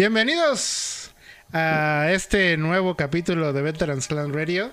[0.00, 1.10] Bienvenidos
[1.52, 4.72] a este nuevo capítulo de Veterans Clan Radio.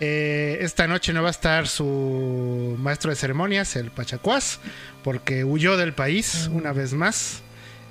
[0.00, 4.60] Eh, esta noche no va a estar su maestro de ceremonias, el Pachacuás,
[5.04, 7.42] porque huyó del país una vez más.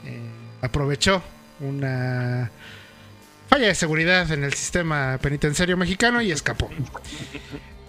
[0.08, 0.20] Eh,
[0.64, 1.22] aprovechó
[1.60, 2.50] una
[3.48, 6.68] falla de seguridad en el sistema penitenciario mexicano y escapó.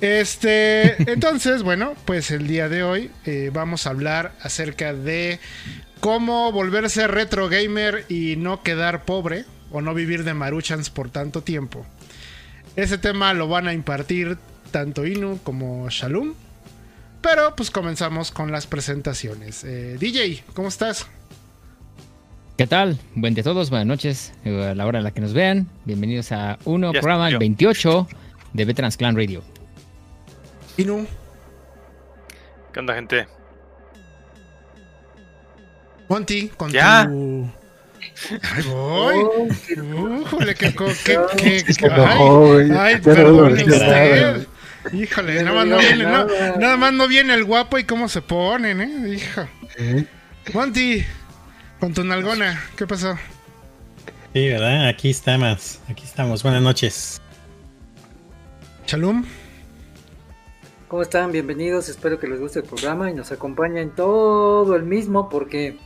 [0.02, 5.38] Este, entonces, bueno, pues el día de hoy eh, vamos a hablar acerca de
[6.00, 11.42] cómo volverse retro gamer y no quedar pobre o no vivir de maruchans por tanto
[11.42, 11.86] tiempo.
[12.74, 14.38] Ese tema lo van a impartir
[14.72, 16.34] tanto Inu como Shalom.
[17.20, 19.62] Pero pues comenzamos con las presentaciones.
[19.62, 21.06] Eh, DJ, ¿cómo estás?
[22.56, 22.98] ¿Qué tal?
[23.14, 25.68] Buen día a todos, buenas noches, eh, a la hora en la que nos vean.
[25.84, 28.08] Bienvenidos a uno programa 28
[28.52, 29.51] de Veterans Clan Radio.
[30.76, 31.06] Inu.
[32.72, 33.26] ¿Qué onda, gente?
[36.08, 37.04] Monty, con ¿Ya?
[37.06, 37.50] tu.
[38.54, 39.18] Ay, voy.
[40.22, 40.74] Híjole, qué.
[40.74, 40.94] qué,
[41.36, 44.46] qué, qué- Se ay, ay, no perdón usted.
[44.92, 46.26] Híjole, nada más, no viene, no-
[46.58, 49.14] nada más no viene el guapo y cómo se ponen, ¿eh?
[49.14, 49.48] Hijo.
[49.78, 50.04] ¿Eh?
[50.52, 51.04] Monty,
[51.78, 53.16] con tu nalgona, ¿qué pasó?
[54.32, 54.88] Sí, ¿verdad?
[54.88, 56.42] Aquí estamos, aquí estamos.
[56.42, 57.20] Buenas noches.
[58.86, 59.24] Shalom.
[60.92, 61.32] ¿Cómo están?
[61.32, 65.78] Bienvenidos, espero que les guste el programa y nos acompañen todo el mismo porque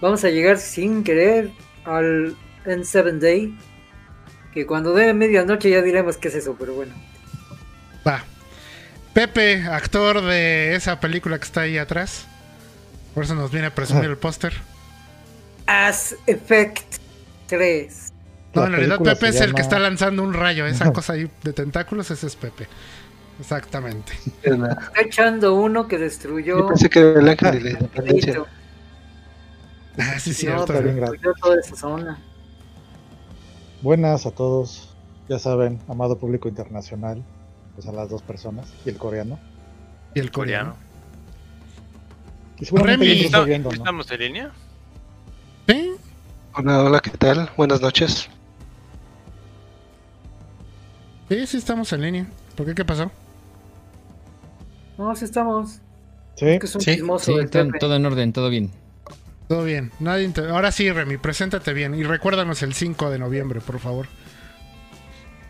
[0.00, 1.50] vamos a llegar sin querer
[1.84, 3.58] al N7 Day,
[4.52, 6.94] que cuando dé medianoche ya diremos qué es eso, pero bueno.
[8.06, 8.22] Va.
[9.12, 12.28] Pepe, actor de esa película que está ahí atrás.
[13.12, 14.52] Por eso nos viene a presumir el póster.
[15.66, 16.98] As Effect
[17.48, 18.12] 3.
[18.54, 20.64] No, en realidad Pepe es el que está lanzando un rayo.
[20.64, 22.68] Esa cosa ahí de tentáculos, ese es Pepe.
[23.40, 24.12] Exactamente.
[24.42, 28.32] Está echando uno que destruyó, Yo pensé que era el ángel de la independencia.
[28.34, 28.46] destruyó
[29.98, 30.60] Ah, sí, No, cierto.
[30.72, 31.20] está bien, gracias.
[31.40, 32.18] toda esa zona.
[33.82, 34.94] Buenas a todos.
[35.28, 37.22] Ya saben, amado público internacional,
[37.74, 39.38] pues a las dos personas y el coreano.
[40.14, 40.74] Y el coreano.
[42.58, 43.10] Y seguramente Remy.
[43.12, 43.74] hay otros ¿Está- viendo, ¿no?
[43.76, 44.50] ¿Estamos en línea?
[45.68, 45.92] ¿Sí?
[46.54, 47.50] Hola, hola, ¿qué tal?
[47.56, 48.28] Buenas noches.
[51.28, 52.26] Sí, sí, estamos en línea.
[52.56, 52.74] ¿Por qué?
[52.74, 53.10] ¿Qué pasó?
[54.98, 55.80] No, sí estamos.
[56.36, 58.70] Sí, Es que es un Sí, chismoso Sí, el todo, en orden, todo bien.
[59.48, 59.92] Todo bien.
[60.00, 61.94] Nadie inter- Ahora sí, Remy, preséntate bien.
[61.94, 64.06] Y recuérdanos el 5 de noviembre, por favor.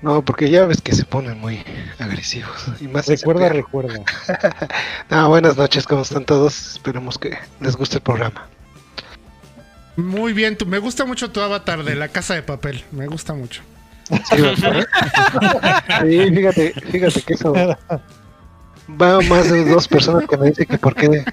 [0.03, 1.62] No, porque ya ves que se ponen muy
[1.99, 2.53] agresivos.
[2.81, 4.00] Y más recuerda, recuerda.
[5.10, 6.72] Ah, buenas noches, ¿cómo están todos?
[6.75, 8.47] Esperemos que les guste el programa.
[9.97, 12.83] Muy bien, tú, me gusta mucho tu avatar de la casa de papel.
[12.91, 13.62] Me gusta mucho.
[14.09, 14.37] Sí.
[16.03, 17.54] Sí, fíjate, fíjate que eso
[18.89, 21.25] va más de dos personas que me dicen que por qué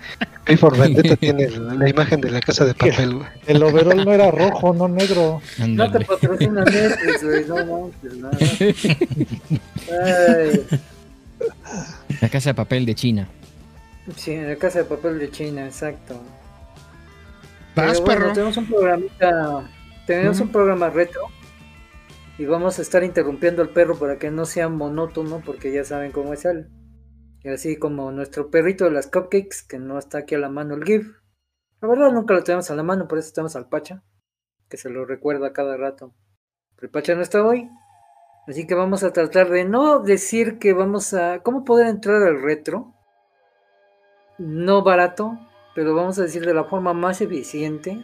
[0.45, 3.27] Clifford Vendetta tiene la imagen de la casa de papel, güey.
[3.47, 5.41] El overall no era rojo, no negro.
[5.67, 8.37] No te patrocina Netflix, güey, no manches, nada.
[10.05, 10.65] Ay,
[12.21, 13.27] La casa de papel de China.
[14.15, 16.21] sí, en la casa de papel de China, exacto.
[17.75, 18.33] Vas, Pero bueno, perro.
[18.33, 19.69] tenemos un programita,
[20.05, 21.21] tenemos un programa retro
[22.37, 26.11] y vamos a estar interrumpiendo al perro para que no sea monótono porque ya saben
[26.11, 26.67] cómo es él.
[27.43, 30.75] Y así como nuestro perrito de las cupcakes que no está aquí a la mano
[30.75, 31.21] el GIF.
[31.81, 34.03] La verdad nunca lo tenemos a la mano, por eso estamos al Pacha,
[34.69, 36.13] que se lo recuerda cada rato.
[36.75, 37.67] Pero el Pacha no está hoy,
[38.47, 41.39] así que vamos a tratar de no decir que vamos a...
[41.39, 42.93] ¿Cómo poder entrar al retro?
[44.37, 45.39] No barato,
[45.73, 48.03] pero vamos a decir de la forma más eficiente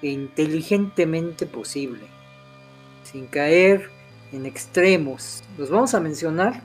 [0.00, 2.06] e inteligentemente posible,
[3.02, 3.90] sin caer
[4.32, 5.44] en extremos.
[5.58, 6.62] Los vamos a mencionar,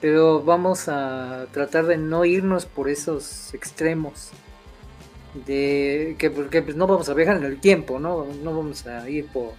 [0.00, 4.30] pero vamos a tratar de no irnos por esos extremos.
[5.46, 8.26] De que porque pues, no vamos a viajar en el tiempo, ¿no?
[8.42, 9.52] No vamos a ir por,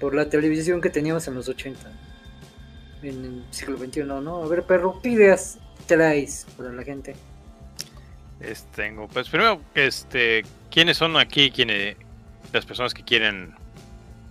[0.00, 1.92] por la televisión que teníamos en los 80,
[3.02, 4.42] en el siglo XXI, ¿no?
[4.42, 7.14] A ver, perro, ¿qué ideas traes para la gente?
[8.40, 11.96] Es- tengo, pues primero, este, ¿quiénes son aquí quienes,
[12.52, 13.54] las personas que quieren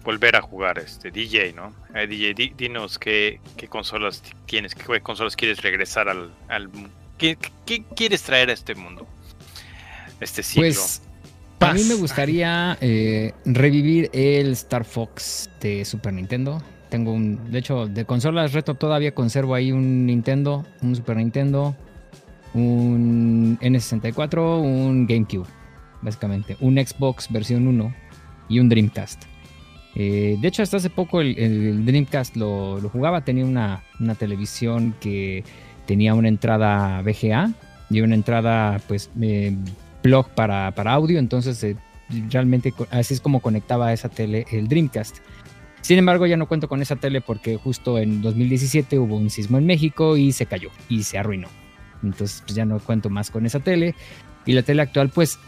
[0.03, 1.73] volver a jugar este DJ, ¿no?
[1.95, 3.39] Eh, DJ, di- dinos qué,
[3.69, 6.69] consolas ti- tienes, qué consolas quieres regresar al, al
[7.17, 7.37] ¿qué,
[7.95, 9.07] quieres traer a este mundo?
[10.19, 10.63] Este siglo.
[10.63, 11.01] Pues
[11.59, 16.61] a mí me gustaría eh, revivir el Star Fox de Super Nintendo.
[16.89, 21.75] Tengo un, de hecho, de consolas retro todavía conservo ahí un Nintendo, un Super Nintendo,
[22.53, 25.47] un N64, un GameCube,
[26.01, 27.93] básicamente, un Xbox versión 1
[28.49, 29.23] y un Dreamcast.
[29.95, 33.83] Eh, de hecho, hasta hace poco el, Dreamcast lo, jugaba, tenía una,
[34.17, 35.43] televisión que
[35.85, 37.51] tenía una entrada VGA
[37.89, 39.55] y una entrada, pues, eh,
[40.35, 41.75] para, audio, entonces eh,
[42.29, 45.17] realmente así es como conectaba a esa tele el Dreamcast.
[45.81, 49.57] Sin embargo, ya no cuento con esa tele porque justo en 2017 hubo un sismo
[49.57, 51.47] en México y se cayó y se arruinó.
[52.03, 53.95] Entonces, pues ya no cuento más con esa tele.
[54.45, 55.39] Y la tele actual, pues,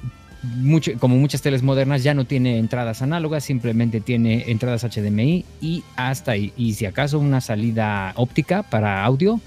[0.99, 6.33] como muchas teles modernas, ya no tiene entradas análogas, simplemente tiene entradas HDMI y hasta
[6.33, 6.51] ahí.
[6.57, 9.39] Y si acaso una salida óptica para audio,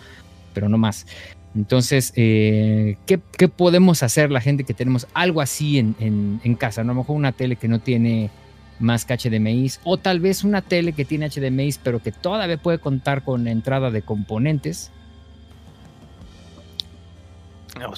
[0.54, 1.06] pero no más.
[1.54, 5.96] Entonces, eh, ¿qué, podemos hacer la gente que tenemos algo así en,
[6.42, 6.84] en- casa?
[6.84, 6.92] ¿no?
[6.92, 8.30] A lo mejor una tele que no tiene
[8.78, 12.78] más que HDMI o tal vez una tele que tiene HDMI pero que todavía puede
[12.78, 14.92] contar con entrada de componentes.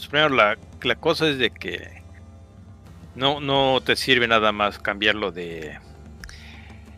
[0.09, 2.03] Primero la, la cosa es de que
[3.15, 5.79] no, no te sirve nada más cambiarlo de,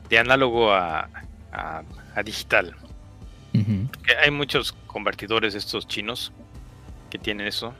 [0.09, 1.09] de análogo a,
[1.53, 1.83] a-
[2.15, 2.75] a digital.
[4.23, 6.33] Hay muchos convertidores estos chinos
[7.11, 7.75] que tienen eso.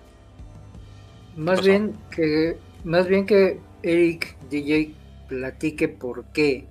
[1.37, 4.95] Más bien que más bien que Eric DJ
[5.29, 6.67] platique por qué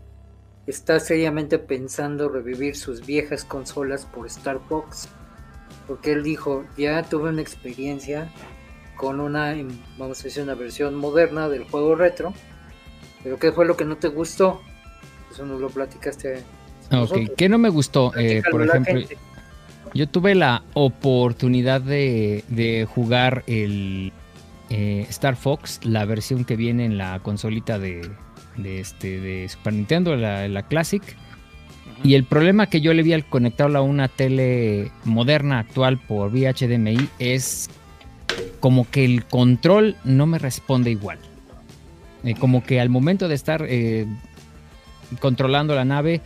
[0.68, 5.08] está seriamente pensando revivir sus viejas consolas por Star Fox.
[5.88, 8.30] Porque él dijo, ya tuve una experiencia
[9.00, 9.56] con una,
[9.98, 12.34] vamos a decir, una versión moderna del juego retro.
[13.24, 14.62] Pero ¿qué fue lo que no te gustó?
[15.32, 16.36] Eso nos lo platicaste.
[16.36, 17.30] a Ok, nosotros.
[17.38, 18.12] ¿qué no me gustó?
[18.18, 19.00] Eh, por ejemplo,
[19.94, 24.12] yo tuve la oportunidad de, de jugar el
[24.70, 28.02] eh, Star Fox, la versión que viene en la consolita de,
[28.58, 31.02] de, este, de Super Nintendo, la, la Classic.
[32.04, 36.32] Y el problema que yo le vi al conectarlo a una tele moderna actual por
[36.32, 37.70] vía HDMI es
[38.60, 41.20] como que el control no me responde igual.
[42.24, 44.06] Eh, como que al momento de estar eh,
[45.20, 46.22] controlando la nave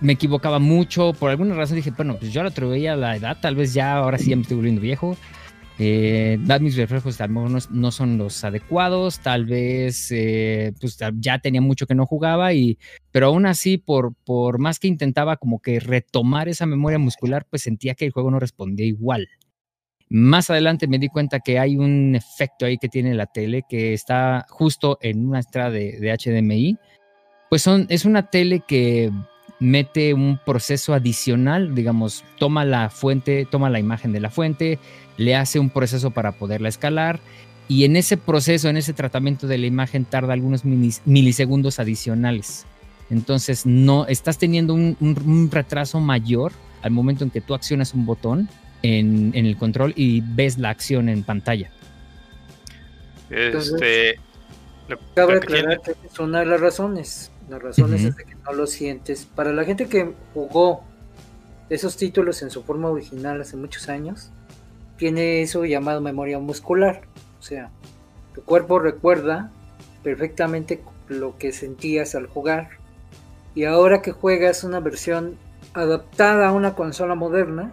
[0.00, 1.12] me equivocaba mucho.
[1.12, 3.96] Por alguna razón dije, bueno, pues yo la atribuía a la edad, tal vez ya
[3.96, 5.16] ahora sí ya me estoy volviendo viejo.
[5.78, 10.08] Eh, mis reflejos lo mejor no, son los adecuados, tal vez
[10.80, 12.78] pues ya tenía mucho que no jugaba y
[13.10, 17.60] pero aún así por, por más que intentaba como que retomar esa memoria muscular pues
[17.60, 19.28] sentía que el juego no respondía igual.
[20.08, 23.92] Más adelante me di cuenta que hay un efecto ahí que tiene la tele que
[23.92, 26.78] está justo en una entrada de, HDMI.
[27.50, 29.10] Pues son, es una tele que
[29.58, 34.78] mete un proceso adicional, digamos, toma la fuente, toma la imagen de la fuente,
[35.16, 37.18] le hace un proceso para poderla escalar
[37.66, 42.64] y en ese proceso, en ese tratamiento de la imagen tarda algunos milisegundos adicionales.
[43.10, 48.06] Entonces no estás teniendo un- un retraso mayor al momento en que tú accionas un
[48.06, 48.48] botón
[48.86, 51.70] en, en el control y ves la acción en pantalla.
[53.30, 54.18] Este,
[54.88, 57.32] lo- Cabe lo que tiene- aclarar que es una de las razones.
[57.48, 59.24] Las razones es de que no lo sientes.
[59.26, 60.82] Para la gente que jugó
[61.70, 64.30] esos títulos en su forma original hace muchos años,
[64.96, 67.02] tiene eso llamado memoria muscular.
[67.38, 67.70] O sea,
[68.34, 69.50] tu cuerpo recuerda
[70.02, 72.70] perfectamente lo que sentías al jugar.
[73.54, 75.36] Y ahora que juegas una versión
[75.72, 77.72] adaptada a una consola moderna,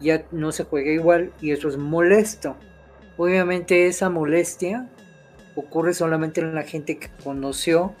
[0.00, 2.56] ya no se juega igual y eso es molesto.
[3.16, 4.88] Obviamente esa molestia
[5.54, 7.94] ocurre solamente en la gente que conoció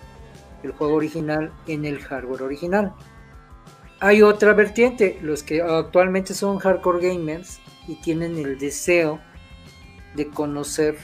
[0.62, 2.92] el juego original en el hardware original.
[4.00, 9.20] Hay otra vertiente, los que actualmente son hardcore gamers y tienen el deseo
[10.16, 10.96] de conocer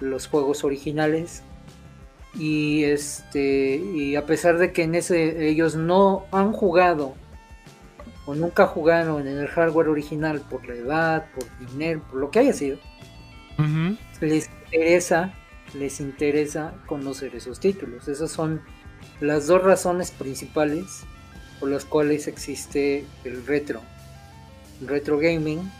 [0.00, 1.42] los juegos originales
[2.36, 7.14] y este y a pesar de que en ese ellos no han jugado
[8.26, 12.38] o nunca jugaron en el hardware original por la edad, por dinero, por lo que
[12.38, 12.78] haya sido,
[14.20, 15.34] les interesa,
[15.74, 18.08] les interesa conocer esos títulos.
[18.08, 18.62] Esas son
[19.20, 21.04] las dos razones principales
[21.60, 23.80] por las cuales existe el retro,
[24.80, 25.70] el retro gaming,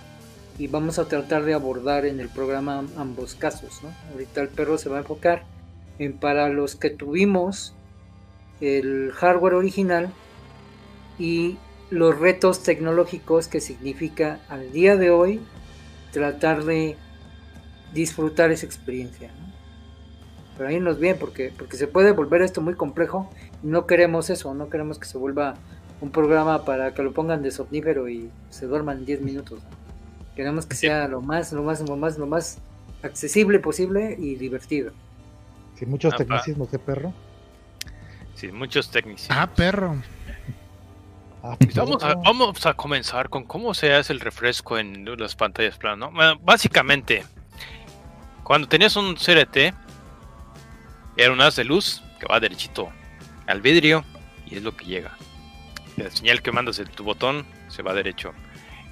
[0.59, 3.83] y vamos a tratar de abordar en el programa ambos casos.
[3.83, 3.91] ¿no?
[4.13, 5.45] Ahorita el perro se va a enfocar
[5.99, 7.75] en para los que tuvimos
[8.61, 10.13] el hardware original
[11.19, 11.57] y
[11.95, 15.41] los retos tecnológicos que significa al día de hoy
[16.13, 16.97] tratar de
[17.93, 19.29] disfrutar esa experiencia.
[19.29, 19.53] ¿no?
[20.59, 23.31] Pero irnos bien, porque, porque se puede volver esto muy complejo
[23.63, 25.55] y no queremos eso, no queremos que se vuelva
[26.01, 29.63] un programa para que lo pongan de somnífero y se duerman en 10 minutos.
[29.63, 30.35] ¿no?
[30.37, 32.59] Queremos que sea lo más, lo más, lo más, lo más
[33.03, 34.93] accesible posible y divertido.
[35.77, 36.25] Sin muchos Ah, pa.
[36.25, 37.13] tecnicismos de perro.
[38.35, 39.27] Sí, muchos técnicos.
[39.31, 39.97] Ah, perro.
[41.45, 42.23] Ah, Pues Vamos a, perro.
[42.23, 45.99] vamos a comenzar con cómo se hace el refresco en las pantallas planas.
[45.99, 46.11] ¿no?
[46.11, 47.25] Bueno, básicamente,
[48.43, 49.75] cuando tenías un CRT,
[51.17, 52.89] era un haz de luz que va derechito
[53.47, 54.05] al vidrio
[54.47, 55.17] y es lo que llega.
[55.97, 58.33] La señal que mandas de tu botón se va derecho.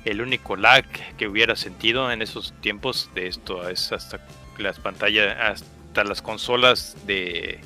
[0.05, 0.85] El único lag
[1.17, 4.21] que hubiera sentido en esos tiempos de esto es hasta
[4.59, 7.61] las pantallas, hasta hasta las consolas de,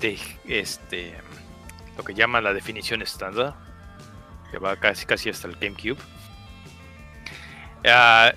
[0.00, 1.14] de este
[1.96, 3.54] lo que llama la definición estándar,
[4.52, 5.98] que va casi casi hasta el GameCube.
[7.84, 8.32] Ah,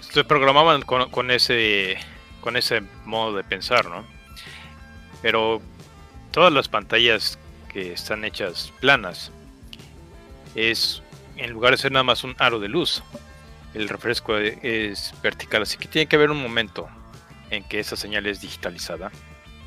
[0.00, 1.98] se programaban con, con ese
[2.40, 4.06] con ese modo de pensar, ¿no?
[5.20, 5.60] Pero
[6.30, 7.38] todas las pantallas
[7.70, 9.32] que están hechas planas
[10.54, 11.02] es
[11.36, 13.02] en lugar de ser nada más un aro de luz,
[13.74, 16.88] el refresco es vertical, así que tiene que haber un momento
[17.50, 19.10] en que esa señal es digitalizada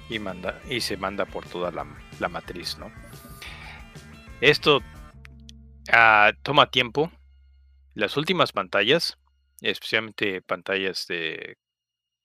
[0.10, 1.86] y manda y se manda por toda la,
[2.20, 2.89] la matriz, ¿no?
[4.41, 4.82] Esto
[5.91, 7.12] ah, toma tiempo.
[7.93, 9.17] Las últimas pantallas,
[9.62, 11.58] especialmente pantallas de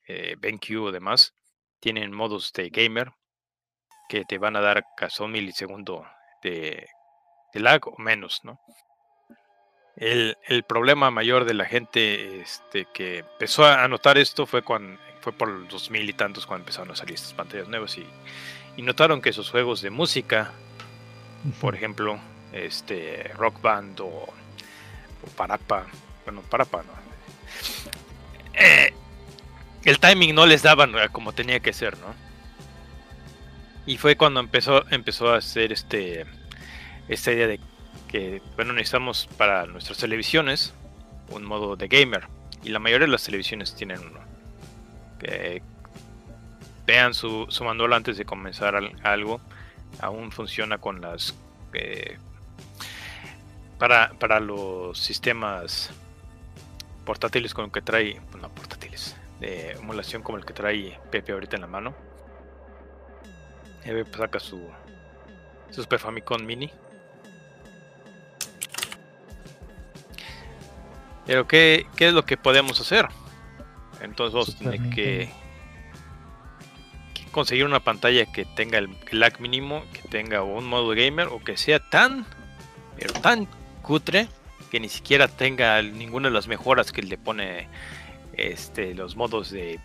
[0.06, 1.34] eh, BenQ o demás,
[1.80, 3.12] tienen modos de gamer
[4.08, 6.06] que te van a dar casi un milisegundo
[6.42, 6.86] de,
[7.52, 8.60] de lag o menos, ¿no?
[9.96, 14.98] El, el, problema mayor de la gente este, que empezó a notar esto fue cuando
[15.20, 18.04] fue por los 2000 y tantos cuando empezaron a salir estas pantallas nuevas y,
[18.76, 20.52] y notaron que esos juegos de música,
[21.60, 22.20] por ejemplo,
[22.54, 24.32] este Rock Band o,
[25.36, 25.86] Parapa,
[26.24, 26.92] bueno, Parapa no,
[28.52, 28.92] eh,
[29.84, 32.14] el timing no les daban como tenía que ser, ¿no?
[33.86, 36.26] Y fue cuando empezó, empezó a hacer este
[37.08, 37.60] esta idea de
[38.08, 40.72] que, bueno, necesitamos para nuestras televisiones
[41.30, 42.28] un modo de gamer.
[42.62, 44.20] Y la mayoría de las televisiones tienen uno.
[45.18, 45.62] Que
[46.86, 49.40] vean su, su manual antes de comenzar algo.
[50.00, 51.34] Aún funciona con las...
[51.72, 52.18] Eh,
[53.84, 55.90] para, para los sistemas
[57.04, 58.18] portátiles con el que trae...
[58.40, 59.14] No, portátiles.
[59.40, 61.94] De emulación como el que trae Pepe ahorita en la mano.
[63.82, 64.66] Pepe saca su,
[65.70, 66.70] su Super Famicom Mini
[71.26, 73.06] Pero ¿qué, ¿qué, es lo que podemos hacer?
[74.00, 75.30] Entonces vamos a tener que,
[77.12, 81.44] que, conseguir una pantalla que tenga el lag mínimo, que tenga un modo gamer o
[81.44, 82.24] que sea tan,
[82.96, 83.46] pero tan
[83.84, 84.26] cutre
[84.70, 87.68] que ni siquiera tenga ninguna de las mejoras que le pone
[88.32, 89.78] este, los modos de,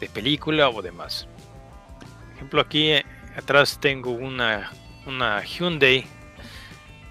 [0.00, 1.28] de película o demás.
[2.00, 3.04] Por ejemplo, aquí eh,
[3.36, 4.72] atrás tengo una,
[5.06, 6.04] una Hyundai,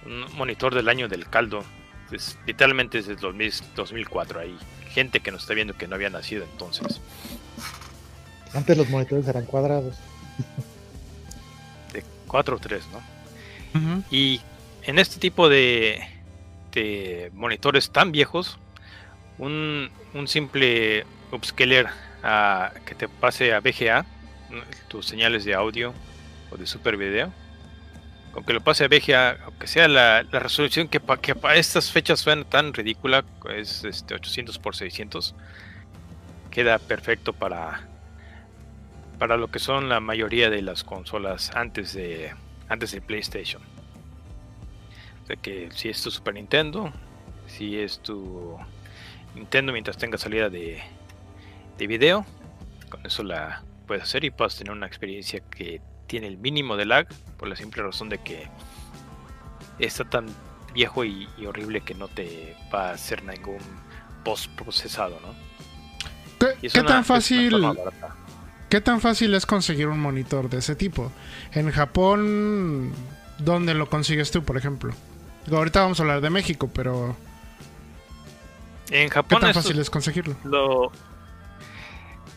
[0.05, 1.63] un monitor del año del caldo
[2.09, 4.57] pues, literalmente desde 2004 hay
[4.91, 7.01] gente que nos está viendo que no había nacido entonces.
[8.53, 9.97] Antes los monitores eran cuadrados.
[11.93, 14.03] De 4 o 3, ¿no?
[14.09, 14.41] Y
[14.88, 16.01] en este tipo de,
[17.34, 18.58] monitores tan viejos,
[19.38, 19.91] un,
[20.25, 21.88] simple upscaler
[22.24, 24.06] a, que te pase a VGA,
[24.88, 25.94] tus señales de audio
[26.51, 27.34] o de super video,
[28.34, 32.46] aunque lo pase a VGA, aunque sea la, resolución que, para que estas fechas suena
[32.46, 35.36] tan ridícula, es este 800 x 600,
[36.50, 37.88] queda perfecto para
[39.20, 42.34] para lo que son la mayoría de las consolas antes de
[42.70, 43.76] antes de PlayStation.
[45.27, 46.91] Sea que si es tu Super Nintendo,
[47.48, 48.57] si es tu
[49.36, 50.81] Nintendo mientras tenga salida de,
[51.77, 52.25] de video,
[52.89, 56.86] con eso la puedes hacer y puedes tener una experiencia que tiene el mínimo de
[56.86, 57.07] lag
[57.38, 58.48] por la simple razón de que
[59.79, 60.27] está tan
[60.74, 63.60] viejo y, horrible que no te va a hacer ningún
[64.24, 65.36] post procesado, ¿no?
[66.62, 67.53] ¿Qué, tan fácil?
[68.69, 71.12] ¿Qué tan fácil es conseguir un monitor de ese tipo?
[71.51, 72.93] En Japón,
[73.39, 74.93] ¿dónde lo consigues tú, por ejemplo?
[75.55, 77.15] Ahorita vamos a hablar de México, pero
[78.89, 80.35] en Japón ¿qué tan fácil es conseguirlo?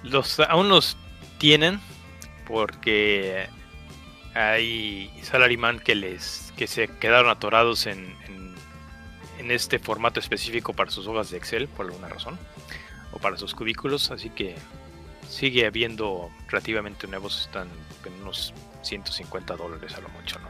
[0.02, 0.96] los aún los
[1.38, 1.80] tienen
[2.46, 3.48] porque
[4.34, 8.14] hay salaryman que les que se quedaron atorados en,
[9.38, 12.38] en, este formato específico para sus hojas de Excel por alguna razón
[13.10, 14.54] o para sus cubículos así que
[15.28, 17.68] sigue habiendo relativamente nuevos están
[18.04, 20.48] en unos 150 dólares a lo mucho no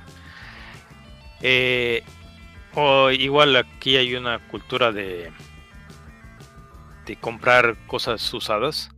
[1.40, 2.04] eh,
[2.74, 5.32] o igual aquí hay una cultura de
[7.06, 8.90] de comprar cosas usadas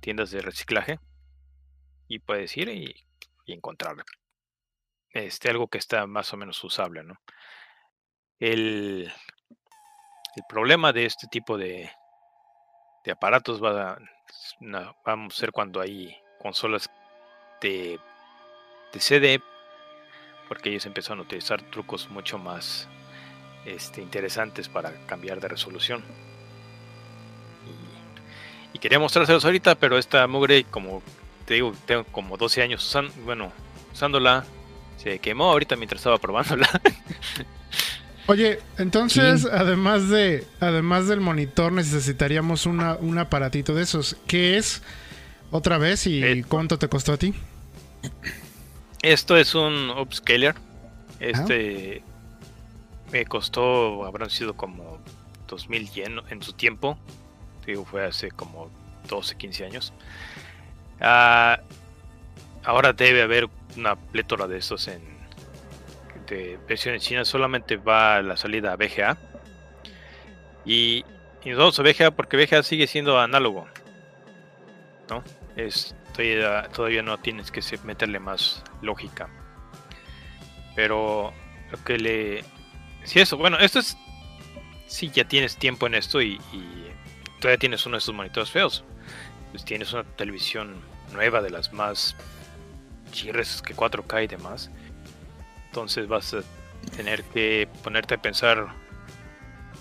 [0.00, 0.98] tiendas de reciclaje
[2.08, 3.04] y puedes ir y
[3.46, 3.96] encontrar
[5.10, 7.14] este, algo que está más o menos usable, ¿no?
[8.38, 9.10] El,
[10.36, 11.90] el problema de este tipo de,
[13.04, 13.98] de aparatos va a,
[15.04, 16.90] vamos a ser cuando hay consolas
[17.62, 17.98] de,
[18.92, 19.40] de CD,
[20.48, 22.88] porque ellos empezaron a utilizar trucos mucho más
[23.64, 26.02] este, interesantes para cambiar de resolución.
[28.72, 31.02] Y, y quería mostrárselos ahorita, pero esta mugre, como
[31.46, 33.52] te digo, tengo como 12 años usando, bueno,
[33.92, 34.44] usándola.
[34.98, 36.68] Se quemó ahorita mientras estaba probándola.
[38.28, 44.16] Oye, entonces, además de además del monitor, necesitaríamos una, un aparatito de esos.
[44.26, 44.82] Que es
[45.52, 47.34] otra vez y Eh, cuánto te costó a ti.
[49.06, 50.56] Esto es un upscaler.
[51.20, 52.02] Este
[53.12, 54.98] me costó, habrán sido como
[55.46, 56.98] 2000 yen en su tiempo.
[57.64, 58.68] Digo, fue hace como
[59.08, 59.92] 12, 15 años.
[61.00, 61.60] Ah,
[62.64, 65.00] ahora debe haber una plétora de estos en
[66.26, 67.24] de versión en China.
[67.24, 69.16] Solamente va la salida a VGA.
[70.64, 71.04] Y,
[71.44, 73.68] y nos vamos a VGA porque VGA sigue siendo análogo.
[75.08, 75.22] ¿No?
[75.54, 75.94] Es,
[76.72, 79.28] todavía, no tienes que meterle más lógica.
[80.74, 81.32] Pero
[81.70, 82.44] lo que le.
[83.04, 83.96] Si eso, bueno, esto es.
[84.86, 86.86] Si ya tienes tiempo en esto y, y
[87.40, 88.84] todavía tienes uno de estos monitores feos.
[89.50, 90.76] Pues tienes una televisión
[91.12, 92.16] nueva de las más
[93.12, 94.70] chirres que 4K y demás.
[95.66, 96.42] Entonces vas a
[96.96, 98.68] tener que ponerte a pensar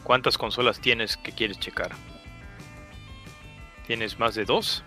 [0.04, 1.92] cuántas consolas tienes que quieres checar.
[3.88, 4.84] ¿Tienes más de dos?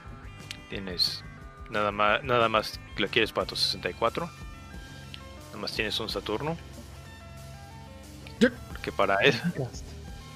[0.68, 1.24] ¿Tienes
[1.70, 4.26] nada más, nada más la quieres para tu 64?
[5.46, 6.56] Nada más tienes un Saturno.
[8.40, 9.42] Yo- Porque para eso.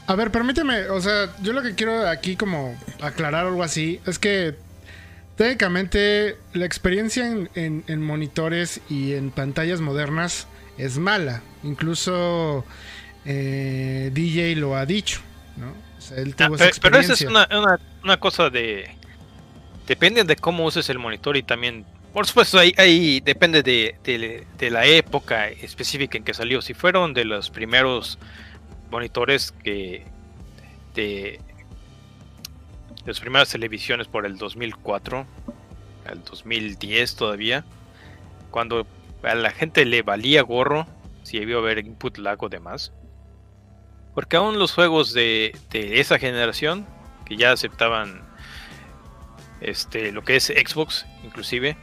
[0.07, 4.19] A ver, permíteme, o sea, yo lo que quiero aquí como aclarar algo así es
[4.19, 4.57] que
[5.37, 10.47] técnicamente la experiencia en, en- en monitores y en pantallas modernas
[10.77, 11.43] es mala.
[11.63, 12.65] Incluso
[13.25, 15.21] eh, DJ lo ha dicho,
[15.57, 15.71] ¿no?
[15.99, 17.29] O sea, él Ah, pero esa es experiencia.
[17.31, 18.91] una, una- una cosa de.
[19.87, 21.85] Depende de cómo uses el monitor y también.
[22.13, 26.61] Por supuesto, ahí, ahí depende de, la época específica en que salió.
[26.61, 28.19] Si fueron de los primeros
[28.91, 30.05] monitores que.
[30.95, 31.41] de.
[33.05, 35.27] de las primeras televisiones por el 2004
[36.07, 37.65] al 2010 todavía.
[38.51, 38.87] Cuando
[39.23, 40.87] a la gente le valía gorro
[41.23, 42.93] si a haber input lag o demás.
[44.15, 46.87] Porque aún los juegos de, de esa generación,
[47.25, 48.32] que ya aceptaban
[49.63, 51.77] este, lo que es Xbox, inclusive,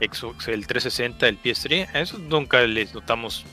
[0.00, 3.44] Xbox, el 360, el PS3, a eso nunca les notamos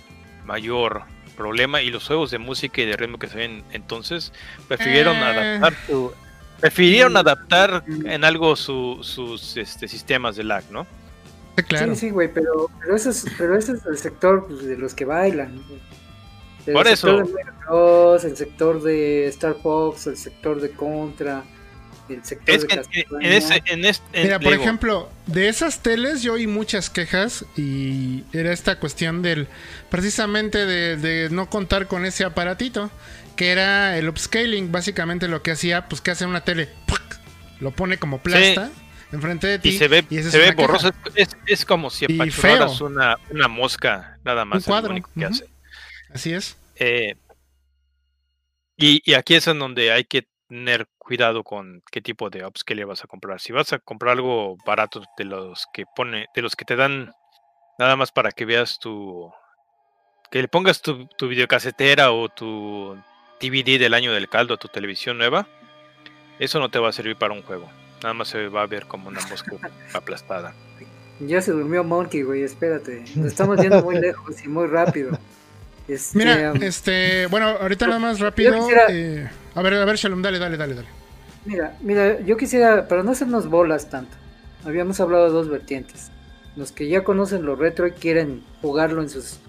[0.46, 1.04] mayor
[1.38, 1.82] problema.
[1.82, 4.34] Y los juegos de música y de ritmo que se ven entonces,
[4.68, 5.24] prefirieron Eh.
[5.24, 6.12] adaptar su.
[6.60, 10.86] Prefirieron adaptar en algo su- sus este, sistemas de lag, ¿no?
[11.58, 11.94] Sí, claro.
[11.96, 14.94] Sí, sí, güey, pero, pero, ese es, pero ese es el sector pues, de los
[14.94, 15.60] que bailan.
[16.68, 17.28] El Por sector eso.
[17.28, 21.44] de Mega Bros, el sector de Star Fox, el sector de Contra,
[22.10, 25.82] el sector Es de que en, ese, en este, en- Mira, por ejemplo, de esas
[25.82, 29.48] teles yo oí muchas quejas y era esta cuestión del,
[29.90, 32.92] precisamente de, de no contar con ese aparatito,
[33.36, 37.02] que era el upscaling, básicamente lo que hacía, pues que hace una tele, ¡puc!
[37.60, 38.72] lo pone como plasta
[39.12, 40.92] enfrente de ti y se ve, y se borroso.
[41.16, 44.60] Es, es como si apachurraras una, una mosca, nada más.
[44.60, 45.46] es lo cuadro, único que hace.
[46.14, 46.58] Así es.
[46.76, 47.16] Eh,
[48.78, 52.86] y, y aquí es en donde hay que tener cuidado con qué tipo de upscaler
[52.86, 53.42] vas a comprar.
[53.42, 57.12] Si vas a comprar algo barato de los que pone, de los que te dan
[57.78, 59.30] nada más para que veas tu,
[60.32, 62.96] que le pongas tu, tu videocasetera o tu
[63.42, 65.50] DVD del año del caldo a tu televisión nueva,
[66.40, 67.70] eso no te va a servir para un juego.
[68.02, 69.52] Nada más se va a ver como una mosca
[69.94, 70.54] aplastada.
[71.20, 73.04] Ya se durmió Monkey, güey, espérate.
[73.18, 75.12] Nos estamos yendo muy lejos y muy rápido.
[75.90, 78.54] Este, Mira, um, este, bueno, ahorita nada más rápido.
[78.58, 81.01] quisiera- eh, a ver, a ver, Shalom, dale, dale, dale, dale.
[81.46, 84.16] Mira, mira, yo quisiera, para no hacernos bolas tanto,
[84.64, 86.12] habíamos hablado de dos vertientes.
[86.56, 89.40] Los que ya conocen lo retro y quieren jugarlo en sus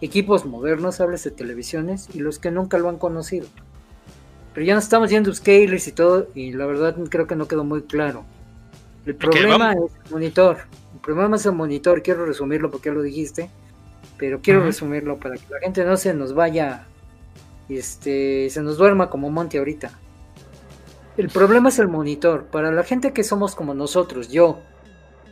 [0.00, 3.46] equipos modernos, hables de televisiones, y los que nunca lo han conocido.
[4.54, 7.64] Pero ya nos estamos yendo scalers y todo, y la verdad creo que no quedó
[7.64, 8.24] muy claro.
[9.04, 10.58] El problema es el monitor.
[10.94, 13.50] El problema es el monitor, quiero resumirlo porque ya lo dijiste,
[14.18, 16.86] pero quiero resumirlo para que la gente no se nos vaya,
[17.68, 19.98] este, se nos duerma como Monty ahorita.
[21.16, 22.44] El problema es el monitor.
[22.46, 24.60] Para la gente que somos como nosotros, yo,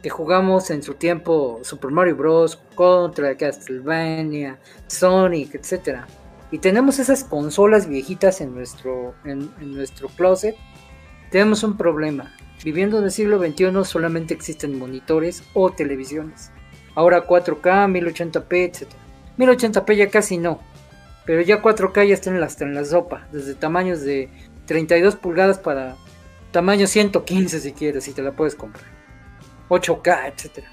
[0.02, 2.56] que jugamos en su tiempo Super Mario Bros.
[2.74, 6.06] contra Castlevania, Sonic, etcétera,
[6.50, 10.56] y tenemos esas consolas viejitas en nuestro, en, nuestro closet,
[11.30, 12.34] tenemos un problema.
[12.62, 16.50] Viviendo en el siglo XXI solamente existen monitores o televisiones.
[16.94, 19.00] Ahora 4K, 1080p, etcétera.
[19.38, 20.60] 1080p ya casi no,
[21.24, 24.28] pero ya 4K ya están en la sopa, desde tamaños de
[24.70, 25.96] 32 pulgadas para
[26.52, 28.84] tamaño 115 si quieres, si te la puedes comprar.
[29.68, 30.70] 8K, etcétera.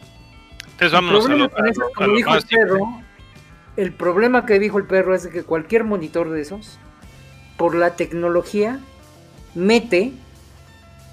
[0.62, 3.02] Entonces El vámonos a problema lo, a eso, lo- a como dijo el perro,
[3.76, 6.78] el problema que dijo el perro es que cualquier monitor de esos,
[7.58, 8.80] por la tecnología,
[9.56, 10.14] mete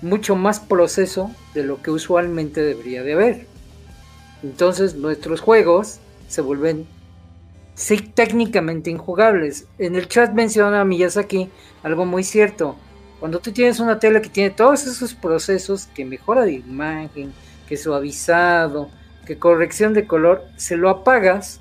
[0.02, 3.46] mucho más proceso de lo que usualmente debería de haber.
[4.42, 6.86] Entonces nuestros juegos se vuelven
[7.74, 9.66] sí, técnicamente injugables.
[9.78, 11.50] En el chat menciona a Miyazaki
[11.82, 12.76] algo muy cierto.
[13.20, 17.32] Cuando tú tienes una tele que tiene todos esos procesos que mejora de imagen,
[17.68, 18.90] que suavizado,
[19.26, 21.60] que corrección de color, se lo apagas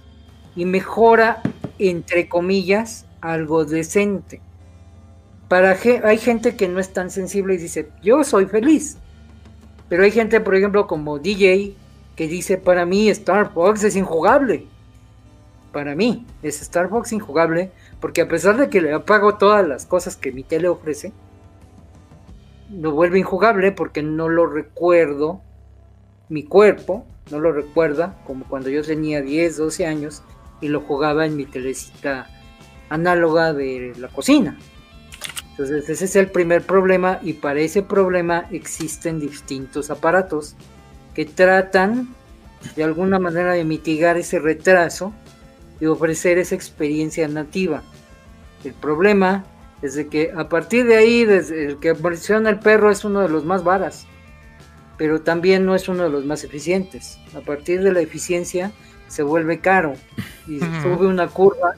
[0.56, 1.42] y mejora,
[1.80, 4.42] entre comillas, algo decente.
[5.48, 8.98] Para hay gente que no es tan sensible y dice, yo soy feliz.
[9.88, 11.76] Pero hay gente, por ejemplo, como DJ,
[12.16, 14.66] que dice, para mí Star Fox es injugable.
[15.74, 19.88] Para mí es Star Fox injugable, porque a pesar de que le apago todas las
[19.88, 21.12] cosas que mi tele ofrece,
[22.72, 25.42] lo vuelve injugable porque no lo recuerdo,
[26.30, 30.22] mi cuerpo no lo recuerda, como cuando yo tenía 10, 12 años
[30.62, 32.28] y lo jugaba en mi telecita
[32.90, 34.60] análoga de la cocina.
[35.52, 40.56] Entonces ese es el primer problema y para ese problema existen distintos aparatos
[41.16, 42.14] que tratan
[42.76, 45.14] de alguna manera de mitigar ese retraso
[45.80, 47.84] y ofrecer esa experiencia nativa.
[48.64, 49.46] El problema
[49.82, 53.22] es de que a partir de ahí, desde el que menciona el perro es uno
[53.22, 54.08] de los más varas,
[54.98, 57.18] pero también no es uno de los más eficientes.
[57.36, 58.72] A partir de la eficiencia
[59.08, 59.96] se vuelve caro
[60.48, 61.76] y sube una curva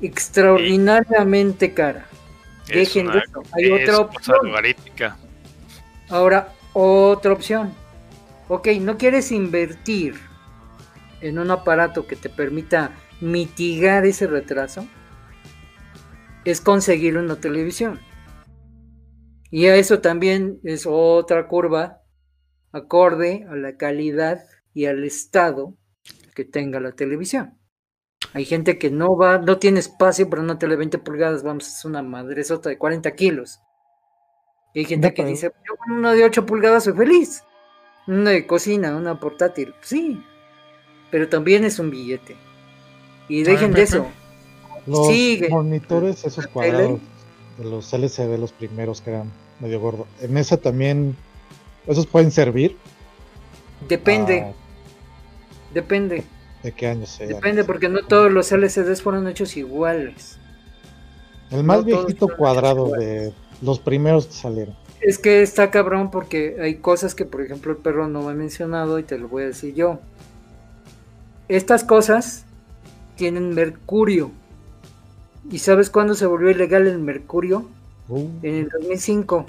[0.00, 2.06] extraordinariamente cara.
[2.68, 3.42] Dejen de eso.
[3.52, 4.38] Hay otra opción.
[6.08, 7.74] Ahora, otra opción.
[8.48, 10.14] Ok, no quieres invertir
[11.20, 12.92] en un aparato que te permita
[13.24, 14.86] mitigar ese retraso.
[16.44, 17.98] Es conseguir una televisión.
[19.50, 22.02] Y a eso también es otra curva
[22.72, 25.76] acorde a la calidad y al estado
[26.34, 27.58] que tenga la televisión.
[28.32, 31.68] Hay gente que no va, no tiene espacio para una tele de 20 pulgadas, vamos,
[31.68, 33.60] es una madresota de 40 kilos.
[34.74, 37.44] Y hay gente que dice, yo con una de 8 pulgadas soy feliz.
[38.08, 40.20] Una de cocina, una portátil, sí.
[41.12, 42.36] Pero también es un billete.
[43.28, 44.06] Y dejen de eso.
[44.86, 45.08] Los
[45.50, 47.00] monitores, esos cuadrados
[47.58, 50.06] de los LCD, los primeros que eran medio gordos.
[50.20, 51.16] En esa también,
[51.86, 52.76] esos pueden servir.
[53.88, 54.42] Depende.
[54.42, 54.52] Ah.
[55.72, 56.24] Depende.
[56.62, 57.26] ¿De qué año sea?
[57.26, 60.38] Depende, porque no todos los LCDs fueron hechos iguales.
[61.50, 64.76] El más viejito cuadrado de los primeros que salieron.
[65.00, 68.34] Es que está cabrón porque hay cosas que, por ejemplo, el perro no me ha
[68.34, 69.98] mencionado y te lo voy a decir yo.
[71.48, 72.46] Estas cosas
[73.16, 74.30] tienen mercurio.
[75.50, 77.68] ¿Y sabes cuándo se volvió ilegal el mercurio?
[78.08, 78.28] Uh.
[78.42, 79.46] En el 2005.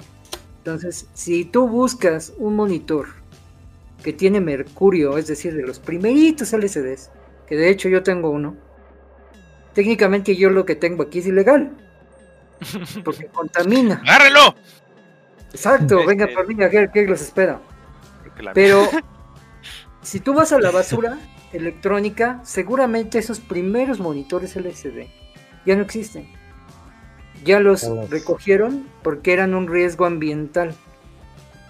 [0.58, 3.06] Entonces, si tú buscas un monitor
[4.02, 7.10] que tiene mercurio, es decir, de los primeritos LCDs,
[7.46, 8.56] que de hecho yo tengo uno,
[9.74, 11.70] técnicamente yo lo que tengo aquí es ilegal.
[13.04, 14.02] Porque contamina.
[14.04, 14.54] ¡Agárrelo!
[15.52, 16.56] Exacto, venga por mí,
[16.92, 17.60] ¿qué, los espera?
[18.52, 18.88] Pero
[20.02, 21.18] si tú vas a la basura
[21.52, 25.06] electrónica, seguramente esos primeros monitores LCD
[25.66, 26.26] ya no existen.
[27.44, 30.74] Ya los recogieron porque eran un riesgo ambiental.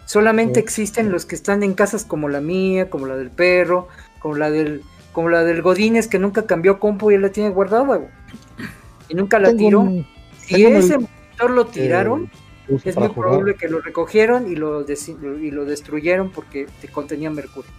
[0.05, 3.89] Solamente existen los que están en casas como la mía, como la del perro,
[4.21, 7.51] como la del, como la del Godínez que nunca cambió compu y él la tiene
[7.51, 8.01] guardada,
[9.09, 9.89] Y nunca la tiró.
[10.39, 12.31] si ese monitor lo tiraron,
[12.85, 17.71] es muy probable que lo recogieron y lo, y lo destruyeron porque te contenía mercurio.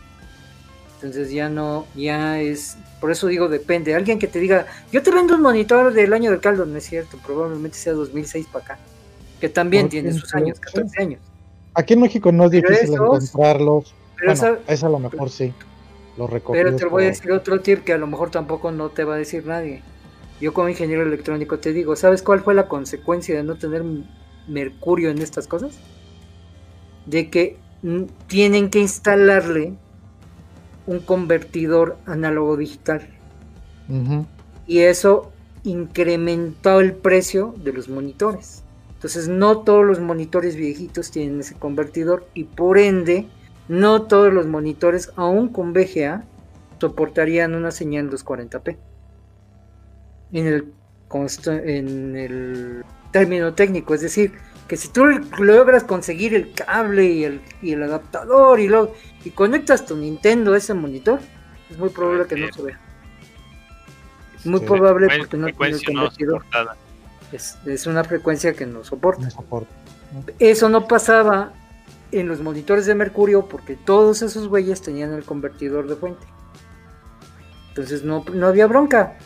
[0.98, 3.94] Entonces ya no, ya es, por eso digo depende.
[3.94, 6.86] Alguien que te diga, yo te vendo un monitor del año del caldo, no es
[6.86, 8.80] cierto, probablemente sea 2006 para acá,
[9.40, 11.22] que también tiene sus años, 14 años.
[11.76, 13.94] Aquí en México no es difícil encontrarlos.
[14.16, 15.54] Pero bueno, esa, a lo mejor sí.
[16.18, 19.04] Los Pero te voy a decir otro tip que a lo mejor tampoco no te
[19.04, 19.84] va a decir nadie.
[20.42, 23.84] Yo como ingeniero electrónico te digo, ¿sabes cuál fue la consecuencia de no tener
[24.48, 25.78] mercurio en estas cosas?
[27.06, 27.58] De que
[28.26, 29.76] tienen que instalarle
[30.88, 33.08] un convertidor análogo digital.
[34.66, 35.32] Y eso
[35.64, 38.64] incrementó el precio de los monitores.
[38.96, 43.28] Entonces no todos los monitores viejitos tienen ese convertidor y por ende
[43.68, 46.24] no todos los monitores, aún con VGA,
[46.80, 48.78] soportarían una señal 240p.
[50.32, 50.74] En el,
[51.46, 54.34] en el término técnico, es decir,
[54.68, 55.06] que si tú
[55.40, 60.54] logras conseguir el cable y el, y el adaptador y, lo, y conectas tu Nintendo
[60.54, 61.20] a ese monitor,
[61.70, 62.80] es muy probable que no se vea.
[64.38, 66.46] Es muy probable porque no tiene el convertidor.
[67.32, 69.28] Es, una frecuencia que no soporta.
[70.40, 71.52] Eso no pasaba
[72.12, 76.26] en los monitores de mercurio porque todos esos güeyes tenían el convertidor de fuente.
[77.70, 79.18] Entonces no, había bronca.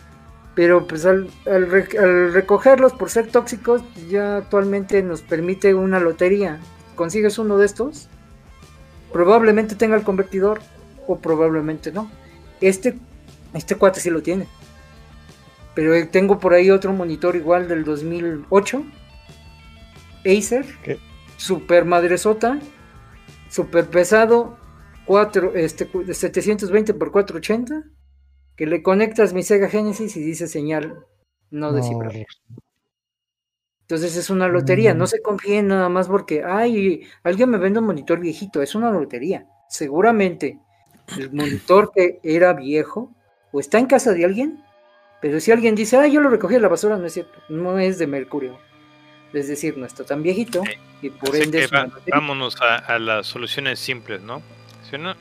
[0.55, 6.59] Pero pues al, recogerlos por ser tóxicos, ya actualmente nos permite una lotería.
[6.95, 8.09] Consigues uno de estos,
[9.13, 10.61] probablemente tenga el convertidor
[11.07, 12.11] o probablemente no.
[12.59, 12.97] Este,
[13.53, 14.47] este cuate sí lo tiene.
[15.73, 18.83] Pero tengo por ahí otro monitor igual del 2008
[20.25, 20.65] Acer,
[21.37, 22.59] super madresota,
[23.49, 24.57] super pesado,
[25.05, 27.83] 4, este, 720 por 480,
[28.55, 31.05] que le conectas mi Sega Genesis y dice señal
[31.49, 32.25] no descifrable.
[33.81, 35.07] Entonces es una lotería, no mm.
[35.07, 39.47] se confíen nada más porque, ay, alguien me vende un monitor viejito, es una lotería.
[39.67, 40.59] Seguramente
[41.17, 43.13] el monitor que era viejo
[43.51, 44.63] o está en casa de alguien,
[45.21, 47.79] pero si alguien dice, ay, yo lo recogí de la basura, no es cierto, no
[47.79, 48.57] es de mercurio.
[49.33, 50.63] Es decir, no está tan viejito
[51.01, 51.67] y por ende...
[52.11, 54.41] vámonos a, las soluciones simples, ¿no?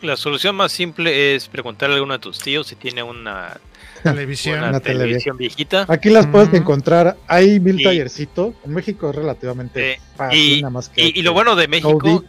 [0.03, 3.57] La solución más simple es preguntarle a alguno de tus tíos si tiene una
[4.03, 5.87] televisión, una televisión viejita.
[5.89, 7.17] Aquí las puedes encontrar.
[7.29, 8.55] Hay mil tallercitos.
[8.65, 11.13] En México es relativamente fácil, y, nada más que.
[11.15, 12.25] Y, lo bueno de México,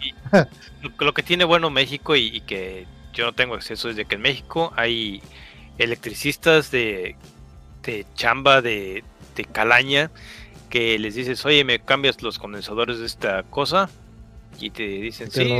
[1.00, 4.22] lo, que tiene bueno México y, que yo no tengo acceso es de que en
[4.22, 5.22] México hay
[5.80, 7.16] electricistas de,
[7.84, 9.04] de chamba, de,
[9.36, 10.12] de calaña,
[10.70, 13.90] que les dices, oye, me cambias los condensadores de esta cosa
[14.62, 15.54] y te dicen, sí,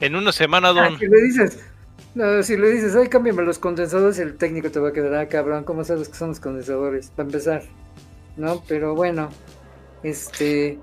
[0.00, 0.94] en una semana, don.
[0.94, 1.58] Ah, si le dices,
[2.14, 5.28] no, si le dices, ay, cámbiame los condensadores, el técnico te va a quedar, ah,
[5.28, 7.10] cabrón, ¿cómo sabes que son los condensadores?
[7.10, 7.62] Para empezar,
[8.36, 8.62] ¿no?
[8.66, 9.28] Pero bueno,
[10.02, 10.78] este...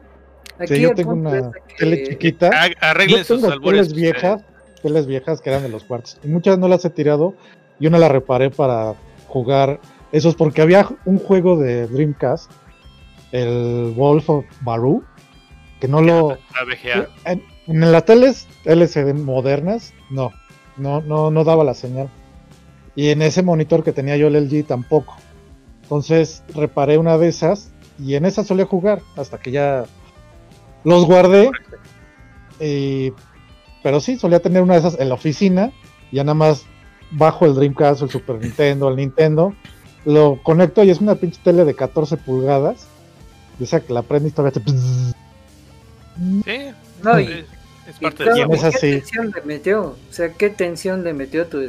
[0.57, 2.49] Aquí yo tengo una tele chiquita.
[2.79, 4.41] Arreglen yo tengo teles viejas,
[4.81, 6.17] teles viejas que eran de los cuartos.
[6.23, 7.35] Y muchas no las he tirado
[7.79, 8.93] y una la reparé para
[9.27, 9.81] jugar.
[10.13, 12.49] Eso es porque había un juego de Dreamcast,
[13.33, 15.03] el Wolf of Baru,
[15.85, 16.37] que no lo.
[17.25, 20.31] En, en las teles LCD modernas, no,
[20.77, 22.09] no, no, no daba la señal.
[22.95, 25.15] Y en ese monitor que tenía yo el LG tampoco.
[25.83, 29.85] Entonces reparé una de esas y en esa solía jugar hasta que ya
[30.83, 31.51] los guardé.
[33.83, 35.71] pero sí, solía tener una de esas en la oficina.
[36.11, 36.65] Ya nada más
[37.11, 39.53] bajo el Dreamcast, el Super Nintendo, el Nintendo.
[40.05, 42.87] Lo conecto y es una pinche tele de 14 pulgadas.
[43.59, 44.61] Dice que la prende y todavía
[46.17, 46.71] Sí,
[47.03, 47.45] no, y,
[47.87, 49.81] es, parte de ¿Qué tensión le metió?
[49.83, 51.59] O sea, ¿qué tensión le metió a tu,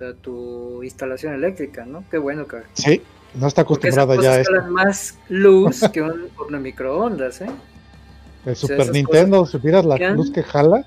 [0.00, 2.04] a tu, instalación eléctrica, no?
[2.10, 2.58] Qué bueno que...
[2.74, 3.02] Sí,
[3.34, 4.62] no está acostumbrada ya a esto.
[4.70, 7.50] más luz que un horno microondas, ¿eh?
[8.44, 10.84] El Super Nintendo, si vieras la luz que jala.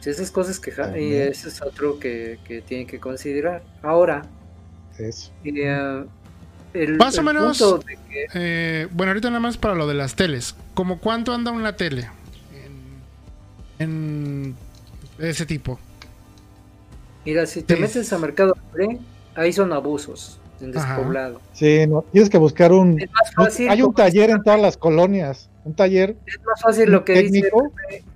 [0.00, 3.62] Sí, esas cosas que jala, y eso es otro que, que tienen que considerar.
[3.82, 4.22] Ahora,
[4.98, 5.30] eso.
[6.74, 7.62] Eh, más o menos.
[8.34, 10.54] Eh, bueno, ahorita nada más para lo de las teles.
[10.74, 12.08] ¿Cómo cuánto anda una tele?
[13.78, 14.54] En,
[15.18, 15.78] ese tipo.
[17.24, 18.98] Mira, si te metes a Mercado Libre,
[19.34, 21.40] ahí son abusos en despoblado.
[21.52, 22.98] Sí, no, tienes que buscar un.
[23.68, 25.48] hay un taller en todas las colonias.
[25.64, 26.16] Un taller.
[26.26, 27.50] Es más fácil lo que dice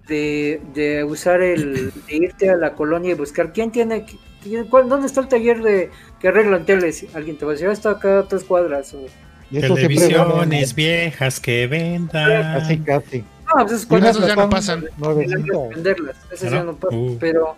[0.09, 1.93] de, de usar el.
[2.07, 4.07] de irte a la colonia y buscar quién tiene
[4.45, 7.07] ¿Dónde está el taller de que arreglan teles?
[7.15, 8.95] Alguien te va a decir, ah, está acá a tres cuadras.
[8.95, 9.07] O...
[9.51, 12.59] Televisiones viejas que vendan.
[12.59, 13.25] Casi, casi.
[13.47, 14.85] No, pues eso ya no pasan.
[14.99, 16.97] Venderlas, eso ya no pasa.
[16.97, 17.17] Uh.
[17.21, 17.55] Pero,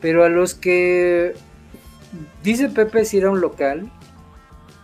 [0.00, 1.34] pero a los que
[2.42, 3.90] dice Pepe si era un local,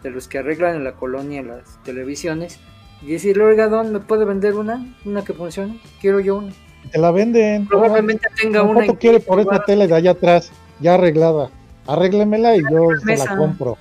[0.03, 2.59] de los que arreglan en la colonia las televisiones,
[3.03, 4.95] y decirle, oiga, ¿dónde me puede vender una?
[5.05, 5.81] Una que funcione.
[6.01, 6.53] Quiero yo una.
[6.91, 7.67] Te la venden.
[7.67, 8.75] Probablemente tenga una.
[8.75, 10.53] ¿Cuánto quiere por esa tele de allá atrás?
[10.83, 11.51] Ya arreglada.
[11.87, 13.79] Arréglemela y yo se la compro.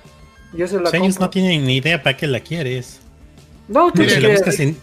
[0.54, 1.02] Yo se la compro.
[1.02, 3.00] Ellos no tienen ni idea para qué la quieres.
[3.68, 4.76] No, tú si, la buscas en,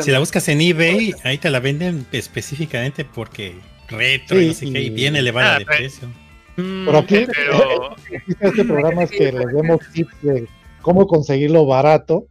[0.00, 3.56] si la buscas en eBay, ahí te la venden específicamente porque
[3.88, 6.08] retro y no sé qué, y bien elevada ah, de precio.
[6.56, 7.96] Mm, pero aquí, pero...
[8.40, 10.48] este programa es que les demos tips de
[10.82, 12.26] cómo conseguirlo barato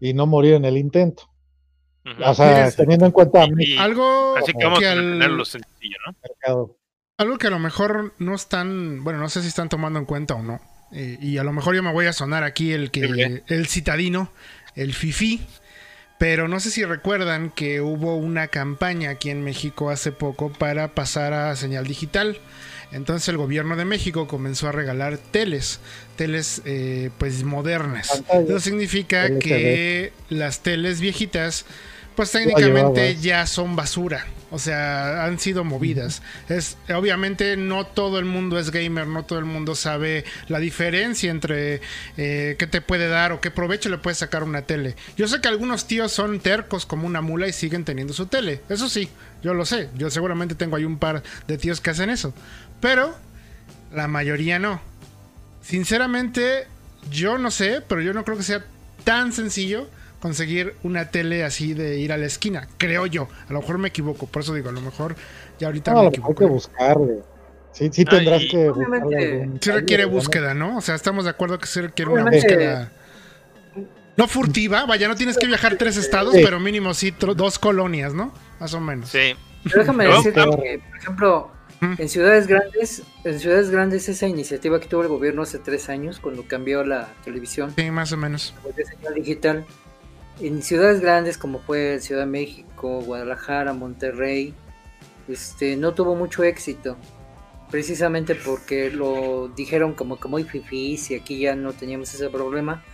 [0.00, 1.28] y no morir en el intento.
[2.24, 3.42] O sea, teniendo en cuenta
[3.78, 5.44] algo así que vamos a al...
[5.44, 6.14] sencillo, ¿no?
[6.22, 6.76] Mercado.
[7.18, 10.34] Algo que a lo mejor no están, bueno, no sé si están tomando en cuenta
[10.34, 10.60] o no.
[10.92, 14.30] Eh, y a lo mejor yo me voy a sonar aquí el que el citadino,
[14.74, 15.40] el fifi.
[16.18, 20.94] Pero no sé si recuerdan que hubo una campaña aquí en México hace poco para
[20.94, 22.38] pasar a señal digital.
[22.92, 25.80] Entonces el gobierno de México comenzó a regalar teles,
[26.16, 28.22] teles eh, pues modernas.
[28.30, 31.64] Eso significa que las teles viejitas
[32.16, 34.26] pues técnicamente ya son basura.
[34.50, 36.22] O sea, han sido movidas.
[36.48, 41.30] Es obviamente no todo el mundo es gamer, no todo el mundo sabe la diferencia
[41.30, 41.80] entre
[42.16, 44.96] eh, qué te puede dar o qué provecho le puede sacar una tele.
[45.16, 48.62] Yo sé que algunos tíos son tercos como una mula y siguen teniendo su tele.
[48.68, 49.08] Eso sí,
[49.42, 49.90] yo lo sé.
[49.94, 52.32] Yo seguramente tengo ahí un par de tíos que hacen eso.
[52.80, 53.14] Pero
[53.92, 54.80] la mayoría no.
[55.60, 56.66] Sinceramente,
[57.10, 58.64] yo no sé, pero yo no creo que sea
[59.04, 59.88] tan sencillo
[60.20, 63.28] conseguir una tele así de ir a la esquina, creo yo.
[63.48, 65.16] A lo mejor me equivoco, por eso digo, a lo mejor
[65.58, 66.30] ya ahorita no, me equivoco.
[66.32, 67.22] Hay que buscarle.
[67.72, 68.72] Sí, sí tendrás que
[69.60, 70.78] Sí requiere búsqueda, ¿no?
[70.78, 72.92] O sea, estamos de acuerdo que sí requiere una búsqueda.
[74.16, 78.32] No furtiva, vaya, no tienes que viajar tres estados, pero mínimo sí dos colonias, ¿no?
[78.58, 79.10] Más o menos.
[79.10, 79.36] Sí.
[79.64, 81.50] déjame decirte que, por ejemplo,
[81.82, 86.18] en ciudades grandes, en ciudades grandes esa iniciativa que tuvo el gobierno hace tres años
[86.18, 87.74] cuando cambió la televisión.
[87.76, 88.54] Sí, más o menos.
[88.74, 89.66] señal digital.
[90.40, 94.54] En ciudades grandes como fue Ciudad de México, Guadalajara, Monterrey,
[95.28, 96.96] este, no tuvo mucho éxito.
[97.70, 102.84] Precisamente porque lo dijeron como que muy fifís y aquí ya no teníamos ese problema.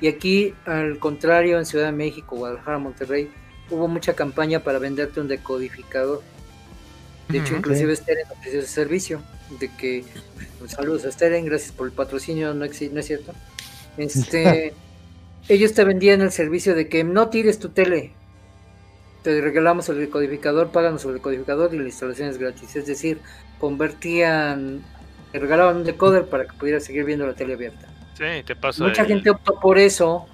[0.00, 3.30] Y aquí, al contrario, en Ciudad de México, Guadalajara, Monterrey,
[3.70, 6.22] hubo mucha campaña para venderte un decodificador
[7.32, 9.22] de hecho, inclusive Steren ofreció ese servicio
[9.58, 10.04] de que
[10.58, 13.32] pues, saludos a Steren, gracias por el patrocinio, no, no es cierto.
[13.96, 14.74] Este,
[15.48, 18.12] ellos te vendían el servicio de que no tires tu tele,
[19.22, 22.76] te regalamos el decodificador, páganos el decodificador y la instalación es gratis.
[22.76, 23.20] Es decir,
[23.58, 24.82] convertían,
[25.30, 27.88] te regalaban un decoder para que pudieras seguir viendo la tele abierta.
[28.14, 28.82] Sí, te pasa.
[28.84, 30.26] Mucha gente optó por eso.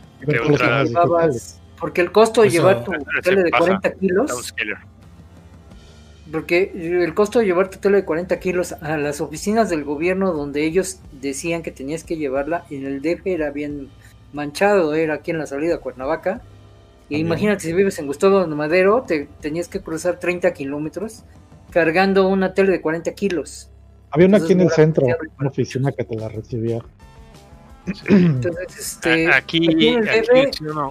[1.78, 2.92] Porque el costo de llevar tu
[3.22, 4.54] tele de 40 kilos
[6.30, 10.32] porque el costo de llevar tu tele de 40 kilos a las oficinas del gobierno
[10.32, 13.88] donde ellos decían que tenías que llevarla, en el DF era bien
[14.32, 16.42] manchado, era aquí en la salida a Cuernavaca.
[17.08, 21.24] Y imagínate si vives en Gustavo Madero, te tenías que cruzar 30 kilómetros
[21.70, 23.70] cargando una tele de 40 kilos.
[24.10, 25.06] Había una aquí en el centro,
[25.38, 26.80] una oficina que te la recibía.
[28.08, 29.96] Entonces, este, aquí,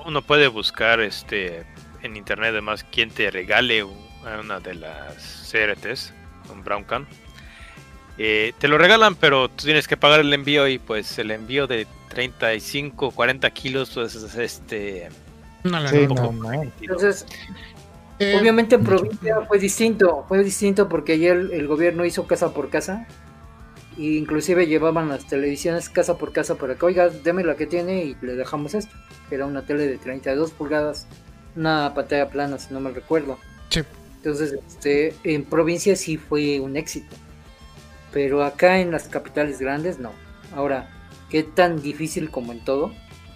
[0.05, 1.63] uno, puede buscar este
[2.01, 6.13] en internet además quién te regale una de las CRTs,
[6.51, 7.07] un Brown Can.
[8.17, 11.67] Eh, te lo regalan, pero tú tienes que pagar el envío y pues el envío
[11.67, 11.85] de
[12.17, 15.09] 35, 40 kilos, pues es este...
[16.81, 17.27] Entonces,
[18.17, 22.71] eh, obviamente en provincia fue distinto, fue distinto porque ayer el, gobierno hizo casa por
[22.71, 23.05] casa
[23.99, 28.05] e inclusive llevaban las televisiones casa por casa para que, oiga, deme la que tiene
[28.05, 28.95] y le dejamos esto.
[29.29, 31.05] Era una tele de 32 pulgadas,
[31.55, 33.37] una pantalla plana, si no me recuerdo.
[34.15, 37.15] Entonces, este, en provincia sí fue un éxito.
[38.11, 40.13] Pero acá en las capitales grandes no.
[40.55, 40.96] Ahora,
[41.29, 42.91] ¿qué tan difícil como en todo?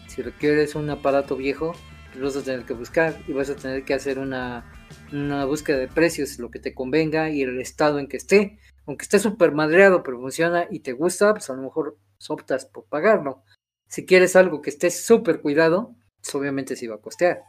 [0.08, 1.74] Si requieres un aparato viejo,
[2.16, 4.72] lo vas a tener que buscar y vas a tener que hacer una,
[5.12, 8.60] una búsqueda de precios, lo que te convenga y el estado en que esté.
[8.86, 11.98] Aunque esté súper madreado, pero funciona y te gusta, pues a lo mejor
[12.30, 13.44] optas por pagarlo.
[13.88, 17.42] Si quieres algo que esté súper cuidado, pues obviamente sí va a costear.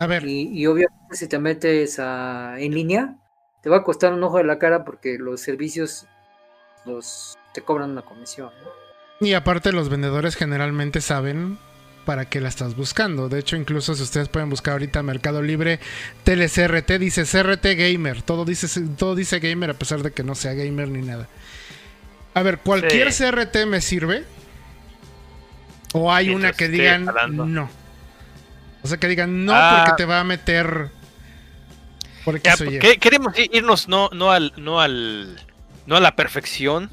[0.00, 0.24] A ver.
[0.24, 3.18] Y, obviamente si te metes en línea,
[3.62, 6.06] te va a costar un ojo de la cara porque los servicios
[6.84, 8.50] los te cobran una comisión.
[9.20, 11.58] Y aparte los vendedores generalmente saben
[12.04, 13.28] para qué la estás buscando.
[13.28, 15.80] De hecho, incluso si ustedes pueden buscar ahorita Mercado Libre,
[16.24, 18.22] TeleCRT dice CRT Gamer.
[18.22, 21.28] Todo dice, todo dice gamer a pesar de que no sea gamer ni nada.
[22.34, 24.24] A ver, ¿cualquier CRT me sirve?
[25.92, 27.68] ¿O hay una que digan no?
[28.82, 29.96] O sea, que digan no porque ah.
[29.96, 30.90] te va a meter.
[32.24, 35.40] Porque queremos irnos no, no al, no al,
[35.86, 36.90] no a la perfección,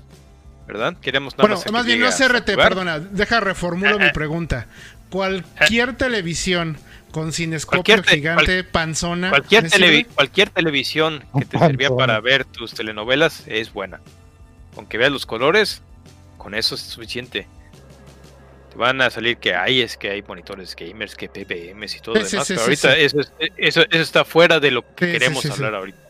[0.67, 0.95] ¿verdad?
[1.01, 4.67] Queremos Bueno, más, bien no CRT, perdona, deja reformulo mi pregunta.
[5.10, 6.78] Cualquier televisión
[7.12, 9.30] con cinescopio gigante, panzona.
[9.30, 9.69] Cualquier,
[10.08, 14.01] cualquier televisión que te servía para ver tus telenovelas es buena.
[14.75, 15.82] Aunque veas los colores,
[16.38, 17.47] con eso es suficiente
[18.75, 22.23] van a salir que hay, es que hay monitores gamers, que PPMs y todo lo
[22.23, 23.19] demás, pero ahorita eso,
[23.58, 26.05] eso, está fuera de lo que queremos hablar ahorita.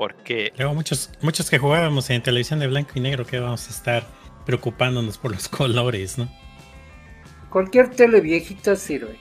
[0.00, 0.50] Porque...
[0.56, 4.06] Luego muchos, muchos que jugábamos en televisión de blanco y negro, que vamos a estar
[4.46, 6.26] preocupándonos por los colores, ¿no?
[7.50, 9.18] Cualquier tele viejita sirve.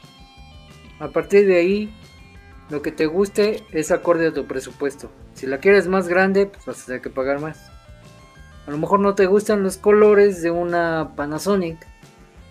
[1.02, 1.94] A partir de ahí,
[2.70, 5.12] lo que te guste es acorde a tu presupuesto.
[5.34, 7.70] Si la quieres más grande, pues vas a tener que pagar más.
[8.66, 11.86] A lo mejor no te gustan los colores de una Panasonic,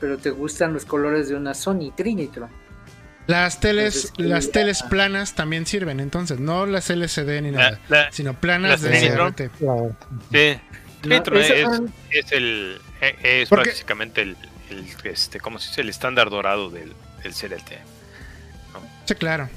[0.00, 2.50] pero te gustan los colores de una Sony Trinitron.
[3.28, 7.78] Las teles, las teles planas también sirven, entonces, no las LCD ni nada,
[8.10, 9.50] sino planas de CRT.
[10.32, 10.60] Sí,
[11.02, 11.38] Trinitron
[12.10, 14.36] es, el es básicamente el,
[15.04, 15.82] este, ¿cómo se dice?
[15.82, 17.72] el estándar dorado del, del CRT.
[19.04, 19.50] Sí, claro.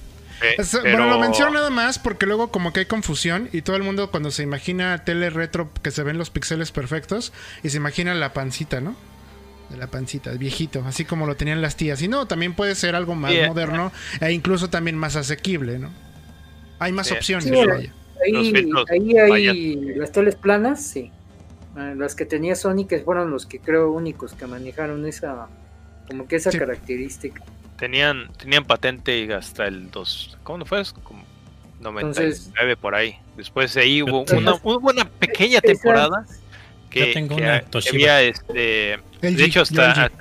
[0.81, 4.11] Bueno, lo menciono nada más porque luego como que hay confusión y todo el mundo
[4.11, 7.31] cuando se imagina tele retro que se ven los píxeles perfectos
[7.63, 8.97] y se imagina la pancita, ¿no?
[9.71, 12.01] De la pancita, viejito, así como lo tenían las tías.
[12.01, 15.89] Y no, también puede ser algo más moderno e incluso también más asequible, ¿no?
[16.79, 17.51] Hay más opciones.
[18.89, 21.11] ahí, hay las teles planas, sí.
[21.75, 25.47] Ah, las que tenía Sony, que fueron los que creo únicos que manejaron esa,
[26.07, 27.41] como que esa característica.
[27.77, 30.83] Tenían, tenían patente hasta el 2, ¿cómo fue?
[31.03, 31.23] Como
[31.79, 33.15] 99 por ahí.
[33.37, 36.25] Después ahí hubo una, una pequeña temporada
[36.91, 40.11] que, tengo una había este de hecho hasta,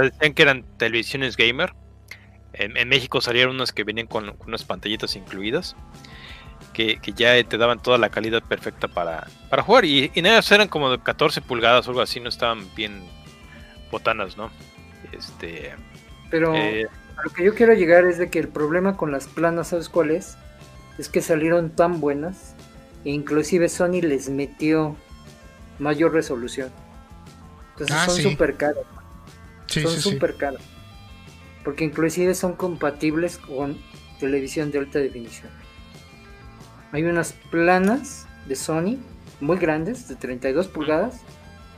[0.00, 1.74] decían que eran televisiones gamer
[2.52, 5.76] En, en México salieron unas que venían con, con unas pantallitas incluidas.
[6.72, 9.84] Que, que ya te daban toda la calidad perfecta para, para jugar.
[9.84, 13.02] Y, y nada, eran como de 14 pulgadas o algo así, no estaban bien
[13.90, 14.50] botanas, ¿no?
[15.12, 15.72] Este.
[16.30, 19.26] Pero eh, a lo que yo quiero llegar es de que el problema con las
[19.26, 20.38] planas, ¿sabes cuál es?
[20.98, 22.54] Es que salieron tan buenas,
[23.04, 24.96] e inclusive Sony les metió
[25.82, 26.70] mayor resolución.
[27.72, 28.22] Entonces Ah, son sí.
[28.22, 28.84] súper caras.
[29.66, 30.10] Sí, son sí, sí.
[30.10, 30.62] súper caras.
[31.64, 33.76] Porque inclusive son compatibles con
[34.20, 35.50] televisión de alta definición.
[36.92, 38.98] Hay unas planas de Sony
[39.40, 41.20] muy grandes, de 32 pulgadas,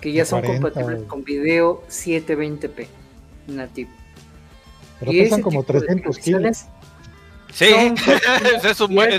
[0.00, 2.86] que ya son 40, compatibles con video 720p
[3.46, 3.90] nativo.
[5.00, 6.64] Pero Y pesan como tipo de 300 kilos.
[7.52, 7.66] sí,
[8.64, 9.18] es, un mueble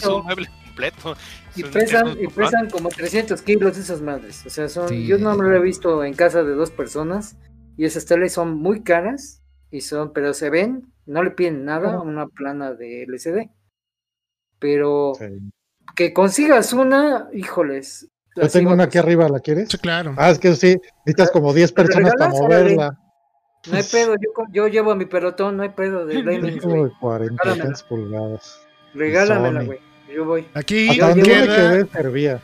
[0.66, 1.16] completo.
[1.56, 4.46] Y pesan, y pesan como 300 kilos esas madres.
[4.46, 5.06] O sea, son, Sí.
[5.08, 7.38] yo no me lo he visto en casa de dos personas.
[7.78, 9.42] Y esas teles son muy caras.
[9.72, 12.08] Y son, pero se ven, no le piden nada a Ujú.
[12.10, 13.50] una plana de LCD.
[14.60, 15.26] Pero Sí.
[15.96, 18.08] que consigas una, híjoles.
[18.36, 19.70] Yo tengo una aquí arriba, ¿la quieres?
[19.70, 20.14] Sí, claro.
[20.18, 20.76] Ah, es que sí,
[21.06, 23.00] necesitas como 10 ¿Me personas para moverla.
[23.70, 26.60] No hay pedo, yo, yo llevo a mi pelotón, no hay pedo de Es gaming,
[26.60, 26.90] como güey.
[26.92, 27.64] de 40 Regálamela.
[27.64, 28.60] tantas pulgadas.
[28.94, 29.80] Regálamela, güey.
[30.16, 30.48] Yo voy.
[30.54, 32.40] Aquí queda, quedé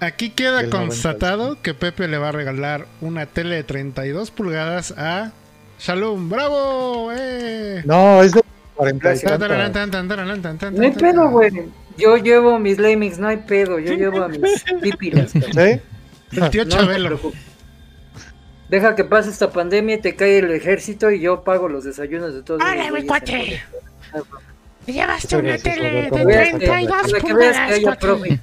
[0.00, 5.32] aquí queda constatado que Pepe le va a regalar una tele de 32 pulgadas a
[5.78, 6.28] Shalom.
[6.28, 7.10] ¡Bravo!
[7.16, 7.82] ¡Eh!
[7.86, 8.42] No, es de
[8.74, 9.30] 40 y Gracias.
[9.30, 9.90] Tan, tararán, tantas.
[9.90, 11.50] tan, tan, tararán, tan, tan, No hay pedo, güey.
[11.96, 13.78] Yo llevo mis Lamings, no hay pedo.
[13.78, 15.28] Yo llevo a mis cabrón.
[15.28, 15.80] ¿Sí?
[16.36, 17.18] El tío Chabelo.
[18.68, 22.34] Deja que pase esta pandemia y te cae el ejército y yo pago los desayunos
[22.34, 22.60] de todos.
[22.62, 23.62] Hola, güeyes cuate.
[24.92, 28.40] Llevaste una tele de Para que veas que- 32 para que veas que haya profit.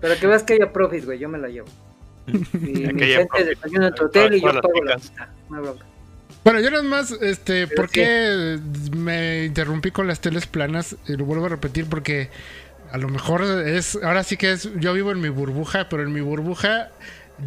[0.00, 1.66] Para que veas que haya profit, güey, yo me la llevo.
[2.26, 2.76] Y mi
[3.06, 5.10] gente desayuna en tu hotel y yo pago la picas.
[5.10, 5.26] mitad.
[5.50, 5.84] No hay bronca.
[6.44, 8.58] Bueno, yo nada más, este, Pero ¿por qué
[8.94, 10.94] me interrumpí con las teles planas?
[11.08, 12.28] Y lo vuelvo a repetir porque
[12.92, 16.12] a lo mejor es, ahora sí que es, yo vivo en mi burbuja, pero en
[16.12, 16.90] mi burbuja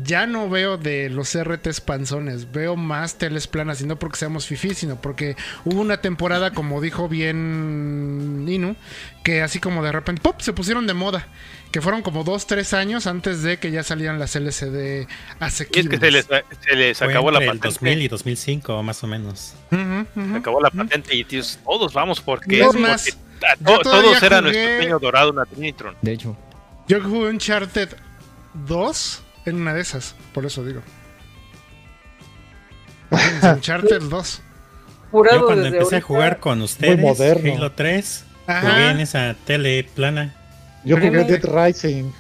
[0.04, 4.46] ya no veo de los RTs panzones, veo más teles planas y no porque seamos
[4.46, 5.36] fifí, sino porque
[5.66, 8.76] hubo una temporada, como dijo bien Ninu,
[9.24, 10.40] que así como de repente, ¡pop!
[10.42, 11.28] se pusieron de moda.
[11.72, 15.08] Que fueron como dos, tres años antes de que ya salían las LCD Y es
[15.42, 16.00] asequibles.
[16.00, 17.68] que se les, se les acabó la el patente.
[17.68, 19.54] 2000 y 2005, más o menos.
[19.70, 23.18] Se acabó la patente y tíos, todos vamos porque, más, to-
[23.80, 25.96] todavía todos eran jugué- nuestro sueño dorado, una Trinitron.
[26.02, 26.38] De hecho,
[26.88, 27.90] Yo jugué Uncharted
[28.54, 30.82] 2 en una de esas, por eso digo.
[33.44, 34.42] Uncharted 2.
[35.12, 37.54] Jurado Yo cuando desde empecé a jugar con ustedes, moderno.
[37.56, 38.62] Halo 3, Ajá.
[38.72, 40.36] jugué en esa tele plana.
[40.84, 42.12] Yo jugué Dead Rising.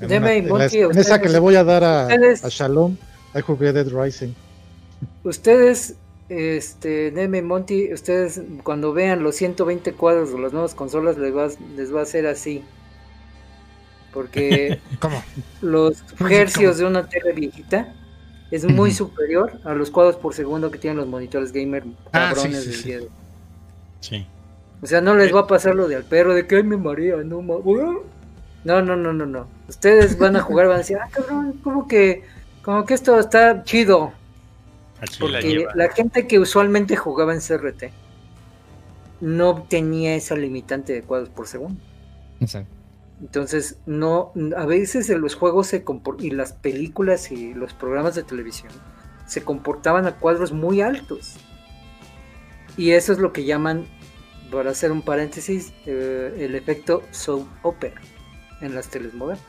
[0.00, 2.44] En, Deme, una- en la- Monty, en esa que le voy a dar a, ustedes-
[2.44, 2.96] a Shalom,
[3.34, 4.32] ahí jugué Dead Rising.
[5.24, 5.94] Ustedes,
[6.28, 11.48] este, Neme Monty, ustedes cuando vean los 120 cuadros de las nuevas consolas les va,
[11.76, 12.62] les va a hacer así.
[14.12, 15.22] Porque ¿Cómo?
[15.60, 16.30] los ¿Cómo?
[16.30, 17.94] hercios de una tele viejita
[18.50, 22.42] es muy superior a los cuadros por segundo que tienen los monitores gamer Ah, sí,
[22.42, 22.84] cabrones sí, del sí.
[22.88, 23.10] día de hoy.
[24.00, 24.26] Sí.
[24.82, 26.76] O sea, no les va a pasar lo de al perro de que ay me
[26.76, 27.54] marea, no ma-
[28.64, 29.46] No, no, no, no, no.
[29.68, 32.24] Ustedes van a jugar, van a decir, ah, cabrón, como que,
[32.62, 34.12] como que esto está chido.
[35.00, 35.72] Así la Porque lleva.
[35.74, 37.84] la gente que usualmente jugaba en CRT
[39.20, 41.80] no tenía esa limitante de cuadros por segundo.
[42.40, 42.70] exacto.
[43.22, 45.84] Entonces, no, a veces en los juegos se
[46.18, 48.72] y las películas y los programas de televisión
[49.26, 51.36] se comportaban a cuadros muy altos.
[52.76, 53.86] Y eso es lo que llaman,
[54.50, 58.00] para hacer un paréntesis, eh, el efecto soap opera
[58.60, 59.44] en las teles modernas.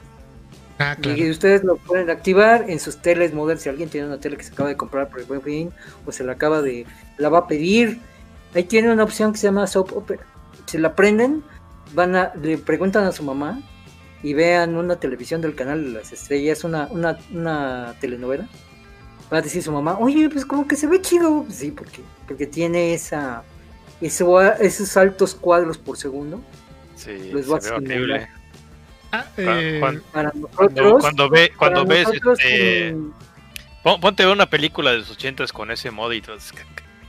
[0.77, 1.17] Ah, claro.
[1.17, 3.63] Y ustedes lo pueden activar en sus teles modernas.
[3.63, 5.71] Si alguien tiene una tele que se acaba de comprar por el buen fin
[6.05, 6.85] o se la acaba de,
[7.17, 7.99] la va a pedir,
[8.53, 10.25] ahí tiene una opción que se llama Soap Opera.
[10.67, 11.43] Si la prenden,
[11.93, 13.61] van a, le preguntan a su mamá
[14.21, 18.47] y vean una televisión del canal de las estrellas, una, una, una telenovela.
[19.31, 21.45] Va a decir su mamá, oye, pues como que se ve chido.
[21.49, 23.43] Sí, porque, porque tiene esa,
[24.01, 26.41] eso- esos altos cuadros por segundo.
[26.95, 28.27] Sí, Les se ve horrible.
[29.11, 32.95] Ah, Cuando- eh, cuando- Para nosotros, cuando ve, cuando ves nosotros, este,
[33.83, 36.51] pon- ponte a ver una película de los ochentas con ese modo y todo, es
[36.51, 36.57] que-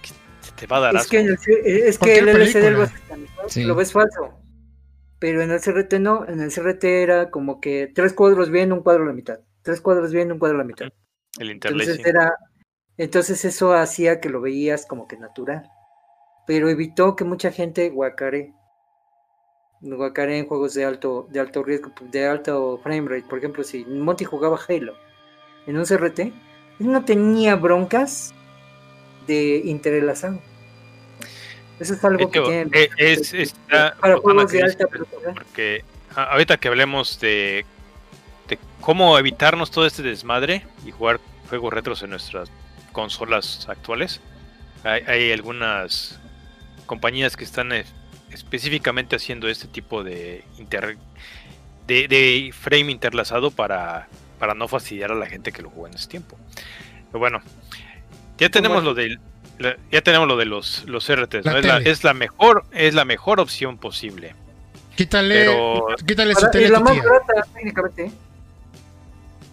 [0.03, 0.11] que-
[0.47, 1.11] que te va a dar Es asco.
[1.13, 1.33] que, el,
[1.67, 2.87] es que el LCD lo,
[3.49, 3.65] Sí.
[3.65, 4.35] lo ves falso.
[5.25, 8.83] Pero en el CRT no, en el CRT era como que tres cuadros bien, un
[8.83, 9.41] cuadro a la mitad.
[9.63, 10.89] Tres cuadros bien, un cuadro a la mitad.
[11.39, 12.37] el Entonces era,
[12.99, 15.67] entonces eso hacía que lo veías como que natural.
[16.47, 18.53] Pero evitó que mucha gente guacare.
[19.81, 23.27] Guacare en juegos de alto, de alto riesgo, de alto frame rate.
[23.27, 24.93] Por ejemplo, si Monty jugaba Halo
[25.67, 26.33] en un CRT, él
[26.81, 28.35] no tenía broncas
[29.27, 30.39] de interrelazado.
[31.81, 32.71] Eso es algo que tiene.
[32.73, 35.35] Eh, es, está, para juegos de alta velocidad.
[35.35, 37.65] Porque ahorita que hablemos de,
[38.49, 42.51] de cómo evitarnos todo este desmadre y jugar juegos retros en nuestras
[42.93, 44.21] consolas actuales,
[44.85, 46.21] hay, hay algunas
[46.87, 47.85] compañías que están eh,
[48.31, 50.97] específicamente haciendo este tipo de, inter,
[51.87, 54.09] de, de, frame interlazado para,
[54.39, 56.37] para no fastidiar a la gente que lo juega en ese tiempo.
[57.09, 57.41] Pero bueno,
[58.39, 59.21] ya tenemos lo del
[59.91, 61.57] ya tenemos lo de los, los RTs, ¿no?
[61.57, 64.35] es, la, es, la, mejor, es la mejor opción posible.
[64.97, 68.11] Quítale, Pero, quítale su tele Es la más barata, técnicamente.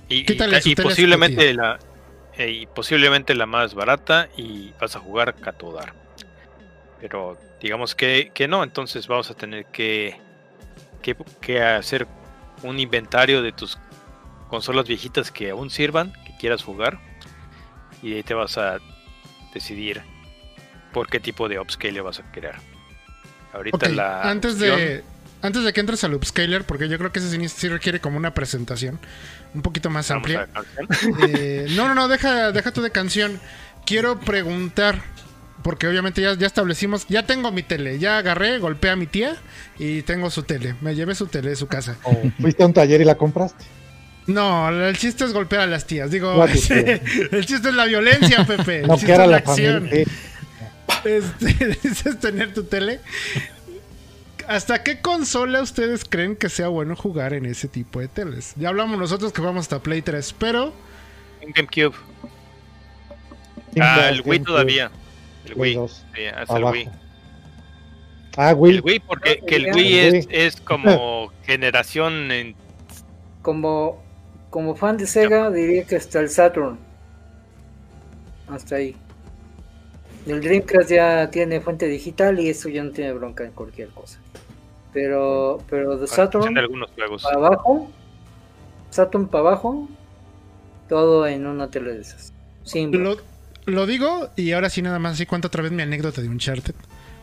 [0.09, 1.79] y, Quítale y- su y su posiblemente la
[2.37, 5.93] eh, y posiblemente la más barata y vas a jugar Catodar.
[6.99, 10.19] Pero digamos que, que no, entonces vamos a tener que,
[11.01, 12.07] que, que hacer
[12.63, 13.77] un inventario de tus
[14.49, 16.99] consolas viejitas que aún sirvan, que quieras jugar.
[18.03, 18.79] Y ahí te vas a
[19.53, 20.01] decidir
[20.93, 22.55] por qué tipo de upscale vas a querer.
[23.53, 25.03] Ahorita la antes opción- de,
[25.41, 28.33] antes de que entres al upscaler, porque yo creo que ese sí, requiere como una
[28.33, 28.99] presentación
[29.53, 30.47] un poquito más vamos amplia.
[31.27, 33.39] Eh, no, no, no, deja, deja tú de canción.
[33.85, 35.01] Quiero preguntar,
[35.63, 39.35] porque obviamente ya, ya establecimos, ya tengo mi tele, ya agarré, golpeé a mi tía
[39.79, 40.75] y tengo su tele.
[40.81, 41.97] Me llevé su tele de su casa.
[42.03, 43.65] O fuiste a un taller y la compraste.
[44.33, 46.11] No, el chiste es golpear a las tías.
[46.11, 48.79] Digo, el chiste es la violencia, Pepe.
[48.81, 49.89] El No chiste que era es la la acción.
[51.03, 51.79] Este,
[52.09, 52.99] es tener tu tele.
[54.47, 58.53] ¿Hasta qué consola ustedes creen que sea bueno jugar en ese tipo de teles?
[58.57, 60.73] Ya hablamos nosotros que vamos hasta Play 3, pero
[61.41, 61.95] Un GameCube.
[63.79, 64.91] Ah, el Wii todavía.
[65.45, 65.79] El Wii.
[66.13, 66.63] sí, hasta el.
[66.65, 66.89] Wii.
[68.35, 68.75] Ah, Wii.
[68.75, 69.73] El Wii, porque que el.
[69.73, 72.55] Wii El es, es como generación en
[73.41, 74.03] Como,
[74.51, 76.77] como fan de Sega, diría que hasta el Saturn.
[78.49, 78.95] Hasta ahí.
[80.27, 84.19] El Dreamcast ya tiene fuente digital y eso ya no tiene bronca en cualquier cosa.
[84.93, 87.23] Pero, pero de en Saturn algunos juegos.
[87.23, 87.89] para abajo,
[88.89, 89.87] Saturn para abajo,
[90.89, 92.33] todo en una tele de esas.
[92.63, 93.15] Sin lo,
[93.65, 96.75] lo digo y ahora sí nada más así cuento otra vez mi anécdota de Uncharted.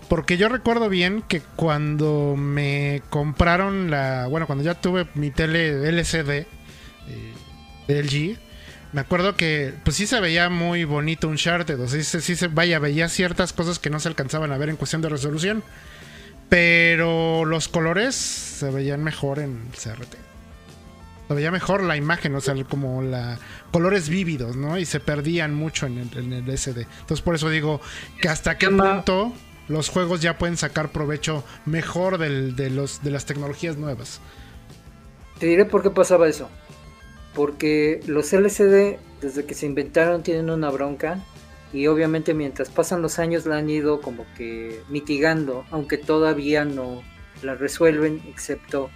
[0.09, 4.27] Porque yo recuerdo bien que cuando me compraron la...
[4.29, 6.47] Bueno, cuando ya tuve mi tele LCD
[7.09, 7.33] eh,
[7.89, 8.39] de LG,
[8.93, 11.79] me acuerdo que pues sí se veía muy bonito Uncharted.
[11.81, 14.59] O sea, sí, se- sí se, vaya, veía ciertas cosas que no se alcanzaban a
[14.59, 15.63] ver en cuestión de resolución.
[16.49, 20.15] Pero los colores se veían mejor en CRT.
[21.29, 23.39] Se veía mejor la imagen, o sea, como la
[23.71, 24.79] colores vívidos, ¿no?
[24.79, 26.87] Y se perdían mucho en el, en el SD.
[27.01, 27.83] Entonces por eso digo
[28.23, 29.35] que hasta qué punto
[29.69, 34.21] los juegos ya pueden sacar provecho mejor del- de, los, de las tecnologías nuevas.
[35.39, 36.49] Te diré por qué pasaba eso.
[37.39, 41.21] Porque los LCD, desde que se inventaron, tienen una bronca.
[41.73, 47.01] Y obviamente mientras pasan los años la han ido como que mitigando, aunque todavía no
[47.45, 48.91] la resuelven, excepto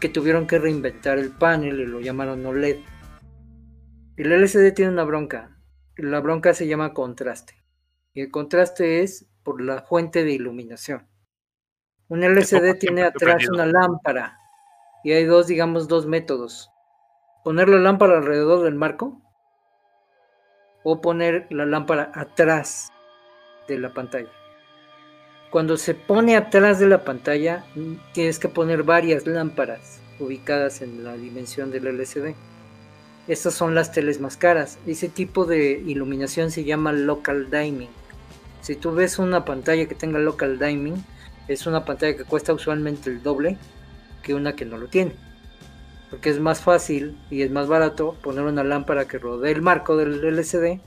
[0.00, 2.76] que tuvieron que reinventar el panel y lo llamaron OLED.
[4.18, 5.56] El LCD tiene una bronca.
[5.96, 7.54] La bronca se llama contraste.
[8.12, 11.08] Y el contraste es por la fuente de iluminación.
[12.08, 14.36] Un LCD tiene atrás una lámpara.
[15.02, 16.70] Y hay dos, digamos, dos métodos.
[17.46, 19.22] Poner la lámpara alrededor del marco
[20.82, 22.88] o poner la lámpara atrás
[23.68, 24.32] de la pantalla.
[25.52, 31.04] Cuando se pone atrás de la pantalla, mm, tienes que poner varias lámparas ubicadas en
[31.04, 32.34] la dimensión del LCD.
[33.28, 34.80] Estas son las teles más caras.
[34.84, 37.90] Ese tipo de iluminación se llama local dimming.
[38.60, 40.96] Si tú ves una pantalla que tenga local dimming,
[41.46, 43.56] es una pantalla que cuesta usualmente el doble
[44.24, 45.25] que una que no lo tiene.
[46.10, 49.96] Porque es más fácil y es más barato poner una lámpara que rodee el marco
[49.96, 50.80] del LCD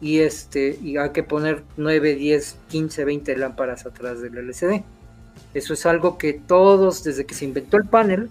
[0.00, 4.84] y este hay que poner 9, 10, 15, 20 lámparas atrás del LCD.
[5.54, 8.30] Eso es algo que todos desde que se inventó el panel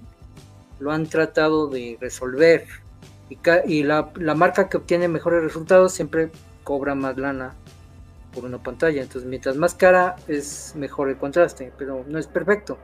[0.80, 2.66] lo han tratado de resolver
[3.30, 6.30] y, la marca que obtiene mejores resultados siempre
[6.63, 7.55] cobra más lana
[8.34, 9.01] por una pantalla.
[9.01, 12.78] Entonces mientras más cara es mejor el contraste, pero no es perfecto.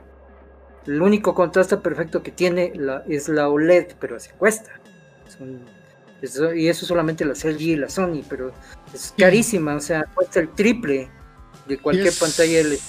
[0.86, 4.70] El único contraste perfecto que tiene la, es la OLED, pero así cuesta.
[5.26, 5.64] Es un-
[6.20, 8.52] eso- y eso solamente la LG y la Sony, pero
[8.92, 11.08] es carísima, o sea, cuesta el triple
[11.66, 12.80] de cualquier es- pantalla LCD.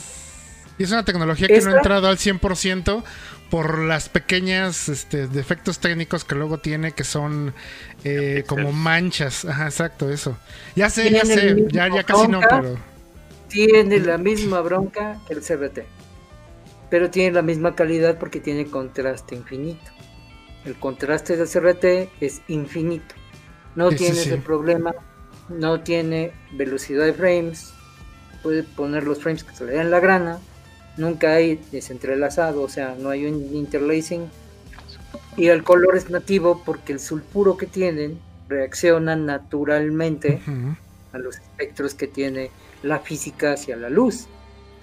[0.80, 3.04] Y es una tecnología que no ha entrado al 100%
[3.52, 7.54] por las pequeñas este, defectos técnicos que luego tiene, que son
[8.04, 9.46] eh, como manchas.
[9.46, 10.36] Ajá, exacto, eso.
[10.76, 12.76] Ya sé, ya sé, ya, ya casi no, pero...
[13.50, 15.84] Tiene la misma bronca que el CRT,
[16.94, 19.90] pero tiene la misma calidad porque tiene contraste infinito.
[20.64, 23.16] El contraste del CRT es infinito.
[23.76, 24.30] No Sí, tiene sí.
[24.30, 24.94] ese problema,
[25.50, 27.74] no tiene velocidad de frames,
[28.44, 30.38] puede poner los frames que se le den la grana,
[30.96, 34.30] nunca hay desentrelazado, o sea, no hay un interlacing.
[35.36, 38.20] Y el color es nativo porque el sulfuro que tienen
[38.50, 40.42] reacciona naturalmente
[41.12, 42.52] a los espectros que tiene
[42.84, 44.28] la física hacia la luz.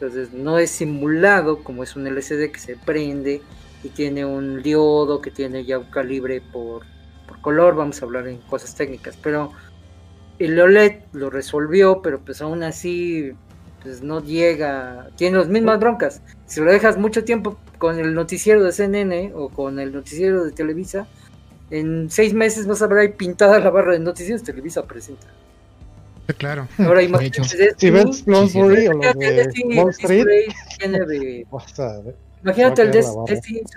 [0.01, 3.43] Entonces no es simulado como es un LCD que se prende
[3.85, 6.85] y tiene un diodo que tiene ya un calibre por,
[7.29, 9.53] por color, vamos a hablar en cosas técnicas, pero
[10.39, 13.33] el OLED lo resolvió, pero pues aún así
[13.83, 16.23] pues no llega, tiene las mismas broncas.
[16.47, 20.53] Si lo dejas mucho tiempo con el noticiero de CNN o con el noticiero de
[20.53, 21.09] Televisa,
[21.69, 25.27] en seis meses vas a ahí pintada la barra de noticias, Televisa presenta.
[26.39, 26.69] Claro.
[26.79, 27.75] Ahora imagínate.
[27.77, 31.47] Si ves Bloomsbury o los de Wall Street, tiene de,
[32.43, 32.93] Imagínate el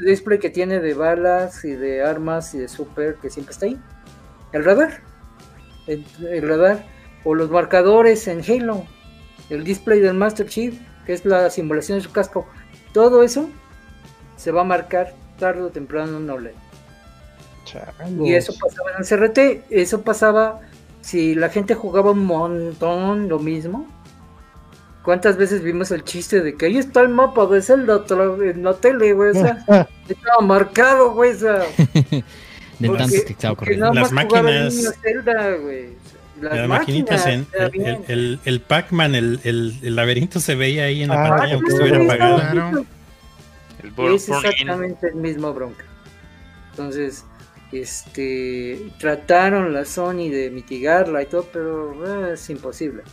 [0.05, 3.77] display que tiene de balas y de armas y de super que siempre está ahí.
[4.53, 5.01] El radar.
[5.87, 6.05] El,
[6.41, 6.85] radar.
[7.25, 8.85] O los marcadores en Halo.
[9.49, 12.47] El display del Master Chief, que es la simulación de su casco.
[12.93, 13.49] Todo eso
[14.37, 16.53] se va a marcar tarde o temprano en OLED.
[18.21, 19.71] Y eso pasaba en el CRT.
[19.71, 20.61] Eso pasaba
[21.03, 23.87] si la gente jugaba un montón lo mismo
[25.03, 28.05] ¿Cuántas veces vimos el chiste de que ahí está el mapa de Zelda
[28.41, 29.31] en la tele, güey?
[29.31, 29.57] O sea,
[30.07, 31.31] estaba marcado, güey.
[31.31, 31.63] O sea,
[32.79, 33.93] de tantos que estaba corriendo.
[33.93, 34.95] Las máquinas.
[35.01, 35.57] Zelda,
[36.41, 41.09] Las, Las maquinitas, en, el, el, el Pac-Man, el, el, laberinto se veía ahí en
[41.09, 42.85] la ah, pantalla, aunque estuviera apagado.
[44.15, 45.83] Es exactamente el mismo bronca.
[46.71, 47.25] Entonces,
[47.79, 53.03] este trataron la Sony de mitigarla y todo, pero eh, es imposible.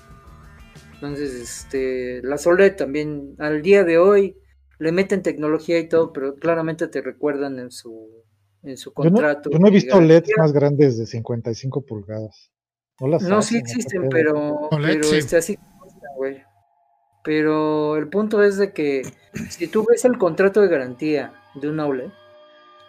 [0.95, 4.37] Entonces, este, la OLED también al día de hoy
[4.79, 8.25] le meten tecnología y todo, pero claramente te recuerdan en su
[8.63, 9.51] en su contrato.
[9.51, 12.51] Yo no, he visto LEDs más grandes de 55 pulgadas.
[13.01, 15.59] No, no sí existen, pero, pero este, así
[16.17, 16.43] güey.
[17.25, 19.03] Pero el punto es de que
[19.49, 22.11] si tú ves el contrato de garantía de una OLED,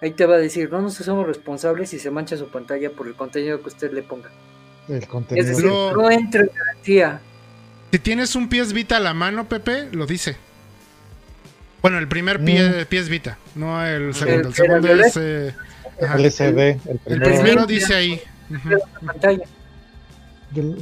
[0.02, 3.08] ahí te va a decir, no nos somos responsables si se mancha su pantalla por
[3.08, 4.30] el contenido que usted le ponga.
[4.88, 5.47] El contenido.
[5.47, 7.22] Es decir, no entra en garantía.
[7.91, 10.38] Si tienes un pies Vita a la mano, Pepe, lo dice.
[11.82, 13.10] Bueno, el primer pie, mm.
[13.10, 14.49] Vita, no el segundo.
[14.49, 15.18] El, segundo es.
[15.18, 15.54] Eh,
[15.99, 16.80] LCD.
[17.06, 18.22] El primero, dice ahí.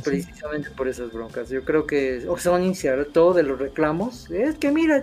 [0.04, 1.50] Precisamente por esas broncas.
[1.50, 4.30] Yo creo que Sony se todo de los reclamos.
[4.32, 5.02] Es que mira,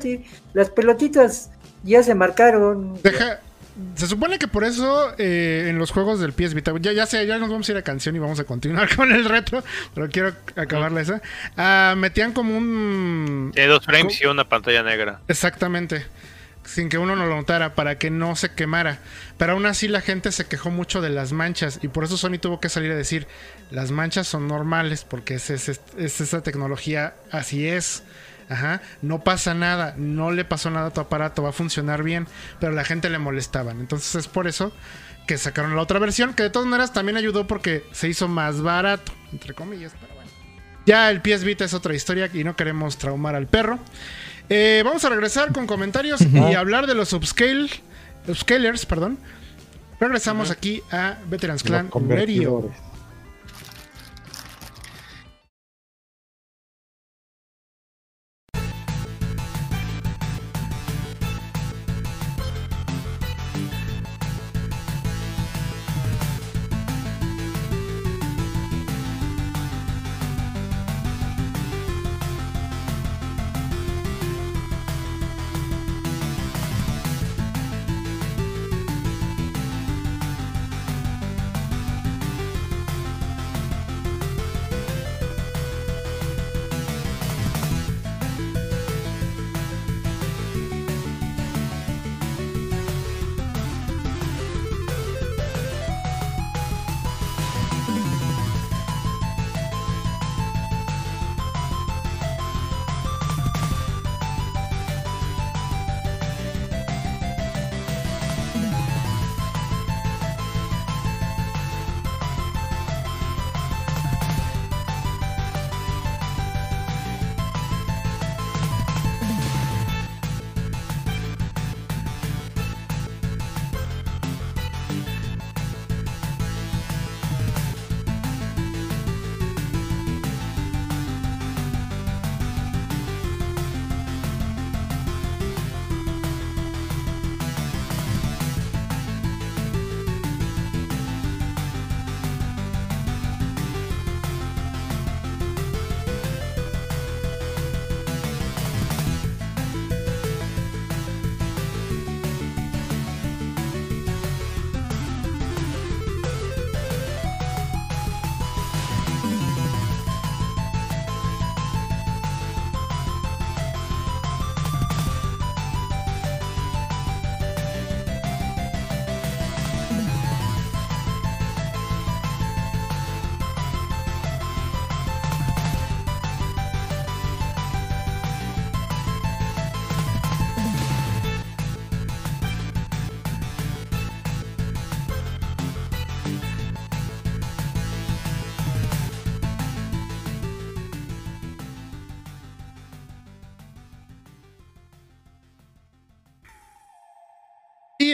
[0.52, 1.50] las pelotitas
[1.82, 3.00] ya se marcaron.
[3.02, 3.40] Deja,
[3.94, 7.26] se supone que por eso eh, en los juegos del PS Vita, ya, ya sé,
[7.26, 9.62] ya nos vamos a ir a canción y vamos a continuar con el retro,
[9.94, 11.20] pero quiero acabarla esa.
[11.56, 13.52] Ah, metían como un.
[13.54, 15.20] De dos frames y una pantalla negra.
[15.28, 16.06] Exactamente.
[16.64, 18.98] Sin que uno no lo notara, para que no se quemara.
[19.38, 21.78] Pero aún así la gente se quejó mucho de las manchas.
[21.82, 23.28] Y por eso Sony tuvo que salir a decir:
[23.70, 28.02] las manchas son normales, porque es, es esa tecnología, así es.
[28.48, 32.28] Ajá, no pasa nada, no le pasó nada a tu aparato, va a funcionar bien,
[32.60, 33.80] pero la gente le molestaban.
[33.80, 34.72] Entonces es por eso
[35.26, 38.62] que sacaron la otra versión, que de todas maneras también ayudó porque se hizo más
[38.62, 40.30] barato, entre comillas, pero bueno.
[40.86, 43.80] Ya el PS Vita es otra historia y no queremos traumar al perro.
[44.48, 47.68] Eh, vamos a regresar con comentarios y hablar de los upscale,
[48.28, 49.18] upscalers, perdón.
[49.98, 52.70] Regresamos aquí a Veterans Clan Radio.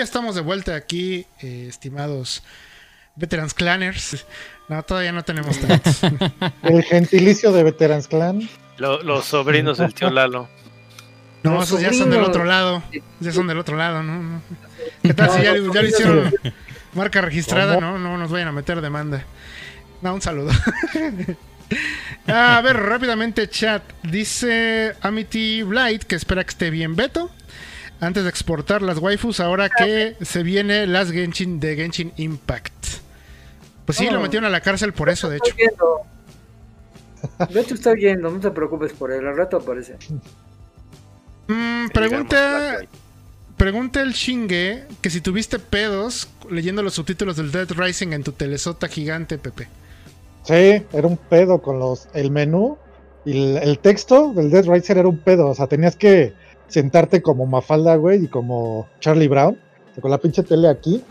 [0.03, 2.43] Estamos de vuelta aquí, eh, estimados
[3.15, 4.27] Veterans Clanners.
[4.69, 6.01] No, todavía no tenemos tantos.
[6.63, 8.49] El gentilicio de Veterans Clan.
[8.79, 10.49] los sobrinos del tío Lalo.
[11.45, 12.83] No, esos ya son del otro lado.
[13.21, 14.43] Ya son del otro lado, ¿no?
[15.03, 16.35] ¿Qué tal si ya, ya le hicieron
[16.95, 17.79] marca registrada?
[17.79, 19.25] No, no nos vayan a meter demanda.
[20.01, 20.51] No, un saludo.
[22.27, 23.85] a ver, rápidamente, chat.
[24.03, 27.31] Dice Amity Blight que espera que esté bien Beto.
[28.03, 32.73] Antes de exportar las waifus, ahora que se viene las Genshin de Genshin Impact.
[33.87, 35.55] Pues sí, lo metieron a la cárcel por eso, de hecho.
[37.49, 39.95] De hecho está viendo, no te preocupes por él, al rato aparece.
[41.47, 42.81] Mm, pregunta,
[43.57, 48.33] pregunta el Shinge que si tuviste pedos leyendo los subtítulos del Dead Rising en tu
[48.33, 49.69] telesota gigante, Pepe.
[50.43, 52.79] Sí, era un pedo con los el menú
[53.25, 56.35] y el, texto del Dead Rising era un pedo, o sea, tenías que
[56.73, 59.59] sentarte como Mafalda, güey, y como Charlie Brown,
[60.01, 61.03] con la pinche tele aquí,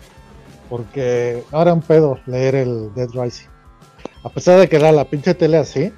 [0.70, 3.48] porque no era un pedo leer el Dead Rising.
[4.24, 5.92] A pesar de que era la pinche tele así,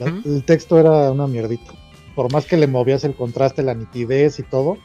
[0.00, 1.72] el texto era una mierdita.
[2.14, 4.78] Por más que le movías el contraste, la nitidez y todo,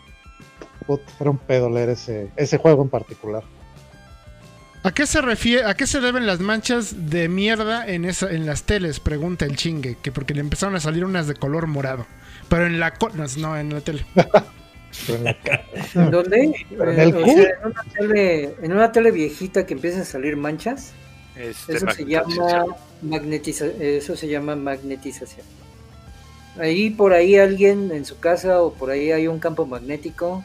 [1.20, 3.44] era un pedo leer ese, ese juego en particular.
[4.84, 8.48] ¿A qué se refiere, a qué se deben las manchas de mierda en esa, en
[8.48, 9.00] las teles?
[9.00, 12.06] Pregunta el chingue, que porque le empezaron a salir unas de color morado.
[12.52, 12.94] Pero en la
[13.38, 14.06] no, en la tele.
[15.96, 16.54] ¿En dónde?
[18.14, 20.92] Eh, en, una tele, viejita que empiezan a salir manchas.
[21.38, 22.66] Este, eso se llama
[23.80, 25.46] eso se llama magnetización.
[26.60, 30.44] Ahí por ahí alguien en su casa o por ahí hay un campo magnético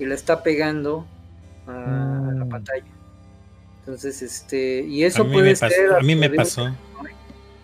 [0.00, 1.06] y la está pegando
[1.66, 2.48] a la mm.
[2.48, 2.86] pantalla.
[3.80, 5.92] Entonces, este, y eso puede ser.
[5.92, 6.74] A mí me pasó.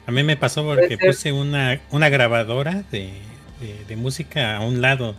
[0.06, 3.12] A mí me pasó porque puse una, una grabadora de,
[3.60, 5.14] de, música a un lado.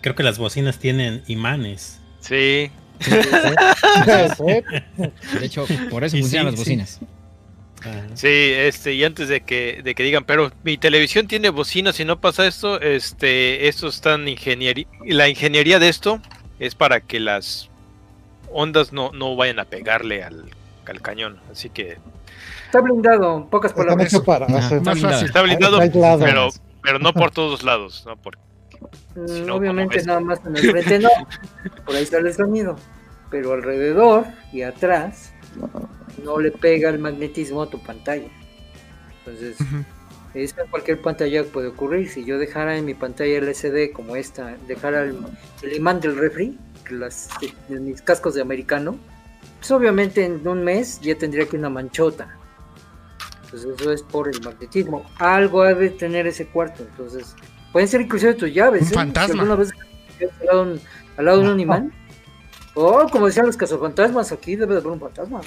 [0.00, 2.00] Creo que las bocinas tienen imanes.
[2.20, 2.70] Sí.
[4.38, 4.64] de
[5.42, 7.00] hecho, por eso funcionan las bocinas.
[8.14, 8.26] Sí.
[8.28, 12.20] este, y antes de que, de que digan, pero mi televisión tiene bocinas y no
[12.20, 14.86] pasa esto, este, esto está en ingeniería.
[15.06, 16.20] La ingeniería de esto
[16.58, 17.70] es para que las
[18.52, 20.50] ondas no, no vayan a pegarle al,
[21.02, 21.38] cañón.
[21.50, 21.98] Así que.
[22.66, 24.12] Está blindado, pocas palabras.
[24.12, 25.78] Está blindado,
[26.18, 26.48] pero,
[26.82, 28.04] pero no por todos lados.
[28.06, 28.38] No por,
[29.16, 31.10] mm, obviamente nada más en el frente no.
[31.84, 32.76] Por ahí sale el sonido.
[33.30, 35.34] Pero alrededor y atrás
[36.24, 38.28] no le pega el magnetismo a tu pantalla.
[39.18, 39.58] Entonces,
[40.34, 42.08] eso en cualquier pantalla puede ocurrir.
[42.08, 45.18] Si yo dejara en mi pantalla LCD como esta, dejara el,
[45.62, 46.58] el imán del refri,
[46.90, 47.28] las,
[47.68, 48.96] de, mis cascos de americano,
[49.58, 52.37] pues obviamente en un mes ya tendría que una manchota.
[53.48, 55.04] Entonces eso es por el magnetismo.
[55.16, 56.82] Algo ha de tener ese cuarto.
[56.82, 57.34] Entonces,
[57.72, 58.82] pueden ser inclusive tus llaves.
[58.82, 58.94] Un ¿eh?
[58.94, 59.42] fantasma.
[59.42, 59.70] alguna vez
[61.16, 61.92] al lado, de un imán.
[62.74, 65.40] O como decían los cazafantasmas, aquí debe de haber un fantasma.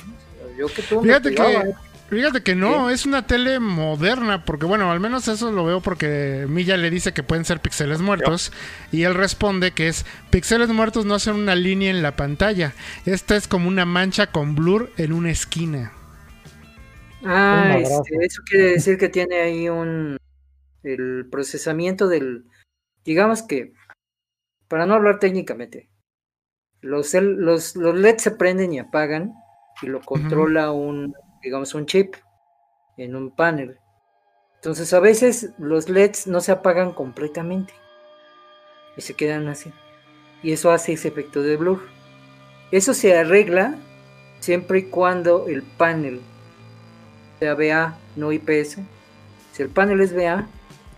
[0.58, 1.74] Yo que Fíjate que
[2.10, 6.46] Fíjate que no, es una tele moderna, porque bueno, al menos eso lo veo porque
[6.50, 8.52] Milla le dice que pueden ser píxeles muertos
[8.92, 12.74] y él responde que es píxeles muertos no hacen una línea en la pantalla,
[13.06, 15.94] esta es como una mancha con blur en una esquina.
[17.24, 20.18] Ah, este, eso quiere decir que tiene ahí un
[20.84, 22.46] el procesamiento del
[23.04, 23.74] digamos que
[24.68, 25.90] para no hablar técnicamente
[26.82, 29.34] los, los, los LEDs se prenden y apagan
[29.84, 32.16] y lo controla un digamos, un chip
[32.98, 33.78] en un panel.
[34.56, 37.74] Entonces a veces los LEDs no se apagan completamente
[38.96, 39.72] y se quedan así.
[40.44, 41.82] Y eso hace ese efecto de blur.
[42.72, 43.76] Eso se arregla
[44.40, 46.22] siempre y cuando el panel
[47.42, 48.78] sea VA, no IPS.
[49.52, 50.48] Si el panel es VA,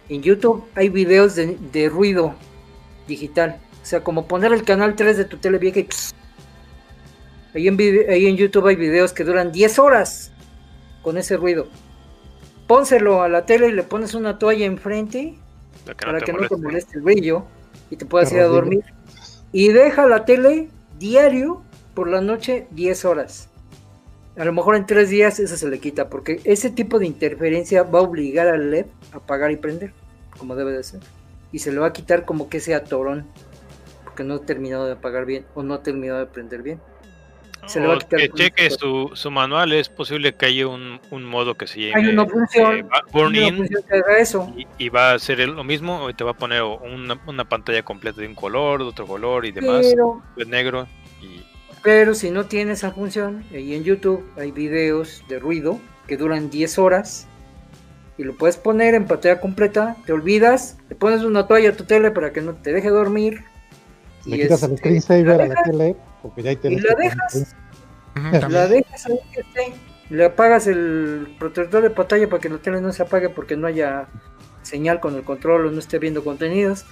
[0.09, 2.35] en YouTube hay videos de, ruido
[3.07, 3.61] digital.
[3.81, 5.87] O sea, como poner el canal 3 de tu tele vieja y...
[7.53, 7.79] Ahí en,
[8.09, 10.33] ahí en YouTube hay videos que duran 10 horas
[11.01, 11.67] con ese ruido.
[12.67, 15.35] Pónselo a la tele y le pones una toalla enfrente
[15.85, 17.45] para que no te moleste el brillo
[17.89, 18.83] y te puedas ir a dormir.
[19.53, 20.67] Y deja la tele
[20.99, 21.63] diario
[21.93, 23.49] por la noche 10 horas.
[24.37, 27.83] A lo mejor en 3 días eso se le quita porque ese tipo de interferencia
[27.83, 29.93] va a obligar al LED a apagar y prender
[30.37, 31.01] como debe de ser.
[31.51, 33.27] Y se le va a quitar como que ese atorón
[34.03, 36.79] porque no ha terminado de apagar bien o no ha terminado de prender bien
[38.09, 42.01] que cheque su, su, manual, es posible que haya un, un modo que se llame
[42.01, 43.69] Hay una función, eh, Burn In
[44.19, 44.53] eso.
[44.77, 48.21] Y, va a hacer lo mismo, y te va a poner una, una, pantalla completa
[48.21, 50.87] de un color, de otro color y demás, pero, de negro.
[51.83, 51.85] Y...
[51.85, 56.49] Pero si no tiene esa función, ahí en YouTube hay videos de ruido que duran
[56.49, 57.27] 10 horas
[58.17, 61.83] y lo puedes poner en pantalla completa, te olvidas, te pones una toalla a tu
[61.85, 63.43] tele para que no te deje dormir
[64.25, 66.59] Le Y quitas el este, screensaver la a la dejas- tele, porque ya hay y
[66.59, 67.55] teles la dejas.
[68.51, 69.73] La dejas ahí que esté.
[70.09, 73.65] Le apagas el protector de pantalla para que la tele no se apague porque no
[73.67, 74.07] haya
[74.61, 76.85] señal con el control o no esté viendo contenidos.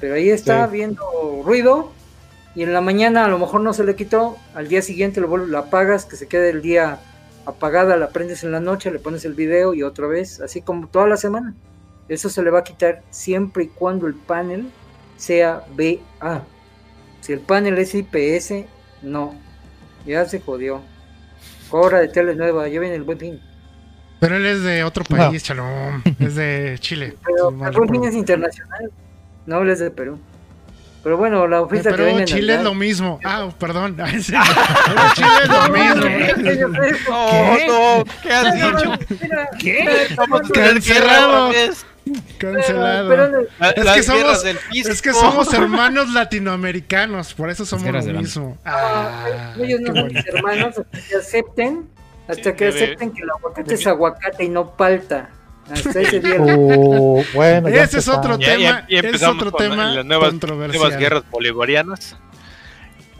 [0.00, 0.72] Pero ahí está Sí.
[0.72, 1.02] viendo
[1.44, 1.92] ruido
[2.54, 4.36] y en la mañana a lo mejor no se le quitó.
[4.54, 6.98] Al día siguiente lo vuelves, la apagas, que se quede el día
[7.46, 10.88] apagada, la prendes en la noche, le pones el video y otra vez, así como
[10.88, 11.54] toda la semana.
[12.08, 14.70] Eso se le va a quitar siempre y cuando el panel
[15.16, 16.44] sea BA.
[17.20, 18.66] Si el panel es IPS,
[19.02, 19.34] no.
[20.04, 20.82] Ya se jodió.
[21.70, 23.40] Cobra de tele nueva, ya viene el buen fin.
[24.20, 26.02] Pero él es de otro país, Chalón.
[26.18, 27.16] Es de Chile.
[27.24, 28.90] Pero el buen fin es internacional.
[29.46, 30.18] No hables de Perú.
[31.02, 33.18] Pero bueno, la oferta que Pero en Chile es lo mismo.
[33.24, 33.96] Ah, perdón.
[34.22, 34.32] Sí.
[34.32, 35.48] Pero Chile es
[36.60, 37.08] lo mismo.
[37.08, 38.92] No, no, ¿qué has dicho?
[39.58, 40.08] ¿Qué?
[40.54, 41.50] Cancelado.
[42.38, 43.08] Cancelado.
[43.08, 44.44] Pero, La- Es que somos-.
[44.72, 48.58] Es que somos hermanos latinoamericanos, por eso somos lo mismo.
[48.64, 51.88] Ah, Ah, ellos no qué son mis hermanos hasta que acepten,
[52.28, 55.30] hasta Sí, que acepten que el aguacate es aguacate y no palta.
[55.72, 56.40] Hasta ese día.
[56.40, 59.94] Uh, bueno, ya Ese es otro Ya- ya- tema, ya es empezamos otro con tema
[59.94, 60.80] las nuevas- controversial.
[60.82, 62.16] Nuevas guerras bolivarianas.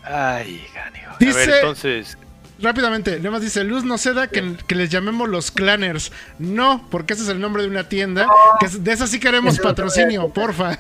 [0.04, 1.10] Ay, ganijo.
[1.12, 2.18] A Dice- ver, entonces.
[2.60, 6.12] Rápidamente, nada más dice Luz no ceda que, que les llamemos los clanners.
[6.38, 8.28] No, porque ese es el nombre de una tienda.
[8.60, 10.78] Que es- de esa sí queremos patrocinio, porfa.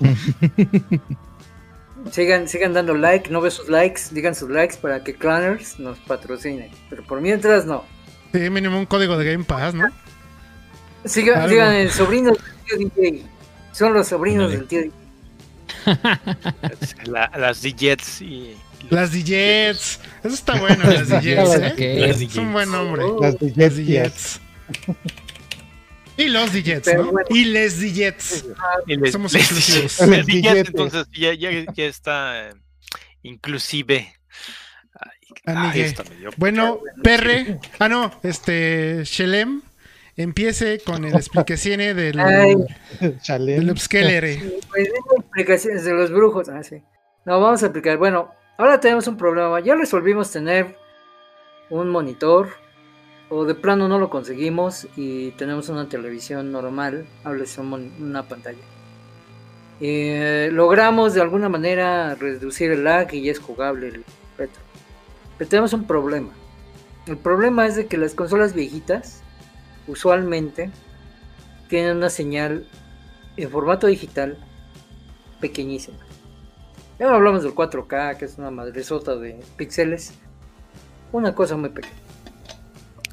[2.10, 5.98] Sigan, sigan dando like, no veo sus likes, digan sus likes para que Clanners nos
[5.98, 6.70] patrocine.
[6.88, 7.84] Pero por mientras no.
[8.32, 9.84] Sí, mínimo un código de Game Pass, ¿no?
[11.04, 13.22] Sigan, sigan el sobrino del tío DJ.
[13.72, 14.92] Son los sobrinos del tío DJ.
[17.06, 18.56] la- las DJs y.
[18.90, 20.00] Las DJs.
[20.24, 22.10] Eso está bueno, las DJs, ¿eh?
[22.10, 23.02] Es un buen nombre.
[23.20, 24.40] Las Oh, Las DJs.
[26.16, 27.12] Y los DJs, Pero ¿no?
[27.12, 27.26] bueno.
[27.30, 28.44] Y les DJs.
[28.86, 30.00] y les- Somos les- inclusivos.
[30.00, 30.68] las Los DJs, DJs.
[30.68, 32.54] entonces ya, ya, ya está eh,
[33.22, 34.12] inclusive.
[34.98, 35.18] Ay,
[35.54, 35.72] Amigue.
[35.84, 37.58] ay, está medio- Bueno, Perre.
[37.78, 39.02] Ah, no, este.
[39.04, 39.62] Shelem.
[40.16, 42.16] Empiece con el explicación del,
[43.46, 44.38] del upscaler.
[44.68, 46.48] Pues, explicaciones de los brujos.
[46.48, 46.82] Ah, sí.
[47.24, 47.96] No, vamos a aplicar.
[47.96, 49.60] Bueno, ahora tenemos un problema.
[49.60, 50.76] Ya resolvimos tener
[51.70, 52.48] un monitor.
[53.32, 57.06] O de plano no lo conseguimos y tenemos una televisión normal.
[57.22, 58.58] Háblese una pantalla.
[59.80, 64.04] Eh, logramos de alguna manera reducir el lag y ya es jugable el
[64.36, 64.62] retro.
[65.38, 66.30] Pero tenemos un problema.
[67.06, 69.22] El problema es de que las consolas viejitas
[69.86, 70.70] usualmente
[71.68, 72.66] tienen una señal
[73.36, 74.38] en formato digital
[75.40, 75.98] pequeñísima.
[76.98, 80.12] Ya no hablamos del 4K, que es una madresota de píxeles.
[81.12, 81.94] Una cosa muy pequeña.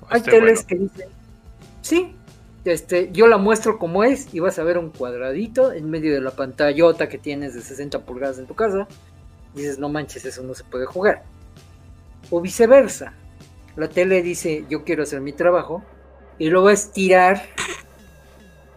[0.10, 0.68] Hay Este, teles bueno.
[0.68, 1.10] que dicen,
[1.82, 2.16] sí,
[2.66, 6.20] este, yo la muestro como es y vas a ver un cuadradito en medio de
[6.22, 8.88] la pantallota que tienes de 60 pulgadas en tu casa.
[9.56, 11.24] Dices, no manches, eso no se puede jugar.
[12.30, 13.14] O viceversa.
[13.78, 15.84] La tele dice, yo quiero hacer mi trabajo
[16.40, 17.44] y a estirar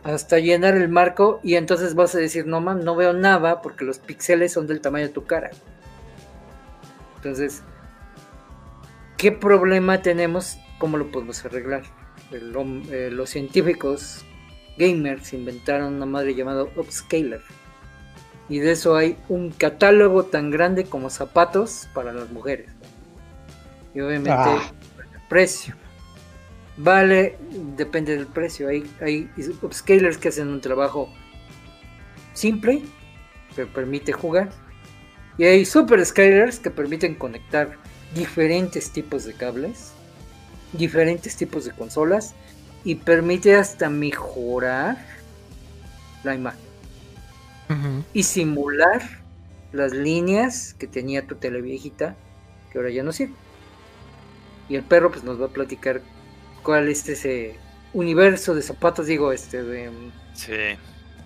[0.03, 3.85] hasta llenar el marco y entonces vas a decir, no man, no veo nada porque
[3.85, 5.51] los píxeles son del tamaño de tu cara.
[7.17, 7.63] Entonces,
[9.19, 10.59] ¿qué problema tenemos?
[10.79, 11.83] ¿Cómo lo podemos arreglar?
[12.31, 12.55] El
[12.91, 14.25] eh, los científicos
[14.79, 17.43] gamers inventaron una madre llamada Upscaler.
[18.49, 22.71] Y de eso hay un catálogo tan grande como zapatos para las mujeres.
[23.95, 24.73] Y obviamente Ah.
[24.99, 25.75] el precio.
[26.83, 27.37] Vale,
[27.77, 28.69] depende del precio.
[28.69, 31.13] Hay, hay upscalers que hacen un trabajo
[32.33, 32.83] simple,
[33.55, 34.49] que permite jugar.
[35.37, 37.77] Y hay super scalers que permiten conectar
[38.15, 39.93] diferentes tipos de cables,
[40.73, 42.35] diferentes tipos de consolas
[42.83, 44.97] y permite hasta mejorar
[46.25, 46.61] la imagen
[48.15, 49.03] y simular
[49.73, 52.17] las líneas que tenía tu tele viejita
[52.73, 53.35] que ahora ya no sirve.
[54.71, 56.01] Y el perro pues nos va a platicar
[56.63, 57.57] cuál es ese
[57.93, 59.91] universo de zapatos, digo, este de,
[60.35, 60.53] Sí.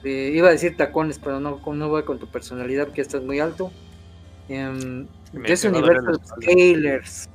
[0.03, 3.23] de- iba a decir tacones, pero no, no va con tu personalidad porque ya estás
[3.23, 3.71] muy alto.
[4.49, 7.29] Me- de ese universo de upscalers.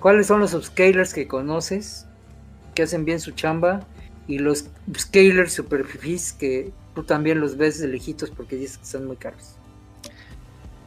[0.00, 2.06] ¿Cuáles son los upscalers que conoces?
[2.74, 3.80] Que hacen bien su chamba.
[4.28, 9.06] Y los upscalers superfifis que tú también los ves de lejitos porque dices que son
[9.06, 9.56] muy caros.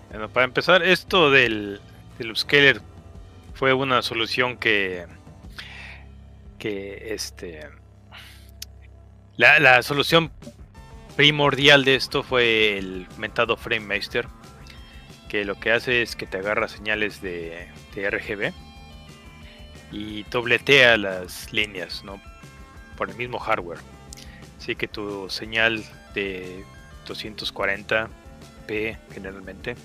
[0.09, 1.79] Bueno, para empezar, esto del,
[2.17, 2.81] del upscaler
[3.53, 5.05] fue una solución que.
[6.59, 7.67] Que este.
[9.37, 10.31] La, la solución
[11.15, 14.27] primordial de esto fue el mentado FrameMaster,
[15.29, 18.53] que lo que hace es que te agarra señales de, de RGB
[19.91, 22.21] y dobletea las líneas, ¿no?
[22.97, 23.79] Por el mismo hardware.
[24.59, 25.83] Así que tu señal
[26.13, 26.63] de
[27.07, 28.09] 240
[28.69, 29.75] 1080p generalmente.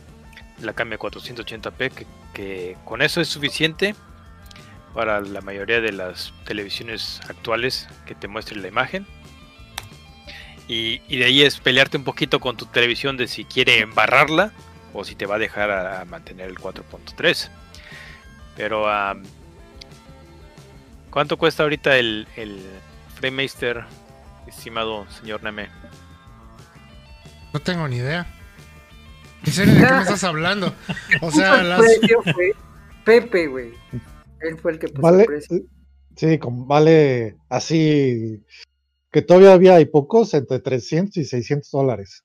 [0.60, 3.94] La cambia a 480p, que, que con eso es suficiente
[4.94, 9.06] para la mayoría de las televisiones actuales que te muestren la imagen.
[10.68, 14.52] Y, y de ahí es pelearte un poquito con tu televisión de si quiere embarrarla
[14.94, 17.50] o si te va a dejar a, a mantener el 4.3.
[18.56, 19.24] Pero, am,
[21.10, 22.62] ¿cuánto cuesta ahorita el, el
[23.16, 23.84] FrameMaster,
[24.46, 25.68] estimado señor Neme?
[27.52, 28.26] No tengo ni idea.
[29.44, 30.74] ¿En serio de qué me estás hablando?
[31.20, 31.80] O sea, El las...
[31.80, 32.54] precio fue
[33.04, 33.74] Pepe, güey.
[34.40, 35.60] Él fue el que puso Vale, el precio.
[36.16, 38.42] sí, como vale así
[39.10, 42.24] que todavía había hay pocos entre 300 y 600 dólares.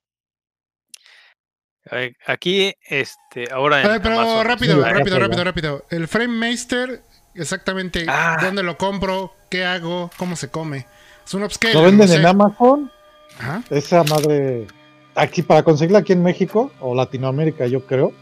[1.91, 5.19] Eh, Aquí, este, ahora en A ver, pero Amazon- rápido, Sí, rápido, rápido.
[5.19, 5.85] rápido, rápido.
[5.89, 7.01] El Frame Master,
[7.35, 8.37] exactamente, Ah.
[8.41, 9.33] ¿dónde lo compro?
[9.49, 10.11] ¿Qué hago?
[10.17, 10.85] ¿Cómo se come?
[11.25, 11.73] Es un upscale.
[11.73, 12.19] Lo venden no sé.
[12.19, 12.91] en Amazon,
[13.39, 13.63] Ajá.
[13.69, 14.67] esa madre
[15.15, 18.13] aquí para conseguirla aquí en México o Latinoamérica, yo creo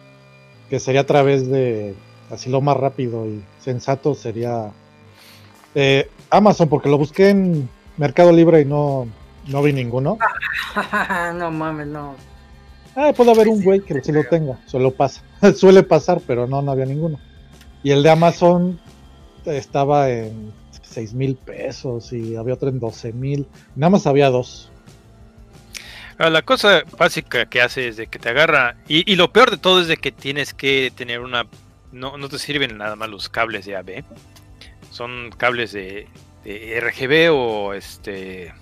[0.69, 1.93] que sería a través de
[2.30, 4.71] así lo más rápido y sensato sería
[5.75, 9.07] eh, Amazon porque lo busqué en Mercado Libre y no
[9.47, 10.17] no vi ninguno.
[11.36, 12.15] no mames, no.
[12.95, 15.21] Ah, puede haber un güey que sí lo tenga, solo pasa.
[15.55, 17.19] Suele pasar, pero no, no había ninguno.
[17.84, 18.80] Y el de Amazon
[19.45, 20.51] estaba en
[20.82, 23.47] 6 mil pesos y había otro en 12 mil.
[23.75, 24.71] Nada más había dos.
[26.17, 28.75] La cosa básica que hace es de que te agarra.
[28.88, 31.45] Y, y lo peor de todo es de que tienes que tener una.
[31.91, 34.03] No, no te sirven nada más los cables de AB.
[34.91, 36.07] Son cables de,
[36.45, 38.53] RGB o este.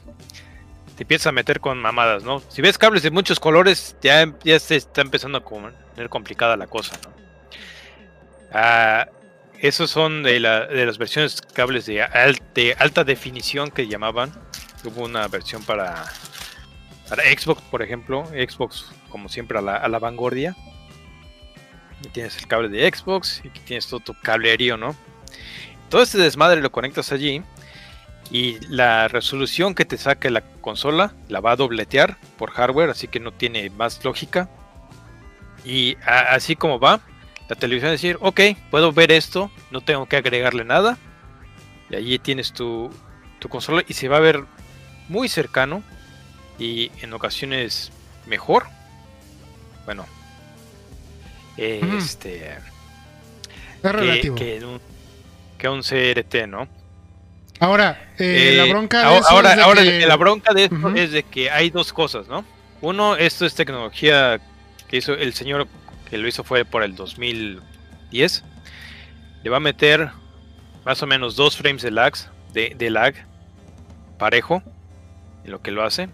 [0.96, 2.42] Te empiezas a meter con mamadas, ¿no?
[2.50, 6.68] Si ves cables de muchos colores, ya, ya se está empezando a poner complicada la
[6.68, 7.14] cosa, ¿no?
[8.54, 9.08] Ah,
[9.60, 12.02] esos son de, la- de las versiones cables de
[12.80, 14.32] alta definición que llamaban.
[14.84, 16.06] Hubo una versión para
[17.10, 20.56] para Xbox, por ejemplo, Xbox como siempre a la, a la vanguardia.
[22.12, 24.96] Tienes el cable de Xbox y tienes todo tu cablerío, ¿no?
[25.90, 27.44] Todo este desmadre lo conectas allí
[28.32, 33.08] y la resolución que te saque la consola la va a dobletear por hardware, así
[33.08, 34.50] que no tiene más lógica.
[35.64, 37.02] Y así como va,
[37.50, 38.42] la televisión decir, ok,
[38.72, 40.98] puedo ver esto, no tengo que agregarle nada.
[41.90, 42.90] Y allí tienes tu,
[43.40, 44.44] tu consola y se va a ver
[45.08, 45.84] muy cercano
[46.58, 47.92] y en ocasiones
[48.26, 48.66] mejor.
[49.86, 50.06] Bueno,
[51.58, 52.62] eh, este Es
[53.82, 54.36] que, relativo.
[54.36, 54.82] que un,
[55.58, 56.68] que un CRT, ¿no?
[57.60, 60.64] Ahora, eh, la Eh, bronca de ahora, ahora, es de ahora que- la bronca de
[60.66, 62.44] esto es de que hay dos cosas, ¿no?
[62.82, 64.40] Uno, esto es tecnología
[64.90, 65.68] que hizo el señor
[66.10, 68.44] que lo hizo fue por el 2010.
[69.44, 70.10] Le va a meter
[70.86, 72.14] más o menos dos frames de lag,
[72.54, 73.16] de, de lag
[74.20, 74.62] parejo
[75.46, 76.10] en lo que lo hace.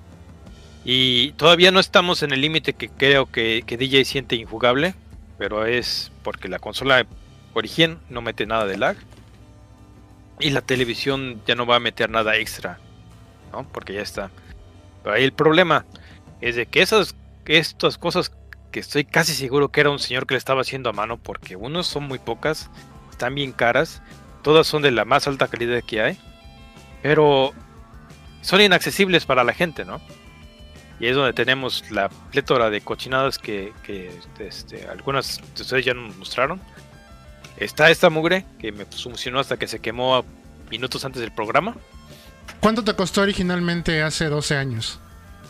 [0.86, 4.94] Y todavía no estamos en el límite que creo que, que DJ siente injugable,
[5.42, 7.04] pero es porque la consola
[7.56, 8.96] origen no mete nada de lag.
[10.40, 12.78] Y la televisión ya no va a meter nada extra,
[13.52, 13.68] ¿no?
[13.72, 14.30] Porque ya está.
[15.02, 15.88] Pero ahí el problema
[16.42, 17.16] es de que esas
[17.48, 18.32] estas cosas
[18.72, 21.56] que estoy casi seguro que era un señor que le estaba haciendo a mano, porque
[21.56, 22.70] unos son muy pocas,
[23.10, 24.04] están bien caras,
[24.44, 26.20] todas son de la más alta calidad que hay,
[27.02, 27.52] pero
[28.42, 30.02] son inaccesibles para la gente, ¿no?
[31.02, 35.94] Y es donde tenemos la plétora de cochinadas que, que, este, algunas de ustedes ya
[35.96, 36.62] nos mostraron.
[37.58, 40.24] Está esta mugre que me funcionó hasta que se quemó a
[40.70, 41.76] minutos antes del programa.
[42.60, 45.00] ¿Cuánto te costó originalmente hace 12 años?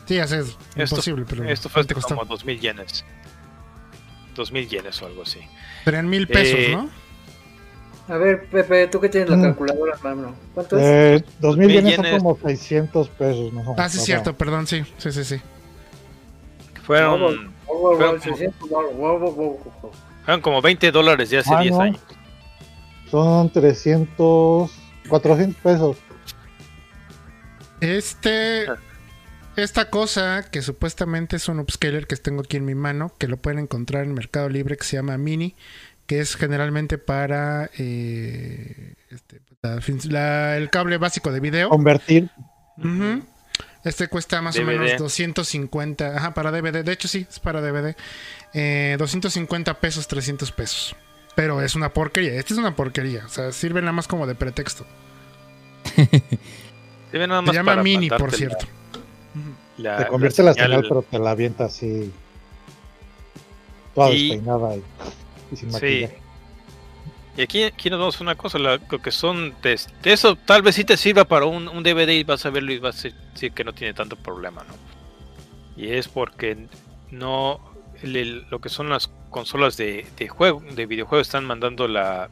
[0.08, 2.16] Sí, hace es Esto- imposible, pero Esto fue ¿cuánto te costó?
[2.16, 3.06] como 2000 yenes.
[4.36, 5.40] 2000 yenes o algo así.
[5.84, 6.90] Serían mil pesos, Eh, ¿no?
[8.12, 9.42] A ver, Pepe, tú que tienes la Mm.
[9.44, 10.36] calculadora, mano.
[10.54, 10.84] ¿Cuánto es?
[11.22, 13.54] Eh, 2000 Mil yenes son como 600 pesos.
[13.54, 13.76] ¿no?
[13.78, 15.42] Ah, sí, es cierto, perdón, sí, sí, sí, sí.
[16.84, 17.30] Fueron, Wow,
[17.68, 19.92] wow, wow, fueron- 600 dólares, wow, wow, wow, wow.
[20.26, 21.82] fueron como 20 dólares de hace Ah, 10 no.
[21.82, 22.02] años.
[23.10, 24.72] Son 300,
[25.08, 25.98] 400 pesos.
[27.80, 28.66] Este.
[29.58, 33.36] Esta cosa que supuestamente es un upscaler que tengo aquí en mi mano, que lo
[33.36, 35.56] pueden encontrar en Mercado Libre, que se llama Mini,
[36.12, 41.70] que es generalmente para eh, este, la fin- la- el cable básico de video.
[41.70, 42.30] Convertir.
[43.86, 46.18] Este cuesta más o menos 250.
[46.18, 46.84] Ajá, para DVD.
[46.84, 47.96] De hecho, sí, es para DVD.
[48.54, 50.98] Eh, 250 pesos, 300 pesos.
[51.34, 52.34] Pero es una porquería.
[52.34, 53.24] Esta es una porquería.
[53.26, 54.86] O sea, sirve nada más como de pretexto.
[55.96, 58.66] Sirve nada Se más llama para Mini, por cierto.
[59.78, 62.12] la- Te convierte la señal- señal, pero te la avienta así.
[63.96, 64.84] Toda Y- despeinada y,
[65.52, 66.08] y sin Sí.
[67.38, 70.36] Y aquí, aquí nos vamos a una cosa, la- lo que son de, de eso
[70.36, 73.06] tal vez sí te sirva para un, un DVD y vas a verlo y vas
[73.06, 74.74] a decir que no tiene tanto problema, ¿no?
[75.82, 76.68] Y es porque
[77.10, 77.60] no
[78.04, 82.30] el- el- lo que son las consolas de, de juego, de videojuegos están mandando la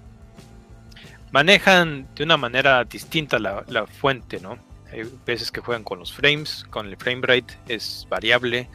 [1.31, 4.57] manejan de una manera distinta la, la fuente, ¿no?
[4.91, 8.67] Hay veces que juegan con los frames, con el frame rate es variable,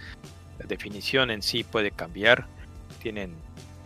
[0.59, 2.47] la definición en sí puede cambiar,
[3.03, 3.34] tienen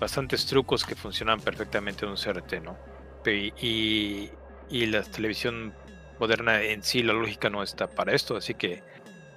[0.00, 2.76] bastantes trucos que funcionan perfectamente en un CRT, ¿no?
[3.22, 4.30] Pe- Y,
[4.70, 5.74] y la televisión
[6.20, 8.82] moderna en sí, la lógica no está para esto, así que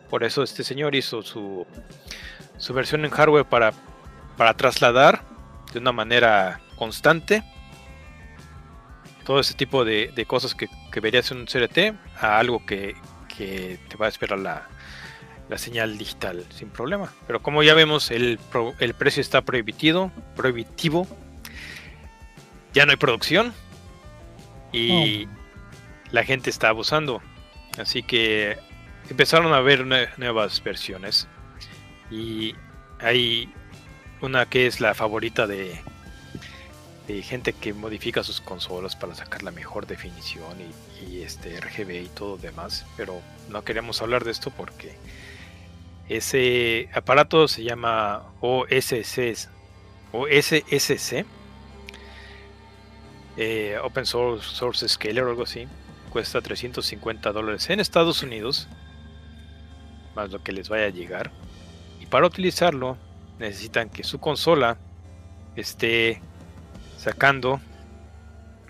[0.10, 1.66] por eso este señor hizo su,
[2.58, 3.72] su versión en hardware para,
[4.38, 5.24] para trasladar
[5.74, 7.44] de una manera constante
[9.26, 12.96] todo ese tipo de, de cosas que, que verías en un CRT a algo que,
[13.38, 14.68] que te va a esperar la,
[15.52, 17.14] la señal digital sin problema.
[17.28, 21.06] Pero como ya vemos, el, pro- el precio está prohibitivo, prohibitivo.
[22.74, 23.54] Ya no hay producción.
[24.72, 25.28] Y
[26.12, 27.22] la gente está abusando.
[27.78, 28.58] Así que
[29.10, 31.28] empezaron a ver nue- nuevas versiones.
[32.10, 32.56] Y
[33.00, 33.54] hay
[34.22, 35.82] una que es la favorita de,
[37.10, 42.04] de gente que modifica sus consolas para sacar la mejor definición y, y este RGB
[42.06, 42.86] y todo demás.
[42.96, 44.96] Pero no queremos hablar de esto porque
[46.16, 49.48] ese aparato se llama OSC,
[50.12, 51.26] OSSC,
[53.38, 55.68] eh, Open Source, Source Scaler o algo así.
[56.10, 58.68] Cuesta 350 dólares en Estados Unidos,
[60.16, 61.32] más lo que les vaya a llegar.
[62.00, 62.98] Y para utilizarlo
[63.40, 64.78] necesitan que su consola
[65.56, 66.22] esté
[66.98, 67.62] sacando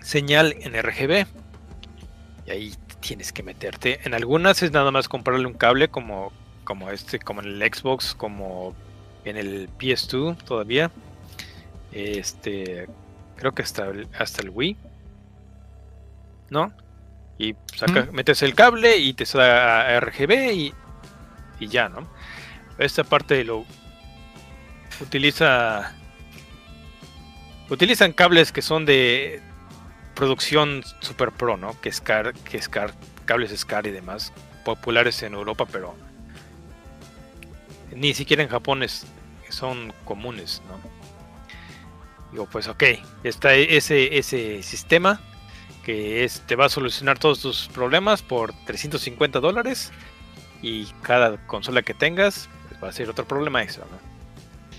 [0.00, 1.26] señal en RGB.
[2.46, 4.00] Y ahí tienes que meterte.
[4.04, 6.32] En algunas es nada más comprarle un cable como,
[6.64, 8.74] como este, como en el Xbox, como
[9.24, 10.90] en el PS2 todavía.
[11.92, 12.88] Este,
[13.36, 14.76] creo que hasta el, hasta el Wii.
[16.50, 16.72] ¿No?
[17.38, 20.74] Y saca, metes el cable y te da a RGB y,
[21.60, 22.06] y ya, ¿no?
[22.78, 23.64] Esta parte lo
[25.00, 25.94] utiliza
[27.70, 29.40] utilizan cables que son de
[30.14, 31.80] producción super pro, ¿no?
[31.80, 32.92] Que es car, que es car,
[33.24, 34.32] cables SCAR y demás,
[34.64, 35.94] populares en Europa, pero
[37.94, 39.06] ni siquiera en Japón es,
[39.48, 40.78] son comunes, ¿no?
[42.30, 42.82] Digo, pues ok,
[43.24, 45.20] está ese, ese sistema
[45.84, 49.90] que es, te va a solucionar todos tus problemas por 350 dólares
[50.62, 53.84] y cada consola que tengas pues va a ser otro problema extra,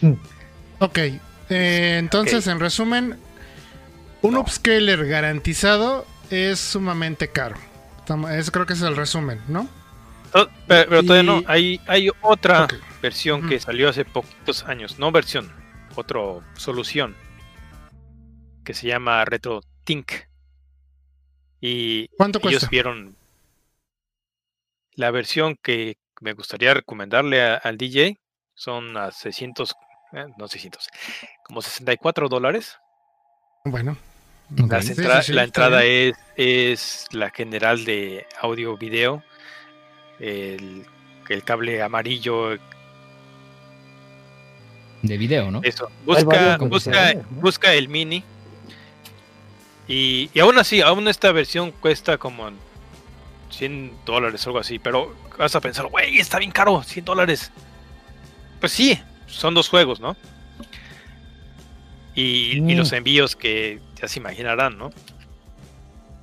[0.01, 0.17] ¿no?
[0.79, 0.97] Ok,
[1.49, 3.19] eh, entonces en resumen,
[4.21, 4.39] un No.
[4.41, 7.55] upscaler garantizado es sumamente caro.
[8.07, 9.67] Toma- Es, creo que ese es el resumen, ¿no?
[10.33, 10.49] Pero,
[10.89, 12.67] pero todavía no, hay, hay otra.
[13.07, 15.51] Versión que salió hace poquitos años, no versión,
[15.95, 16.21] otra
[16.55, 17.15] solución
[18.63, 20.09] que se llama RetroTink.
[21.59, 22.67] Y ¿Cuánto ellos cuesta?
[22.69, 23.15] vieron
[24.95, 28.17] la versión que me gustaría recomendarle a- al DJ
[28.55, 29.75] son a 600,
[30.13, 30.87] eh, no 600,
[31.43, 32.77] como 64 dólares.
[33.65, 33.97] Bueno,
[35.01, 39.23] entra- sí, sí, la está entrada es, es la general de audio video.
[40.19, 40.85] El,
[41.27, 42.57] el cable amarillo.
[45.03, 45.59] De video, ¿no?
[45.63, 45.89] Eso.
[46.05, 48.23] Busca, busca, busca el mini.
[49.87, 52.49] Y, y aún así, aún esta versión cuesta como
[53.51, 54.79] 100 dólares o algo así.
[54.79, 57.51] Pero vas a pensar, güey, está bien caro, 100 dólares.
[58.59, 58.97] Pues sí,
[59.27, 60.15] son dos juegos, ¿no?
[62.15, 62.77] Y, y Mm.
[62.77, 64.91] los envíos que ya se imaginarán, ¿no?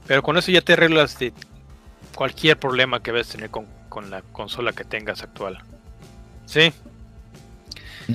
[0.07, 1.33] Pero con eso ya te arreglas de
[2.15, 5.59] cualquier problema que vayas a tener con, con la consola que tengas actual.
[6.47, 6.73] Sí,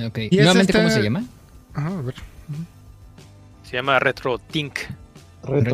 [0.07, 0.17] Ok.
[0.17, 1.23] Y ese ¿Nuevamente está- cómo se llama?
[1.73, 2.15] Ajá, a ver.
[3.63, 3.99] se llama.
[3.99, 4.39] Retro-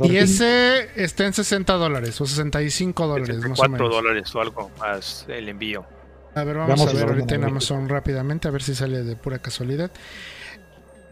[0.03, 3.89] Y ese está en 60 dólares o 65 dólares, más o 4 menos.
[3.91, 5.85] dólares o algo más el envío.
[6.35, 7.43] A ver, vamos a ver ahorita en.
[7.45, 9.91] Amazon rápidamente, a ver si sale de pura casualidad.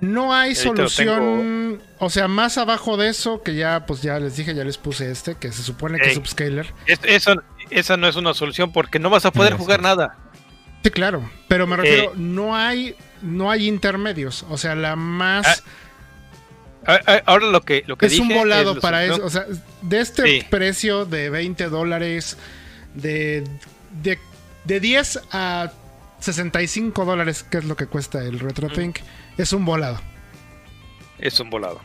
[0.01, 4.55] No hay solución, o sea, más abajo de eso, que ya, pues ya les dije,
[4.55, 6.17] ya les puse este, que se supone que es Ey.
[6.19, 6.73] upscaler.
[6.85, 7.33] Es- eso,
[7.69, 9.83] esa no es una solución porque no vas a poder Ah, jugar sí.
[9.83, 10.17] nada.
[10.83, 12.15] Sí, claro, pero me refiero, Eh.
[12.15, 15.63] no hay, no hay intermedios, o sea, la más
[16.85, 19.45] A- a- Ahora lo que, lo que es un volado es para eso, o sea,
[19.81, 20.45] de este Sí.
[20.49, 22.37] precio de 20 dólares,
[22.95, 23.43] de,
[24.01, 24.17] de,
[24.63, 25.71] de 10 a
[26.19, 28.99] 65 dólares, que es lo que cuesta el RetroThink,
[29.37, 29.99] es un volado.
[31.19, 31.81] Es un volado.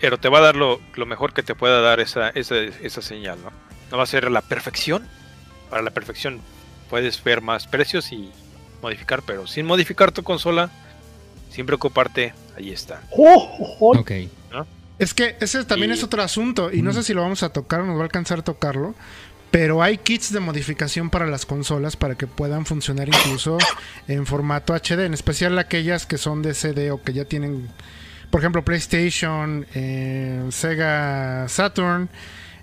[0.00, 3.02] Pero te va a dar lo, lo mejor que te pueda dar esa, esa, esa
[3.02, 3.52] señal, ¿no?
[3.90, 5.06] No va a ser la perfección.
[5.68, 6.40] Para la perfección
[6.88, 8.30] puedes ver más precios y
[8.82, 10.70] modificar, pero sin modificar tu consola,
[11.50, 13.02] sin preocuparte, ahí está.
[13.10, 13.98] ¡Oh, oh, oh!
[13.98, 14.12] Ok.
[14.98, 17.50] Es que ese también Y- es otro asunto, y no sé si lo vamos a
[17.50, 18.94] tocar, nos va a alcanzar a tocarlo,
[19.50, 23.56] Pero hay kits de modificación para las consolas para que puedan funcionar incluso
[24.06, 27.70] en formato HD, en especial aquellas que son de CD o que ya tienen,
[28.30, 32.10] por ejemplo, PlayStation, eh, Sega Saturn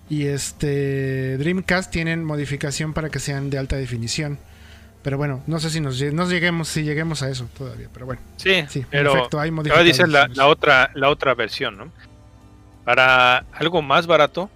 [0.10, 4.38] y este Dreamcast tienen modificación para que sean de alta definición.
[5.02, 8.22] Pero bueno, no sé si nos, nos lleguemos, si lleguemos a eso todavía, pero bueno.
[8.38, 11.92] Sí, pero perfecto, hay ahora dice la, la, otra, la otra versión, ¿no?
[12.84, 14.50] Para algo más barato,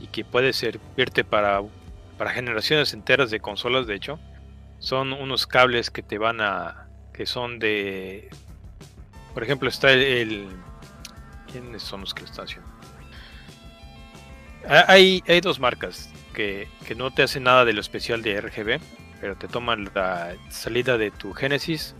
[0.00, 1.60] y que puede servirte para,
[2.18, 4.18] para generaciones enteras de consolas, de hecho,
[4.78, 6.86] son unos cables que te van a.
[7.12, 8.30] que son de.
[9.34, 10.48] Por ejemplo, está el.
[11.52, 12.69] ¿Quiénes son los que lo están haciendo?
[14.68, 18.80] Ah, hay, dos marcas que, que no te hacen nada de lo especial de RGB,
[19.20, 21.94] pero te toman la salida de tu Genesis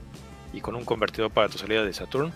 [0.53, 2.33] y con un convertidor para tu salida de Saturn.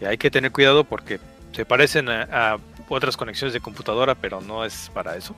[0.00, 1.20] Y hay que tener cuidado porque
[1.52, 2.58] se parecen a
[2.88, 5.34] otras conexiones de computadora, pero no es para eso.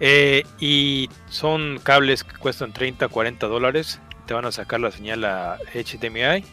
[0.00, 4.00] Eh, y son cables que cuestan 30, 40 dólares.
[4.26, 6.44] Te van a sacar la señal a HDMI.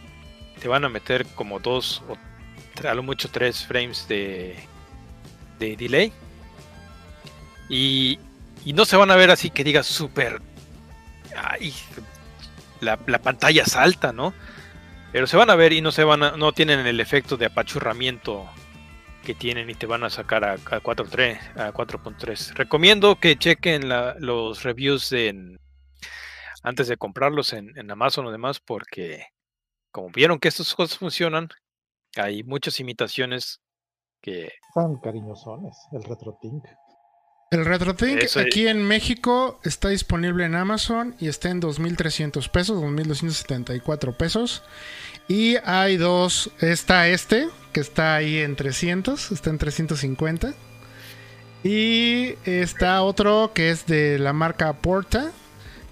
[0.59, 4.55] Te van a meter como dos o a lo mucho tres frames de,
[5.59, 6.13] de delay.
[7.69, 8.19] Y,
[8.73, 10.41] no se van a ver así que digas súper.
[12.81, 14.33] La, la, pantalla salta, ¿no?
[15.11, 17.47] Pero se van a ver y no se van a, no tienen el efecto de
[17.47, 18.49] apachurramiento
[19.23, 22.53] que tienen y te van a sacar a, a 4.3, a 4.3.
[22.55, 25.13] Recomiendo que chequen los reviews
[26.63, 29.27] antes de comprarlos en, Amazon o demás, porque
[29.91, 31.49] como vieron que estas cosas funcionan,
[32.15, 33.61] hay muchas imitaciones
[34.21, 34.49] que...
[34.69, 36.65] Están cariñosones, el RetroTink.
[37.51, 44.15] El RetroTink aquí en México está disponible en Amazon y está en 2.300 pesos, 2.274
[44.15, 44.63] pesos.
[45.27, 50.53] Y hay dos, está este, que está ahí en 300, está en 350.
[51.63, 55.31] Y está otro que es de la marca Porta,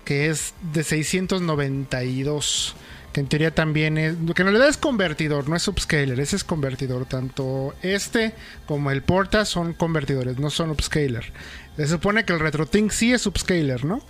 [0.05, 2.75] que es de 692.
[3.17, 4.13] Que en teoría también es.
[4.35, 7.07] Que en realidad es convertidor, no es upscaler, ese es convertidor.
[7.07, 8.35] Tanto este
[8.67, 11.33] como el Porta son convertidores, no son upscaler.
[11.77, 14.03] Se supone que el RetroTink sí es upscaler, ¿no?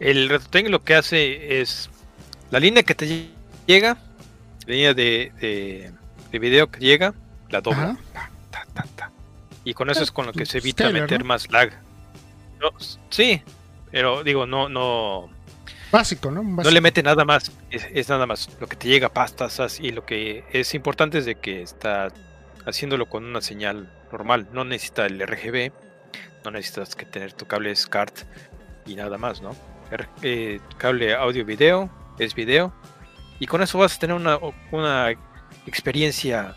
[0.00, 1.90] El RetroTink lo que hace es.
[2.50, 3.28] La línea que te
[3.66, 3.98] llega,
[4.66, 5.92] línea de,
[6.32, 7.12] de, video que llega,
[7.50, 7.98] la dobla.
[9.64, 11.78] y con eso es con lo que se evita meter más lag.
[13.10, 13.42] sí,
[13.90, 15.28] pero digo, no, no.
[15.90, 16.42] Básico, ¿no?
[16.42, 17.50] No le mete nada más.
[17.70, 21.36] Es, nada más lo que te llega, pastas, y lo que es importante es de
[21.36, 22.08] que está
[22.66, 24.48] haciéndolo con una señal normal.
[24.52, 25.72] No necesita el RGB,
[26.44, 28.20] no necesitas que tener tu cable SCART
[28.86, 29.56] y nada más, ¿no?
[30.22, 32.74] Eh, cable audio-video es video
[33.38, 34.38] y con eso vas a tener una,
[34.70, 35.10] una
[35.66, 36.54] experiencia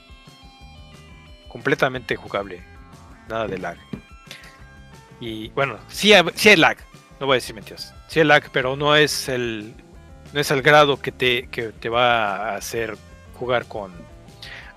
[1.47, 2.61] completamente jugable.
[3.29, 3.77] Nada de lag.
[5.21, 6.77] Y bueno, sí hay, hay lag.
[7.19, 7.93] No voy a decir mentiras.
[8.15, 9.73] Lag, pero no es el
[10.33, 12.97] no es el grado que te, que te va a hacer
[13.33, 13.91] jugar con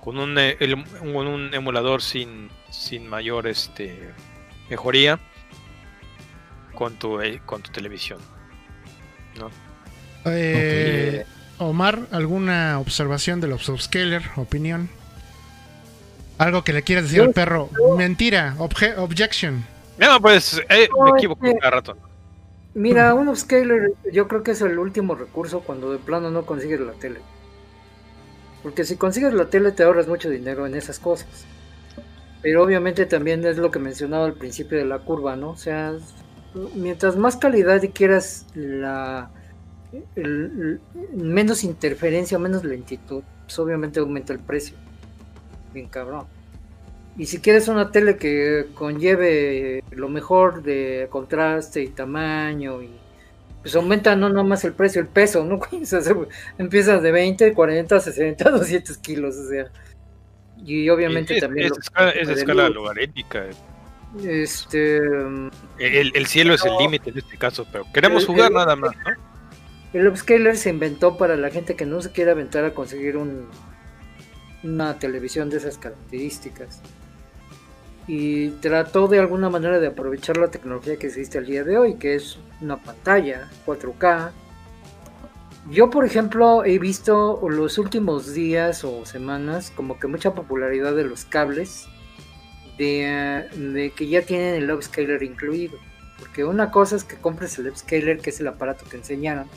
[0.03, 4.13] con un, un emulador sin, sin mayor este
[4.69, 5.19] mejoría
[6.73, 8.19] con tu eh, con tu televisión.
[9.39, 9.49] ¿no?
[10.25, 11.25] Eh,
[11.57, 14.23] Omar, ¿alguna observación de los upscaler?
[14.35, 14.89] ¿Opinión?
[16.37, 17.69] Algo que le quieras decir al perro.
[17.97, 19.65] Mentira, objection.
[19.97, 21.97] No, pues eh, me equivoco cada rato.
[22.75, 26.81] Mira, un upscaler yo creo que es el último recurso cuando de plano no consigues
[26.81, 27.21] la tele.
[28.61, 31.45] Porque si consigues la tele te ahorras mucho dinero en esas cosas.
[32.41, 35.51] Pero obviamente también es lo que mencionaba al principio de la curva, ¿no?
[35.51, 35.93] O sea,
[36.75, 39.31] mientras más calidad quieras la
[41.13, 44.75] menos interferencia, menos lentitud, pues obviamente aumenta el precio.
[45.73, 46.25] Bien cabrón.
[47.17, 52.91] Y si quieres una tele que conlleve lo mejor de contraste y tamaño, y
[53.61, 55.59] pues aumenta no nomás el precio, el peso, ¿no?
[56.57, 59.71] empieza de 20, 40, 60, 200 kilos, o sea.
[60.63, 61.71] Y obviamente también...
[62.15, 63.45] Es, escala, logarítmica.
[64.23, 64.97] Este...
[65.77, 69.35] El, cielo es el límite en este caso, pero queremos jugar nada más, ¿no?
[69.93, 73.47] El upscaler se inventó para la gente que no se quiere aventar a conseguir un,
[74.63, 76.81] una televisión de esas características.
[78.07, 81.95] Y trató de alguna manera de aprovechar la tecnología que existe al día de hoy,
[81.95, 84.31] que es una pantalla 4K.
[85.71, 91.05] Yo, por ejemplo, he visto los últimos días o semanas como que mucha popularidad de
[91.05, 91.87] los cables,
[92.77, 95.77] de, que ya tienen el upscaler incluido.
[96.19, 99.47] Porque una cosa es que compres el upscaler, que es el aparato que enseñaron,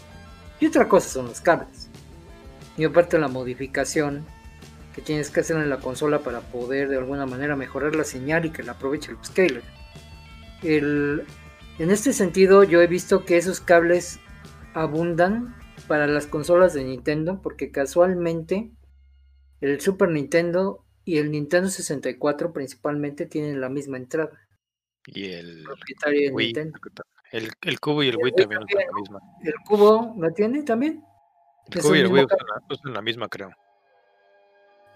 [0.58, 1.88] y otra cosa son los cables.
[2.78, 4.24] Y aparte la modificación
[4.98, 8.44] que tienes que hacer en la consola para poder de alguna manera mejorar la señal
[8.46, 9.62] y que la aproveche el upscaler.
[10.64, 11.24] el,
[11.78, 14.18] en este sentido yo he visto que esos cables
[14.74, 15.54] abundan
[15.86, 18.72] para las consolas de Nintendo porque casualmente
[19.60, 24.48] el Super Nintendo y el Nintendo 64 principalmente tienen la misma entrada.
[25.06, 26.78] Y el propietaria de Wii, Nintendo.
[27.30, 29.20] el, el cubo y el El Wii Wii también usan también, la misma.
[29.44, 31.04] ¿El cubo lo tiene también?
[31.70, 33.50] El cubo y el Wii usan la, usan la misma, creo.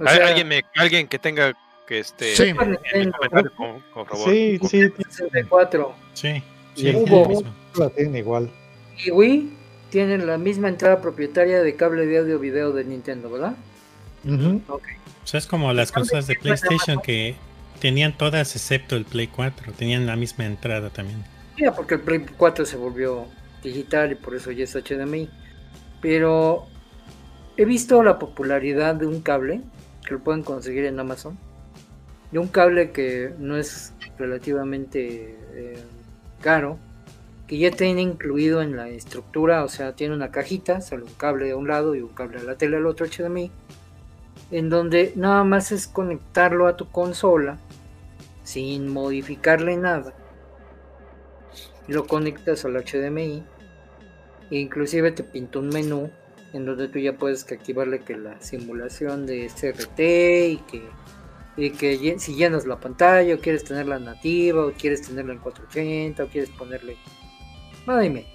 [0.04, 1.56] O Al- sea, alguien, me, alguien que tenga
[1.86, 2.42] que este Sí.
[2.92, 3.12] en
[3.94, 4.30] por favor.
[4.30, 4.80] Sí, por- sí,
[5.10, 6.42] 64 Sí,
[6.76, 7.42] Y sí, mismo.
[7.76, 8.50] la tienen igual.
[9.04, 9.52] y Wii
[9.90, 13.54] tienen la misma entrada propietaria de cable de audio video de Nintendo, ¿verdad?
[14.24, 14.60] Ujú.
[14.68, 14.84] Ok.
[15.22, 17.34] O sea, es como las consolas de PlayStation que
[17.80, 21.24] tenían todas excepto el Play 4, tenían la misma entrada también.
[21.58, 23.26] Ya, porque el Play 4 se volvió
[23.62, 25.28] digital y por eso ya es HDMI.
[26.00, 26.66] Pero
[27.56, 29.60] he visto la popularidad de un cable
[30.06, 31.38] que lo pueden conseguir en Amazon.
[32.30, 35.78] De un cable que no es relativamente eh,
[36.40, 36.78] caro,
[37.46, 41.46] que ya tiene incluido en la estructura, o sea, tiene una cajita, sale un cable
[41.46, 43.50] de un lado y un cable a la tele al otro HDMI,
[44.50, 47.58] en donde nada más es conectarlo a tu consola
[48.44, 50.14] sin modificarle nada
[51.88, 53.42] lo conectas al HDMI
[54.50, 56.10] e inclusive te pinta un menú
[56.52, 60.82] en donde tú ya puedes que activarle que la simulación de CRT y que,
[61.56, 66.24] y que si llenas la pantalla o quieres tenerla nativa o quieres tenerla en 480
[66.24, 66.96] o quieres ponerle
[67.86, 68.26] y medio.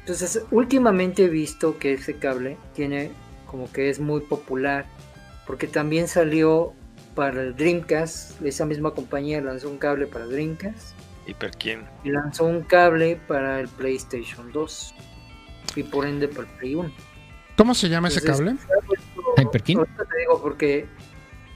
[0.00, 3.10] Entonces últimamente he visto que ese cable tiene
[3.46, 4.86] como que es muy popular
[5.46, 6.72] porque también salió
[7.14, 10.96] para el Dreamcast, esa misma compañía lanzó un cable para Dreamcast.
[12.04, 14.94] Y lanzó un cable para el PlayStation 2
[15.76, 16.90] y por ende para el Play 1.
[17.56, 18.56] ¿Cómo se llama ese cable?
[19.36, 19.78] ¿Hyperkin?
[19.78, 20.88] Ahorita te digo porque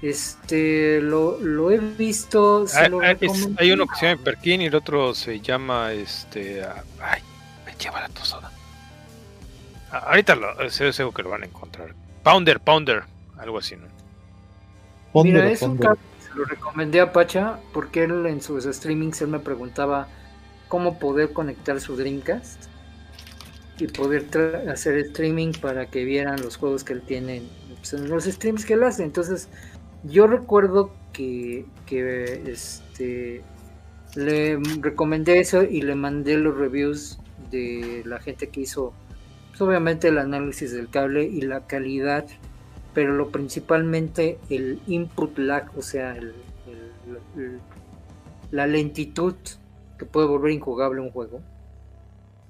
[0.02, 2.66] este lo, lo he visto.
[2.66, 5.40] se Ah, lo ah, es- hay uno que se llama Hiperkin y el otro se
[5.40, 6.62] llama este.
[6.62, 7.22] ah, Ay,
[7.64, 8.50] me lleva la tosada.
[9.90, 11.94] Ah, ahorita lo, sé seguro que lo van a encontrar.
[12.22, 13.04] Pounder, Pounder,
[13.38, 13.86] algo así, ¿no?
[15.12, 18.64] Póndelo, Mira, es un cable que se lo recomendé a Pacha porque él en sus
[18.64, 20.08] streamings él me preguntaba
[20.68, 22.64] cómo poder conectar su Dreamcast
[23.78, 24.26] y poder
[24.68, 27.48] hacer streaming para que vieran los juegos que él tiene en,
[27.78, 29.04] pues, en los streams que él hace.
[29.04, 29.48] Entonces,
[30.04, 33.42] yo recuerdo que, que este
[34.14, 37.18] le recomendé eso y le mandé los reviews
[37.50, 38.92] de la gente que hizo
[39.50, 42.24] pues, obviamente el análisis del cable y la calidad
[42.94, 46.16] pero lo principalmente el input lag, o sea,
[48.52, 49.34] la lentitud
[49.98, 51.40] que puede volver injugable un juego.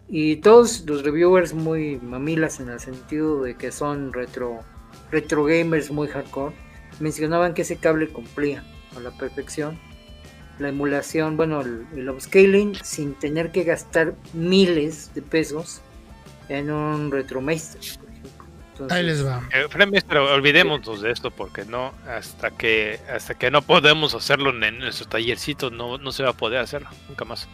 [0.09, 4.61] Y todos los reviewers muy mamilas en el sentido de que son retro,
[5.11, 6.55] retro gamers muy hardcore,
[7.01, 8.63] mencionaban que ese cable cumplía
[8.97, 9.79] a la perfección
[10.59, 15.81] la emulación, bueno, el, el upscaling sin tener que gastar miles de pesos
[16.49, 18.45] en un retromaster, por ejemplo.
[18.73, 19.43] Entonces, Ahí les va.
[19.53, 19.67] Eh,
[20.09, 25.07] pero olvidémonos de esto porque no, hasta que hasta que no podemos hacerlo en nuestro
[25.07, 27.49] tallercito no, no se va a poder hacerlo, nunca más.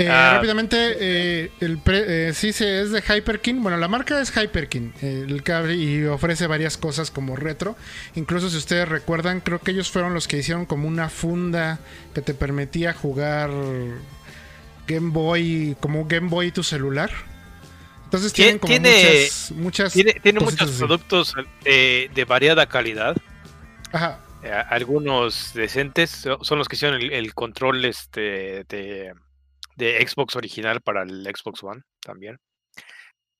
[0.00, 0.32] Eh, Ah.
[0.34, 3.62] rápidamente, eh, el pre- eh, sí se es de Hyperkin.
[3.62, 7.76] Bueno, la marca es Hyperkin, eh, el cable, y ofrece varias cosas como retro.
[8.14, 11.80] Incluso si ustedes recuerdan, creo que ellos fueron los que hicieron como una funda
[12.14, 13.50] que te permitía jugar
[14.86, 17.10] Game Boy, como Game Boy y tu celular.
[18.04, 18.90] Entonces tienen como Tiene-
[19.20, 20.78] muchas, muchas Tiene, muchos así.
[20.78, 23.16] productos eh, de variada calidad.
[23.92, 24.20] Ajá.
[24.42, 29.12] eh, algunos decentes so- son los que hicieron el, el control este de,
[29.76, 32.38] de Xbox original para el Xbox One también.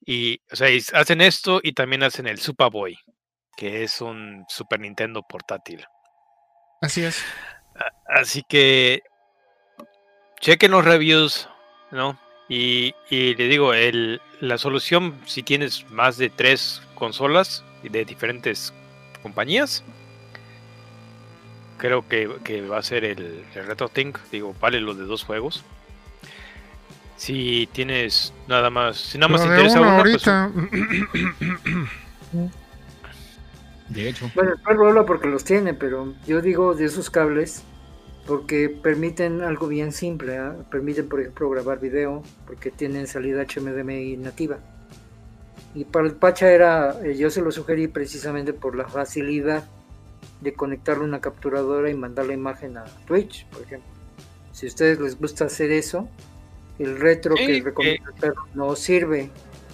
[0.05, 2.99] Y o sea, hacen esto y también hacen el Super Boy,
[3.57, 5.85] que es un Super Nintendo portátil.
[6.81, 7.23] Así es.
[8.07, 9.03] Así que
[10.41, 11.49] chequen los reviews,
[11.91, 12.19] ¿no?
[12.49, 18.75] Y, y le digo, el, la solución, si tienes más de tres consolas de diferentes
[19.23, 19.85] compañías,
[21.79, 24.19] creo que, que va a ser el, el RetroTink.
[24.33, 25.65] Digo, vale los de dos juegos.
[27.21, 29.91] Si tienes nada más, si nada más te interesa pues,
[30.27, 30.51] ahorita.
[33.91, 34.31] De hecho.
[34.35, 37.63] Bueno, el perro habla porque los tiene, pero yo digo de esos cables
[38.27, 40.39] porque permiten algo bien simple.
[40.39, 40.57] ¿ah?
[40.71, 44.57] Permiten, por ejemplo, grabar video porque tienen salida HDMI nativa.
[45.75, 49.69] Y para el Pacha era, eh, yo se lo sugerí precisamente por la facilidad
[50.41, 53.91] de conectarle una capturadora y mandar la imagen a Twitch, por ejemplo.
[54.53, 56.09] Si a ustedes les gusta hacer eso,
[56.85, 59.31] el retro Sí, que recomienda el perro no sirve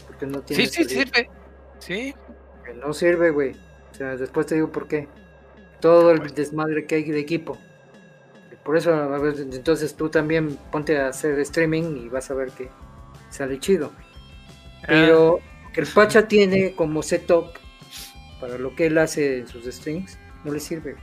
[0.07, 1.29] porque no tiene sí, sí, sirve.
[1.79, 2.15] Sí,
[2.65, 3.53] Que no sirve, güey.
[3.93, 5.09] O sea, después te digo por qué.
[5.81, 7.59] Todo el desmadre que hay de equipo.
[8.65, 12.51] Por eso, a ver, entonces tú también ponte a hacer streaming y vas a ver
[12.51, 12.69] que
[13.31, 13.93] sale chido.
[14.87, 15.39] Pero
[15.73, 17.47] que el Pacha tiene como setup
[18.41, 20.97] para lo que él hace en sus streams, no le sirve.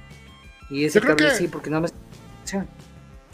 [0.69, 1.93] Y ese cable que- sí, porque nada más.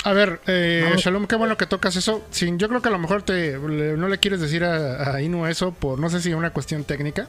[0.06, 0.96] A ver, eh, No.
[0.98, 2.26] Shalom, qué bueno que tocas eso.
[2.32, 5.46] Yo creo que a lo mejor te, le- no le quieres decir a, a Inu
[5.46, 7.28] eso por no sé si una cuestión técnica,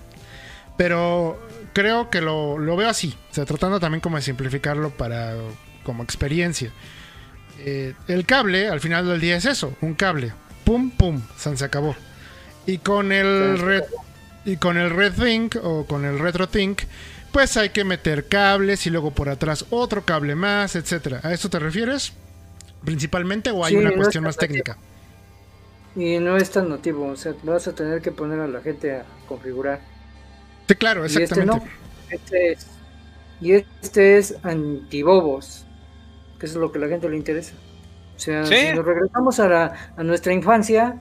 [0.77, 1.39] pero
[1.73, 5.35] creo que lo, lo veo así, o sea, tratando también como de simplificarlo para
[5.83, 6.71] como experiencia.
[7.59, 10.33] Eh, el cable, al final del día es eso, un cable,
[10.65, 11.95] pum pum, se acabó.
[12.67, 13.83] Y con el red
[14.45, 14.91] y con el
[15.63, 16.83] o con el retro think,
[17.33, 21.21] pues hay que meter cables y luego por atrás otro cable más, etcétera.
[21.23, 22.13] ¿A eso te refieres?
[22.85, 24.77] Principalmente o hay Sí, una no cuestión más técnica.
[25.97, 28.93] Y no es tan nativo, o sea, vas a tener que poner a la gente
[28.97, 29.81] a configurar.
[30.69, 31.67] Sí, claro, Y este exactamente.
[31.67, 31.71] no.
[32.11, 32.67] Este es.
[33.41, 35.67] Y este es antibobos,
[36.39, 37.55] que es lo que a la gente le interesa.
[38.17, 38.55] O sea, Sí.
[38.55, 41.01] si nos regresamos a, la- a nuestra infancia,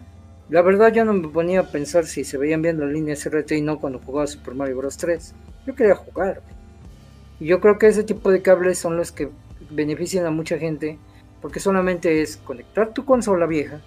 [0.50, 3.58] la verdad yo no me ponía a pensar si se veían bien las líneas RT
[3.58, 4.98] y no cuando jugaba Super Mario Bros.
[4.98, 5.34] 3.
[5.68, 6.42] Yo quería jugar.
[7.40, 9.30] Y yo creo que ese tipo de cables son los que
[9.70, 10.98] benefician a mucha gente,
[11.42, 13.82] porque solamente es conectar tu consola vieja,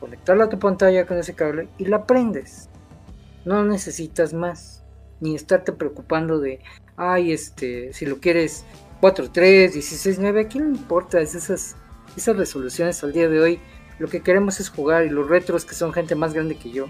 [0.00, 2.68] conectarla a tu pantalla con ese cable y la prendes.
[3.44, 4.84] No necesitas más,
[5.20, 6.60] ni estarte preocupando de,
[6.96, 8.64] ay, este, si lo quieres
[9.00, 11.20] 4.3, 16.9, ¿a quién le importa?
[11.20, 11.76] Es esas,
[12.16, 13.60] esas resoluciones al día de hoy.
[13.98, 16.86] Lo que queremos es jugar y los retros que son gente más grande que yo.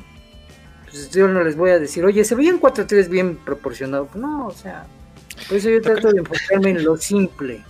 [0.84, 4.08] Pues yo no les voy a decir, oye, se veían 4.3 bien proporcionado.
[4.14, 4.86] No, o sea,
[5.46, 7.62] por eso yo trato de enfocarme en lo simple.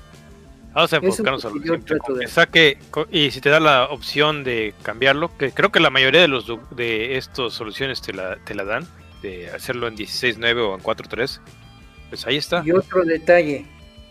[0.78, 1.98] Vamos a enfocarnos a lo simple.
[1.98, 2.78] con que saque,
[3.10, 6.46] y si te da la opción de cambiarlo, que creo que la mayoría de los
[6.70, 8.86] de estas soluciones te la, te la dan,
[9.20, 11.40] de hacerlo en 16.9 o en 4.3,
[12.10, 12.62] pues ahí está.
[12.64, 13.66] Y otro detalle,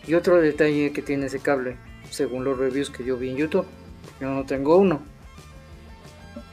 [0.06, 1.78] y otro detalle que tiene ese cable,
[2.10, 3.66] según los reviews que yo vi en YouTube,
[4.20, 5.00] yo no tengo uno,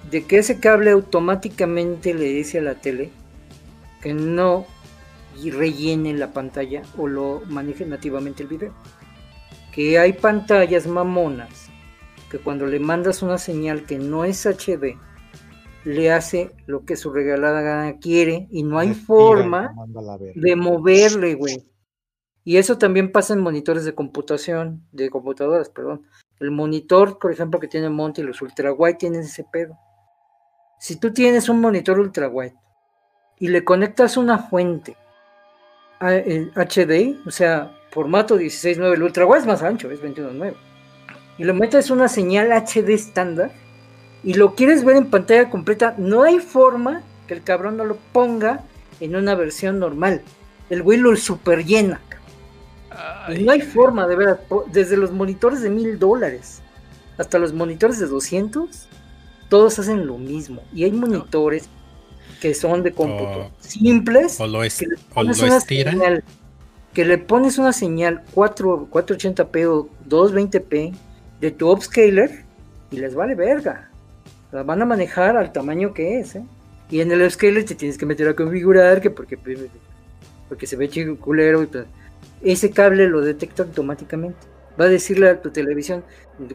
[0.09, 3.09] de que ese cable automáticamente le dice a la tele
[4.01, 4.65] que no
[5.43, 8.73] rellene la pantalla o lo maneje nativamente el video.
[9.75, 11.69] Que hay pantallas mamonas
[12.31, 14.97] que cuando le mandas una señal que no es HD,
[15.83, 19.75] le hace lo que su regalada gana quiere y no hay Respira forma
[20.33, 21.63] de moverle, güey.
[22.43, 26.07] Y eso también pasa en monitores de computación, de computadoras, perdón.
[26.39, 29.77] El monitor, por ejemplo, que tiene Monty, los ultra wide tienen ese pedo.
[30.79, 32.55] Si tú tienes un monitor ultra wide
[33.39, 34.95] y le conectas una fuente
[35.99, 40.53] a- HD, o sea, formato 16.9, el ultra es más ancho, es 21.9,
[41.39, 43.51] y le metes una señal HD estándar
[44.21, 47.95] y lo quieres ver en pantalla completa, no hay forma que el cabrón no lo
[48.11, 48.61] ponga
[48.99, 50.21] en una versión normal.
[50.69, 52.01] El güey lo super llena.
[52.89, 56.61] Ay, Y no hay forma, de po- Desde los monitores de mil dólares
[57.17, 58.87] hasta los monitores de 200,
[59.49, 60.63] todos hacen lo mismo.
[60.73, 61.69] Y hay monitores
[62.41, 65.91] que son de cómputo O- simples, O lo, es, que o lo una estira.
[65.91, 66.23] señal,
[66.95, 70.95] que le pones una señal 4, 480p o 220p
[71.41, 72.43] de tu upscaler
[72.89, 73.89] y les vale verga.
[74.51, 76.43] La van a manejar al tamaño que es, ¿eh?
[76.89, 79.37] Y en el upscaler te tienes que meter a configurar que porque,
[80.47, 81.85] porque se ve chico culero y pues,
[82.41, 84.37] ese cable lo detecta automáticamente.
[84.79, 86.03] Va a decirle a tu televisión,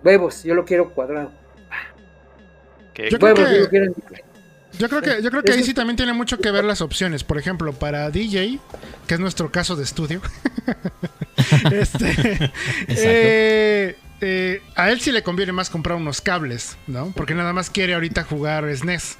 [0.04, 1.32] huevos, yo lo quiero cuadrado.
[2.94, 3.94] que- Yo creo Huevos, que- yo lo quiero en-
[4.78, 7.24] Yo creo que, yo creo que ahí sí también tiene mucho que ver las opciones.
[7.24, 8.59] Por ejemplo, para DJ,
[9.06, 10.22] que es nuestro caso de estudio,
[11.72, 12.52] este,
[12.88, 17.12] eh, eh, a él sí le conviene más comprar unos cables, ¿no?
[17.16, 19.16] Porque nada más quiere ahorita jugar SNES.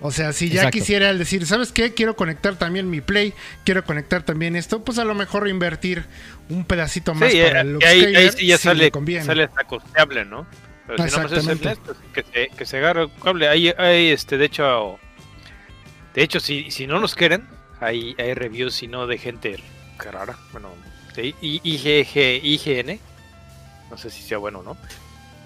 [0.00, 0.72] O sea, si ya Exacto.
[0.78, 1.94] quisiera él decir, ¿sabes qué?
[1.94, 3.32] Quiero conectar también mi Play,
[3.64, 6.04] quiero conectar también esto, pues a lo mejor invertir
[6.50, 8.90] un pedacito más Sí, para eh, el y ahí, ahí sí ya sí le sale,
[8.90, 9.24] conviene.
[9.24, 10.46] sale hasta costeable, ¿no?
[10.86, 13.48] Pero si no, pues es que se, que se agarre el cable.
[13.48, 14.98] Hay, hay, este, de hecho,
[16.14, 17.46] de hecho, si, si no nos quieren,
[17.80, 19.58] hay, hay reviews, si no, de gente
[19.98, 20.68] rara, bueno,
[21.16, 22.98] de IGG, IGN,
[23.90, 24.76] no sé si sea bueno o no.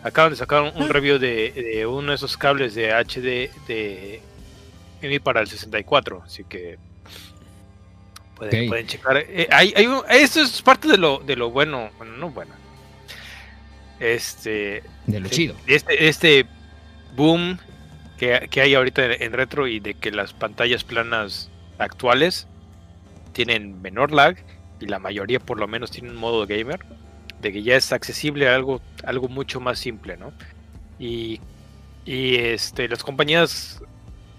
[0.03, 4.21] Acaban de sacar un, un review de, de uno de esos cables de HD de
[5.03, 6.79] MI para el 64, así que
[8.37, 9.17] pueden, pueden checar.
[9.19, 12.55] Eh, hay, hay un- esto es parte de lo, de lo bueno, bueno, no bueno.
[14.01, 15.55] Este, De lo chido.
[15.67, 16.47] Este, este
[17.17, 17.59] boom
[18.19, 22.47] que, que hay ahorita en, retro y de que las pantallas planas actuales
[23.33, 24.37] tienen menor lag
[24.81, 26.81] y la mayoría por lo menos tienen un modo gamer,
[27.41, 30.33] de que ya es accesible a algo, algo mucho más simple, ¿no?
[30.99, 31.41] Y,
[32.05, 33.81] y este, las compañías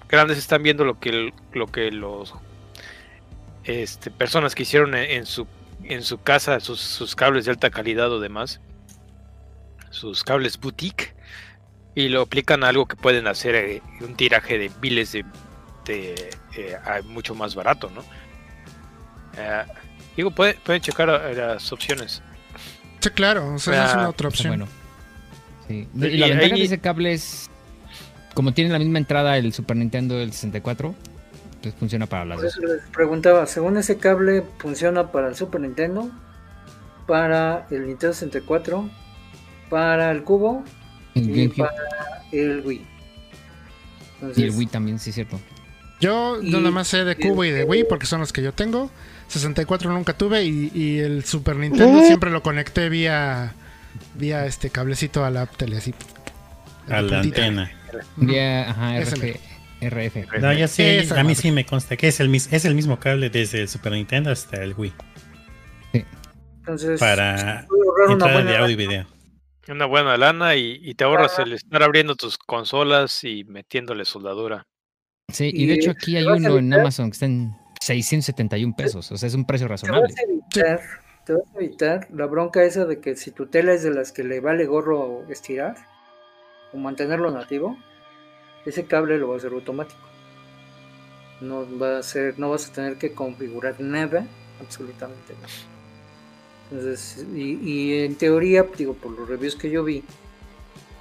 [0.08, 2.34] grandes están viendo lo que, lo que los
[3.64, 5.48] este, personas que hicieron en, en su,
[5.84, 8.60] en su casa sus, sus cables de alta calidad o demás
[9.90, 11.14] sus cables boutique
[11.96, 15.26] y lo aplican a algo que pueden hacer eh, un tiraje de miles de,
[15.86, 18.02] de eh, a mucho más barato, ¿no?
[19.38, 19.64] Eh,
[20.16, 22.22] digo, puede- pueden checar eh, las opciones.
[23.00, 24.50] Sí, claro, o sea, esa es Ah, una otra opción.
[24.52, 24.68] bueno.
[25.68, 25.88] Sí.
[25.96, 27.50] Y Y la ventaja de ese cable es.
[28.34, 30.96] Como tiene la misma entrada el Super Nintendo del 64,
[31.62, 32.58] pues funciona para las Por dos.
[32.58, 36.10] eso les preguntaba, según ese cable funciona para el Super Nintendo,
[37.08, 38.90] para el Nintendo 64,
[39.70, 40.64] para el Cubo
[41.16, 42.78] El y GameCube para el Wii.
[42.78, 42.88] y el
[44.30, 45.40] Entonces, Wii también, sí, es cierto.
[46.02, 48.42] Yo Y- nada más sé de y- Cubo y de Wii porque son los que
[48.42, 48.90] yo tengo.
[49.28, 53.54] 64 nunca tuve y, y el Super Nintendo siempre lo conecté vía
[54.16, 55.94] vía este cablecito a la tele así.
[56.90, 57.46] A la puntita.
[57.46, 57.72] antena.
[58.18, 59.40] Ya, ajá, RF,
[59.82, 60.40] RF.
[60.42, 62.76] No, ya sí, Esa a mí sí me consta que es el, mis- es el
[62.76, 64.94] mismo cable desde el Super Nintendo hasta el Wii.
[66.60, 67.66] entonces Para
[68.10, 69.06] entrada de audio y video.
[69.70, 71.44] Una buena lana y, y te ahorras Ah.
[71.44, 74.66] el estar abriendo tus consolas y metiéndole soldadura.
[75.32, 79.12] Sí, y de hecho aquí hay uno en Amazon que está en 671 pesos.
[79.12, 80.14] O sea, es un precio te vas razonable.
[80.18, 80.82] a evitar,
[81.26, 84.12] te vas a evitar la bronca esa de que si tu tela es de las
[84.12, 85.76] que le vale gorro estirar
[86.74, 87.78] o mantenerlo nativo,
[88.66, 90.00] ese cable lo va a hacer automático.
[91.42, 94.26] No va a ser, no vas a tener que configurar nada,
[94.62, 95.48] absolutamente nada.
[96.72, 100.04] Entonces, y, y en teoría, digo, por los reviews que yo vi,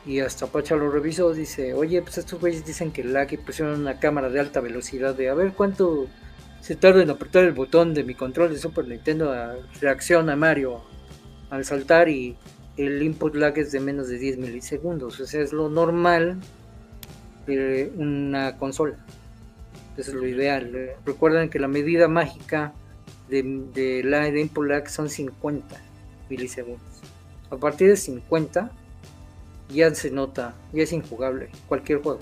[0.08, 3.78] y hasta Pacha lo revisó, dice, oye, pues estos güeyes dicen que lag y pusieron
[3.78, 6.06] una cámara de alta velocidad de a ver cuánto
[6.62, 10.36] se tarda en apretar el botón de mi control de Super Nintendo a reacción a
[10.36, 10.80] Mario
[11.50, 12.36] al saltar y
[12.78, 15.20] el input lag es de menos de 10 milisegundos.
[15.20, 16.38] O sea, es lo normal
[17.46, 18.96] de una consola.
[19.98, 20.94] Eso es lo ideal.
[21.04, 22.72] Recuerden que la medida mágica
[23.28, 23.42] de,
[23.74, 25.76] de, la, de input lag son 50
[26.28, 26.82] milisegundos.
[27.50, 28.70] A partir de 50
[29.70, 32.20] ya se nota, ya es injugable cualquier juego.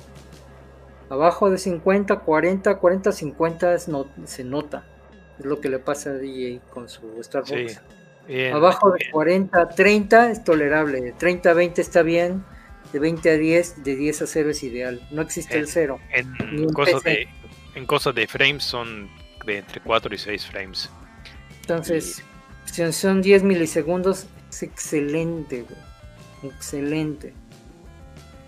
[1.08, 4.84] Abajo de 50, 40, 40, 50 es no, se nota.
[5.38, 7.66] Es lo que le pasa a DJ con su Star Sí.
[8.26, 9.12] Bien, Abajo de bien.
[9.12, 11.00] 40 a 30 es tolerable.
[11.00, 12.44] De 30 a 20 está bien.
[12.92, 15.00] De 20 a 10, de 10 a 0 es ideal.
[15.12, 16.00] No existe el Eh, 0.
[16.52, 17.28] Ni En cosas de,
[17.76, 19.08] en cosas de frames son
[19.46, 20.90] de entre 4 y 6 frames.
[21.62, 22.22] Entonces,
[22.66, 26.52] si son 10 milisegundos, es excelente, güey.
[26.52, 27.32] Excelente.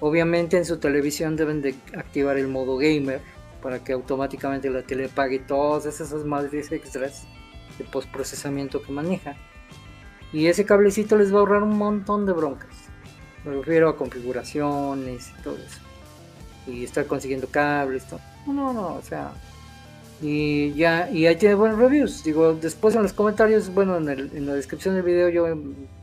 [0.00, 3.20] Obviamente en su televisión deben de activar el modo gamer
[3.62, 7.24] para que automáticamente la tele pague todas esas madres extras
[7.78, 9.36] de postprocesamiento que maneja.
[10.32, 12.76] Y ese cablecito les va a ahorrar un montón de broncas.
[13.44, 15.80] Me refiero a configuraciones y todo eso.
[16.66, 18.20] Y estar consiguiendo cables, todo.
[18.46, 19.32] No, no, no, o sea,
[20.20, 22.24] y ya, y ahí tiene buenos reviews.
[22.24, 25.47] Digo, después en los comentarios, bueno, en, el- en la descripción del video, yo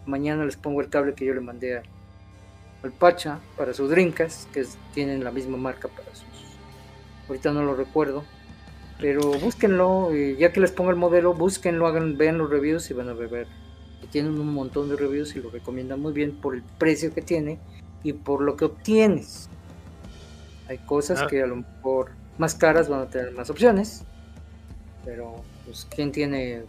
[0.06, 1.84] mañana les pongo el cable que yo le mandé a-
[2.84, 6.26] al Pacha para su Dreamcast, que es- tienen la misma marca para sus.
[7.28, 8.24] Ahorita no lo recuerdo.
[9.02, 12.94] Pero búsquenlo, y ya que les pongo el modelo, búsquenlo, hagan, vean los reviews y
[12.94, 13.48] van a ver.
[14.02, 17.22] que Tienen un montón de reviews y lo recomiendan muy bien por el precio que
[17.22, 17.60] tiene
[18.04, 19.50] y por lo que obtienes.
[20.70, 21.28] Hay cosas Ah.
[21.28, 24.04] que a lo mejor más caras van a tener más opciones.
[25.04, 26.64] Pero, pues, ¿quién tiene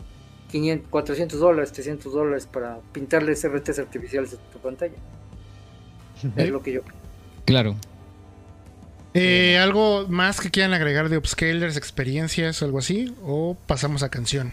[0.51, 4.95] 500, 400 dólares, 300 dólares para pintarles RTs artificiales a tu pantalla?
[6.37, 6.81] Es lo que yo
[7.45, 7.77] Claro.
[9.15, 13.15] Eh, ¿Algo más que quieran agregar de upscalers, experiencias o algo así?
[13.23, 14.53] ¿O pasamos a canción?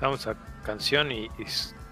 [0.00, 1.44] Vamos a canción y, y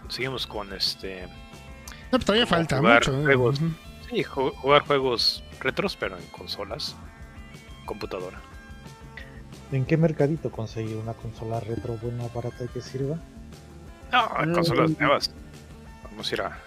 [0.09, 1.23] seguimos con este.
[1.25, 3.21] No, pero todavía falta jugar mucho.
[3.21, 3.25] ¿eh?
[3.25, 3.57] juegos.
[4.11, 6.95] Sí, ju- jugar juegos retros, pero en consolas,
[7.85, 8.39] computadora.
[9.73, 13.17] ¿En qué mercadito conseguir una consola retro buena, barata y que sirva?
[14.13, 14.55] No, en Mm.
[14.55, 15.31] consolas nuevas.
[16.05, 16.59] Vamos a ir a.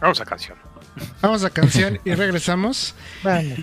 [0.00, 0.58] Vamos a canción.
[1.20, 2.94] Vamos a canción y regresamos.
[3.22, 3.58] Vamos.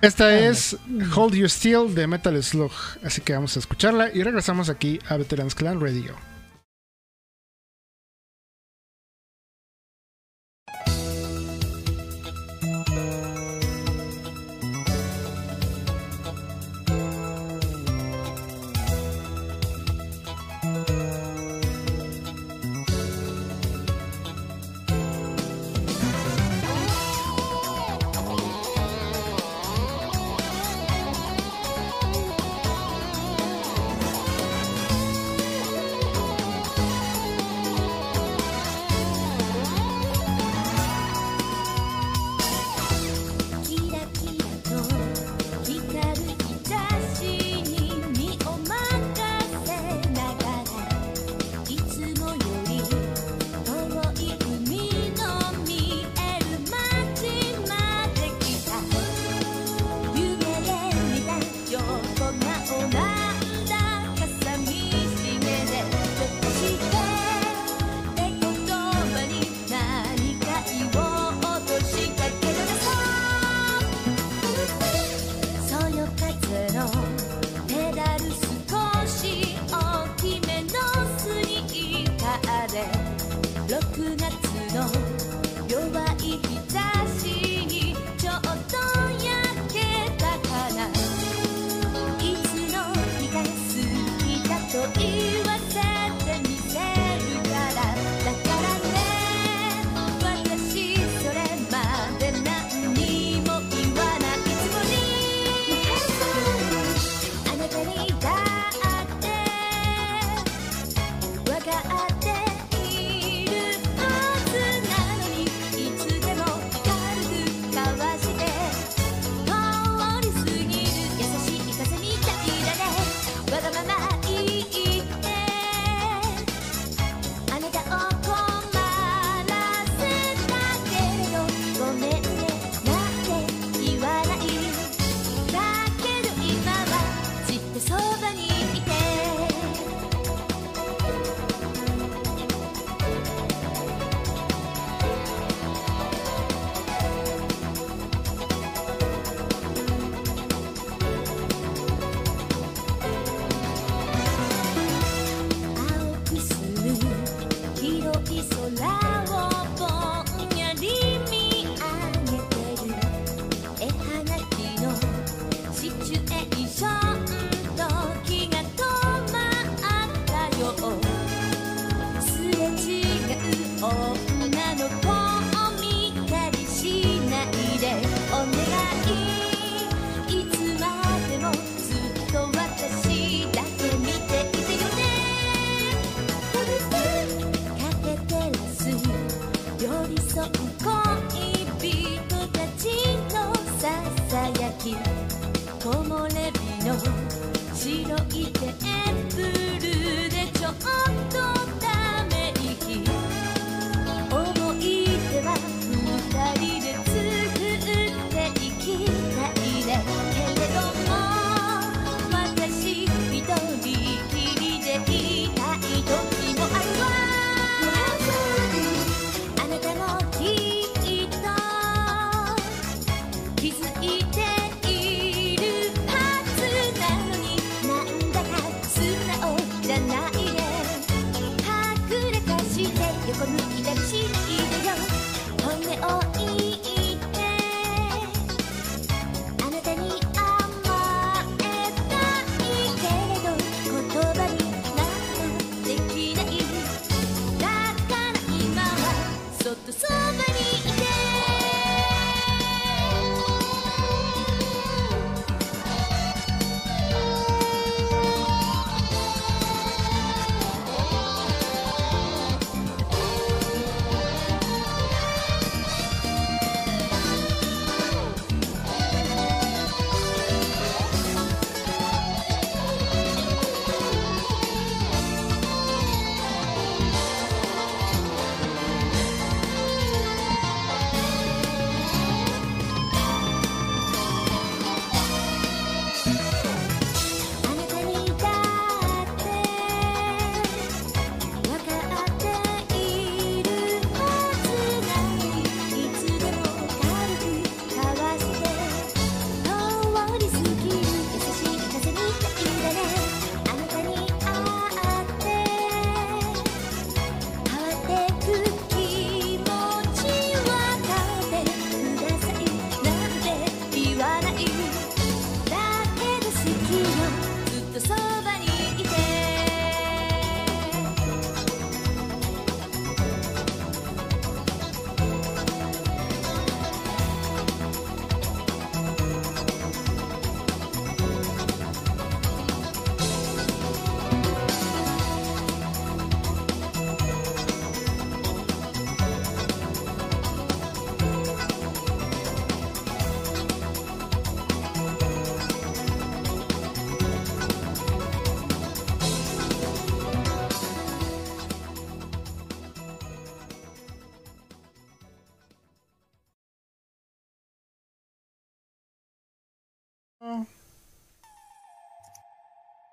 [0.00, 0.76] Esta es
[1.16, 2.70] Hold You Still de Metal Slug.
[3.04, 6.14] Así que vamos a escucharla y regresamos aquí a Veterans Clan Radio.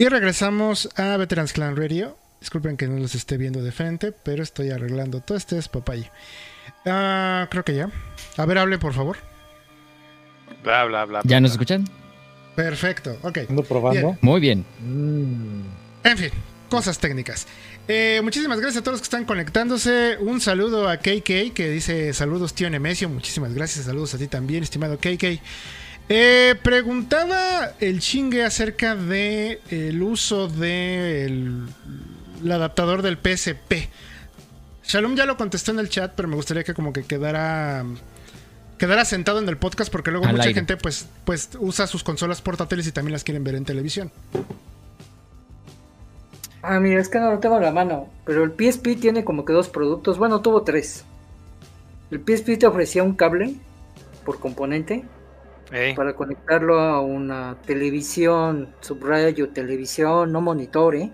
[0.05, 2.15] Y regresamos a Veterans Clan Radio.
[2.39, 6.11] Disculpen que no los esté viendo de frente, pero estoy arreglando todo este es papaya.
[6.85, 7.89] Uh, creo que ya.
[8.37, 9.17] A ver, hable por favor.
[10.63, 11.21] Bla, bla, bla.
[11.23, 11.89] ¿Ya nos escuchan?
[12.55, 13.39] Perfecto, ok.
[13.67, 14.15] Probando.
[14.21, 14.63] Muy bien.
[14.79, 15.63] Mm.
[16.03, 16.29] En fin,
[16.69, 17.47] cosas técnicas.
[17.87, 20.17] Eh, muchísimas gracias a todos los que están conectándose.
[20.19, 23.09] Un saludo a KK que dice saludos tío Nemesio.
[23.09, 25.41] Muchísimas gracias, saludos a ti también, estimado KK.
[26.07, 31.63] Eh, preguntaba el chingue acerca de el uso del
[32.43, 33.89] el adaptador del PSP.
[34.83, 37.83] Shalom ya lo contestó en el chat, pero me gustaría que como que quedara
[38.77, 40.53] quedara sentado en el podcast porque luego Al mucha aire.
[40.53, 44.11] gente pues pues usa sus consolas portátiles y también las quieren ver en televisión.
[46.61, 48.09] Ah, mira, es que no lo tengo en la mano.
[48.25, 50.17] Pero el PSP tiene como que dos productos.
[50.17, 51.03] Bueno, tuvo tres.
[52.11, 53.55] El PSP te ofrecía un cable
[54.23, 55.03] por componente
[55.95, 61.11] Para conectarlo a una televisión, subrayo, televisión, no monitor, ¿eh?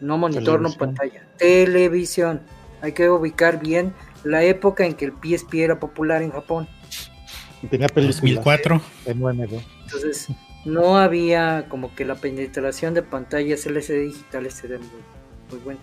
[0.00, 1.26] No monitor, no pantalla.
[1.38, 2.42] Televisión.
[2.82, 6.68] Hay que ubicar bien la época en que el PSP era popular en Japón.
[7.62, 8.80] Y tenía películas 2004.
[9.06, 9.54] en UMD.
[9.84, 10.28] Entonces,
[10.64, 14.88] no había como que la penetración de pantallas LCD digitales era muy,
[15.50, 15.80] muy buena.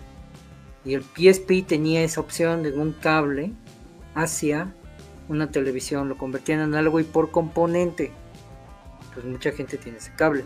[0.84, 3.52] Y el PSP tenía esa opción de un cable
[4.14, 4.72] hacia
[5.28, 8.12] una televisión, lo convertían en análogo y por componente.
[9.14, 10.44] Pues mucha gente tiene ese cable.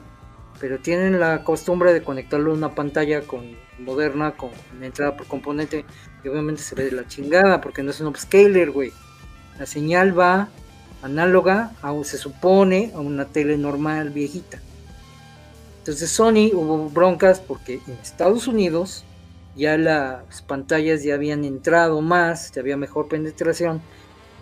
[0.61, 4.51] Pero tienen la costumbre de conectarlo a una pantalla con moderna, con
[4.82, 5.85] entrada por componente.
[6.23, 8.93] Y obviamente se ve de la chingada porque no es un upscaler, güey.
[9.59, 10.48] La señal va
[11.02, 14.61] análoga, aún se supone, a una tele normal viejita.
[15.78, 19.05] Entonces Sony hubo broncas porque en Estados Unidos
[19.57, 23.81] ya las pantallas ya habían entrado más, ya había mejor penetración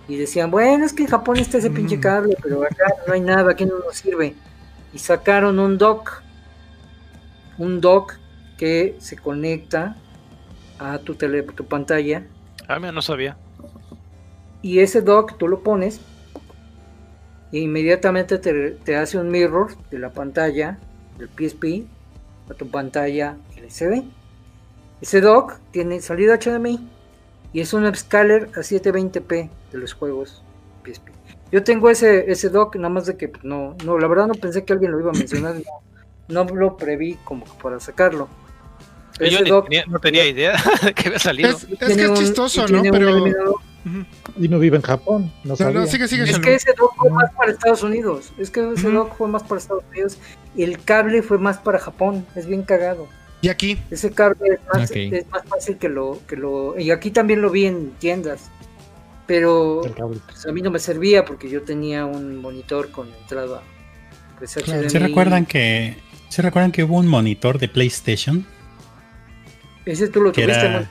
[0.09, 2.01] y decían, bueno, es que en Japón está ese pinche Mm.
[2.01, 4.35] cable, pero acá no hay nada, aquí no nos sirve.
[4.95, 6.23] Y sacaron un dock,
[7.59, 8.15] un dock
[8.57, 9.97] que se conecta
[10.79, 12.25] a tu, tele, tu pantalla
[12.69, 13.37] ah, mira, no sabía.
[14.63, 16.01] y ese dock tú lo pones
[17.53, 20.79] e inmediatamente te, te hace un mirror de la pantalla
[21.19, 21.85] del PSP
[22.51, 24.05] a tu pantalla LCD.
[25.01, 26.81] Ese dock tiene salida HDMI
[27.53, 30.43] y es un upscaler a 720p de los juegos
[30.85, 31.09] PSP.
[31.51, 34.35] Yo tengo ese, ese dock, nada más de que pues, no, no, la verdad no
[34.35, 35.55] pensé que alguien lo iba a mencionar,
[36.29, 38.29] no, no lo preví como que para sacarlo.
[39.19, 40.53] Yo Ese ni dock tenía- no tenía idea
[40.83, 41.51] de que había salido.
[41.51, 42.83] Es, es que es un- chistoso, ¿no?
[42.83, 43.25] Pero.
[44.37, 45.81] Y no vive en Japón, no No, sabía.
[45.81, 46.25] no, sigue, sigue.
[46.25, 48.33] Es que ese dock fue más para Estados Unidos.
[48.39, 50.19] Es que ese dock fue más para Estados Unidos.
[50.57, 52.27] El cable fue más para Japón.
[52.35, 53.09] Es bien cagado.
[53.41, 54.97] Y aquí, Ese cable es más, Ok.
[54.97, 56.79] es más fácil que lo, que lo.
[56.79, 58.51] Y aquí también lo vi en tiendas.
[59.27, 60.19] Pero El cable.
[60.27, 63.63] pues, a mí no me servía porque yo tenía un monitor con entrada.
[64.39, 64.89] Pues, Claro.
[64.91, 65.97] ¿Se recuerdan que
[66.29, 68.45] se recuerdan que hubo un monitor de PlayStation?
[69.85, 70.87] Ese tú lo Que tuviste, era ¿no?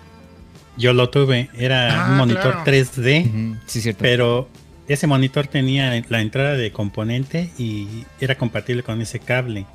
[0.78, 2.64] yo lo tuve, era Ah, un monitor claro.
[2.66, 4.00] 3D, Ujú, Sí, cierto.
[4.02, 4.50] pero
[4.88, 9.66] ese monitor tenía la entrada de componente y era compatible con ese cable.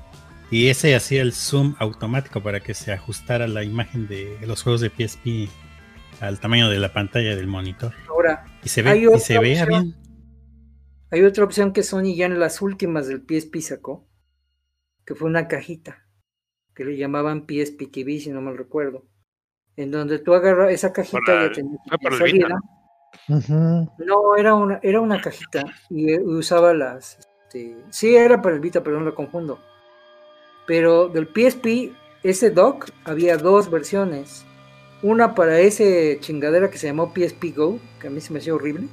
[0.52, 4.82] Y ese hacía el zoom automático para que se ajustara la imagen de los juegos
[4.82, 5.48] de PSP
[6.20, 7.92] al tamaño de la pantalla del monitor.
[8.08, 9.96] Ahora, Y se Hay ve, y se vea bien.
[11.10, 14.06] hay otra opción que Sony ya en las últimas del PSP sacó.
[15.06, 16.04] Que fue una cajita.
[16.74, 19.06] Que le llamaban PSP TV, si no mal recuerdo.
[19.76, 22.48] En donde tú agarras esa cajita Para- ya tenía fue para el salida.
[23.98, 27.18] No, era una, era una cajita y eh, usaba las.
[27.18, 29.58] este, sí, era para el Vita, pero no lo confundo.
[30.72, 31.92] Pero del PSP,
[32.22, 34.46] ese dock, había dos versiones.
[35.02, 38.54] Una para ese chingadera que se llamó PSP Go, que a mí se me hacía
[38.54, 38.88] horrible.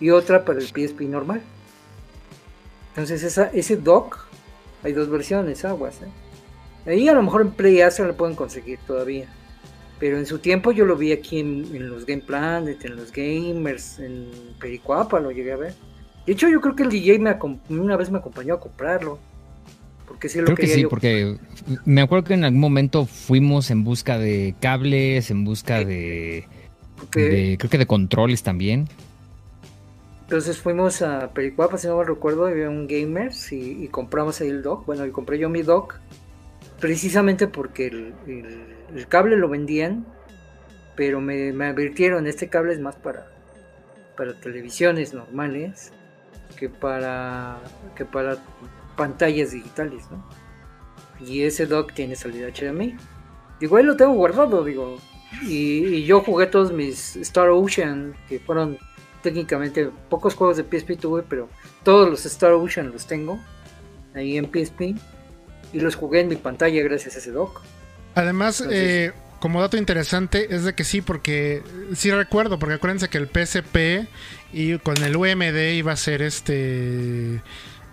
[0.00, 1.40] Y otra para el PSP normal.
[2.88, 4.26] Entonces, ese dock,
[4.82, 6.02] hay dos versiones, aguas.
[6.02, 6.90] ¿eh?
[6.90, 9.28] Ahí a lo mejor en Play se lo pueden conseguir todavía.
[10.00, 14.00] Pero en su tiempo yo lo vi aquí en, los Game Planet, en los Gamers,
[14.00, 14.28] en
[14.58, 15.74] Pericuapa lo llegué a ver.
[16.26, 17.38] De hecho, yo creo que el DJ me
[17.68, 19.20] una vez me acompañó a comprarlo.
[20.12, 20.90] Porque sí lo Creo que sí, yo.
[20.90, 21.38] porque
[21.86, 26.46] me acuerdo que en algún momento fuimos en busca de cables, en busca de,
[27.10, 28.88] creo que de controles también.
[30.24, 34.48] Entonces fuimos a Pericuapa, si no me recuerdo, había un Gamers y, y compramos ahí
[34.48, 34.84] el dock.
[34.84, 35.94] Bueno, y compré yo mi dock
[36.78, 40.04] precisamente porque el, el- el cable lo vendían,
[40.94, 43.28] pero me, me advirtieron, este cable es más para,
[44.14, 45.90] para televisiones normales
[46.58, 47.60] que para,
[47.96, 48.36] que para
[48.96, 50.24] pantallas digitales, ¿no?
[51.24, 52.96] Y ese dock tiene salida HDMI.
[53.60, 54.98] Digo, ahí lo tengo guardado, digo.
[55.42, 58.78] Y, y yo jugué todos mis Star Ocean, que fueron
[59.22, 61.48] técnicamente pocos juegos de PSP tuve, pero
[61.84, 63.38] todos los Star Ocean los tengo
[64.14, 64.96] ahí en PSP.
[65.72, 67.62] Y los jugué en mi pantalla gracias a ese dock.
[68.14, 71.62] Además, Entonces- eh, como dato interesante, es de que sí, porque
[71.96, 74.06] sí recuerdo, porque acuérdense que el PSP
[74.52, 77.42] y con el UMD iba a ser este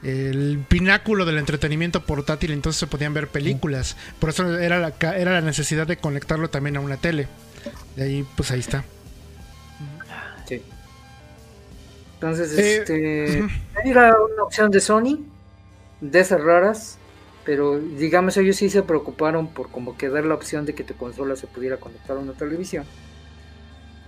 [0.01, 3.97] el pináculo del entretenimiento portátil, entonces se podían ver películas.
[4.19, 7.27] Por eso era la, era la necesidad de conectarlo también a una tele.
[7.95, 8.85] De ahí, pues ahí está.
[10.45, 10.65] Sí.
[12.19, 13.55] Entonces, Eh, este.
[13.83, 15.25] Era una opción de Sony,
[16.01, 17.01] de esas raras,
[17.43, 20.97] pero digamos ellos sí se preocuparon por como que dar la opción de que tu
[20.97, 22.89] consola se pudiera conectar a una televisión.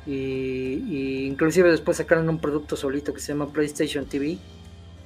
[0.06, 4.44] Y, y inclusive después sacaron un producto solito que se llama PlayStation TV,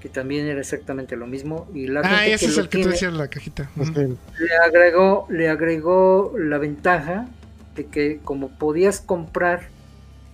[0.05, 1.67] que también era exactamente lo mismo.
[1.73, 3.71] Y la Ah, gente ese que es lo el que tú tiene decías, la cajita.
[3.75, 7.27] Le agregó, le agregó la ventaja
[7.75, 9.69] de que como podías comprar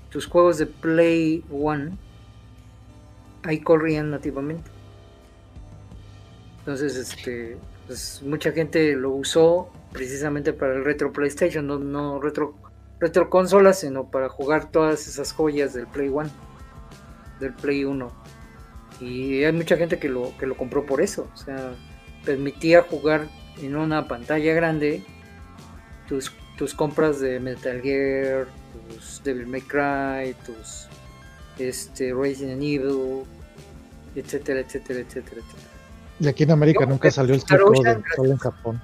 [0.09, 1.91] tus juegos de Play One,
[3.43, 4.69] ahí corrían nativamente.
[6.59, 7.55] Entonces, este,
[7.87, 12.55] pues mucha gente lo usó precisamente para el retro PlayStation, no, no retro,
[12.99, 16.29] retro consolas, sino para jugar todas esas joyas del Play One,
[17.39, 18.20] del Play 1.
[19.01, 21.27] Y hay mucha gente que lo, que lo compró por eso.
[21.33, 21.73] O sea,
[22.23, 23.27] permitía jugar
[23.61, 25.03] en una pantalla grande
[26.07, 28.47] tus, tus compras de Metal Gear,
[28.89, 30.87] tus Devil May Cry, tus
[31.57, 33.23] este, Resident Evil,
[34.15, 35.67] etcétera, etcétera, etcétera, etcétera.
[36.19, 38.81] y aquí en América Yo nunca salió el Star Ocean, de solo en Japón.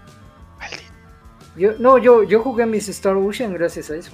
[1.56, 4.12] Yo, no, yo, yo jugué mis Star Ocean gracias a eso.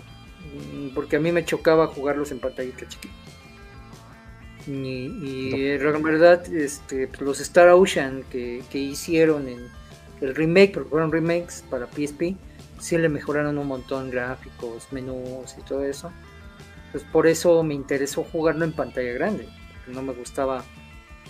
[0.73, 3.13] Mm, Porque a mí me chocaba jugarlos en pantallita chiquita.
[4.65, 9.68] Y, y en verdad, este, pues, los Star Ocean que, que hicieron en
[10.22, 12.38] el remake, porque fueron remakes para PSP,
[12.80, 16.11] sí le mejoraron un montón gráficos, menús y todo eso.
[16.91, 19.48] Pues por eso me interesó jugarlo en pantalla grande.
[19.88, 20.64] no me gustaba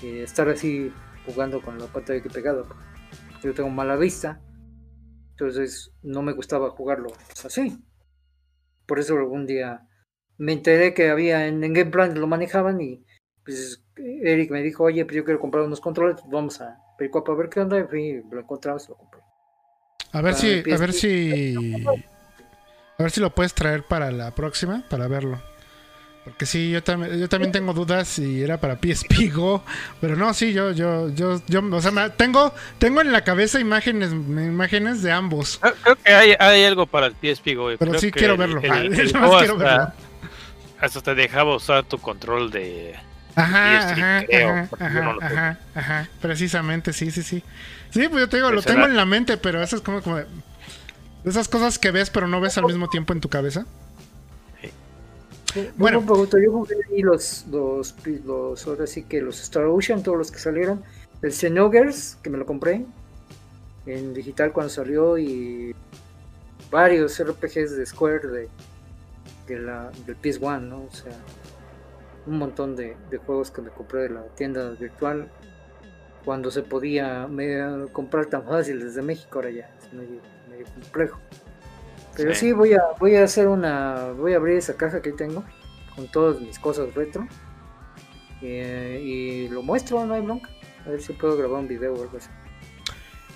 [0.04, 0.92] eh, estar así
[1.26, 2.66] jugando con la pantalla que pegada.
[3.42, 4.42] Yo tengo mala vista.
[5.32, 7.78] Entonces no me gustaba jugarlo pues, así.
[8.86, 9.88] Por eso algún día
[10.38, 13.06] me enteré que había en, en Game Plan lo manejaban y
[13.46, 17.36] pues Eric me dijo, oye, pues yo quiero comprar unos controles, vamos a Pericuapa a
[17.36, 17.80] ver qué onda.
[17.80, 19.22] Y fui, lo encontramos y lo compré.
[20.12, 21.86] A ver Para si, a ver si,
[23.00, 25.42] a ver si lo puedes traer para la próxima, para verlo.
[26.24, 29.64] Porque sí, yo también, yo también tengo dudas si era para PSP Go,
[30.00, 33.60] pero no, sí, yo, yo, yo, yo, o sea, me- tengo, tengo en la cabeza
[33.60, 35.60] imágenes, imágenes de ambos.
[35.82, 37.66] Creo, que hay, hay algo para el PSP Go.
[37.78, 38.62] Pero Creo sí que quiero el- verlo.
[38.62, 38.72] el-
[39.16, 39.94] Ah, quiero hasta- verlo.
[40.80, 42.96] Hasta te dejaba usar tu control de.
[43.36, 45.34] Ajá, ajá, creo, ajá, porque yo ajá, no lo tengo.
[45.34, 47.44] ajá, ajá, precisamente, sí, sí, sí.
[47.90, 50.02] Sí, pues yo te digo, lo tengo era- en la mente, pero eso es como,
[50.02, 50.28] como de-
[51.26, 53.66] esas cosas que ves pero no ves al mismo tiempo en tu cabeza.
[55.56, 56.00] Bueno.
[56.00, 57.94] Bueno, pregunto, yo jugué ahí los, los,
[58.26, 60.84] los, ahora sí que los Star Ocean, todos los que salieron.
[61.22, 62.84] El Xenogears, que me lo compré
[63.86, 65.76] en digital cuando salió, y
[66.72, 68.50] varios RPGs de Square de,
[69.48, 70.78] de la, del PS1, ¿no?
[70.86, 71.12] O sea,
[72.26, 75.28] un montón de, de juegos que me compré de la tienda virtual
[76.24, 81.20] cuando se podía me- comprar tan fácil desde México, ahora ya es medio, medio complejo.
[82.16, 82.40] Pero Sí.
[82.48, 85.44] sí, voy a voy a hacer una voy a abrir esa caja que tengo
[85.96, 87.28] con todas mis cosas retro
[88.42, 90.50] eh, y lo muestro, no hay bronca.
[90.86, 92.30] A ver si puedo grabar un video o algo así.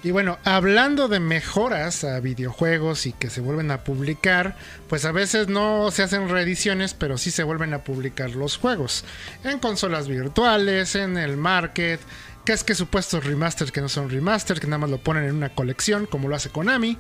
[0.03, 4.56] Y bueno, hablando de mejoras a videojuegos y que se vuelven a publicar,
[4.88, 9.06] pues a veces no se hacen reediciones, pero sí se vuelven a publicar los juegos.
[9.44, 11.99] En consolas virtuales, en el market,
[12.45, 15.36] que es que supuestos remasters que no son remasters, que nada más lo ponen en
[15.36, 16.98] una colección, como lo hace Konami.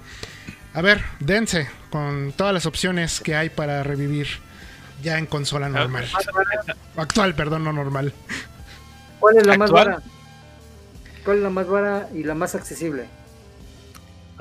[0.73, 4.27] A ver, dense con todas las opciones que hay para revivir
[5.03, 6.09] ya en consola normal.
[6.95, 8.11] Actual, perdón, no normal.
[9.19, 10.03] ¿Cuál es la más ¿Actual?
[11.27, 13.03] ¿Cuál es la más vara y la más accesible?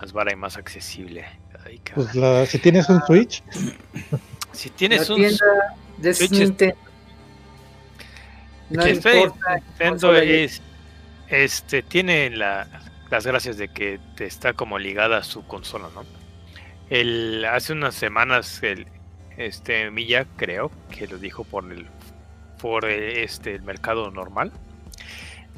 [0.01, 1.25] Más vara y más accesible.
[1.65, 1.81] Ay.
[1.97, 3.43] Pues la, si tienes un Switch,
[4.53, 5.45] si tienes la un tienda
[5.99, 6.77] de Switch es- Nintendo.
[8.71, 9.57] No que esté importa.
[9.57, 10.63] Nintendo es
[11.29, 12.69] este tiene la-
[13.11, 16.05] las gracias de que te está como ligada a su consola, ¿no?
[16.89, 18.87] El hace unas semanas el
[19.37, 21.87] este Milla creo que lo dijo por el
[22.63, 24.53] por este el mercado normal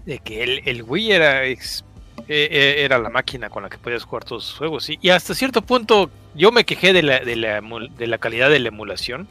[0.09, 1.85] de que el, el Wii era ex-
[2.29, 5.11] eh, eh, era la máquina con la que podías jugar todos sus juegos y, y
[5.11, 8.59] hasta cierto punto yo me quejé de la, de la emu- de la calidad de
[8.59, 9.29] la emulación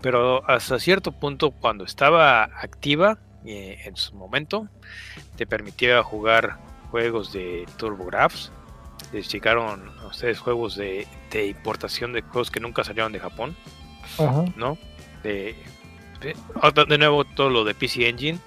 [0.00, 4.68] pero hasta cierto punto cuando estaba activa eh, en su momento
[5.36, 6.58] te permitía jugar
[6.90, 8.50] juegos de TurboGrafx
[9.12, 13.56] les llegaron a ustedes juegos de, de importación de juegos que nunca salieron de Japón
[14.18, 14.76] ajá, ¿no?
[15.22, 15.54] De,
[16.20, 16.34] de,
[16.88, 18.38] de nuevo todo lo de PC Engine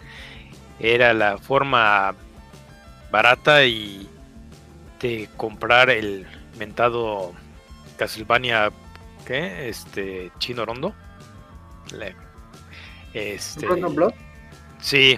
[0.80, 2.16] era la forma
[3.12, 4.08] barata y
[5.02, 6.26] de comprar el
[6.58, 7.34] mentado
[7.98, 8.72] Castlevania
[9.26, 9.70] ¿qué?
[9.70, 10.94] este chino rondo
[11.98, 12.16] Le-
[13.14, 14.14] este Rondo Blood.
[14.82, 15.18] sí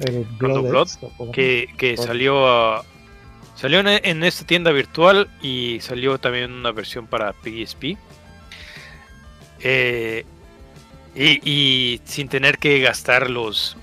[0.00, 0.88] El Rondo Blood
[1.32, 2.06] que, que Blood.
[2.06, 2.84] salió a-
[3.56, 7.96] salió en, en esta tienda virtual y salió también una versión para PSP.
[9.60, 10.24] Eh,
[11.14, 13.76] y, y sin tener que gastar los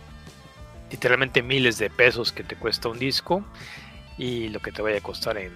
[0.91, 3.45] literalmente miles de pesos que te cuesta un disco
[4.17, 5.55] y lo que te vaya a costar en,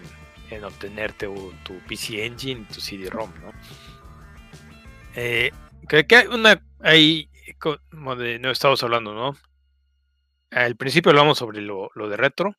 [0.50, 3.52] en obtenerte un- tu PC Engine, tu CD-ROM, ¿no?
[5.16, 5.52] Eh,
[5.88, 7.30] creo que hay una hay
[7.60, 9.36] como no estamos hablando, ¿no?
[10.52, 12.56] Al principio hablamos sobre lo, lo de retro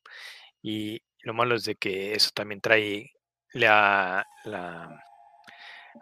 [0.61, 3.11] y lo malo es de que eso también trae
[3.53, 5.01] la, la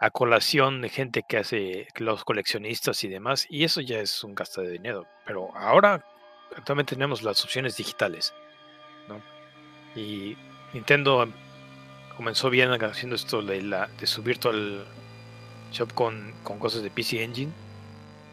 [0.00, 4.34] a colación de gente que hace los coleccionistas y demás y eso ya es un
[4.34, 5.06] gasto de dinero.
[5.24, 6.04] Pero ahora
[6.56, 8.32] actualmente tenemos las opciones digitales,
[9.08, 9.20] ¿no?
[10.00, 10.36] Y
[10.72, 11.32] Nintendo em-
[12.16, 14.84] comenzó bien haciendo esto de, la, de su Virtual
[15.72, 17.52] Shop con, cosas de PC Engine.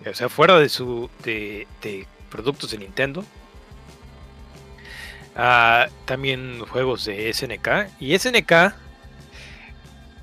[0.10, 1.68] O sea, fuera de su de,
[2.30, 3.24] productos de Nintendo.
[5.36, 8.00] Ah, también juegos de SNK.
[8.00, 8.74] Y SNK,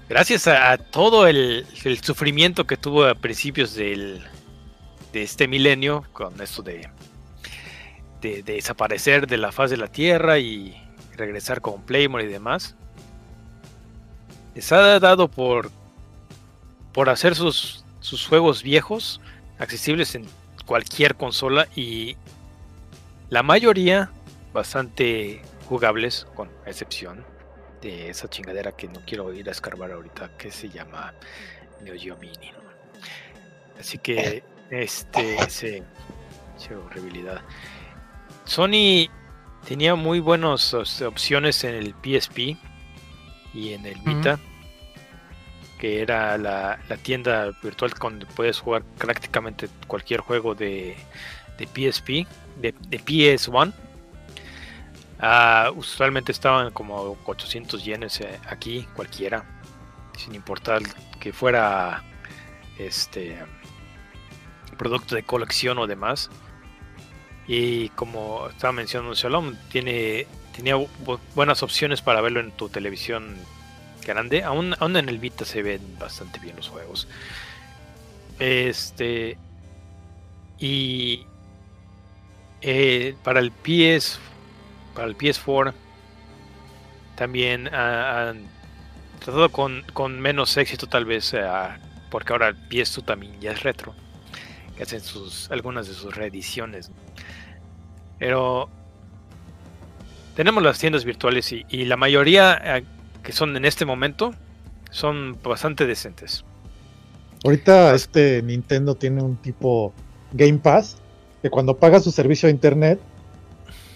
[0.09, 4.25] gracias a, todo el, el sufrimiento que tuvo a principios del,
[5.13, 6.89] de este milenio, con esto de,
[8.21, 10.77] de, de desaparecer de la faz de la Tierra y
[11.17, 12.77] regresar con Playmore y demás,
[14.55, 15.71] les ha dado por,
[16.93, 19.21] por hacer sus, sus juegos viejos
[19.59, 20.25] accesibles en
[20.67, 22.17] cualquier consola y
[23.31, 24.11] la mayoría
[24.53, 27.25] bastante jugables, con excepción
[27.83, 31.15] de esa chingadera que no quiero ir a escarbar ahorita, que se llama
[31.83, 32.51] Neo Geo Mini.
[33.79, 35.83] Así que, este, sí,
[36.57, 37.43] sí, horribilidad.
[38.49, 39.11] Sony
[39.67, 42.57] tenía muy buenas este, opciones en el PSP
[43.53, 43.99] y en el.
[44.01, 44.41] Vita,
[45.79, 50.97] que era la, la tienda virtual donde puedes jugar prácticamente cualquier juego de,
[51.59, 52.27] de PSP,
[52.57, 53.75] de, de PS1.
[55.21, 59.45] Ah, usualmente estaban como 800 yenes eh, aquí, cualquiera,
[60.17, 60.81] sin importar
[61.21, 62.03] que fuera
[62.79, 63.39] este
[64.79, 66.31] producto de colección o demás.
[67.49, 73.37] Y como estaba mencionando Shalom, tiene, tenía bu- buenas opciones para verlo en tu televisión
[74.07, 74.45] grande.
[74.45, 77.09] Aún, aún en el Vita se ven bastante bien los juegos.
[78.39, 79.37] Este.
[80.59, 81.25] Y.
[82.61, 84.19] eh, para el PS.
[84.95, 85.73] Para el PS4.
[87.17, 88.47] También han
[89.21, 91.35] tratado con, con menos éxito, tal vez.
[91.35, 91.79] ah,
[92.11, 93.95] porque ahora el PS2 también ya es retro.
[94.77, 96.91] Que hacen sus, algunas de sus reediciones.
[98.19, 98.69] Pero.
[100.37, 102.85] Tenemos las tiendas virtuales y, la mayoría eh,
[103.25, 104.35] que son en este momento
[104.91, 106.45] son bastante decentes.
[107.45, 109.93] Ahorita este Nintendo tiene un tipo
[110.33, 110.97] Game Pass
[111.43, 113.01] que cuando paga su servicio de internet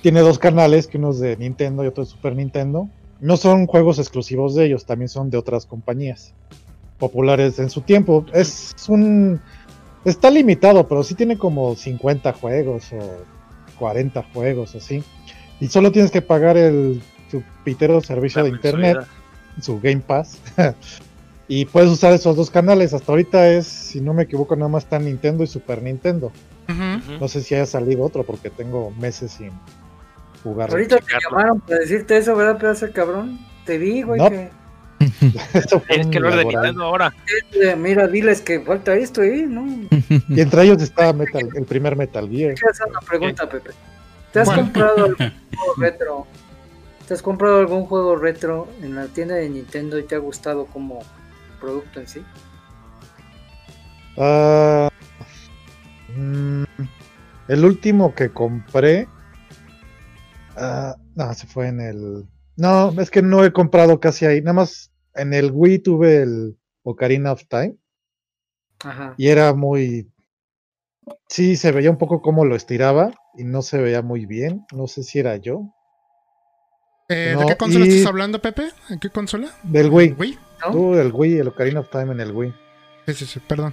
[0.03, 2.89] tiene dos canales, que uno es de Nintendo y otro de Super Nintendo.
[3.20, 6.35] No son juegos exclusivos de ellos, también son de otras compañías
[6.99, 8.27] populares en su tiempo.
[8.32, 9.40] Es un
[10.05, 13.24] está limitado, pero sí tiene como 50 juegos o
[13.82, 15.02] 40 juegos así.
[15.59, 18.98] Y solo tienes que pagar el su pitero servicio La de internet
[19.60, 20.38] su Game Pass.
[21.48, 22.94] y puedes usar esos dos canales.
[22.94, 26.30] Hasta ahorita es, si no me equivoco, nada más están Nintendo y Super Nintendo.
[27.18, 29.50] No sé si haya salido otro porque tengo meses sin
[30.44, 30.70] jugar.
[30.70, 33.40] Ahorita te llamaron para decirte eso, ¿verdad, pedazo de cabrón?
[33.66, 34.30] Te vi, güey, No.
[34.30, 34.50] que
[35.88, 36.44] Tienes que hablar de.
[36.44, 37.14] Nintendo ahora.
[37.60, 39.66] eh, mira, diles que falta esto ahí, ¿no?
[40.28, 42.54] Y entre ellos está Metal, el primer Metal Gear.
[42.54, 43.70] Quiero hacer una pregunta, Pepe.
[44.32, 44.62] ¿Te has Bueno.
[44.62, 45.16] comprado algún
[45.56, 46.26] juego retro?
[47.08, 50.66] ¿Te has comprado algún juego retro en la tienda de Nintendo y te ha gustado
[50.66, 51.00] como
[51.60, 52.22] producto en sí?
[54.16, 54.88] Ah,
[56.16, 56.64] mm,
[57.48, 59.08] el último que compré.
[60.56, 62.26] ah, no, se fue en el.
[62.56, 64.40] No, es que no he comprado casi ahí.
[64.40, 67.76] Nada más en el Wii tuve el Ocarina of Time.
[68.84, 69.14] Ajá.
[69.16, 70.10] y era muy
[71.28, 74.89] sí se veía un poco como lo estiraba y no se veía muy bien no
[74.89, 75.72] sé si era yo
[77.09, 78.70] Eh, ¿De qué consola y- estás hablando, Pepe?
[78.90, 79.51] ¿En qué consola?
[79.62, 80.39] del Wii Wii.
[80.66, 80.72] ¿No?
[80.72, 82.52] tú el Wii el Ocarina of Time en el Wii
[83.06, 83.72] Sí, sí, sí, perdón.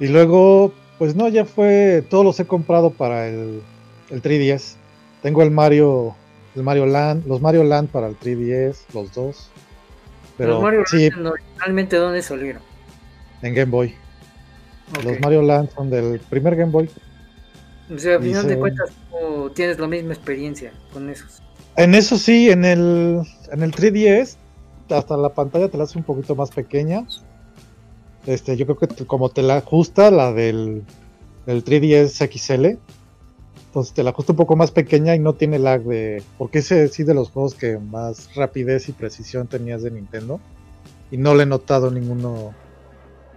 [0.00, 3.62] y luego pues no ya fue todos los he comprado para el,
[4.10, 4.76] el 3DS
[5.22, 6.16] tengo el Mario
[6.54, 9.50] el Mario Land los Mario Land para el 3DS los dos
[10.36, 12.62] pero Los Mario sí Land, originalmente, ¿dónde salieron?
[13.42, 13.94] en Game Boy
[15.04, 16.88] los Mario Land son del primer Game Boy
[17.94, 18.90] O sea, al final de cuentas,
[19.54, 21.42] tienes la misma experiencia con esos.
[21.76, 23.22] En eso sí, en el,
[23.52, 24.36] en el 3DS,
[24.90, 27.06] hasta la pantalla te la hace un poquito más pequeña.
[28.26, 30.82] Este, yo creo que como te la ajusta la del,
[31.46, 32.78] del 3DS XL,
[33.68, 36.22] Entonces te la ajusta un poco más pequeña y no tiene lag de.
[36.38, 40.40] Porque ese sí de los juegos que más rapidez y precisión tenías de Nintendo.
[41.10, 42.54] Y no le he notado ninguno.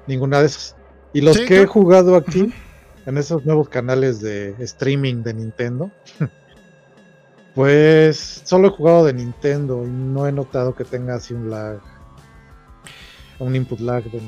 [0.07, 0.75] Ninguna de esas.
[1.13, 2.51] Y los Sí, que he jugado aquí,
[3.05, 5.91] en esos nuevos canales de streaming de Nintendo.
[7.53, 11.79] Pues solo he jugado de Nintendo y no he notado que tenga así un lag.
[13.39, 14.21] Un input lag de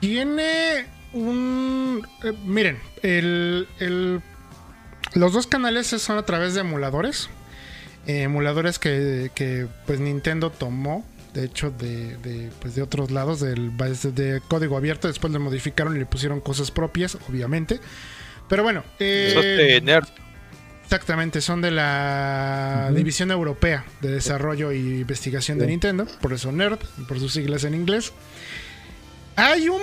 [0.00, 0.84] Tiene
[1.14, 2.06] un.
[2.24, 4.20] eh, miren, el, el-
[5.14, 7.28] los dos canales son a través de emuladores.
[8.06, 11.04] Eh, emuladores que, que, pues Nintendo tomó.
[11.34, 15.08] De hecho, de, de, pues, de otros lados, del, de código abierto.
[15.08, 17.80] Después le modificaron y le pusieron cosas propias, obviamente.
[18.48, 18.84] Pero bueno.
[18.98, 20.08] eh, nerd.
[20.84, 22.90] Exactamente, son de la.
[22.94, 25.66] División Europea de Desarrollo y Investigación de.
[25.66, 28.12] Nintendo, por eso NERD, por sus siglas en inglés.
[29.36, 29.80] Hay un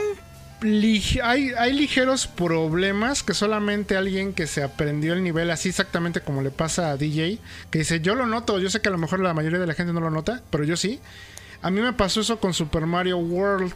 [0.61, 6.41] hay, hay ligeros problemas que solamente alguien que se aprendió el nivel así exactamente como
[6.41, 9.19] le pasa a DJ, que dice, yo lo noto, yo sé que a lo mejor
[9.22, 10.99] la mayoría de la gente no lo nota, pero yo sí.
[11.61, 13.73] A mí me pasó eso con Super Mario World.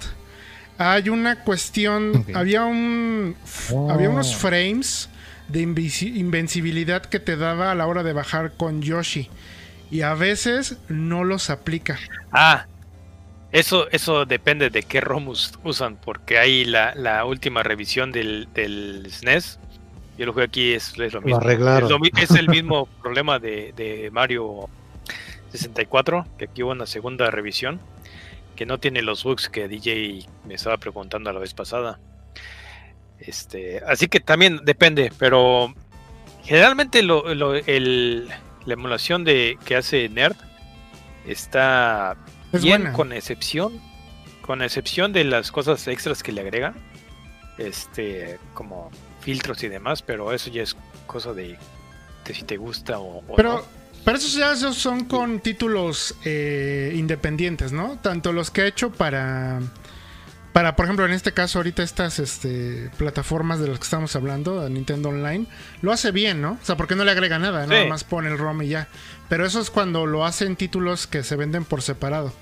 [0.77, 3.35] Hay una cuestión, había un
[3.72, 3.91] Oh.
[3.91, 5.10] había unos frames
[5.47, 9.30] de invencibilidad que te daba a la hora de bajar con Yoshi.
[9.91, 11.99] Y a veces no los aplica.
[12.31, 12.65] Ah,
[13.53, 18.49] eso, eso depende de qué ROM us- usan, porque hay la, la última revisión del,
[18.53, 19.59] del SNES.
[20.17, 21.39] Yo lo jugué aquí, es, es lo mismo.
[21.39, 21.84] arreglaron.
[21.84, 24.67] Es, lo es el mismo problema de, de Mario
[25.51, 27.80] 64, que aquí hubo una segunda revisión,
[28.55, 31.99] que no tiene los bugs que DJ me estaba preguntando la vez pasada.
[33.19, 35.73] Este, así que también depende, pero
[36.43, 38.27] generalmente lo, lo- el-
[38.65, 40.35] la emulación de que hace Nerd
[41.27, 42.15] está
[42.53, 42.95] Es bien buena.
[42.95, 43.80] con excepción
[44.41, 46.75] con excepción de las cosas extras que le agregan
[47.57, 48.89] este como
[49.21, 50.75] filtros y demás pero eso ya es
[51.07, 51.57] cosa de,
[52.25, 53.61] de si te gusta o, o Pero, no.
[54.03, 57.97] pero esos ya son con títulos eh, independientes, ¿no?
[58.01, 59.59] Tanto los que ha hecho para.
[60.53, 64.69] Para, por ejemplo, en este caso, ahorita estas este, plataformas de las que estamos hablando,
[64.69, 65.47] Nintendo Online,
[65.81, 66.59] lo hace bien, ¿no?
[66.61, 67.89] O sea, porque no le agrega nada, nada Sí.
[67.89, 68.88] más pone el ROM y ya.
[69.30, 72.34] Pero eso es cuando lo hacen títulos que se venden por separado.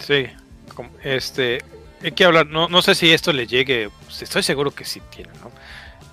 [0.00, 0.26] sí
[0.74, 1.62] como- este
[2.02, 5.00] hay que hablar no, no sé si esto le llegue pues, estoy seguro que sí
[5.14, 5.50] tiene no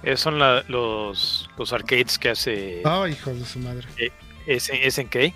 [0.04, 3.88] Eh, son la- los los arcades que hace Oh, hijos de su madre.
[4.48, 5.34] S- SNK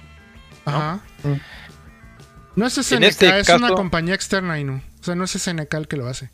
[0.65, 0.99] Ajá.
[1.23, 1.33] Mm.
[2.55, 4.81] No es SNK, este es una compañía externa, Inu.
[5.01, 6.31] O sea, no es SNK el que lo hace.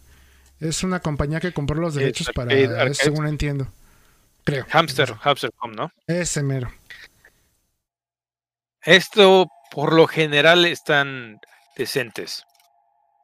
[0.62, 3.68] Es una compañía que compró los derechos para Arcade- según entiendo.
[4.45, 4.66] Creo.
[4.70, 6.72] Hamster Hamster.com no Ese mero.
[8.84, 11.40] Esto por lo general están
[11.76, 12.45] decentes.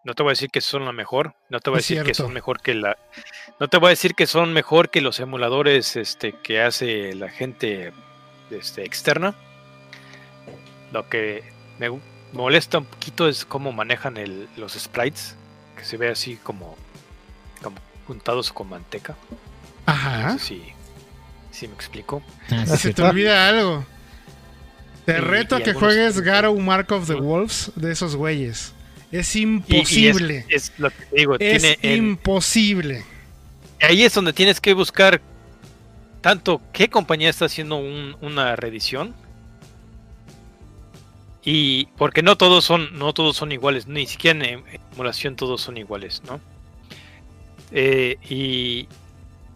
[0.04, 2.04] No te voy a decir que son la mejor, no te voy a Es decir
[2.04, 2.96] que son mejor que la
[3.60, 7.30] No te voy a decir que son mejor que los emuladores este que hace la
[7.30, 7.92] gente
[8.50, 9.36] este externa.
[10.94, 11.44] Lo que
[11.80, 11.90] me
[12.32, 15.36] molesta un poquito es cómo manejan el- los sprites,
[15.76, 16.78] que se ve así como
[17.62, 17.76] como
[18.06, 19.16] juntados con manteca.
[19.88, 20.34] No Ajá.
[20.38, 20.64] sé si,
[21.52, 22.22] si me explico.
[22.52, 23.86] Ah, sí, Se te olvida algo.
[25.08, 28.74] Te reto a que algunos- juegues Garou Mark of the Wolves de esos güeyes.
[29.12, 30.46] Es Y- y es- imposible.
[30.50, 33.04] es, lo que te digo, es tiene el- imposible.
[33.82, 35.22] ahí es donde tienes que buscar
[36.22, 39.14] tanto qué compañía está haciendo un- una reedición
[41.44, 44.64] y porque no todos son no todos son iguales ni siquiera en em-
[44.94, 46.40] emulación todos son iguales no
[47.72, 48.88] Eh, y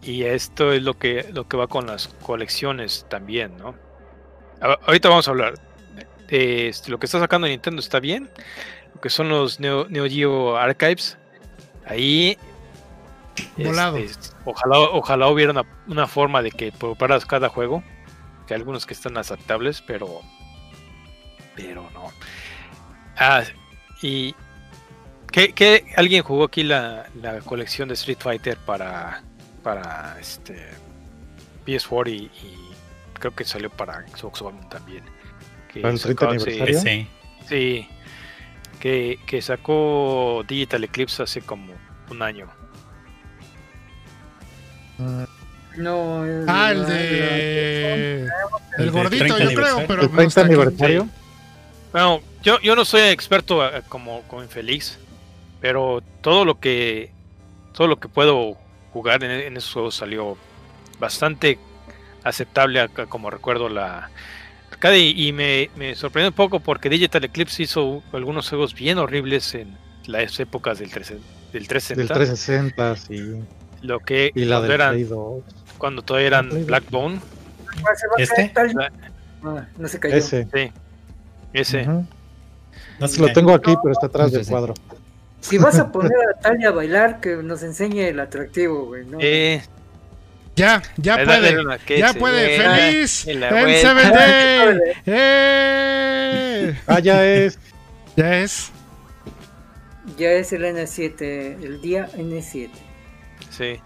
[0.02, 3.74] y esto es lo que lo que va con las colecciones también no
[4.86, 5.54] ahorita vamos a hablar
[6.28, 8.30] de este, lo que está sacando Nintendo está bien
[8.94, 11.18] lo que son los Neo, Neo Geo Archives
[11.86, 12.36] ahí
[13.56, 13.96] Volado.
[13.96, 17.82] este, ojalá, ojalá hubiera una, una forma de que preparas cada juego.
[18.46, 20.20] Que hay algunos que están aceptables, pero.
[21.56, 22.12] Pero no.
[23.16, 23.42] Ah,
[24.02, 24.34] y.
[25.30, 29.22] ¿qué, qué- alguien jugó aquí la, la colección de Street Fighter para.
[29.62, 30.68] Para este.
[31.66, 32.14] PS4 y,
[32.46, 32.61] y
[33.22, 35.04] creo que salió para Xbox One también.
[35.72, 36.80] Que ¿Para el 30 sacó hace- aniversario?
[36.80, 37.08] Sí.
[37.48, 37.88] Sí.
[38.80, 41.72] Que, que sacó Digital Eclipse hace como
[42.10, 42.48] un año.
[45.76, 48.28] No, el, Ah, el la- de.
[48.78, 49.46] El gordito, 30 yo creo,
[49.76, 49.86] aniversario.
[49.88, 50.50] pero ¿El no 30 está aquí.
[50.54, 51.08] aniversario?
[51.92, 54.98] Bueno, yo, yo no soy experto eh, como, como infeliz,
[55.60, 57.10] pero todo lo que
[57.72, 58.56] todo lo que puedo
[58.92, 60.36] jugar en, en esos juegos salió
[60.98, 61.58] bastante
[62.24, 64.10] aceptable acá, como recuerdo la
[64.70, 68.98] arcade y, y me, me sorprendió un poco porque Digital Eclipse hizo algunos juegos bien
[68.98, 69.76] horribles en
[70.06, 71.18] las épocas del, 13
[71.52, 73.42] del 360, Del 360, sí.
[73.82, 75.42] lo que Y la cuando, del eran, Play 2.
[75.78, 76.66] cuando todavía eran.
[76.66, 77.20] Blackbone
[77.80, 78.52] ¿Cuál se ¿Este?
[79.44, 80.14] Ah, no se cayó.
[80.14, 80.46] Ese.
[80.52, 80.72] Sí.
[81.52, 81.82] Ese.
[81.82, 82.06] Ujú.
[83.00, 84.50] No sé, lo tengo aquí, pero está atrás del Ese.
[84.50, 84.74] cuadro.
[85.40, 89.04] Si vas a poner a Talia a bailar, que nos enseñe el atractivo, güey.
[89.04, 89.18] ¿no?
[89.20, 89.60] Eh,
[90.54, 91.56] Ya, ya puede.
[91.98, 92.58] Ya puede.
[92.60, 93.26] ¡Feliz!
[93.26, 93.80] en ¡En.
[93.80, 94.78] Seven Day!
[95.06, 96.78] ¡Eh!
[96.86, 97.58] Ah, ya es.
[98.16, 98.70] Ya es.
[100.18, 101.22] Ya es el N7,
[101.62, 102.70] el día N7.
[103.50, 103.80] sí.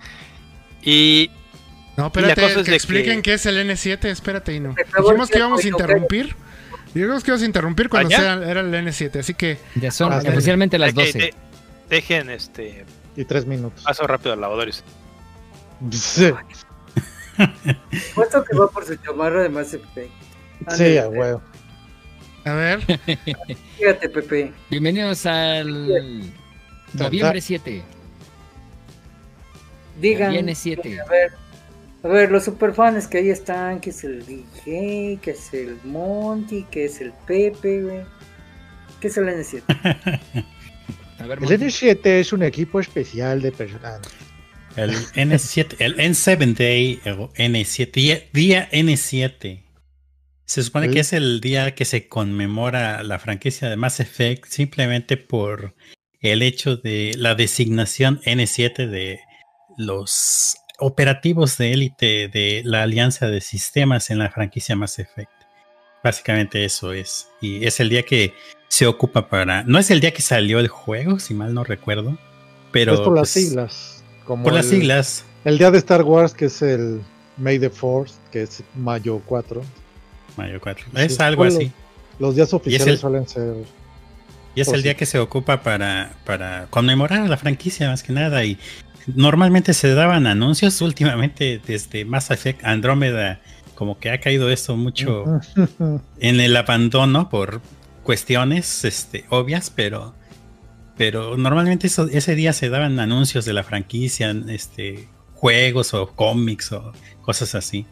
[0.83, 1.31] Y
[1.97, 4.61] No, Y la espérate, cosa es que expliquen que- qué es el N7, espérate y
[4.61, 4.75] no.
[4.99, 6.35] Dijimos que íbamos a interrumpir.
[6.95, 10.19] Dijimos que íbamos a interrumpir cuando sea- era el N7, así que Ya son Ah,
[10.27, 11.19] oficialmente las de que 12.
[11.19, 11.35] de-
[11.89, 12.85] dejen este
[13.17, 13.83] Y tres minutos.
[13.85, 14.69] paso rápido al lavador.
[15.91, 16.33] Sí,
[18.15, 20.11] Puesto que va por su chamarra de Mass Effect.
[20.11, 21.43] sí, Ándale, a huevo.
[22.45, 22.81] a ver.
[23.77, 24.53] Fíjate, Pepe.
[24.71, 26.23] Bienvenidos al
[26.95, 27.83] noviembre 7.
[30.01, 30.33] Digan.
[30.33, 31.01] Viene 7.
[31.01, 31.33] A ver,
[32.03, 36.65] a ver, los superfans que ahí están, que es el DJ, que es el Monty,
[36.71, 38.01] que es el Pepe, güey.
[39.01, 39.63] ¿Qué es el N7?
[41.19, 41.55] A ver, El Monty.
[41.67, 44.01] N7 es un equipo especial de personal.
[44.77, 49.63] El N7, el N7 Day, o N7, día, día N7.
[50.45, 54.47] Se supone El- que es el día que se conmemora la franquicia de Mass Effect
[54.47, 55.75] simplemente por
[56.21, 59.21] el hecho de la designación N7 de
[59.77, 65.31] los operativos de élite de la alianza de sistemas en la franquicia Mass Effect.
[66.05, 67.29] Básicamente eso es.
[67.41, 68.35] Y es el día que
[68.69, 69.65] se ocupa para...
[69.65, 72.19] No es el día que salió el juego, si mal no recuerdo.
[72.71, 72.95] Pero...
[72.95, 73.96] es por las pues, siglas.
[74.27, 75.25] Como Por las el- siglas.
[75.45, 77.01] El día de Star Wars, que es el
[77.37, 79.63] May the Force, que es mayo 4.
[80.37, 80.85] Mayo 4.
[80.87, 81.73] Sí, Es algo bueno, así.
[82.19, 83.55] Los días oficiales el- suelen ser.
[84.55, 88.13] Y es el día que se ocupa para, para conmemorar a la franquicia más que
[88.13, 88.43] nada.
[88.45, 88.59] Y
[89.15, 93.39] normalmente se daban anuncios últimamente desde Mass Effect Andrómeda.
[93.75, 95.25] Como que ha caído esto mucho
[96.19, 97.61] en el abandono por
[98.03, 100.15] cuestiones este, obvias, pero,
[100.97, 106.73] pero normalmente eso, ese día se daban anuncios de la franquicia, este, juegos o cómics
[106.73, 106.93] o
[107.23, 107.87] cosas así.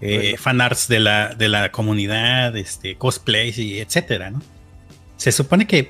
[0.00, 0.38] Eh, Bueno.
[0.38, 4.42] fanarts de la, de la comunidad, este, cosplays y etcétera, ¿no?
[5.16, 5.88] Se supone que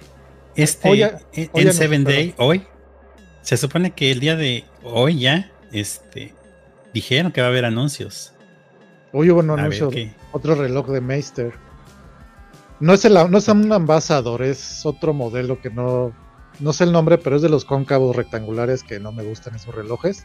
[0.54, 2.62] este Hoy ya- en hoy Seven Day, hoy,
[3.42, 6.32] se supone que el día de hoy ya, este,
[6.92, 8.32] dijeron que va a haber anuncios.
[9.12, 9.90] Hoy hubo un ver anuncio,
[10.30, 11.52] otro reloj de Meister.
[12.78, 16.12] No es, el, no es un ambasador, es otro modelo que no,
[16.60, 19.74] no sé el nombre, pero es de los cóncavos rectangulares que no me gustan esos
[19.74, 20.24] relojes.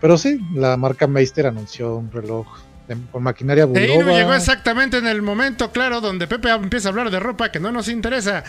[0.00, 2.46] Pero sí, la marca Meister anunció un reloj
[2.86, 4.12] de- con maquinaria Bulova.
[4.12, 7.72] llegó exactamente en el momento, claro, donde Pepe empieza a hablar de ropa que no
[7.72, 8.44] nos interesa.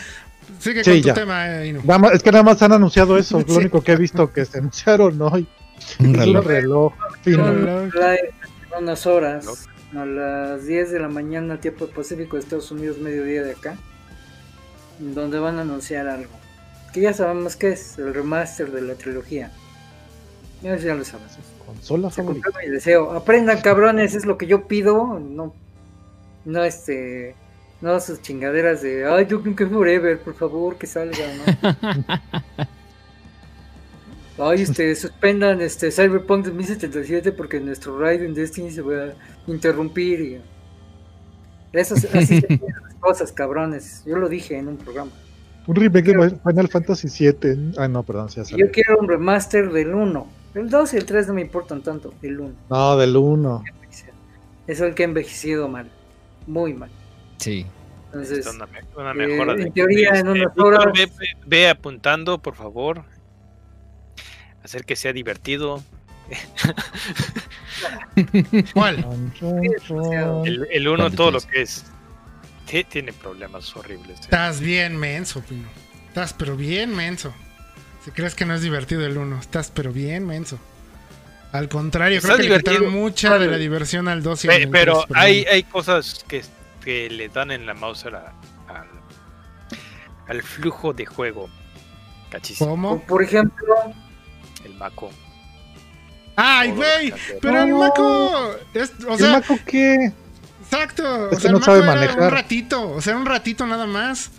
[0.58, 1.14] Sigue Sí, con tu ya.
[1.14, 1.80] tema, eh, Inu.
[1.84, 4.32] Nada más- es que nada más han anunciado eso, es lo único que he visto
[4.32, 5.46] que se anunciaron hoy.
[5.98, 6.42] Un Es reloj.
[6.44, 6.92] un reloj
[7.22, 7.46] fino.
[7.52, 7.92] Reloj.
[8.78, 9.66] Unas horas,
[9.96, 13.76] a las 10 de la mañana, tiempo pacífico de Estados Unidos, mediodía de acá,
[14.98, 16.30] donde van a anunciar algo.
[16.92, 19.50] Que ya sabemos que es el remaster de la trilogía.
[20.62, 21.38] Ya, ya lo sabes.
[21.64, 22.50] Consola Se favorita.
[22.62, 23.12] mi deseo.
[23.12, 25.18] Aprendan, cabrones, es lo que yo pido.
[25.20, 25.54] No,
[26.44, 27.34] no este,
[27.80, 32.66] no sus chingaderas de, ay, yo creo que Forever, por favor, que salga, ¿no?
[34.42, 39.12] Ay, este, suspendan este Cyberpunk 2077 porque nuestro raid en Destiny se va a
[39.46, 40.40] interrumpir y
[41.74, 42.48] eso es- así se
[42.82, 44.02] las cosas, cabrones.
[44.06, 45.10] Yo lo dije en un programa.
[45.66, 47.72] Un remake de Final Fantasy VII.
[47.78, 48.66] Ah, no, perdón, sí, ya Y salió.
[48.66, 50.26] Yo quiero un remaster del 1.
[50.54, 52.54] El 2 y el 3 no me importan tanto, el 1.
[52.70, 53.62] No, del 1.
[54.66, 55.88] Es el que ha envejecido mal,
[56.46, 56.90] muy mal.
[57.38, 57.66] Sí.
[58.06, 58.66] Entonces, una,
[58.96, 62.38] una eh, mejora de en teoría, en este, unas Víctor, horas- ve, ve- ve apuntando,
[62.38, 63.04] por favor.
[64.64, 65.82] Hacer que sea divertido.
[68.74, 69.06] ¿Cuál?
[70.44, 71.84] El, el uno, ¿Cuál de todo lo que es.
[72.70, 74.18] Ti- Tiene problemas horribles.
[74.18, 74.22] eh.
[74.22, 75.68] Estás bien menso, Pino.
[76.08, 77.32] Estás pero bien menso.
[78.04, 80.58] Si crees que no es divertido el 1, estás pero bien menso.
[81.52, 82.74] Al contrario, Está creo que le divertido.
[82.76, 86.24] quitaron mucha de la diversión al 2 y Pe- al 3, pero hay, hay cosas
[86.28, 86.42] que,
[86.84, 88.32] que le dan en la mouse a la-
[88.68, 88.86] al,
[90.28, 91.48] al flujo de juego.
[92.30, 92.70] Cachísimo.
[92.70, 93.02] ¿Cómo?
[93.02, 93.74] por ejemplo,
[94.64, 95.10] El maco.
[96.36, 97.12] ¡Ay, güey!
[97.42, 97.72] Pero el.
[97.74, 98.54] Maco.
[98.72, 100.12] es- o ¿El sea, Maco qué?
[100.70, 101.30] Exacto.
[101.30, 102.22] O Este sea, no el sabe Maco era manejar.
[102.22, 102.90] un ratito.
[102.92, 104.30] O sea, un ratito nada más.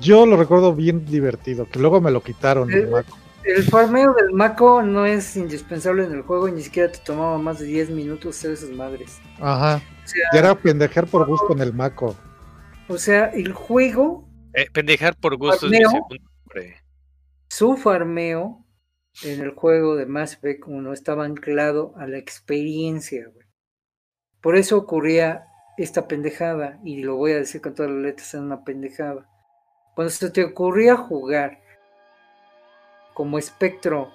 [0.00, 3.18] Yo lo recuerdo bien divertido, que luego me lo quitaron el Eh, Maco.
[3.42, 7.38] el farmeo del Mako no es indispensable en el juego y ni siquiera te tomaba
[7.38, 9.22] más de 10 minutos hacer esas madres.
[9.38, 9.86] Ajá.
[10.04, 12.16] O sea, Ya era pendejer por gusto en el Maco.
[12.88, 15.90] o sea, el juego, Eh, pendejar por gusto es mi Farmeo.
[15.90, 16.76] segundo nombre.
[17.48, 18.66] su farmeo
[19.22, 23.43] en el juego de Mass Effect 1 estaba anclado a la experiencia, güey.
[24.44, 25.46] Por eso ocurría
[25.78, 29.26] esta pendejada, y lo voy a decir con todas las letras, es una pendejada.
[29.94, 31.60] Cuando se te ocurría jugar
[33.14, 34.12] como espectro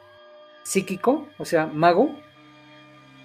[0.63, 2.15] psíquico, o sea, mago,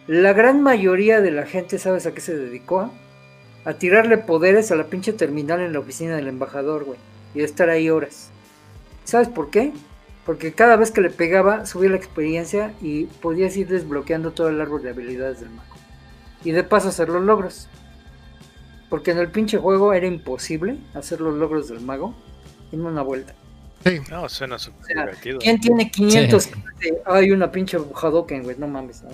[0.07, 2.91] la gran mayoría de la gente, ¿sabes a qué se dedicó?
[3.67, 6.99] A tirarle poderes a la pinche terminal en la oficina del embajador, güey.
[7.35, 8.31] Y a estar ahí horas.
[9.05, 9.75] ¿Sabes por qué?
[10.25, 14.59] Porque cada vez que le pegaba, subía la experiencia y podías ir desbloqueando todo el
[14.59, 15.74] árbol de habilidades del mago.
[16.45, 17.69] Y de paso hacer los logros.
[18.89, 22.15] Porque en el pinche juego era imposible hacer los logros del mago
[22.71, 23.35] en una vuelta.
[23.85, 24.01] Sí.
[24.11, 25.39] No, suena súper O sea, divertido.
[25.41, 26.51] ¿Quién tiene 500?
[26.81, 29.03] de, Hay una pinche Hadoken, güey, no mames.
[29.03, 29.11] ¿no?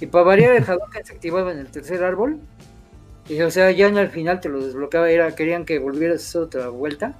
[0.00, 2.40] Y para variar el Hadoken se activaba en el tercer árbol.
[3.28, 5.10] Y o sea, ya en el final te lo desbloqueaba.
[5.10, 7.14] Era, querían que volvieras a hacer otra vuelta.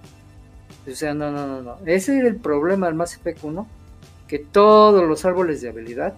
[0.90, 1.78] O sea, no, no, no, no.
[1.86, 3.68] Ese era el problema del Mass Effect 1.
[4.26, 6.14] Que todos los árboles de habilidad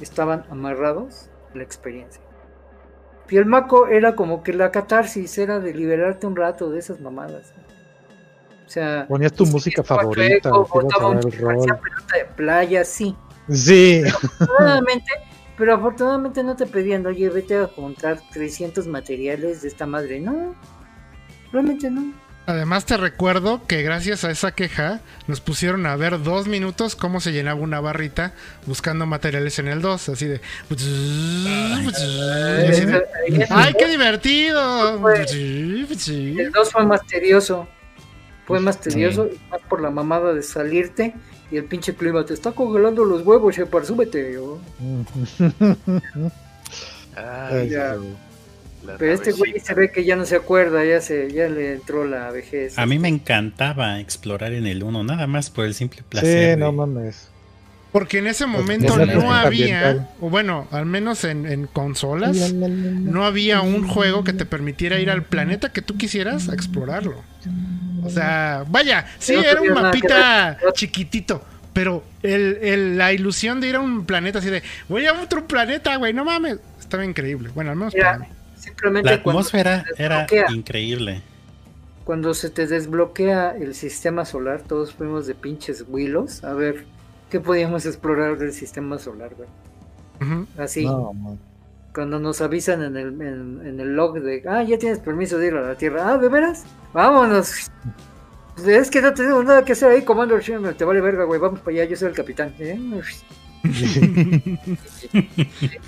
[0.00, 2.20] estaban amarrados a la experiencia.
[3.28, 7.00] Y el Mako era como que la catarsis era de liberarte un rato de esas
[7.00, 7.52] mamadas.
[8.66, 13.16] O sea, Ponías tu música favorita, botaba pelota de playa, sí.
[13.48, 15.12] Sí, Afortunadamente,
[15.56, 20.20] pero afortunadamente no te pedían, oye, vete a juntar 300 materiales de esta madre.
[20.20, 20.54] No,
[21.52, 22.12] realmente no.
[22.46, 27.20] Además te recuerdo que gracias a esa queja nos pusieron a ver dos minutos cómo
[27.20, 28.32] se llenaba una barrita
[28.66, 30.40] buscando materiales en el 2, así de...
[30.70, 30.74] y
[32.70, 35.00] así de, Ahí es- ¡Ay, qué divertido!
[36.38, 37.66] El 2 fue más tedioso.
[38.46, 41.14] Fue más tedioso, y más por la mamada de salirte
[41.50, 44.34] y el pinche clima te está congelando los huevos, Shepard, súbete.
[44.34, 44.60] Yo,
[47.16, 47.96] Ay, ya.
[48.86, 51.74] La Pero este güey se ve que ya no se acuerda, ya se ya le
[51.74, 52.78] entró la vejez.
[52.78, 56.56] A mí me encantaba explorar en el 1, nada más por el simple sí, placer.
[56.56, 57.32] no mames.
[57.92, 59.32] Porque en ese momento Pues, no ambiental.
[59.32, 62.52] había, o bueno, al menos en, en consolas,
[63.04, 67.24] no había un juego que te permitiera ir al planeta que tú quisieras a explorarlo.
[68.02, 71.42] O sea, vaya, sí, No era un que mapita chiquitito,
[71.72, 75.46] pero el, el- la ilusión de ir a un planeta así de, voy a otro
[75.48, 77.50] planeta, güey, no mames, estaba increíble.
[77.54, 78.26] Bueno, al menos para mí.
[78.66, 81.22] Simplemente La atmósfera era increíble.
[82.04, 86.84] Cuando se te desbloquea el sistema solar, todos fuimos de pinches willows a ver
[87.30, 89.48] qué podíamos explorar del sistema solar, güey.
[90.56, 91.12] Así, No,
[91.92, 95.48] cuando nos avisan en el, en, en el log de, ah, ya tienes permiso de
[95.48, 96.12] ir a la Tierra.
[96.12, 96.64] Ah, ¿de veras?
[96.92, 97.70] Vámonos.
[98.54, 100.42] Pues Es que no tenemos nada que hacer ahí, Commander.
[100.76, 101.40] Te vale verga, güey.
[101.40, 102.54] Vamos para allá, yo soy el capitán.
[102.58, 102.78] ¿eh?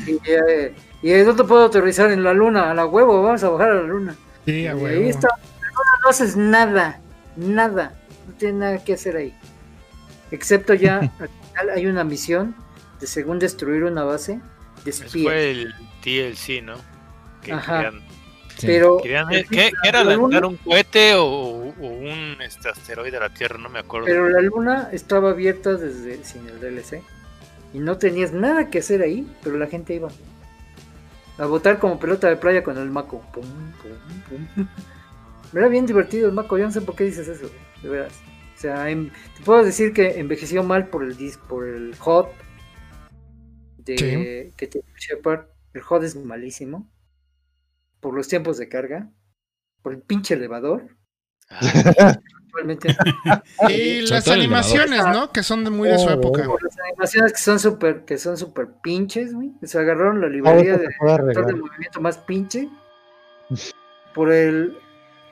[0.06, 2.10] y, eh, y eh, ¿dónde puedo aterrizar?
[2.10, 3.22] En la luna, a la huevo.
[3.22, 4.16] Vamos a bajar a la luna.
[4.44, 5.08] Sí, Y a ahí huevo.
[5.08, 5.28] está.
[5.28, 7.00] No, no haces nada.
[7.36, 8.00] Nada.
[8.26, 9.34] No tienes nada que hacer ahí.
[10.30, 12.54] Excepto ya, al final hay una misión
[13.00, 14.40] de según destruir una base
[14.84, 15.22] de espías.
[15.24, 16.74] fue el DLC, ¿no?
[17.42, 17.76] Que Ajá.
[17.84, 18.08] querían,
[18.58, 18.66] Sí.
[18.66, 23.16] Pero querían- ¿qué, qué era la lanzar luna- un cohete o, o un este, asteroide
[23.16, 23.56] a la Tierra?
[23.56, 24.06] No me acuerdo.
[24.06, 27.00] Pero la luna estaba abierta desde sin el DLC.
[27.72, 30.08] Y no tenías nada que hacer ahí, pero la gente iba
[31.38, 33.20] a botar como pelota de playa con el maco.
[33.32, 33.44] Pum,
[33.82, 34.66] pum, pum.
[35.54, 37.50] Era bien divertido el maco, yo no sé por qué dices eso,
[37.82, 38.20] de veras.
[38.56, 42.28] O sea, te puedo decir que envejeció mal por el dis, por el HOT
[43.78, 45.46] de que tiene Shepard.
[45.72, 46.90] El HOT es malísimo.
[48.00, 49.10] Por los tiempos de carga.
[49.82, 50.96] Por el pinche elevador.
[52.48, 52.96] Actualmente.
[53.68, 55.30] Y las animaciones, ¿no?
[55.32, 56.44] Que son de muy de su Oh, época.
[56.44, 59.50] Por las animaciones que son súper que son súper pinches, güey.
[59.62, 60.88] Se agarraron la librería de
[61.54, 62.68] movimiento más pinche.
[64.14, 64.76] Por el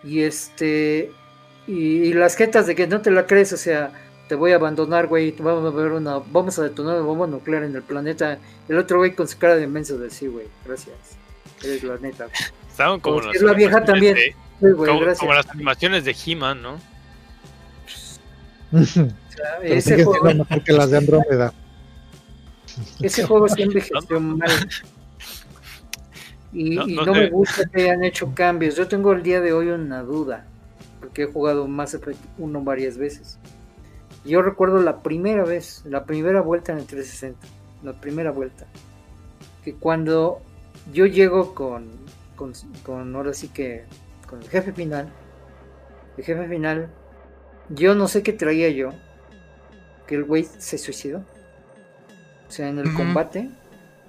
[0.04, 1.10] y este
[1.66, 1.72] y,
[2.04, 3.90] y las jetas de que no te la crees, o sea,
[4.28, 7.64] te voy a abandonar, güey, vamos a ver una vamos a detonar una bomba nuclear
[7.64, 8.38] en el planeta.
[8.68, 10.46] El otro güey con su cara de menso de sí, güey.
[10.64, 10.94] Gracias.
[11.64, 12.26] Eres la neta.
[12.68, 14.14] Estaban como Como las la vieja también.
[14.14, 15.18] de- Sí, güey, como, gracias.
[15.20, 16.78] como las animaciones de He-Man, ¿no?
[18.72, 19.08] O sea,
[19.60, 21.52] Pero ese juego, siendo mejor que las de Andrómeda.
[23.00, 24.50] ese juego sí envejeció mal.
[26.52, 28.76] Y, No, y no no, me gusta que hayan hecho cambios.
[28.76, 30.46] Yo tengo el día de hoy una duda,
[31.00, 33.38] porque he jugado Mass Effect 1 varias veces.
[34.24, 37.46] Yo recuerdo la primera vez, la primera vuelta en el 360,
[37.84, 38.66] la primera vuelta,
[39.64, 40.40] que cuando
[40.92, 41.90] yo llego con,
[42.34, 42.52] con,
[42.82, 43.84] con ahora sí que,
[44.28, 45.08] con el jefe final,
[46.16, 46.90] el jefe final,
[47.70, 48.90] yo no sé qué traía yo,
[50.06, 51.18] que el güey se suicidó.
[52.48, 53.50] O sea, en el combate,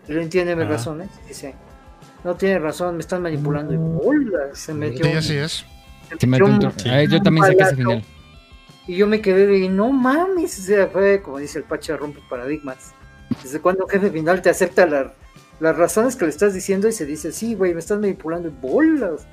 [0.07, 0.69] él entiende mis Ah.
[0.69, 1.55] razones, dice,
[2.23, 3.73] no tiene razón, me están manipulando.
[3.73, 4.53] Y ¡hola!
[4.53, 5.51] se metió, Sí, así es.
[6.09, 6.73] se Sí, me metió un-.
[6.89, 8.03] Ah, yo también sé que ese final.
[8.87, 12.19] y yo me quedé de, no mames, o sea, fue como dice el Pacha, rompe
[12.29, 12.93] paradigmas.
[13.43, 15.13] ¿Desde cuándo un jefe final te acepta la,
[15.59, 18.61] las razones que le estás diciendo y se dice, sí, güey, me estás manipulando en
[18.61, 19.27] bolas.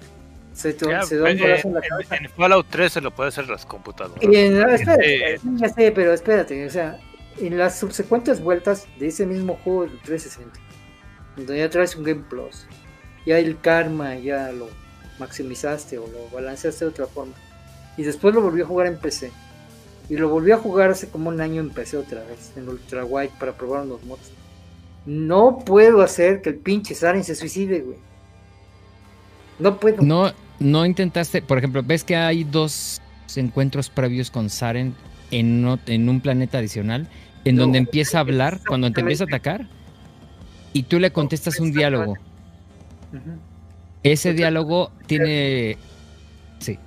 [0.54, 2.16] Se, te, Ya, se da un eh, en la cabeza.
[2.16, 4.22] en Fallout 3 se lo puede hacer las computadoras.
[4.22, 6.98] Y en- ah, espérate, Eh, ya sé, pero espérate, o sea,
[7.38, 10.58] en las subsecuentes vueltas de ese mismo juego del 360,
[11.36, 12.66] donde ya traes un Game Plus,
[13.26, 14.68] ya el karma ya lo
[15.18, 17.34] maximizaste o lo balanceaste de otra forma,
[17.96, 19.32] y después lo volví a jugar en PC,
[20.08, 23.04] y lo volví a jugar hace como un año en PC otra vez, en Ultra
[23.04, 24.30] Wide para probar unos mods.
[25.06, 27.98] No puedo hacer que el pinche Saren se suicide, güey.
[29.58, 30.02] No puedo.
[30.02, 33.00] No, no intentaste, por ejemplo, ves que hay dos
[33.36, 34.94] encuentros previos con Saren
[35.30, 35.66] en,
[36.08, 37.08] un planeta adicional,
[37.44, 39.66] en No, donde empieza a hablar, cuando te empieza a atacar,
[40.72, 42.16] y tú le contestas un diálogo.
[44.02, 45.76] Ese diálogo tiene...
[46.58, 46.78] Sí,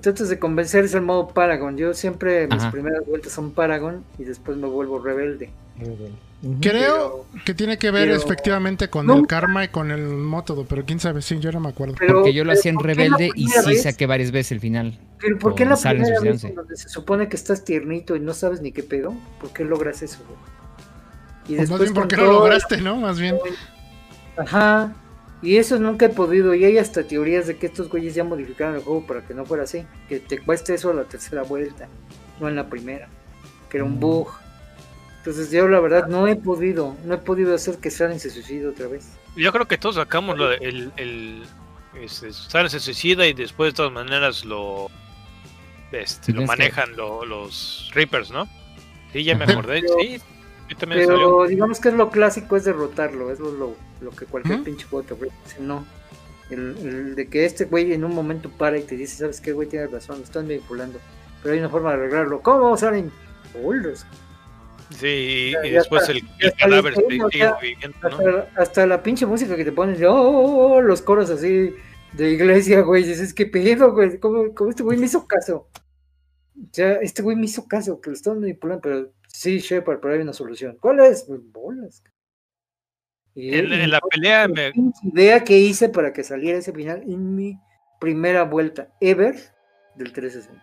[0.00, 1.76] tratas de convencer es el modo Paragon.
[1.76, 2.70] Yo siempre mis Ajá.
[2.70, 5.50] primeras vueltas son Paragon y después me vuelvo rebelde.
[6.60, 9.14] Creo que tiene que ver pero- efectivamente con No.
[9.16, 11.94] el karma y con el método, pero quién sabe, sí, yo no me acuerdo.
[11.98, 13.82] Pero- porque yo lo hacía en ¿por qué la rebelde y sí vez?
[13.84, 14.98] saqué varias veces el final.
[15.20, 16.52] Pero ¿por qué en la primera vez suicidándose.
[16.52, 19.14] donde se supone que estás tiernito y no sabes ni qué pedo?
[19.40, 20.38] ¿Por qué logras eso, güey?
[21.48, 22.96] Y Pues más bien porque lo todo- lograste, ¿no?
[22.96, 23.36] Más bien.
[24.36, 24.92] Ajá.
[25.42, 26.54] Y eso nunca he podido.
[26.54, 29.44] Y hay hasta teorías de que estos güeyes ya modificaron el juego para que no
[29.44, 29.84] fuera así.
[30.08, 31.88] Que te cueste eso a la tercera vuelta,
[32.40, 33.08] no en la primera.
[33.68, 34.28] Que era un bug.
[35.24, 38.66] Entonces yo la verdad no he podido, no he podido hacer que Saren se suicide
[38.66, 39.08] otra vez.
[39.36, 41.42] Yo creo que todos sacamos lo de- el, el
[42.02, 44.88] este, Saren se suicida y después de todas maneras lo
[45.92, 48.48] este, lo manejan lo- los Reapers, ¿no?
[49.12, 50.20] Sí, ya me acordé, Pero- sí.
[50.80, 51.06] Salió.
[51.06, 54.86] Pero digamos que es lo clásico es derrotarlo, es lo, lo, lo que cualquier pinche
[54.86, 55.34] juego te ofrece.
[55.60, 55.84] No.
[56.48, 59.52] El, el de que este güey en un momento para y te dice, ¿sabes qué,
[59.52, 59.68] güey?
[59.68, 60.98] Tienes razón, me están manipulando.
[61.42, 62.40] Pero hay una forma de arreglarlo.
[62.40, 63.12] ¿Cómo salen?
[63.62, 64.06] Bolos.
[64.98, 68.08] Sí, y, después está, el, cadáver sigue o sea, viviendo, ¿no?
[68.08, 71.74] Hasta, hasta la pinche música que te pones, de, oh, oh, oh, los coros así
[72.12, 73.04] de iglesia, güey.
[73.04, 74.18] Dices, ¿qué pedo, güey?
[74.18, 75.68] ¿Cómo, cómo este güey me hizo caso?
[76.72, 80.20] Ya, este güey me hizo caso, que lo estaban manipulando, pero sí, Shepard, pero hay
[80.20, 80.76] una solución.
[80.80, 81.24] ¿Cuál es?
[81.24, 82.02] Pues, bolas.
[83.34, 84.72] Y- En, la pelea la me,
[85.04, 87.58] idea que hice para que saliera ese final en mi
[87.98, 89.34] primera vuelta ever
[89.96, 90.62] del 360.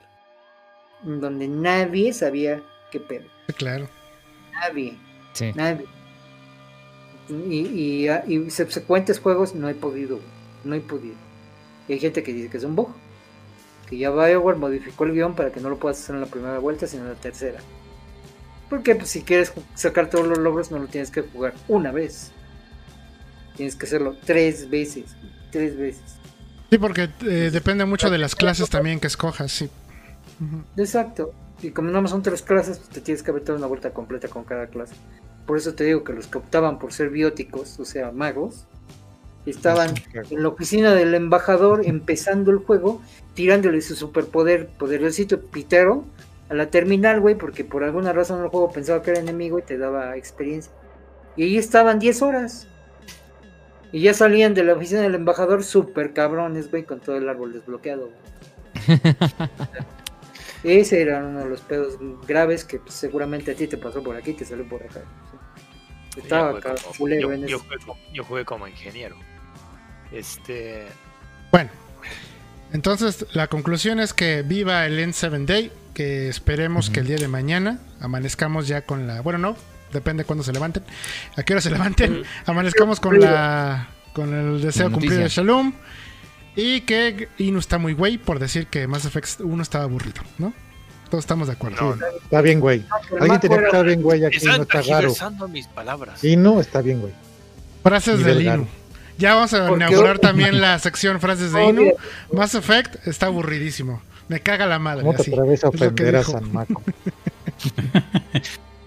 [1.06, 2.62] en Donde nadie sabía
[2.92, 3.26] qué pedo.
[3.58, 3.90] Claro.
[4.60, 4.98] Nadie.
[5.34, 5.52] Sí.
[5.56, 5.86] Nadie.
[7.30, 10.20] Y, y, y subsecuentes juegos no he podido,
[10.64, 11.16] no he podido.
[11.88, 12.90] Y hay gente que dice que es un bug.
[13.90, 16.60] Que ya BioWare modificó el guion para que no lo puedas hacer en la primera
[16.60, 17.60] vuelta, sino en la tercera.
[18.70, 22.32] Porque pues, si quieres sacar todos los logros, no lo tienes que jugar una vez.
[23.56, 25.06] Tienes que hacerlo tres veces.
[25.52, 26.04] Tres veces.
[26.70, 29.70] Sí, porque eh, depende mucho de las clases también que escojas, sí.
[30.78, 31.34] Exacto.
[31.62, 34.28] Y como nada más son tres clases, pues te tienes que aventar una vuelta completa
[34.28, 34.96] con cada clase.
[35.46, 38.66] Por eso te digo que los que optaban por ser bióticos, o sea, magos,
[39.46, 39.94] estaban
[40.30, 43.02] en la oficina del embajador empezando el juego,
[43.34, 46.06] tirándole su superpoder, poderosito pitero,
[46.50, 49.62] a la terminal, güey, porque por alguna razón el juego pensaba que era enemigo y
[49.62, 50.72] te daba experiencia.
[51.36, 52.68] Y ahí estaban 10 horas.
[53.92, 57.54] Y ya salían de la oficina del embajador super cabrones, güey, con todo el árbol
[57.54, 58.10] desbloqueado.
[58.10, 59.02] güey.
[60.64, 61.96] Ese era uno de los pedos
[62.28, 65.02] graves que pues, seguramente a ti te pasó por aquí, te salió por acá.
[66.16, 69.16] yo Estaba acá, como- yo- en yo ese- jugué como- yo jugué como ingeniero.
[70.12, 70.88] Este.
[71.52, 71.70] Bueno,
[72.74, 77.28] entonces la conclusión es que viva el N7 Day, que esperemos que el día de
[77.28, 79.22] mañana amanezcamos ya con la...
[79.22, 79.56] Bueno, no,
[79.92, 80.84] depende cuándo se levanten.
[81.36, 82.24] A qué hora se levanten.
[82.46, 83.88] Amanezcamos con la...
[84.14, 85.30] Con el deseo cumplido de.
[85.30, 85.74] Shalom.
[86.56, 90.54] Y que Inu está muy güey por decir que Mass Effect 1 estaba aburrido, ¿no?
[91.10, 91.96] Todos estamos de acuerdo.
[91.96, 92.84] Sí, está bien, güey.
[93.20, 95.14] Alguien tenía que estar bien, güey, aquí no está raro.
[95.50, 96.24] mis palabras.
[96.24, 97.14] Y no, está bien, güey.
[97.84, 98.42] Frases del.
[98.44, 98.68] Inu.
[99.18, 101.82] Ya vamos a inaugurar también la sección frases de Oh, Inu.
[101.82, 101.96] mira,
[102.32, 104.02] Mass Effect está aburridísimo.
[104.28, 105.02] Me caga la madre.
[105.04, 105.32] ¿Cómo te así.
[105.34, 106.32] atreves a Es lo que ofender a dijo.
[106.34, 106.84] San Maco?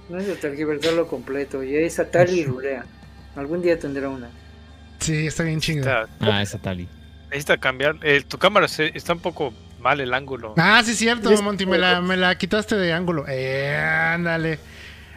[0.08, 2.84] No es de tergiversarlo completo, y es tal y rulea.
[3.34, 4.28] Algún día tendrá una.
[5.00, 6.08] Sí, está bien chingada.
[6.20, 6.86] Ah, esa Tali.
[7.32, 7.96] Necesita cambiar.
[8.02, 10.54] eh, tu cámara se- está un poco mal el ángulo.
[10.58, 11.66] Ah, sí, cierto, Es- Monty.
[11.66, 13.24] Me la, me la quitaste de ángulo.
[13.28, 14.58] Eh, ándale.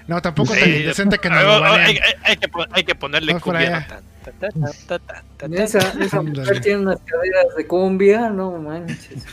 [0.07, 3.39] No, tampoco Sí, tan indecente que ah, lo hay, hay- hay que, hay que ponerle
[3.39, 3.87] cumbia.
[3.89, 4.31] ¿no?
[4.87, 4.99] Ta, ta,
[5.37, 9.23] ta, Esa, esa mujer tiene unas caderas de cumbia, no manches.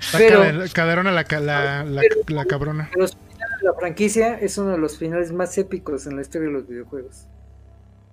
[0.00, 2.88] Está Pero- cader- caderona la, la, la, la cabrona.
[2.92, 6.22] Pero su final de la franquicia es uno de los finales más épicos en la
[6.22, 7.26] historia de los videojuegos.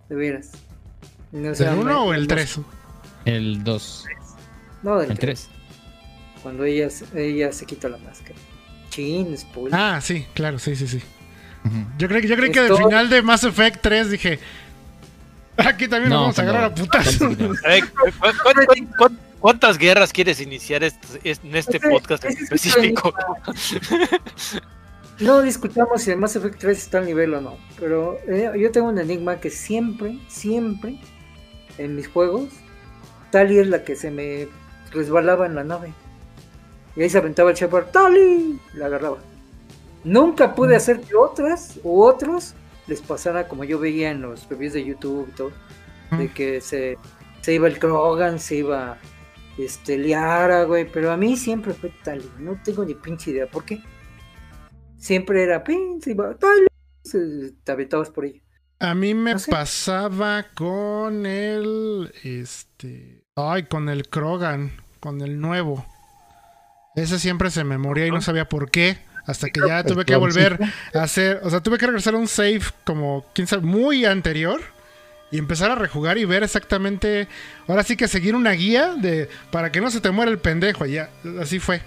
[0.09, 0.51] De veras.
[1.31, 2.59] No, ¿El 1 me- o el me- 3?
[3.25, 4.05] El 2.
[4.83, 5.49] No, del El 3.
[5.49, 5.59] 3.
[6.43, 8.35] Cuando ella, se- ella se quita la máscara.
[8.89, 9.77] Chin, spoiler.
[9.79, 11.01] Ah, sí, claro, sí, sí, sí.
[11.97, 14.39] Yo creo, que- yo creo que al final de Mass Effect 3 dije.
[15.57, 17.17] Aquí también nos vamos a agarrar a cuando- putazos.
[17.17, 22.25] cuando- A ver, ¿cu- cu- cu- cu- cu- ¿Cuántas guerras quieres iniciar en este podcast
[22.25, 23.13] en específico?
[25.19, 28.71] No discutamos si el Mass Effect 3 está al nivel o no, pero eh, yo
[28.71, 30.97] tengo un enigma que siempre, siempre
[31.77, 32.49] en mis juegos,
[33.31, 34.47] Tali es la que se me
[34.91, 35.93] resbalaba en la nave.
[36.95, 38.59] Y ahí se aventaba el Shepard, ¡Tali!
[38.73, 39.17] La agarraba.
[40.03, 42.53] Nunca pude hacer que otras u otros
[42.87, 45.51] les pasara como yo veía en los reviews de YouTube y todo,
[46.11, 46.33] de Mm.
[46.33, 46.97] que se,
[47.41, 48.97] se iba el Krogan, se iba
[49.57, 53.63] este Liara, güey, pero a mí siempre fue Tali, no tengo ni pinche idea, ¿por
[53.65, 53.83] qué?
[54.97, 56.67] Siempre era pin, se iba Tali,
[57.03, 58.41] se- te aventabas por ella.
[58.79, 59.51] A mí me No sé.
[59.51, 62.11] pasaba con el.
[62.23, 63.18] Este.
[63.39, 64.71] Ay, con el Krogan.
[64.99, 65.85] Con el nuevo.
[66.95, 68.97] Ese siempre se me moría y no sabía por qué.
[69.25, 70.59] Hasta que ya tuve que volver
[70.93, 71.39] a hacer.
[71.43, 74.59] O sea, tuve que regresar a un save como, quién sabe, muy anterior.
[75.31, 77.27] Y empezar a rejugar y ver exactamente.
[77.67, 79.29] Ahora sí que seguir una guía de.
[79.51, 80.85] Para que no se te muera el pendejo.
[80.85, 81.09] y Ya,
[81.39, 81.81] así fue.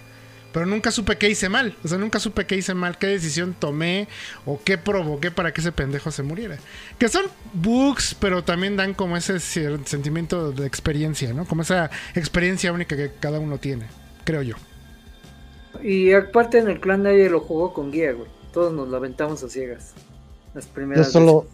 [0.52, 1.76] Pero nunca supe qué hice mal.
[1.82, 4.08] O sea, nunca supe qué hice mal, qué decisión tomé
[4.44, 6.58] o qué provoqué para que ese pendejo se muriera.
[6.98, 11.46] Que son bugs, pero también dan como ese sentimiento de experiencia, ¿no?
[11.46, 13.86] Como esa experiencia única que cada uno tiene,
[14.24, 14.56] creo yo.
[15.82, 18.28] Y aparte en el clan nadie lo jugó con guía, güey.
[18.52, 19.94] Todos nos la aventamos a ciegas.
[20.54, 21.46] Las Yo primeras solo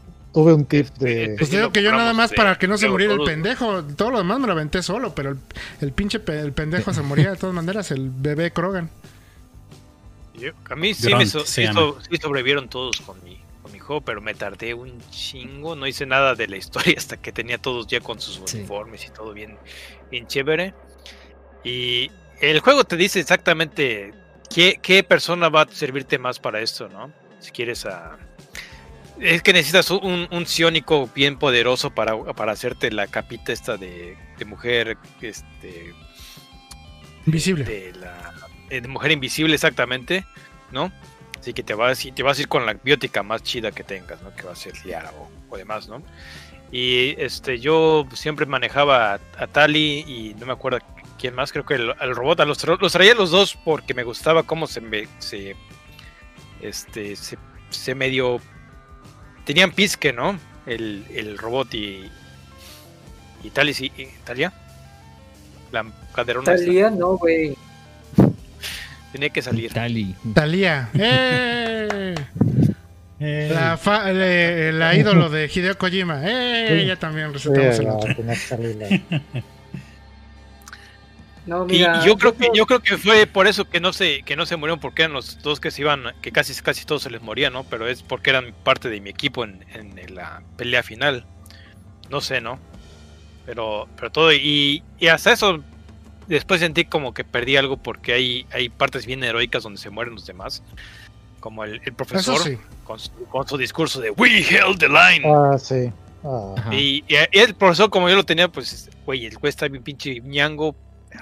[0.42, 1.34] tuve un tip de.
[1.36, 3.20] Pues Sí, digo lo que yo nada más de- para que no se muriera el
[3.24, 3.82] pendejo.
[3.84, 5.38] Todo lo demás me lo aventé solo, pero el,
[5.80, 8.90] el pinche pe- el pendejo se moría de todas maneras, el bebé Krogan.
[10.34, 11.80] Yo- a mí sí, me so- se sí llama.
[11.80, 15.74] so- sí sobrevivieron todos con mi, con mi juego, pero me tardé un chingo.
[15.74, 18.58] No hice nada de la historia hasta que tenía todos ya con sus Sí.
[18.58, 19.58] uniformes y todo bien,
[20.10, 20.74] bien chévere.
[21.64, 22.10] Y
[22.40, 24.14] el juego te dice exactamente
[24.54, 27.12] qué, qué persona va a servirte más para esto, ¿no?
[27.40, 28.16] Si quieres a...
[29.20, 34.16] Es que necesitas un, un psiónico bien poderoso para, para hacerte la capita esta de,
[34.38, 35.92] de mujer, este,
[37.26, 37.64] Invisible.
[37.64, 38.34] de la
[38.70, 40.24] eh, de mujer invisible exactamente,
[40.70, 40.92] ¿no?
[41.38, 43.84] Así que te vas, y te vas a ir con la biótica más chida que
[43.84, 44.34] tengas, ¿no?
[44.34, 46.02] Que va a ser Liara o, o demás, ¿no?
[46.70, 50.80] Y este, yo siempre manejaba a, a Tali y no me acuerdo
[51.18, 54.42] quién más, creo que el, robot, a los, los traía los dos porque me gustaba
[54.42, 55.56] cómo se me, se,
[56.60, 57.38] este, se,
[57.70, 58.40] se medio,
[59.48, 60.38] tenían pisque, ¿no?
[60.66, 62.04] El, el robot y,
[63.42, 64.52] y Tali, sí, y- Talia,
[65.72, 66.66] la caderona esta.
[66.66, 67.56] Talía, no, güey.
[69.12, 69.72] tenía que salir.
[69.72, 70.14] Tali.
[70.34, 70.90] Talía.
[70.94, 72.14] ¡Eh!
[73.20, 76.20] Eh, La, fa- eh, la ídolo de Hideo Kojima.
[76.24, 76.66] ¡Eh!
[76.68, 76.74] Sí.
[76.74, 78.14] Ella también Sí, recetamos el la- otro.
[81.48, 82.00] No, Y, mira.
[82.02, 84.44] y yo creo que yo creo que fue por eso que no se que no
[84.46, 87.22] se murieron porque eran los dos que se iban que casi casi todos se les
[87.22, 91.24] moría no pero es porque eran parte de mi equipo en, en la pelea final
[92.10, 92.58] no sé no
[93.46, 95.62] pero pero todo y, y hasta eso
[96.26, 100.14] después sentí como que perdí algo porque hay hay partes bien heroicas donde se mueren
[100.14, 100.62] los demás
[101.40, 102.58] como el, el Eso profesor sí.
[102.84, 105.90] con, su, con su discurso de we held the line Ah, sí.
[106.24, 106.74] Ah, Ajá.
[106.74, 110.20] y, y el profesor, como yo lo tenía, pues, güey, el güey está bien pinche
[110.20, 110.74] ñango,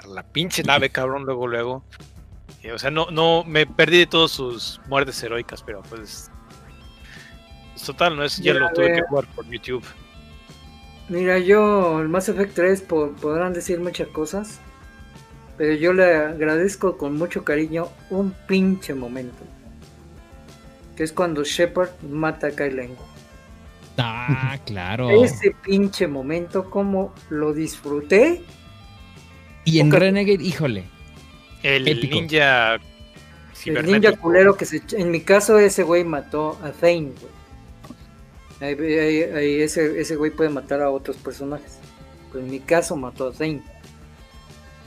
[0.07, 1.83] la pinche nave, cabrón, luego, luego.
[2.63, 6.31] Y, o sea, no, no, me perdí de todas sus muertes heroicas, pero pues.
[7.85, 9.83] total, no es, ya lo tuve que jugar por YouTube.
[11.09, 14.59] Mira, yo, el Mass Effect 3 po- podrán decir muchas cosas,
[15.57, 19.43] pero yo le agradezco con mucho cariño un pinche momento.
[20.95, 22.83] Que es cuando Shepard mata a Kylo
[23.99, 25.09] Ah, claro.
[25.09, 28.43] Ese pinche momento, como lo disfruté.
[29.67, 30.85] Y en Renegade, híjole.
[31.61, 32.15] El Épico.
[32.21, 32.75] ninja.
[33.65, 34.81] El ninja culero que se...
[34.91, 37.37] En mi caso, ese güey mató a Thane, güey.
[38.61, 41.79] Ahí, ahí- ahí ese, ese güey puede matar a otros personajes.
[42.31, 43.61] Pero en mi caso mató a Thane.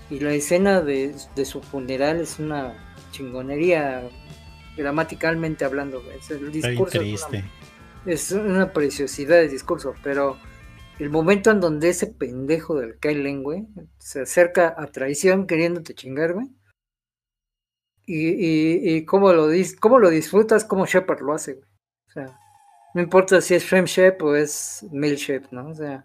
[0.09, 2.73] Y la escena de, de su funeral es una
[3.13, 4.03] chingonería
[4.79, 6.03] gramaticalmente hablando.
[6.03, 6.17] güey.
[6.19, 7.45] Es el discurso es una-
[8.07, 10.39] es una preciosidad de discurso, pero
[11.01, 13.67] el momento en donde ese pendejo del Kylen, güey,
[13.99, 16.49] se acerca a traición queriéndote chingar, güey.
[18.05, 19.49] Y, cómo, lo
[19.81, 21.69] cómo lo disfrutas, como Shepard lo hace, güey.
[22.09, 22.39] O sea,
[22.93, 25.69] no importa si es Frame Shape o es Male Shape, ¿no?
[25.69, 26.05] O sea,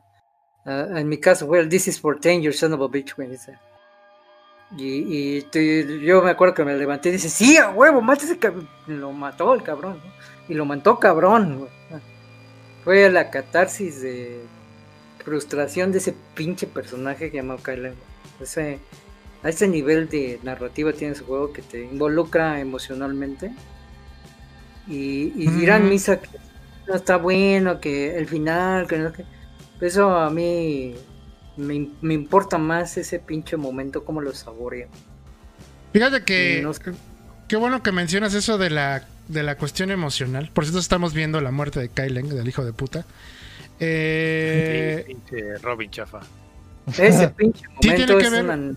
[0.65, 3.27] en mi caso, well, this is for 10, you son of a bitch, güey.
[3.27, 3.59] dice.
[4.77, 5.41] Y,
[6.05, 8.69] yo me acuerdo que me levanté y dice, sí, a huevo, mate ese cabrón.
[8.87, 10.13] Lo mató el cabrón, ¿no?
[10.47, 12.01] Y lo mató cabrón, güey.
[12.85, 14.45] Fue la catarsis de
[15.25, 17.89] frustración de ese pinche personaje que llamado Kylo.
[17.89, 17.95] güey.
[18.41, 18.79] Ese,
[19.43, 23.59] a ese nivel de narrativa tiene su juego que te involucra emocionalmente.
[24.87, 26.29] Y, y dirán misa que
[26.87, 29.25] no está bueno, que el final, que no que.
[29.81, 30.95] Eso a mí
[31.57, 34.89] me, me importa más ese pinche momento, como lo saboreo.
[35.93, 36.93] Fíjate que Y no sé.
[37.47, 40.51] qué bueno que mencionas eso de la, de la cuestión emocional.
[40.53, 43.07] Por cierto, estamos viendo la muerte de Kylen, del hijo de puta.
[43.79, 46.19] Eh, Sí, pinche Robin Chafa.
[46.97, 48.75] Ese pinche tiene momento que es ver- una-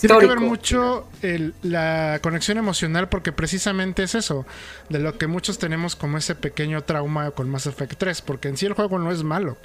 [0.00, 4.46] Tiene que ver mucho el- la conexión emocional porque precisamente es eso,
[4.88, 8.56] de lo que muchos tenemos como ese pequeño trauma con Mass Effect 3, porque en
[8.56, 9.56] sí el juego no es malo.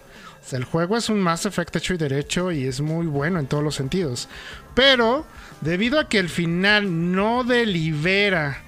[0.43, 3.39] O sea, el juego es un Mass Effect hecho y derecho y es muy bueno
[3.39, 4.27] en todos los sentidos.
[4.73, 5.25] Pero
[5.61, 8.63] debido a que el final no delibera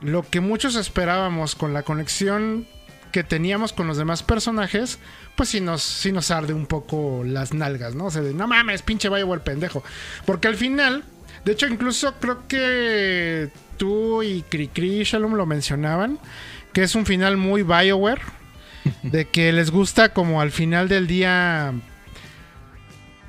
[0.00, 2.66] lo que muchos esperábamos con la conexión
[3.16, 4.98] que teníamos con los demás personajes,
[5.36, 8.04] pues sí nos, sí nos arde un poco las nalgas, ¿no?
[8.04, 9.82] O sea, de no mames, pinche Bioware pendejo.
[10.26, 11.02] Porque al final,
[11.42, 16.18] de hecho, incluso creo que tú y Cricri y Shalom lo mencionaban,
[16.74, 18.20] que es un final muy Bioware,
[19.02, 21.72] de que les gusta como al final del día,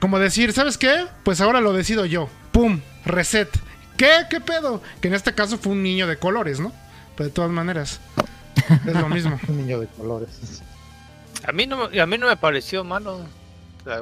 [0.02, 1.06] como decir, ¿sabes qué?
[1.24, 2.28] Pues ahora lo decido yo.
[2.52, 2.82] ¡Pum!
[3.06, 3.48] Reset.
[3.96, 4.10] ¿Qué?
[4.30, 4.82] ¿Qué pedo?
[5.00, 6.74] Que en este caso fue un niño de colores, ¿no?
[7.16, 8.02] Pero de todas maneras,
[8.86, 9.40] es lo mismo.
[9.48, 10.62] Un niño de colores.
[11.48, 13.18] A mí no, me- a mí no me pareció malo.
[13.82, 14.02] O sea,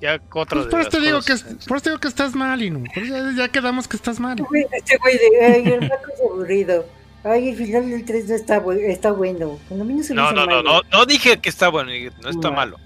[0.00, 1.34] ya otro Pues por eso te digo que,
[1.66, 2.84] por eso te digo que estás mal, Inu.
[2.94, 4.38] Ya, ya quedamos que estás mal.
[4.72, 6.86] Este güey de, ay, el Marco es aburrido.
[7.24, 9.58] Ay, el final del 3 no está, está bueno.
[9.70, 11.90] No No, no, no, no, no dije que está bueno,
[12.22, 12.52] no está No.
[12.54, 12.76] malo.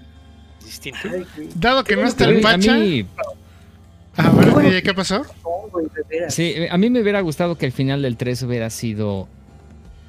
[0.65, 0.97] Distinto.
[1.11, 2.73] Ay, Dado que no está A el pacha.
[2.77, 3.05] mí-
[4.17, 5.23] A ver, DJ, ¿qué pasó?
[6.29, 9.27] sí, a mí me hubiera gustado que el final del 3 hubiera sido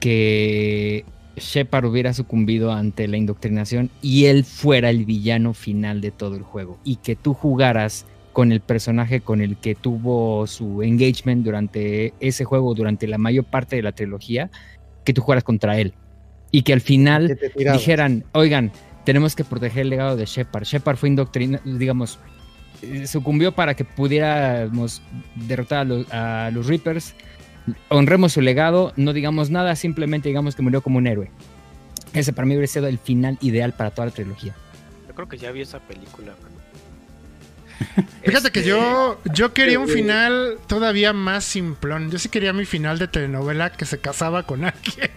[0.04, 1.06] que
[1.38, 6.42] Shepard hubiera sucumbido ante la indoctrinación y él fuera el villano final de todo el
[6.42, 12.12] juego y que tú jugaras con el personaje con el que tuvo su engagement durante
[12.20, 14.50] ese juego, durante la mayor parte de la trilogía,
[15.04, 15.94] que tú jugaras contra él
[16.50, 18.72] y que al final Que dijeran, oigan,
[19.06, 20.64] tenemos que proteger el legado de Shepard.
[20.64, 22.18] Shepard fue indoctrinado, digamos,
[22.82, 25.00] eh, sucumbió para que pudiéramos
[25.34, 27.14] derrotar a los, a los Reapers.
[27.88, 31.30] Honremos su legado, no digamos nada, simplemente digamos que murió como un héroe.
[32.12, 34.54] Ese para mí hubiera sido el final ideal para toda la trilogía.
[35.08, 36.32] Yo creo que ya vi esa película.
[38.22, 42.10] Fíjate que yo, yo quería un final todavía más simplón.
[42.10, 45.10] Yo sí quería mi final de telenovela que se casaba con alguien.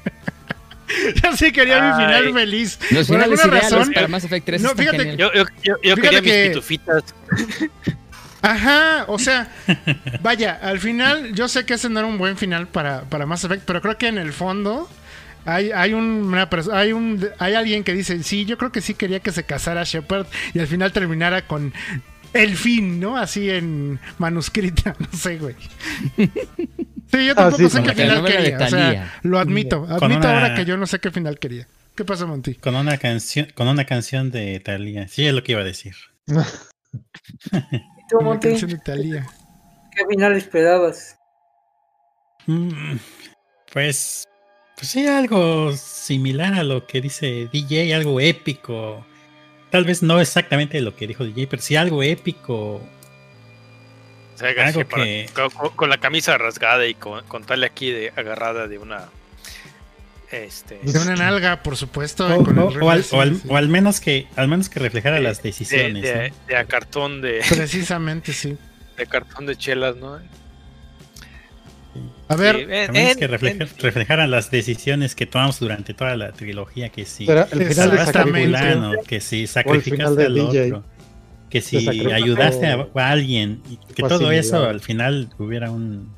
[1.23, 2.79] yo sí quería mi final feliz.
[2.91, 5.17] Los Por finales alguna ideales razón- para Mass Effect 3 No, fíjate.
[5.17, 7.03] Yo, yo, yo, yo Fíjate quería que- mis pitufitas.
[8.47, 9.49] Ajá, o sea,
[10.21, 13.43] vaya, al final yo sé que ese no era un buen final para, para Mass
[13.43, 14.89] Effect, pero creo que en el fondo
[15.43, 18.93] hay, hay, un, una hay, un, hay alguien que dice, sí, yo creo que sí
[18.93, 21.73] quería que se casara Shepard y al final terminara con
[22.31, 23.17] el fin, ¿no?
[23.17, 25.55] Así en manuscrita, no sé, güey.
[26.15, 29.13] Sí, yo tampoco sí, sé con qué final quería, o sea, Thalía.
[29.23, 31.67] lo admito, admito una- ahora que yo no sé qué final quería.
[31.95, 32.55] ¿Qué pasa, Monty?
[32.55, 35.09] Con una canción, con una canción de Thalía.
[35.09, 35.95] Sí, es lo que iba a decir.
[38.07, 38.49] ¿Y tú, Una Monty?
[38.49, 39.27] canción de Thalía.
[39.91, 41.17] ¿Qué final esperabas?
[42.45, 42.95] Mm,
[43.73, 44.23] Pues,
[44.77, 49.05] pues sí, algo similar a lo que dice DJ, algo épico.
[49.71, 52.75] Tal vez no exactamente lo que dijo DJ, pero sí algo épico.
[54.35, 58.67] O sea, Algo para- con la camisa rasgada y con, con tal aquí de agarrada
[58.67, 59.09] de una.
[60.31, 60.79] Este.
[60.83, 62.27] De una nalga, por supuesto.
[62.27, 63.47] O, con el o- al, rifle, o al- sí, sí.
[63.49, 66.03] o al menos que al menos que reflejara de- las de, decisiones.
[66.03, 66.35] de, ¿no?
[66.47, 68.57] de a cartón de, Precisamente, sí.
[68.97, 70.19] de cartón de chelas, ¿no?
[72.29, 75.59] A ver, Sí, en- Al menos en- que refleja- en- reflejaran las decisiones que tomamos
[75.59, 78.33] durante toda la trilogía, que si el sacrificio.
[78.33, 80.65] fulano, que si sacrificaste al DJ.
[80.73, 80.83] otro,
[81.49, 86.13] que si ayudaste a, a alguien, y que todo eso al final hubiera un,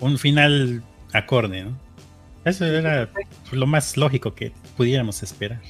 [0.00, 1.78] un final acorde, ¿no?
[2.44, 3.08] Eso era
[3.52, 5.60] lo más lógico que pudiéramos esperar.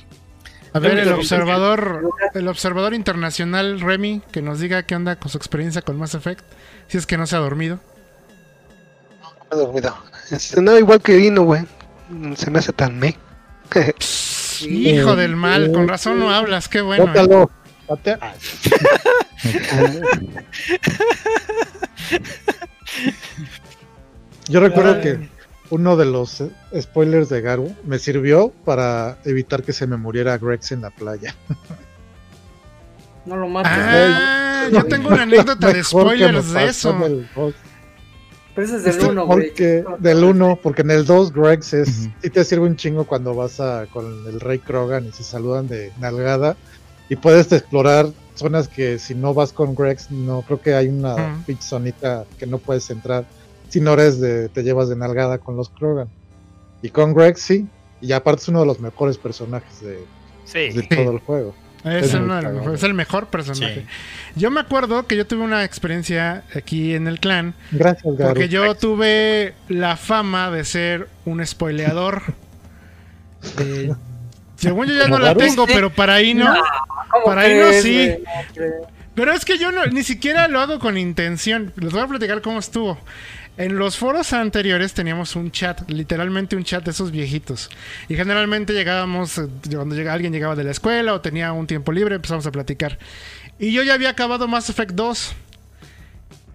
[0.73, 5.37] A ver, el observador, el observador internacional Remy, que nos diga qué onda con su
[5.37, 6.45] experiencia con Mass Effect,
[6.87, 7.81] si es que no se ha dormido.
[9.51, 9.97] Me he dormido.
[10.63, 11.67] No, igual que Dino, güey.
[12.37, 13.17] Se me hace tan me.
[14.61, 17.03] Hijo del mal, con razón no hablas, qué bueno.
[17.05, 17.07] ¿eh?
[17.09, 17.51] Bótalo.
[17.89, 17.97] Ah,
[24.49, 25.29] Yo recuerdo que
[25.71, 26.51] uno de los eh,
[26.81, 31.35] spoilers de Garu me sirvió para evitar que se me muriera Grex en la playa.
[33.27, 33.71] No lo mates.
[33.75, 36.97] Ah, yo tengo una anécdota de spoilers de eso.
[38.55, 39.39] Pero ese es del Este, 1, güey.
[39.49, 43.35] porque del 1, porque en el 2 Grex es, sí te sirve un chingo cuando
[43.35, 46.57] vas a, con el Rey Krogan y se saludan de nalgada
[47.09, 51.15] y puedes explorar zonas que si no vas con Grex no creo que hay una
[51.15, 51.43] Ujú.
[51.47, 53.25] pinche zonita que no puedes entrar
[53.71, 56.09] si no eres de te llevas de nalgada con los Krogan.
[56.83, 57.67] Y con Greg sí.
[58.03, 59.99] Y aparte es uno de los mejores personajes de,
[60.45, 60.71] Sí.
[60.77, 61.55] de todo el juego.
[61.85, 63.87] Es, Es uno de los mejores, es el mejor personaje.
[64.37, 67.55] Yo me acuerdo que yo tuve una experiencia aquí en el clan.
[67.71, 68.35] Gracias, Garo.
[68.35, 72.23] Porque yo tuve la fama de ser un spoileador.
[73.59, 73.91] Eh,
[74.57, 75.41] según yo ya ¿Como no la Garu?
[75.41, 76.45] tengo, pero para ahí no.
[77.11, 78.15] ¿Cómo Para ahí no, sí.
[79.15, 81.73] Pero es que yo no, ni siquiera lo hago con intención.
[81.77, 82.99] Les voy a platicar cómo estuvo.
[83.61, 87.69] En los foros anteriores teníamos un chat, literalmente un chat de esos viejitos.
[88.09, 91.93] Y generalmente llegábamos, eh, cuando llega, alguien llegaba de la escuela o tenía un tiempo
[91.93, 92.99] libre, empezamos a platicar.
[93.59, 95.33] Y yo ya había acabado Mass Effect 2.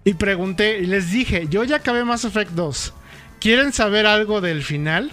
[0.02, 2.92] Y pregunté, y les dije, yo ya acabé Mass Effect 2.
[3.38, 5.12] ¿Quieren saber algo del final?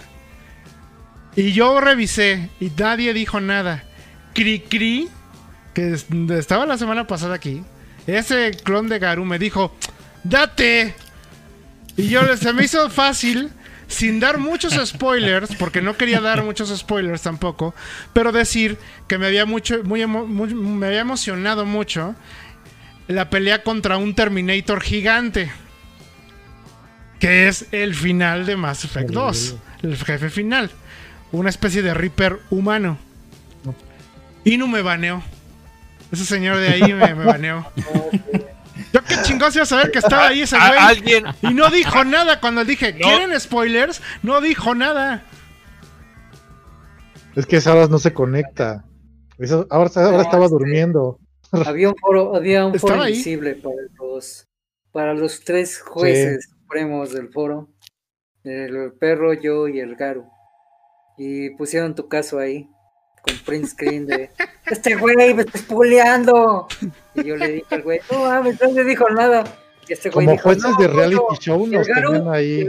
[1.36, 3.84] Y yo revisé y nadie dijo nada.
[4.34, 5.08] Cri Cri,
[5.74, 7.62] que es- estaba la semana pasada aquí,
[8.08, 9.76] ese clon de Garu me dijo,
[10.24, 10.96] date.
[11.96, 13.50] Y yo se me hizo fácil,
[13.86, 17.74] sin dar muchos spoilers, porque no quería dar muchos spoilers tampoco,
[18.12, 22.14] pero decir que me había, mucho, muy emo- muy- me había emocionado mucho
[23.06, 25.50] la pelea contra un Terminator gigante.
[27.20, 29.54] Que es el final de Mass Effect 2.
[29.82, 30.70] El jefe final.
[31.32, 32.98] Una especie de Reaper humano.
[34.44, 35.22] Inu me baneó.
[36.12, 37.66] Ese señor de ahí me, me baneó.
[38.94, 40.70] Yo qué chingados iba a saber que estaba ahí ese güey.
[40.78, 43.00] alguien, Y no dijo nada cuando dije, No.
[43.00, 44.00] ¿quieren spoilers?
[44.22, 45.24] No dijo nada.
[47.34, 48.84] Es que esa hora no se conecta.
[49.38, 51.18] Eso- ahora, ahora No, estaba este- durmiendo.
[51.66, 54.46] Había un foro, había un foro invisible para los,
[54.92, 57.68] para los tres jueces supremos del foro.
[58.44, 60.24] El perro, yo y el Garu.
[61.18, 62.68] Y pusieron tu caso ahí.
[63.26, 64.30] Con print screen de
[64.66, 66.68] este güey me está spoileando.
[67.14, 69.44] Y yo le dije al güey, no mames, no le dijo nada.
[69.88, 71.36] Y este güey Como dijo, jueces "No, de no, reality no".
[71.38, 72.60] show Y nos el ahí.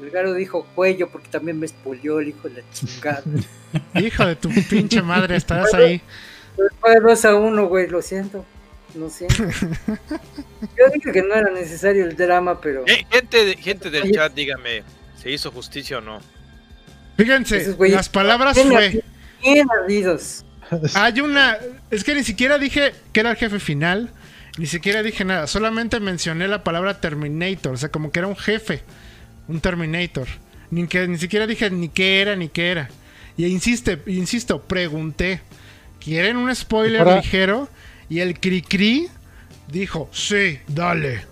[0.00, 3.22] El Garu dijo cuello porque también me spoileó el hijo de la chingada.
[3.94, 6.00] Hijo de tu pinche madre, estarás ahí.
[6.80, 8.44] Fue 2 a 1, güey, lo siento.
[8.94, 9.42] Lo siento.
[10.76, 14.32] Yo dije que no era necesario el drama, pero eh, gente, de- gente del chat,
[14.32, 14.82] dígame,
[15.20, 16.20] ¿se hizo justicia o no?
[17.16, 19.02] Fíjense, las palabras fue.
[20.94, 21.56] Hay una.
[21.90, 24.10] Es que ni siquiera dije que era el jefe final.
[24.58, 25.46] Ni siquiera dije nada.
[25.46, 27.74] Solamente mencioné la palabra Terminator.
[27.74, 28.82] O sea, como que era un jefe.
[29.46, 30.26] Un Terminator.
[30.70, 32.90] Ni, que, ni siquiera dije ni qué era ni qué era.
[33.36, 35.40] Y insiste, insisto, pregunté.
[36.00, 37.68] ¿Quieren un spoiler ligero?
[38.08, 39.08] Y el Cri-Cri
[39.68, 41.24] dijo: Sí, dale.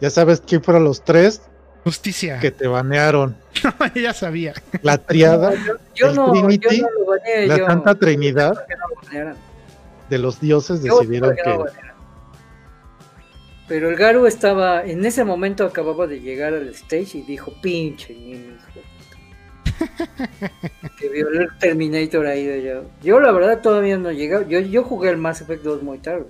[0.00, 1.40] Ya sabes quién fueron los tres
[1.84, 2.38] Justicia.
[2.40, 3.36] que te banearon.
[3.94, 4.54] ya sabía.
[4.82, 5.52] La triada,
[5.94, 8.54] Yo El no, Trinity, yo no lo baneé, la yo- Santa Trinidad
[9.12, 9.34] no
[10.10, 11.58] de los dioses decidieron que.
[13.66, 18.12] Pero el Garu estaba, en ese momento acababa de llegar al stage y dijo, pinche
[18.12, 19.88] niño, hijo de
[20.50, 20.90] puta".
[20.98, 22.82] que violó el Terminator ahí de allá.
[23.02, 26.26] Yo la verdad todavía no llegué, yo, yo jugué el Mass Effect 2 muy tarde.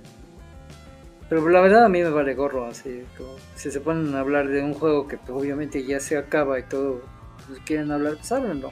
[1.29, 4.47] Pero la verdad a mí me vale gorro, así como si se ponen a hablar
[4.47, 7.01] de un juego que pues, obviamente ya se acaba y todo,
[7.47, 8.69] pues, quieren hablar, pues háblenlo.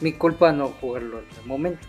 [0.00, 1.86] Mi culpa no jugarlo en el momento.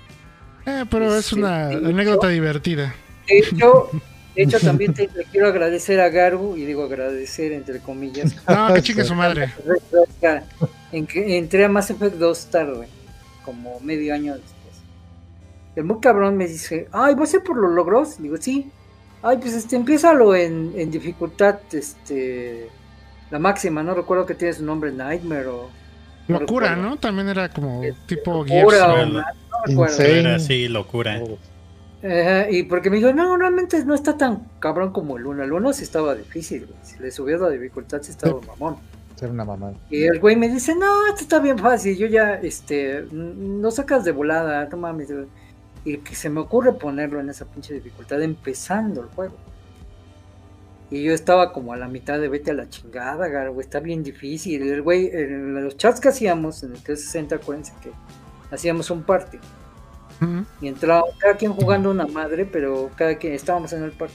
[0.65, 2.93] Eh, pero es una sí, anécdota divertida.
[3.27, 3.89] De hecho,
[4.35, 8.73] de hecho también te, le quiero agradecer a Garu, y digo agradecer entre comillas, No,
[8.73, 9.53] que chingue su madre.
[10.91, 12.87] en que entré a Mass Effect 2 tarde,
[13.43, 14.55] como medio año después.
[15.75, 18.21] El muy cabrón me dice, ay, ¿vas a por los logros?
[18.21, 18.71] Digo, sí.
[19.27, 22.69] Ay, pues este, empiézalo en, en dificultad, este,
[23.31, 25.69] la máxima, no recuerdo que tiene su nombre, Nightmare o...
[26.27, 26.89] no Locura, recuerdo.
[26.91, 26.97] ¿no?
[26.97, 29.23] También era como tipo Locura o no
[29.65, 30.03] recuerdo.
[30.03, 31.19] Era así, locura.
[31.23, 31.39] Oh,
[32.03, 35.43] Ajá, y porque me dijo, no, realmente no está tan cabrón como el 1.
[35.43, 36.77] El 1 sí estaba difícil, güey.
[36.83, 38.77] Si le subías la dificultad, sí estaba mamón.
[39.15, 39.73] ser una mamada.
[39.89, 41.97] Y el güey me dice, no, esto está bien fácil.
[41.97, 45.11] Yo ya, este, no sacas de volada, no mames.
[45.11, 45.25] güey".
[45.85, 49.35] Y que se me ocurre ponerlo en esa pinche dificultad empezando el juego.
[50.91, 53.79] Y yo estaba como a la mitad de vete a la chingada, gar, güey, está
[53.79, 54.61] bien difícil.
[54.61, 57.91] El güey, en los chats que hacíamos en el 360, acuérdense que
[58.51, 59.39] hacíamos un party.
[60.61, 64.13] Y entraba cada quien jugando una madre, pero cada quien estábamos en el party.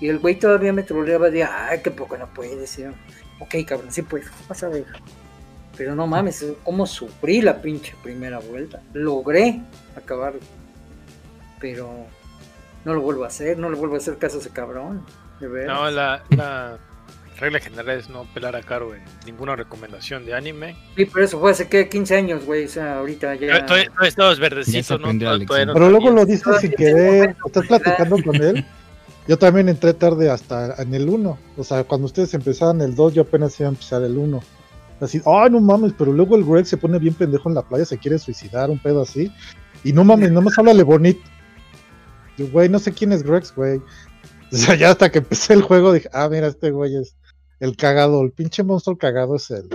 [0.00, 2.78] Y el güey todavía me troleaba de, ay, que poco no puedes.
[2.78, 2.90] Y yo,
[3.40, 4.86] ok, cabrón, sí puedo, vas a ver.
[5.76, 8.82] Pero no mames, cómo sufrí la pinche primera vuelta.
[8.92, 9.60] Logré
[9.96, 10.34] acabar.
[11.64, 11.88] Pero
[12.84, 15.02] no lo vuelvo a hacer, no le vuelvo a hacer caso a ese cabrón.
[15.40, 15.74] De veras.
[15.74, 16.78] No, la, la
[17.40, 20.76] regla general es no pelar a Caro en ninguna recomendación de anime.
[20.94, 22.66] Sí, pero eso fue hace que 15 años, güey.
[22.66, 23.64] O sea, ahorita ya.
[23.64, 25.10] Todavía- estabas Ya verdecito, se ¿no?
[25.14, 27.34] no Pero luego lo dices sin querer.
[27.46, 28.62] Estás platicando con él.
[29.26, 31.38] Yo también entré tarde hasta en el 1.
[31.56, 34.42] O sea, cuando ustedes empezaban el 2, yo apenas iba a empezar el 1.
[35.00, 37.86] Así, ay, no mames, pero luego el Greg se pone bien pendejo en la playa,
[37.86, 39.32] se quiere suicidar, un pedo así.
[39.82, 41.20] Y no mames, no más háblale bonito.
[42.38, 43.80] Güey, no sé quién es Grex, güey.
[44.52, 47.16] O sea, ya hasta que empecé el juego dije, ah, mira, este güey es
[47.58, 49.68] el cagado, el pinche monstruo cagado es el,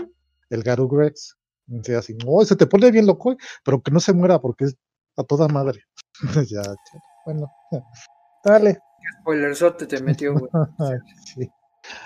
[0.52, 1.36] el Garu Grex.
[1.68, 4.40] Y así, así, no, se te pone bien loco, güey, pero que no se muera
[4.40, 4.78] porque es
[5.18, 5.84] a toda madre.
[6.34, 6.76] ya, ya,
[7.26, 7.52] bueno,
[8.46, 8.80] dale.
[9.22, 10.50] Spoilerzote te metió, güey.
[11.26, 11.52] Sí.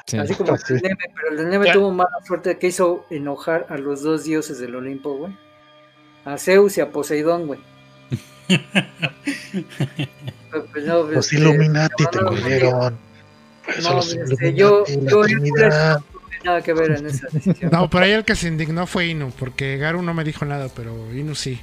[0.07, 0.17] Sí.
[0.17, 1.73] Así como el Neme, pero el Ya.
[1.73, 5.37] tuvo mala suerte que hizo enojar a los dos dioses del Olimpo, güey.
[6.25, 7.59] A Zeus y a Poseidón, güey.
[10.71, 12.97] Pues, no, Los este, Illuminati no, te corrieron.
[13.65, 16.03] Por No, este, yo- Illuminati, yo- no
[16.43, 17.71] nada que ver en esa decisión.
[17.71, 20.67] No, pero ahí el que se indignó fue Inu, porque Garu no me dijo nada,
[20.75, 21.59] pero Inu sí.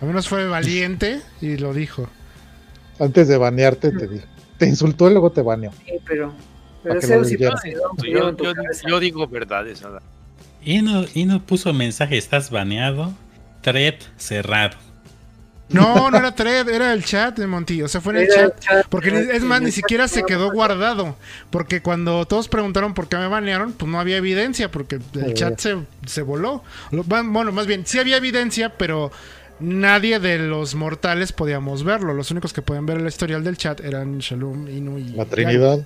[0.00, 2.08] Al menos fue valiente y lo dijo.
[2.98, 4.26] Antes de banearte te dijo.
[4.58, 5.72] Te insultó y luego te baneó.
[5.86, 6.34] Sí, pero,
[7.00, 7.28] Zeus.
[7.32, 8.34] Poseidón Yo,
[8.86, 10.02] yo- digo verdades, nada.
[10.62, 13.12] Y no, y no puso mensaje, estás baneado,
[13.62, 14.76] thread cerrado.
[15.72, 17.84] No, no era thread, era el chat de Montillo.
[17.84, 18.54] O sea, fue en el chat.
[18.54, 21.16] el chat, Porque es más, ni siquiera se quedó guardado.
[21.50, 25.34] Porque cuando todos preguntaron por qué me banearon, pues no había evidencia, porque el Sí.
[25.34, 25.76] chat se,
[26.06, 26.62] se voló.
[26.90, 29.10] Bueno, más bien, sí había evidencia, pero
[29.60, 32.14] nadie de los mortales podíamos verlo.
[32.14, 35.80] Los únicos que podían ver el historial del chat eran Shalom, Inu y La Trinidad.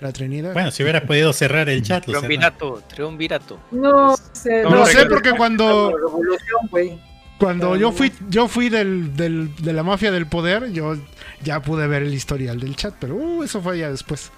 [0.00, 0.54] La Trinidad.
[0.54, 2.04] Bueno, si hubiera podido cerrar el chat.
[2.04, 3.60] Triunvirato, triunvirato.
[3.70, 7.09] No sé, no, no, sé, porque cuando, Revolución, güey.
[7.40, 10.94] Cuando yo fui, yo fui del, del- de la mafia del poder, yo
[11.42, 14.30] ya pude ver el historial del chat, pero uh, eso fue ya después.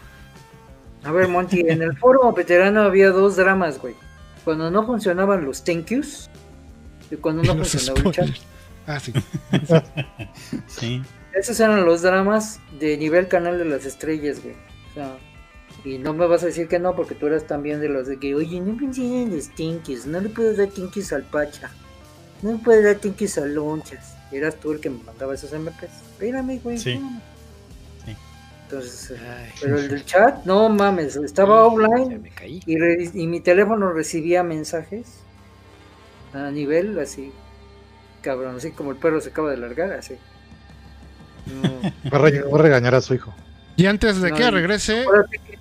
[1.04, 3.94] A ver, Monty, en el foro veterano había dos dramas, güey.
[4.44, 6.30] Cuando no funcionaban los thank yous
[7.10, 8.28] y cuando no funcionaba el chat.
[8.86, 9.12] Ah, sí.
[10.66, 11.02] Sí.
[11.34, 14.54] Esos eran los dramas de nivel canal de las estrellas, güey.
[14.90, 15.16] O sea,
[15.84, 18.18] y no me vas a decir que no, porque tú eras también de los de
[18.18, 21.70] que, oye, no me enseñan los tinkies, no le puedes dar tinkies al Pacha,
[22.42, 24.14] no le puedes dar tinkies a Lonchas.
[24.30, 25.82] Eras tú el que me mandaba esos MPs.
[26.12, 26.78] Espérame, güey.
[26.78, 27.00] Sí.
[28.64, 32.62] Entonces, Ay, pero el del chat, no mames, estaba offline me caí.
[32.64, 35.18] y, re- y mi teléfono recibía mensajes
[36.32, 37.32] a nivel así,
[38.22, 40.14] cabrón, así como el perro se acaba de largar, así.
[41.46, 41.62] No.
[42.10, 43.34] Va a, re- va a regañar a su hijo.
[43.76, 45.58] Y antes de No, que y- regrese, Acuérdate que,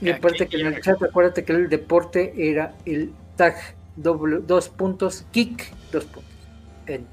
[0.00, 3.56] y aparte que en el chat, acuérdate que el deporte era el tag
[4.02, 6.32] doble, dos puntos, kick, dos puntos.
[6.86, 7.08] Enter.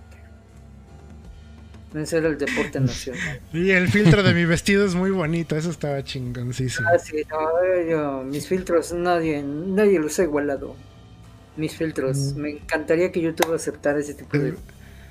[1.96, 3.40] Ese era el deporte nacional.
[3.54, 6.88] y el filtro de mi vestido es muy bonito, eso estaba chingoncísimo.
[6.94, 10.76] Ah, sí, no, yo- mis filtros nadie, nadie los ha igualado.
[11.56, 12.18] Mis filtros.
[12.36, 12.40] Mm.
[12.42, 14.56] Me encantaría que YouTube aceptara ese tipo de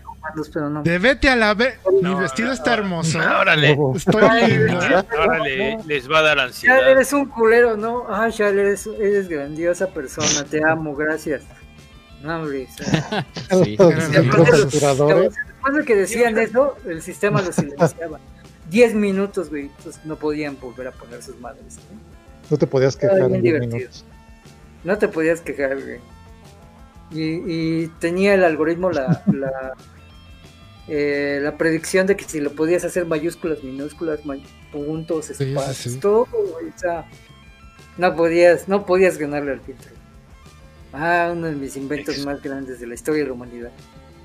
[0.03, 0.83] comandos, pero no.
[0.83, 1.77] De vete a la ve.
[2.03, 3.19] Mi vestido no, está hermoso.
[3.19, 3.79] Órale.
[3.97, 4.21] Estoy
[4.59, 4.79] lindo.
[4.83, 6.87] Ah, Ahora le- les va a dar ansiedad.
[6.91, 8.05] eres un culero, ¿no?
[8.11, 11.45] Ah, Chal, eres, eres grandiosa persona, te amo, gracias.
[12.25, 13.27] No, hombre, o sea,
[13.65, 13.77] Sí.
[13.79, 15.35] Los Eran microcensuradores.
[15.47, 18.19] Después de que decían eso, el sistema lo silenciaba.
[18.71, 21.77] 10 minutos, güey, entonces no podían volver a poner sus madres.
[21.77, 22.01] ¿no?
[22.51, 23.77] No te podías quejar bien en 10 divertido.
[23.77, 24.05] minutos.
[24.85, 26.01] No te podías quejar, güey.
[27.11, 29.75] Y, y tenía el algoritmo la, la,
[30.89, 35.95] eh, la predicción de que si lo podías hacer mayúsculas, minúsculas, may- puntos, sí, espacios,
[35.95, 36.01] sí.
[36.01, 37.07] todo, güey, o sea,
[37.97, 39.94] no podías, no podías ganarle al filtro.
[40.95, 43.71] Ah, uno de mis inventos más grandes de la historia de la humanidad.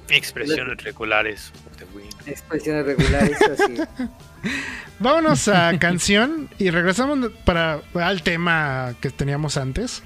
[0.09, 1.51] Expresiones regulares.
[1.77, 2.09] de Win.
[2.25, 3.75] Expresiones regulares, así.
[4.99, 10.01] Vámonos a canción y regresamos para al tema que teníamos antes.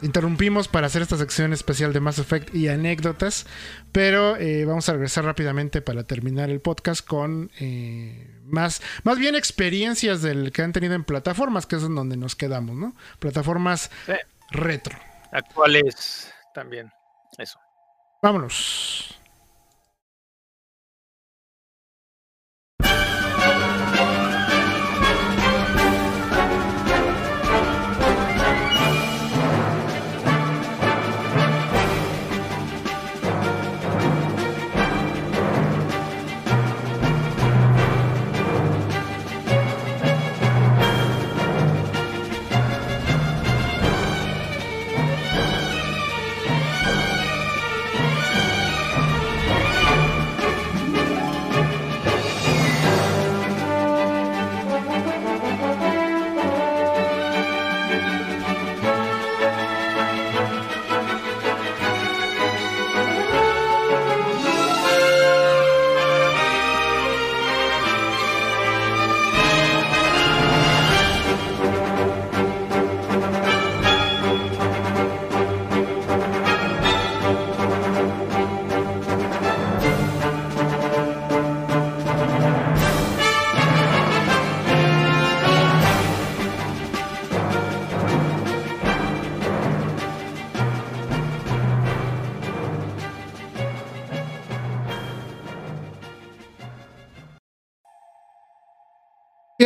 [0.00, 3.46] Interrumpimos para hacer esta sección especial de Mass Effect y anécdotas,
[3.90, 9.34] pero eh, vamos a regresar rápidamente para terminar el podcast con eh, más, más bien
[9.34, 12.94] experiencias del que han tenido en plataformas, que es en donde nos quedamos, ¿no?
[13.18, 14.12] Plataformas Sí.
[14.52, 14.96] retro.
[15.32, 16.90] Actuales también.
[17.36, 17.60] Eso.
[18.22, 19.07] Vámonos.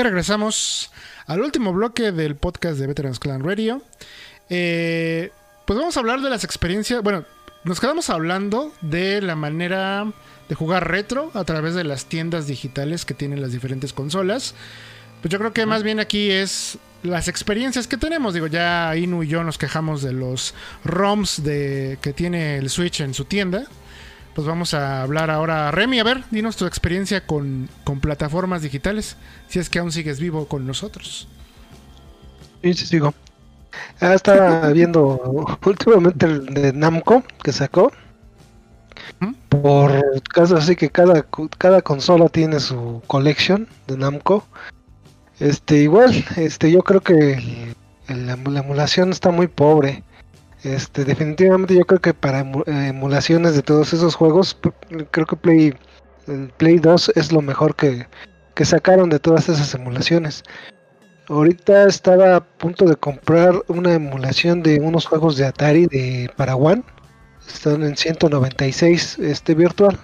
[0.02, 0.90] Y regresamos
[1.28, 3.80] al último bloque del podcast de Veterans Clan Radio.
[4.50, 5.30] Eh,
[5.64, 7.04] pues vamos a hablar de las experiencias.
[7.04, 7.24] Bueno,
[7.62, 10.12] nos quedamos hablando de la manera
[10.48, 14.56] de jugar retro a través de las tiendas digitales que tienen las diferentes consolas.
[15.20, 18.34] Pues yo creo que más bien aquí es las experiencias que tenemos.
[18.34, 23.02] Digo, ya Inu y yo nos quejamos de los ROMs de, que tiene el Switch
[23.02, 23.68] en su tienda.
[24.34, 25.70] Pues vamos a hablar ahora.
[25.70, 29.16] Remy, a ver, dinos tu experiencia con, con plataformas digitales.
[29.48, 31.28] Si es que aún sigues vivo con nosotros.
[32.62, 33.12] Sí, sí, sigo.
[34.00, 37.92] Ah, estaba viendo últimamente el de Namco que sacó.
[39.20, 39.32] ¿Mm?
[39.48, 41.26] Por caso así que cada,
[41.58, 44.46] cada consola tiene su collection de Namco.
[45.40, 47.76] Este, igual, este, yo creo que el-
[48.08, 50.04] el- la, la emulación está muy pobre.
[50.64, 54.56] Este, definitivamente yo creo que para eh, emulaciones de todos esos juegos,
[55.10, 55.74] creo que Play,
[56.56, 58.06] Play 2 es lo mejor que,
[58.54, 60.44] que sacaron de todas esas emulaciones.
[61.28, 66.56] Ahorita estaba a punto de comprar una emulación de unos juegos de Atari de para
[66.56, 66.82] One.
[67.46, 69.98] Están en 196 este virtual.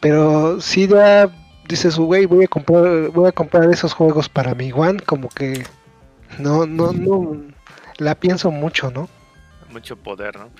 [0.00, 1.30] Pero si da
[1.68, 5.64] dices, güey, voy a comprar voy a comprar esos juegos para mi One, como que
[6.38, 7.36] no no no
[7.98, 9.08] la pienso mucho, ¿no?
[9.74, 10.50] Mucho poder, ¿no?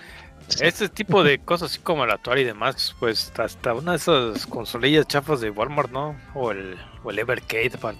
[0.61, 4.45] Este tipo de cosas, así como el Atari y demás, pues hasta una de esas
[4.47, 6.17] consolillas chafas de Walmart, ¿no?
[6.35, 7.97] O el, o el Evercade para,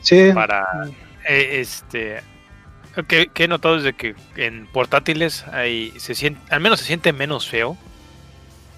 [0.00, 0.66] Sí, para
[1.28, 2.20] eh, este.
[3.08, 6.86] Que, que he notado es de que en portátiles hay, se siente, al menos se
[6.86, 7.76] siente menos feo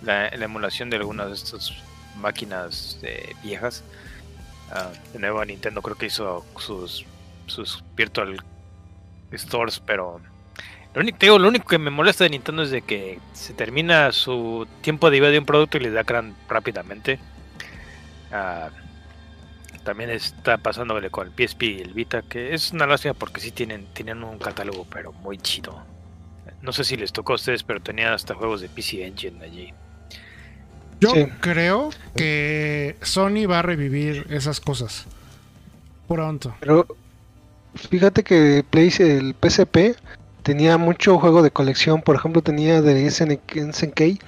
[0.02, 1.72] la, la emulación de algunas de estas
[2.16, 3.82] máquinas eh, viejas.
[4.70, 7.04] Ah, de nuevo Nintendo creo que hizo sus,
[7.46, 8.36] sus Virtual
[9.32, 10.20] Stores, pero
[10.96, 13.52] lo único, te digo, lo único que me molesta de Nintendo es de que se
[13.52, 17.18] termina su tiempo de vida de un producto y le da gran rápidamente.
[18.32, 18.70] Ah,
[19.84, 23.50] también está pasándole con el PSP y el Vita, que es una lástima porque sí
[23.52, 25.84] tienen, tienen un catálogo, pero muy chido.
[26.62, 29.72] No sé si les tocó a ustedes, pero tenían hasta juegos de PC Engine allí.
[30.98, 31.26] Yo Sí.
[31.40, 35.06] creo que Sony va a revivir esas cosas.
[36.08, 36.54] Pronto.
[36.60, 36.86] pero
[37.74, 39.94] fíjate que Play el PSP
[40.46, 44.20] tenía mucho juego de colección, por ejemplo, tenía de SNK,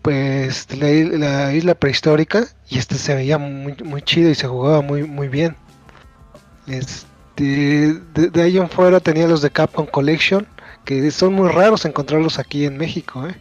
[0.00, 5.02] pues la, isla prehistórica y este se veía muy, muy chido y se jugaba muy
[5.02, 5.56] muy bien.
[6.68, 10.46] Este, de, de ahí en fuera tenía los de Capcom Collection,
[10.84, 13.34] que son muy raros encontrarlos aquí en México, ¿eh?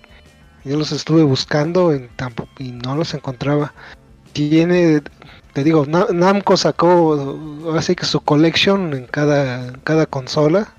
[0.65, 2.09] Yo los estuve buscando en
[2.57, 3.73] y no los encontraba.
[4.33, 5.01] Tiene,
[5.53, 7.37] te digo, Na- Namco sacó
[7.77, 10.73] así que su collection en cada, cada consola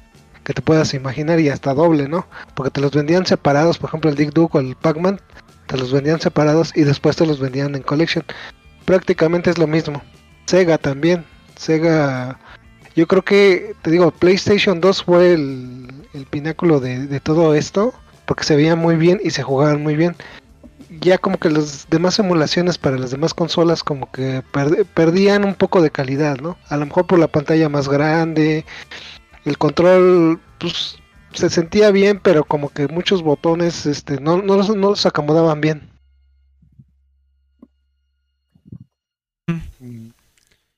[0.44, 2.26] que te puedas imaginar y hasta doble, ¿no?
[2.54, 5.20] Porque te los vendían separados, por ejemplo el Dick Duke o el Pac-Man,
[5.66, 8.24] te los vendían separados y después te los vendían en collection.
[8.84, 10.02] Prácticamente es lo mismo.
[10.46, 11.24] Sega también.
[11.56, 12.38] Sega,
[12.96, 17.94] yo creo que, te digo, PlayStation 2 fue el, el pináculo de, de todo esto,
[18.26, 20.16] porque se veía muy bien y se jugaban muy bien.
[21.00, 25.54] Ya como que las demás emulaciones para las demás consolas como que perd- perdían un
[25.54, 26.58] poco de calidad, ¿no?
[26.68, 28.66] A lo mejor por la pantalla más grande,
[29.44, 30.98] el control pues
[31.32, 35.60] se sentía bien, pero como que muchos botones este no, no, los, no los acomodaban
[35.60, 35.90] bien.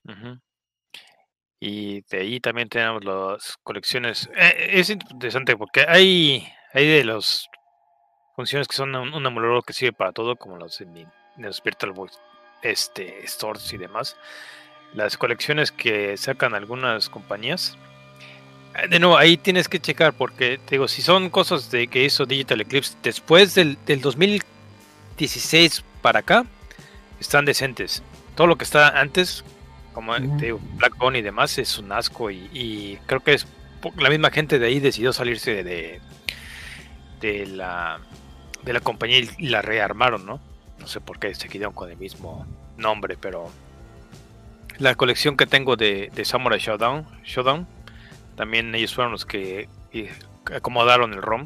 [0.07, 0.39] Ujú.
[1.61, 4.29] Y de ahí también tenemos las colecciones.
[4.37, 7.49] Eh, es interesante porque hay, hay de las
[8.37, 11.07] funciones que son un, un emulador que sirve para todo, como los de
[11.39, 12.19] los Virtual Box
[12.63, 14.17] este, Stores y demás.
[14.93, 17.79] Las colecciones que sacan algunas compañías.
[18.77, 22.05] Eh, De nuevo, ahí tienes que checar porque, te digo, si son cosas de que
[22.05, 26.45] hizo Digital Eclipse después del, del 2016 para acá,
[27.21, 28.03] están decentes.
[28.35, 29.45] Todo lo que está antes,
[29.93, 32.31] como te digo, Blackbone y demás, es un asco.
[32.31, 33.47] Y, y creo que es
[33.99, 36.01] la misma gente de ahí decidió salirse de,
[37.21, 38.01] de la
[38.63, 40.41] de la compañía y- y la rearmaron, ¿no?
[40.79, 42.47] No sé por qué se quedaron con el mismo
[42.79, 43.51] nombre, pero
[44.79, 47.67] la colección que tengo de, de Samurai Showdown, Showdown,
[48.37, 50.07] también ellos fueron los que y,
[50.55, 51.45] acomodaron el ROM.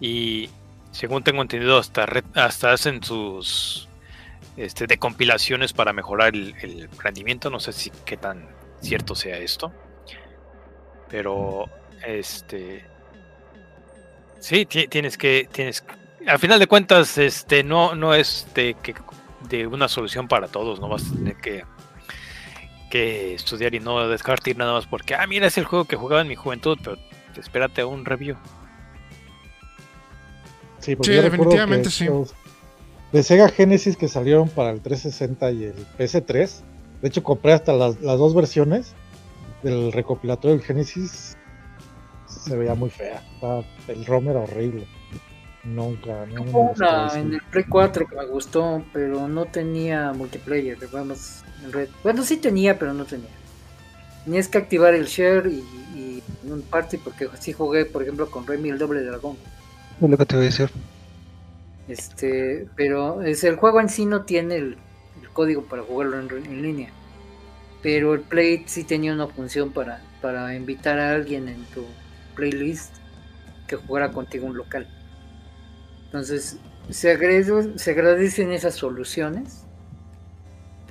[0.00, 0.50] Y
[0.90, 3.88] según tengo entendido hasta hasta hacen sus
[4.56, 8.48] este de compilaciones para mejorar el, rendimiento, no sé si qué tan
[8.80, 9.72] cierto sea esto,
[11.08, 11.66] pero
[12.06, 12.84] este
[14.40, 15.84] sí ti- tienes que tienes
[16.26, 18.94] al final de cuentas este no no es de que
[19.48, 21.64] de una solución para todos, no vas a tener que
[22.92, 26.20] que estudiar y no descartar nada más porque, ah, mira, es el juego que jugaba
[26.20, 26.98] en mi juventud, pero
[27.40, 28.36] espérate a un review.
[30.80, 32.08] Sí, porque Sí, definitivamente que sí.
[33.12, 36.62] de Sega Genesis que salieron para el 360 y el PS3
[37.00, 38.92] De hecho, compré hasta las, las dos versiones
[39.62, 41.36] del recopilatorio del Genesis.
[42.26, 43.22] Se veía muy fea.
[43.34, 44.86] Estaba- el ROM era horrible.
[45.64, 50.12] Nunca, no, me gustó una en el Play 4 que me gustó, pero no tenía
[50.12, 50.76] multiplayer.
[50.92, 51.90] Vamos, en red.
[52.02, 53.30] Bueno, sí tenía, pero no tenía.
[54.24, 55.60] Tenías que activar el share y,
[55.94, 59.38] y un party porque sí jugué, por ejemplo, con Remy el doble dragón.
[60.00, 60.70] Es lo que te voy a decir.
[61.86, 64.78] Este, pero es el juego en sí no tiene el,
[65.20, 66.94] el código para jugarlo en, en línea.
[67.82, 71.96] Pero el Play sí tenía una función para, para invitar a alguien en tu
[72.34, 72.96] playlist
[73.68, 74.88] que jugara contigo un local.
[76.06, 76.58] Entonces,
[76.90, 79.61] se, agradece- se agradecen esas soluciones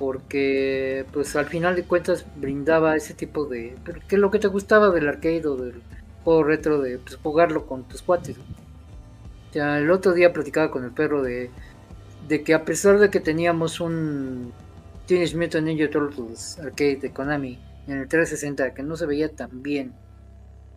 [0.02, 3.76] porque pues al final de cuentas brindaba ese tipo de
[4.08, 5.80] que es lo que te gustaba del arcade o del
[6.24, 8.34] juego retro de pues, jugarlo con tus cuates
[9.52, 11.50] ya el otro día platicaba con el perro de,
[12.26, 14.52] de que a pesar de que teníamos un
[15.06, 19.62] Teenage Mutant Ninja Turtles arcade de Konami en el 360 que no se veía tan
[19.62, 19.92] bien,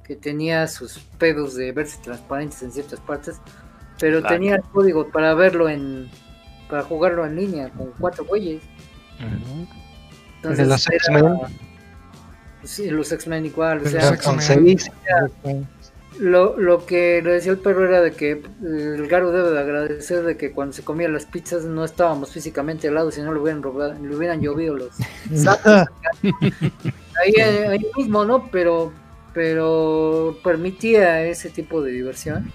[0.04, 3.42] que tenía sus pedos de verse transparentes en ciertas partes,
[4.00, 4.36] pero Claro.
[4.36, 6.12] tenía el código para verlo en
[6.70, 8.62] para jugarlo en línea con cuatro güeyes.
[10.44, 11.38] El de los X-Men.
[12.64, 14.80] Sí, los X-Men igual, o sea, con X-Men.
[14.80, 14.92] seis.
[16.20, 19.60] lo, lo que le decía el perro era de que eh, el Garo debe de
[19.60, 23.34] agradecer de que cuando se comía las pizzas no estábamos físicamente al lado, si no
[23.34, 24.92] le hubieran robado, le hubieran llovido los
[26.24, 28.50] ahí, ahí mismo, ¿no?
[28.52, 28.92] Pero,
[29.34, 32.52] pero permitía ese tipo de diversión.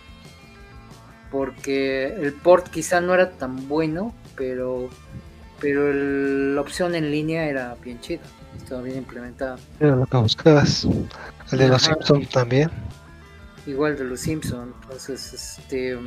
[1.30, 4.89] Porque el port quizá no era tan bueno, pero,
[5.60, 8.22] pero el- la opción en línea era bien chida,
[8.56, 9.58] estaba bien implementada.
[9.78, 10.84] Era lo que buscabas.
[11.52, 11.82] El de los.
[11.82, 12.70] Simpsons también.
[13.66, 15.98] igual de los Simpson entonces este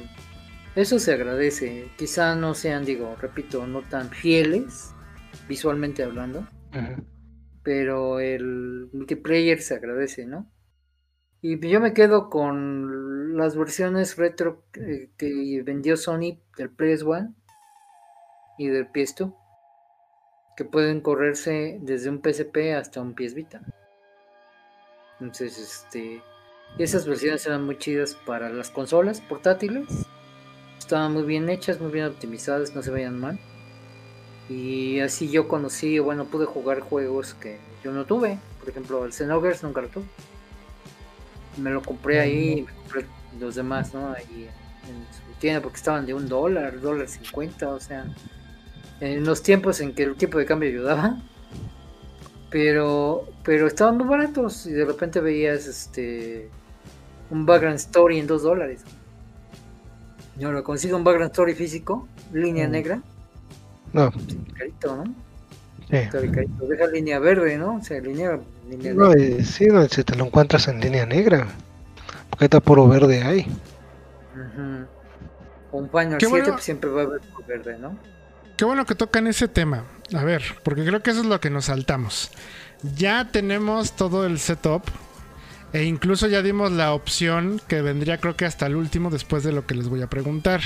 [0.76, 4.92] eso se agradece quizá no sean digo repito no tan fieles
[5.48, 6.48] visualmente hablando
[7.62, 10.52] pero el multiplayer se agradece no
[11.42, 17.36] y yo me quedo con las versiones retro que, que vendió Sony del PS1
[18.58, 19.32] y del PS2
[20.56, 23.62] que pueden correrse desde un PSP hasta un PS Vita
[25.20, 26.22] entonces este
[26.78, 29.86] esas versiones eran muy chidas para las consolas portátiles.
[30.80, 33.40] Estaban muy bien hechas, muy bien optimizadas, no se veían mal.
[34.50, 38.40] Y así yo conocí, bueno, pude jugar juegos que yo no tuve.
[38.60, 40.06] Por ejemplo, el Xenoverse nunca lo tuve.
[41.58, 43.06] Me lo compré ahí y me compré
[43.40, 44.12] los demás, ¿no?
[44.12, 44.50] Ahí
[44.90, 48.06] en su tienda porque estaban de un dólar, dólar cincuenta, o sea,
[49.06, 51.18] en los tiempos en que el tipo de cambio ayudaba.
[52.50, 56.50] Pero, pero estaban muy baratos y de repente veías este
[57.32, 58.82] un background story en dos dólares.
[60.38, 62.72] Yo lo consigo un background story físico, línea Mm.
[62.72, 63.02] negra,
[63.92, 64.12] No,
[64.58, 65.04] carito, ¿no?
[65.90, 65.96] sí.
[65.98, 66.66] Está bien carito.
[66.68, 67.76] Deja línea verde, ¿no?
[67.78, 69.44] O sea, línea, línea No, negra.
[69.44, 71.48] sí, no, si te lo encuentras en línea negra.
[72.30, 73.48] Porque está puro verde ahí.
[74.34, 74.88] Ujú.
[75.78, 76.52] Un Final Qué 7 bueno.
[76.54, 77.98] pues, siempre va a haber por verde, ¿no?
[78.58, 79.84] Qué bueno que tocan ese tema.
[80.14, 82.32] A ver, porque creo que eso es lo que nos saltamos.
[82.96, 84.84] Ya tenemos todo el setup.
[85.74, 89.52] E incluso ya dimos la opción que vendría creo que hasta el último después de
[89.52, 90.62] lo que les voy a preguntar.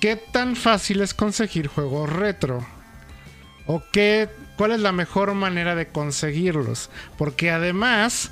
[0.00, 2.66] ¿Qué tan fácil es conseguir juegos retro?
[3.66, 6.88] ¿O qué, cuál es la mejor manera de conseguirlos?
[7.18, 8.30] Porque además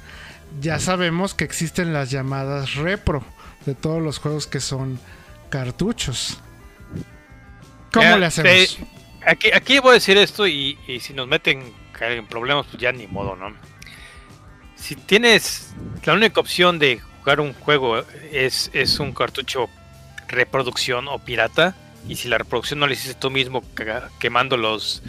[0.60, 3.22] ya sabemos que existen las llamadas repro
[3.66, 4.98] de todos los juegos que son
[5.50, 6.38] cartuchos.
[7.94, 8.76] ¿Cómo Ya, le hacemos?
[8.76, 8.86] te-
[9.30, 12.92] aquí, aquí voy a decir esto y, y si nos meten en problemas, pues ya
[12.92, 13.54] ni modo, ¿no?
[14.76, 15.74] Si tienes
[16.04, 19.70] la única opción de jugar un juego es, es un cartucho
[20.28, 21.74] reproducción o pirata,
[22.06, 23.62] y si la reproducción no la hiciste tú mismo
[24.18, 25.02] quemando los,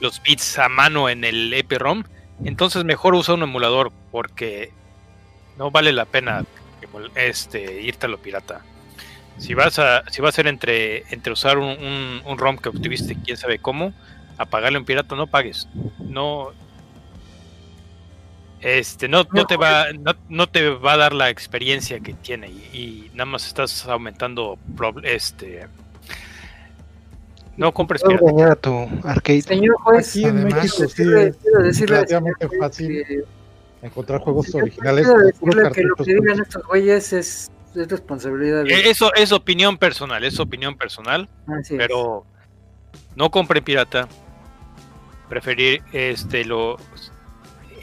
[0.00, 2.04] los bits a mano en el EPROM,
[2.44, 4.70] entonces mejor usa un emulador porque
[5.56, 6.44] no vale la pena
[7.14, 8.62] este, irte a lo pirata.
[9.38, 12.68] Si vas a, si va a ser entre, entre usar un, un, un ROM que
[12.68, 13.92] obtuviste quién sabe cómo,
[14.38, 15.68] a pagarle a un pirata, no pagues.
[15.98, 16.50] No.
[18.60, 22.48] Este, no, no te va, no, no te va a dar la experiencia que tiene
[22.48, 24.56] y, y nada más estás aumentando
[25.02, 25.66] este.
[27.56, 28.36] No compres Puedes pirata.
[28.36, 29.42] dañar a tu arcade.
[29.42, 31.02] Señor juez, Aquí en Además, México sí
[31.68, 33.24] es relativamente fácil que-
[33.82, 38.74] encontrar juegos originales quiero decirle que lo que digan estos güeyes es, es responsabilidad de
[38.74, 41.28] Eh, Eso es opinión personal, es opinión personal.
[41.46, 41.78] Así es.
[41.78, 42.24] pero
[43.16, 44.08] no compren pirata.
[45.28, 46.76] Preferir este lo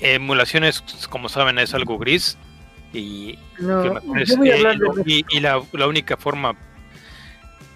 [0.01, 2.37] emulaciones, como saben, es algo gris
[2.93, 6.55] y, No, es- eh, y la, la única forma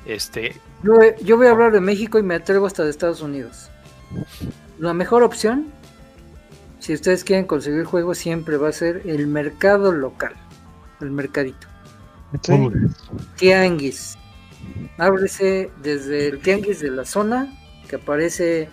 [0.05, 0.93] este Yo,
[1.23, 3.69] yo voy a hablar de México y me atrevo hasta de Estados Unidos.
[4.79, 5.67] La mejor opción,
[6.79, 10.33] si ustedes quieren conseguir juegos, siempre va a ser el mercado local,
[11.01, 11.67] el mercadito.
[12.41, 12.53] Sí.
[13.37, 14.17] Tianguis.
[14.97, 17.53] Ábrese desde el tianguis de la zona,
[17.89, 18.69] que aparece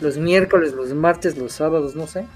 [0.00, 2.26] los miércoles, los martes, los sábados, no sé.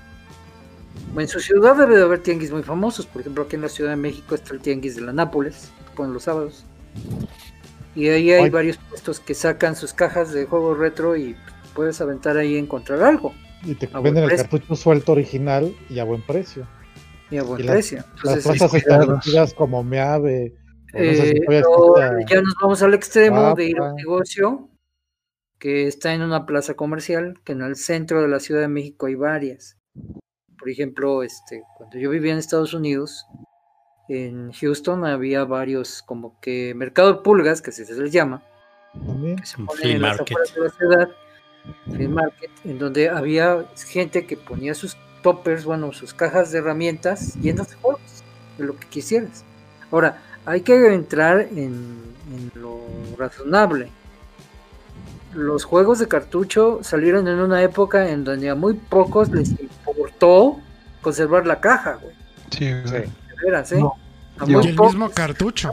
[1.17, 3.07] En su ciudad debe de haber tianguis muy famosos.
[3.07, 5.97] Por ejemplo, aquí en la Ciudad de México está el tianguis de la Nápoles, que
[5.97, 6.65] ponen los sábados.
[7.95, 8.51] Y ahí hay Ay.
[8.51, 11.35] varios puestos que sacan sus cajas de juegos retro y
[11.75, 13.33] puedes aventar ahí y encontrar algo.
[13.65, 16.67] Y te venden el cartucho suelto original y a buen precio.
[17.31, 17.99] Y a buen Y las- precio.
[18.23, 20.55] Las Entonces, plazas sí, establecidas como Meave.
[20.93, 24.69] No sé si Eh, ya nos vamos al extremo de ir a un negocio
[25.59, 29.07] que está en una plaza comercial, que en el centro de la Ciudad de México
[29.07, 29.77] hay varias.
[30.59, 33.27] Por ejemplo, este, cuando yo vivía en Estados Unidos,
[34.09, 38.43] en Houston había varios como que mercado de pulgas, que así se les llama,
[39.07, 39.37] también.
[39.37, 40.37] que se ponen en las market.
[40.39, 41.09] afueras de la ciudad,
[41.93, 47.35] flea market, en donde había gente que ponía sus toppers, bueno, sus cajas de herramientas
[47.37, 48.25] llenas de juegos,
[48.57, 49.45] de lo que quisieras.
[49.91, 51.97] Ahora, hay que entrar en,
[52.33, 52.81] en lo
[53.19, 53.89] razonable.
[55.35, 60.59] Los juegos de cartucho salieron en una época en donde a muy pocos les importó
[61.03, 62.15] conservar la caja, güey.
[62.51, 63.03] Sí, güey.
[63.03, 63.11] De
[63.45, 63.81] veras, ¿eh?
[63.81, 63.93] No,
[64.39, 64.95] A yo- muy Y el pocos.
[64.95, 65.73] mismo cartucho.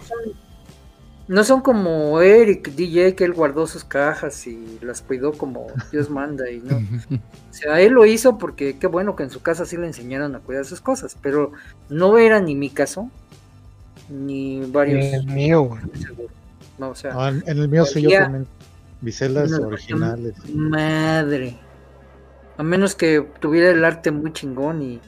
[1.28, 6.10] No son como Eric DJ que él guardó sus cajas y las cuidó como Dios
[6.10, 6.78] manda y no.
[7.50, 10.36] O sea, él lo hizo porque qué bueno que en su casa sí le enseñaron
[10.36, 11.54] a cuidar sus cosas, pero
[11.90, 13.10] no era ni mi caso
[14.10, 15.04] ni varios.
[15.14, 15.82] El mío, güey.
[16.00, 16.30] seguro.
[16.78, 18.48] No, o sea, Ah, en, en el mío sí yo también.
[19.02, 20.34] Bicelas No, originales.
[20.54, 21.58] madre.
[22.58, 25.00] A menos que tuviera el arte muy chingón y,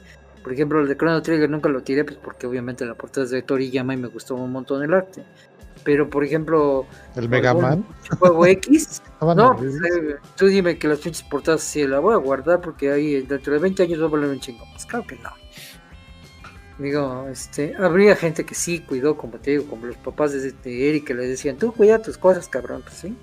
[0.42, 3.30] por ejemplo, el de Chrono Trigger nunca lo tiré, pues porque obviamente la portada es
[3.30, 5.24] de Toriyama y me gustó un montón el arte.
[5.84, 6.86] Pero, por ejemplo,
[7.16, 7.84] El Mega Man.
[8.18, 12.18] juego X, No, pues, eh, tú dime que las pinches portadas sí la voy a
[12.18, 14.64] guardar porque ahí dentro de 20 años va a valer un chingo.
[14.72, 15.30] Pues claro que no.
[16.78, 20.88] Digo, este, habría gente que sí cuidó, como te digo, como los papás de, de
[20.88, 23.16] Eric que le decían, tú cuida tus cosas, cabrón, pues sí,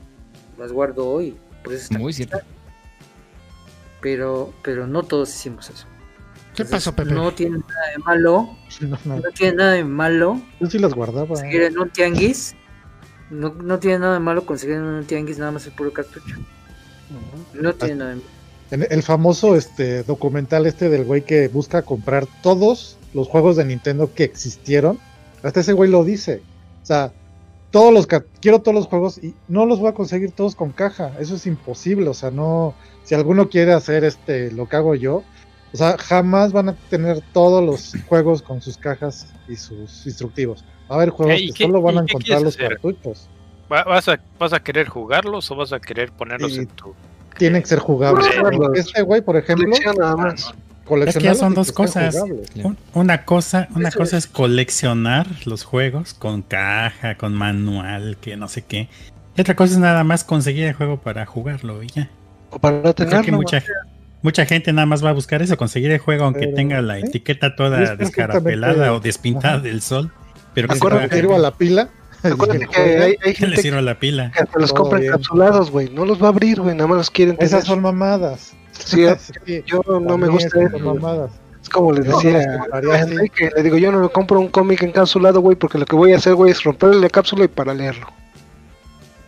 [0.58, 2.38] las guardo hoy, por eso está Muy cierto.
[2.38, 2.48] está.
[4.02, 5.86] Pero, pero no todos hicimos eso.
[6.54, 7.12] ¿Qué Entonces, pasó, Pepe?
[7.14, 10.94] No tiene nada de malo, No, no, no tiene nada de malo Yo sí las
[10.94, 11.28] guardaba.
[11.28, 12.56] conseguir en un tianguis.
[13.30, 16.36] No, no tiene nada de malo conseguir en un tianguis nada más el puro cartucho.
[17.54, 18.28] No tiene nada de malo.
[18.90, 24.14] El famoso este documental este del güey que busca comprar todos los juegos de Nintendo
[24.14, 25.00] que existieron,
[25.42, 26.44] hasta ese güey lo dice.
[26.84, 27.12] O sea,
[27.72, 30.72] todos los ca- quiero todos los juegos y no los voy a conseguir todos con
[30.72, 31.12] caja.
[31.20, 32.08] Eso es imposible.
[32.10, 32.76] O sea, no.
[33.04, 35.24] Si alguno quiere hacer este lo que hago yo,
[35.74, 40.64] o sea, jamás van a tener todos los juegos con sus cajas y sus instructivos.
[40.90, 42.70] Va a haber juegos ¿Y que qué- solo van a encontrar los hacer?
[42.70, 43.28] cartuchos.
[43.72, 46.94] Va- ¿Vas a, ¿Vas a querer jugarlos o vas a querer ponerlos en tu...
[47.38, 48.26] Tienen que ser jugables.
[48.76, 50.54] Este güey, por ejemplo, Colección nada más.
[51.08, 52.16] Es que ya son dos que cosas.
[52.16, 52.52] jugables.
[52.94, 54.26] Una cosa, una Eso cosa es.
[54.26, 58.90] es coleccionar los juegos con caja, con manual, que no sé qué.
[59.36, 62.10] Y otra cosa es nada más conseguir el juego para jugarlo y ya.
[62.52, 63.38] O para creo que tenerlo.
[63.38, 63.64] mucha,
[64.22, 67.00] mucha gente nada más va a buscar eso, conseguir el juego aunque Pero, tenga la
[67.02, 67.08] ¿sí?
[67.08, 69.64] etiqueta toda descarapelada o despintada Ajá.
[69.64, 70.12] del sol.
[70.54, 71.42] Pero que se sirva jugar.
[71.42, 71.90] la pila.
[72.34, 74.32] Acuérdate que hay, hay le gente sirva la pila.
[74.32, 75.12] que hasta los Todo compra bien.
[75.14, 75.90] encapsulados, güey.
[75.90, 76.76] No los va a abrir, güey.
[76.76, 77.48] Nada más los quieren tener.
[77.48, 78.54] Esas son mamadas.
[78.72, 79.06] Sí,
[79.46, 80.80] Sí, yo no me gusta eso.
[80.80, 81.32] mamadas.
[81.62, 83.00] Es como les Yo decía no a.
[83.00, 86.14] Enrique, le digo, yo no me compro un cómic encapsulado, güey, porque lo que voy
[86.14, 88.08] a hacer, güey, es romperle la cápsula y para leerlo.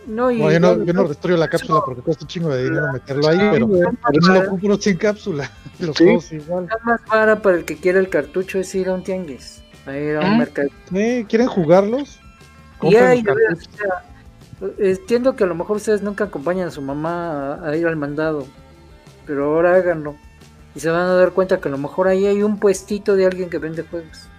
[0.05, 2.63] No, y No, yo no, yo no destruyo la cápsula porque cuesta un chingo de
[2.63, 5.51] dinero meterlo ahí, pero güey, por eso lo compro sin cápsula.
[5.79, 6.03] Los Sí.
[6.05, 6.67] juegos igual.
[6.69, 9.97] La más vara para el que quiera el cartucho es ir a un tianguis, a
[9.97, 10.37] ir a un ¿Mm?
[10.37, 10.69] mercado.
[10.93, 12.19] Eh, ¿Quieren jugarlos?
[12.81, 13.67] Y los cartuchos.
[13.67, 14.03] o sea,
[14.77, 17.95] entiendo que a lo mejor ustedes nunca acompañan a su mamá a, a ir al
[17.95, 18.45] mandado,
[19.25, 20.15] pero ahora háganlo.
[20.75, 23.25] Y se van a dar cuenta que a lo mejor ahí hay un puestito de
[23.25, 24.29] alguien que vende juegos.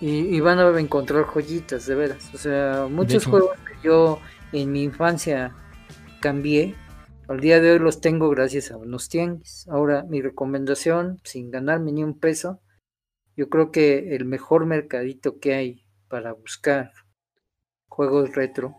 [0.00, 2.30] Y, y van a encontrar joyitas, de veras.
[2.32, 4.18] O sea, muchos juegos que yo
[4.52, 5.54] en mi infancia
[6.20, 6.74] cambié,
[7.28, 9.66] al día de hoy los tengo gracias a unos tianguis.
[9.68, 12.60] Ahora, mi recomendación, sin ganarme ni un peso,
[13.36, 16.92] yo creo que el mejor mercadito que hay para buscar
[18.08, 18.74] juegos retro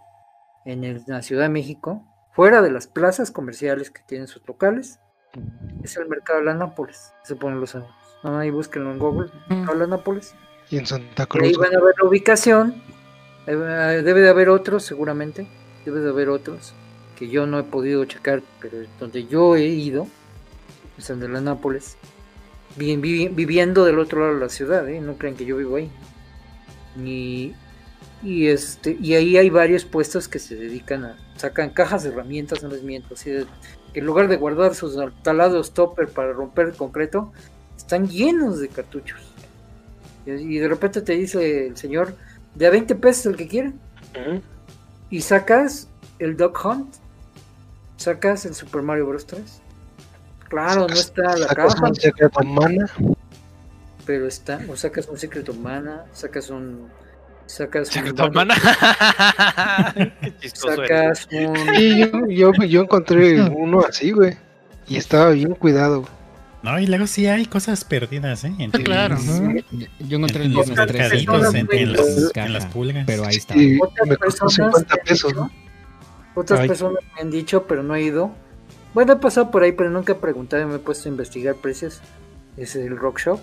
[0.65, 4.99] en el- la Ciudad de México, fuera de las plazas comerciales que tienen sus locales,
[5.83, 7.13] es el mercado de la Nápoles.
[7.23, 7.97] Se ponen los anuncios.
[8.23, 10.33] Ahí búsquenlo en Google, mercado de la Nápoles.
[10.71, 11.57] Y en Santa Y ahí Cruz.
[11.57, 12.81] van a ver la ubicación.
[13.45, 13.51] Eh,
[14.03, 15.47] Debe de haber otros, seguramente.
[15.85, 16.73] Debe de haber otros
[17.15, 20.07] que yo no he podido checar, pero donde yo he ido,
[20.97, 21.95] es el de la Nápoles.
[22.77, 24.99] Viviendo del otro lado de la ciudad, ¿eh?
[25.01, 25.91] no crean que yo vivo ahí.
[26.97, 27.53] Y,
[28.23, 32.61] y este y ahí hay varios puestos que se dedican a sacan cajas de herramientas,
[32.63, 33.45] no les miento, así de
[33.93, 37.31] que en lugar de guardar sus taladros topper para romper el concreto,
[37.75, 39.19] están llenos de cartuchos.
[40.25, 42.15] Y, y de repente te dice el señor,
[42.55, 43.69] de a 20 pesos el que quiere.
[43.69, 44.41] Ujú.
[45.09, 46.95] Y sacas el Dog Hunt,
[47.97, 49.25] sacas el Super Mario Bros.
[49.25, 49.61] 3.
[50.47, 52.85] Claro, no está la Sacas caja, un secreto mana.
[54.05, 56.89] pero está, o sacas un Secret of Mana, sacas un.
[57.51, 57.93] Sacas un.
[57.93, 58.55] Secret of Mana.
[60.39, 60.49] Qué.
[60.53, 61.75] Sacas un.
[61.77, 64.37] Y yo, yo, yo encontré uno así, güey.
[64.87, 66.05] Y estaba bien cuidado.
[66.63, 68.53] No, y luego sí hay cosas perdidas, ¿eh?
[68.59, 69.17] En, claro.
[69.17, 69.65] en-
[69.99, 73.03] Yo encontré en los viernes 3 mercaditos, en, en las, en caja, las pulgas.
[73.07, 73.57] pero ahí está.
[73.57, 75.33] Y Otras me costó personas 50 me han pesos.
[76.35, 76.67] Otras Ay.
[76.67, 78.31] personas me han dicho, pero no he ido.
[78.93, 81.55] Bueno, he pasado por ahí, pero nunca he preguntado y me he puesto a investigar
[81.55, 81.99] precios.
[82.57, 83.39] Es el Rock Shop.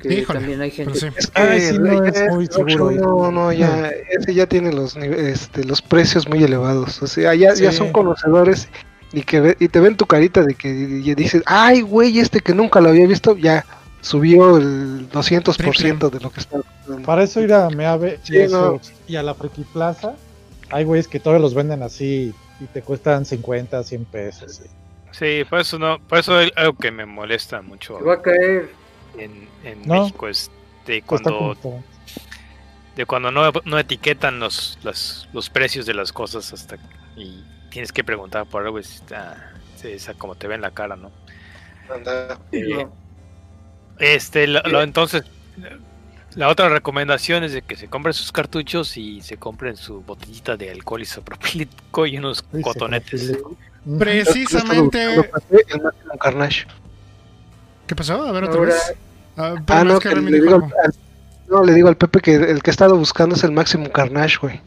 [0.00, 0.98] Que Híjole, también hay gente.
[0.98, 1.06] sí.
[1.16, 2.90] Es que Ay, sí, no es muy seguro.
[2.90, 7.02] No, no, ya, ese ya tiene los, este, los precios muy elevados.
[7.02, 8.68] O sea, ya, ya son conocedores
[9.12, 12.40] y que ve- y te ven tu carita de que y dices, ay, güey, este
[12.40, 13.64] que nunca lo había visto, ya
[14.02, 16.58] subió el 200% de lo que está.
[17.04, 18.80] Para eso ir a Meave y, Sí, eso- no.
[19.08, 20.14] y a la Friki Plaza,
[20.70, 24.52] hay güeyes que todavía los venden así y te cuestan 50, 100 pesos.
[24.62, 24.64] sí.
[25.12, 28.22] Sí, por eso no, por eso es algo que me molesta mucho Te va a
[28.22, 28.68] caer.
[29.18, 30.02] En, en No.
[30.02, 30.50] México es
[30.86, 31.56] de Está cuando
[32.96, 36.76] de cuando no, no etiquetan los, los, los precios de las cosas hasta
[37.16, 39.34] y tienes que preguntar por algo es ah,
[39.82, 41.10] esa como te ve en la cara, ¿no?
[41.92, 42.38] Anda.
[42.52, 42.86] Eh,
[43.98, 45.24] Este, lo- lo- entonces,
[46.34, 50.56] la otra recomendación es de que se compren sus cartuchos y se compren su botellita
[50.56, 53.36] de alcohol isopropílico y unos cotonetes.
[53.98, 55.02] Precisamente.
[55.04, 55.16] El
[55.82, 56.66] máximo Carnage.
[57.86, 58.22] ¿Qué pasó?
[58.22, 58.94] A ver otra Ahora, vez.
[59.36, 60.94] Ah, Ah, no, que le digo al,
[61.48, 64.36] no, le digo al Pepe que el que he estado buscando es el máximo Carnage,
[64.40, 64.60] güey.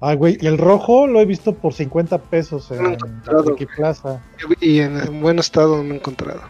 [0.00, 4.20] Ay, güey, y el rojo lo he visto por 50 pesos en encontrado, Friki Plaza.
[4.60, 6.42] Y en, en buen estado no he encontrado.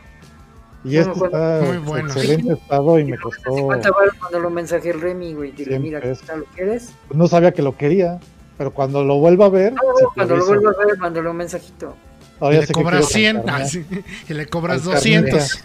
[0.82, 2.08] Y este Bueno, está muy en bueno.
[2.12, 3.54] excelente estado y me costó.
[3.54, 5.52] 50 baros cuando lo mensajé el Remy, güey.
[5.52, 6.40] Dile, 100 mira, ¿qué tal?
[6.40, 6.92] ¿Lo quieres?
[7.12, 8.18] No sabía que lo quería,
[8.58, 9.80] pero cuando lo vuelva a ver, No,
[10.14, 10.60] cuando lo aviso.
[10.60, 11.96] vuelvas a ver, mándalo un mensajito.
[12.40, 13.66] Y le cobras quiero 100 cantar, ah, ¿no?
[13.68, 13.86] sí,
[14.28, 15.64] y le cobras Al 200.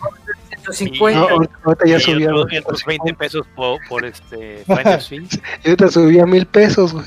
[0.74, 1.20] 150.
[1.20, 1.28] No,
[1.66, 5.28] ahorita, ya y subí a, otros, y otros 20 pesos por, por este Finder's Fee.
[5.64, 7.06] y ahorita subí a mil pesos, güey.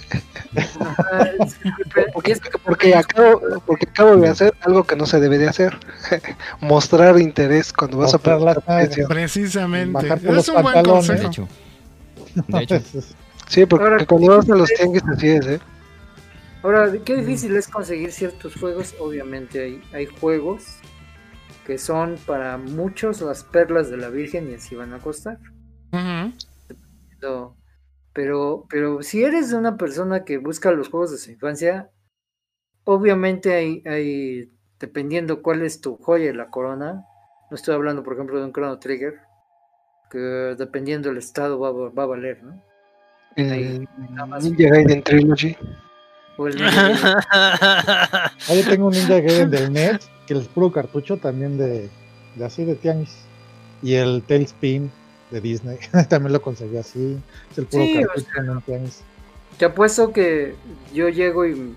[0.80, 1.56] Ajá, es-
[2.24, 5.48] y es que- Porque acabo, porque acabo de hacer algo que no se debe de
[5.48, 5.76] hacer.
[6.60, 9.08] Mostrar interés cuando vas Mostrar a pagar precio.
[9.08, 9.92] Precisamente.
[9.92, 11.06] Bajarte Es los un buen pantalones.
[11.08, 11.48] De consejo.
[12.34, 12.46] hecho.
[12.48, 12.80] De hecho.
[13.48, 15.60] Sí, porque Ahora, cuando vas a los tianguis así es, ¿eh?
[16.62, 18.94] Ahora, qué difícil es conseguir ciertos juegos.
[18.98, 20.64] Obviamente hay, hay juegos
[21.66, 25.38] que son para muchos las perlas de la Virgen y así van a costar.
[28.14, 31.90] Pero, pero si eres de una persona que busca los juegos de su infancia,
[32.84, 37.04] obviamente hay, hay, dependiendo cuál es tu joya de la corona,
[37.50, 39.20] no estoy hablando por ejemplo de un Chrono Trigger,
[40.10, 42.62] que dependiendo del estado va, a- va a valer, ¿no?
[43.34, 44.44] El nada más.
[44.44, 45.56] Ninja Gaiden Trilogy.
[46.36, 46.56] O el
[47.30, 51.88] Ah, yo tengo un Ninja Gaiden del NES, que es puro cartucho también de,
[52.36, 53.14] de así de tianguis.
[53.82, 54.90] Y el Tailspin
[55.30, 55.78] de Disney,
[56.08, 57.18] también lo conseguí así.
[57.50, 59.00] Es el puro Sí, o cartucho en un tianguis.
[59.58, 60.54] Te apuesto que
[60.94, 61.74] yo llego y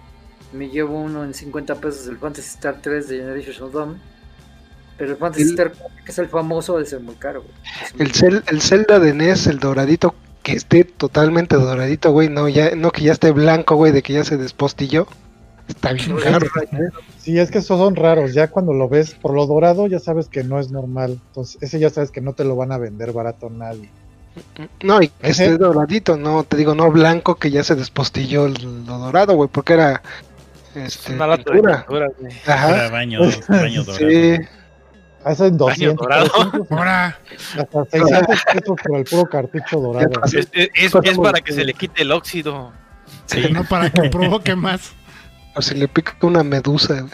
[0.53, 4.01] me llevo uno en 50 pesos el Fantasy Star 3 de Generation of Dawn.
[4.97, 7.41] Pero el Fantasy El- Star 4, que es el famoso, debe ser muy caro.
[7.43, 7.53] güey.
[7.99, 12.29] El, Cel- el Zelda de NES, el doradito, que esté totalmente doradito, güey.
[12.29, 15.07] No, ya, no que ya esté blanco, güey, de que ya se despostilló.
[15.67, 16.45] Está bien caro.
[16.45, 16.89] ¿eh?
[17.19, 18.33] Sí, es que esos son raros.
[18.33, 21.19] Ya cuando lo ves por lo dorado, ya sabes que no es normal.
[21.27, 23.89] Entonces, ese ya sabes que no te lo van a vender barato nadie.
[24.83, 28.45] No, y que Ese- esté doradito, no, te digo, no blanco que ya se despostilló
[28.47, 30.01] el- lo dorado, güey, porque era
[30.75, 31.77] este, Una lata de pintura.
[31.77, 32.33] pintura, güey.
[32.45, 34.09] Ajá, Era baño, baño dorado.
[34.09, 34.35] sí,
[35.27, 36.27] Ah, Eso en 200, dorado.
[36.29, 37.17] 300, Ahora,
[37.57, 40.09] hasta 600 pesos por el puro cartucho dorado.
[40.25, 42.71] Es, es- es- es para que se le quite el óxido.
[43.25, 43.41] Sí.
[43.51, 44.91] no para que provoque más.
[45.55, 47.07] O si le pica una medusa.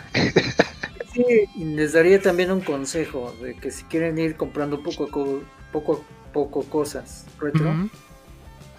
[1.14, 1.24] Sí,
[1.56, 5.42] y les daría también un consejo de que si quieren ir comprando poco a co-
[5.72, 7.90] poco, a poco cosas retro,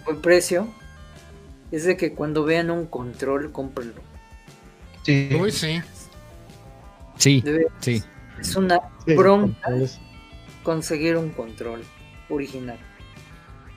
[0.05, 0.67] buen precio,
[1.71, 4.01] es de que cuando vean un control, cómprenlo.
[5.03, 5.29] Sí.
[5.39, 5.81] Uy, sí.
[7.17, 8.03] Sí, Debe- sí.
[8.39, 9.99] es una Sí, bronca controles.
[10.63, 11.83] conseguir un control
[12.29, 12.79] original.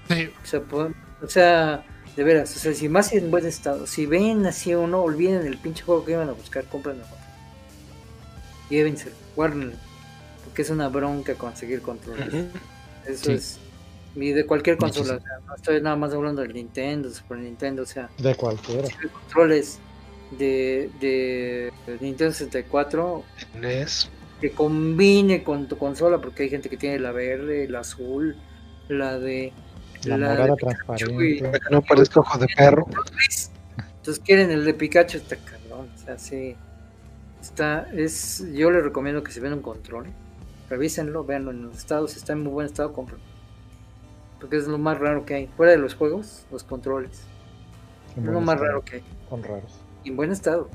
[0.08, 0.30] Sí.
[0.42, 0.90] O sea, po-
[1.22, 1.84] o sea,
[2.16, 5.58] de veras, o sea, si más en buen estado, si ven así uno, olviden el
[5.58, 7.16] pinche juego que iban a buscar, compren otro.
[8.70, 9.76] Llévense, guárdenlo.
[10.44, 12.28] Porque es una bronca conseguir controles.
[13.06, 13.32] Eso Sí.
[13.32, 13.58] es.
[14.14, 17.36] Y de cualquier De consola, o sea, no estoy nada más hablando del Nintendo, Super
[17.38, 18.88] Nintendo, o sea, De cualquiera.
[18.88, 19.78] de controles
[20.38, 21.70] de, de
[22.00, 23.22] Nintendo 64
[23.60, 24.08] NES.
[24.40, 28.36] que combine con tu consola, porque hay gente que tiene la verde, la azul,
[28.88, 29.52] la de
[30.06, 31.40] La la morada de transparente.
[31.42, 32.86] Para que no parezca ojo de perro.
[33.96, 35.88] Entonces quieren el de Pikachu, está cabrón.
[35.94, 36.56] O sea, sí.
[37.40, 40.06] Está, es, yo les recomiendo que si ven un control,
[40.68, 43.20] revísenlo, véanlo en los estados, está en muy buen estado, compren.
[44.40, 45.46] Porque es lo más raro que hay.
[45.56, 47.22] Fuera de los juegos, los controles.
[48.16, 49.04] En Es lo más estado, raro que hay.
[49.28, 49.80] Son raros.
[50.04, 50.68] Y en buen estado.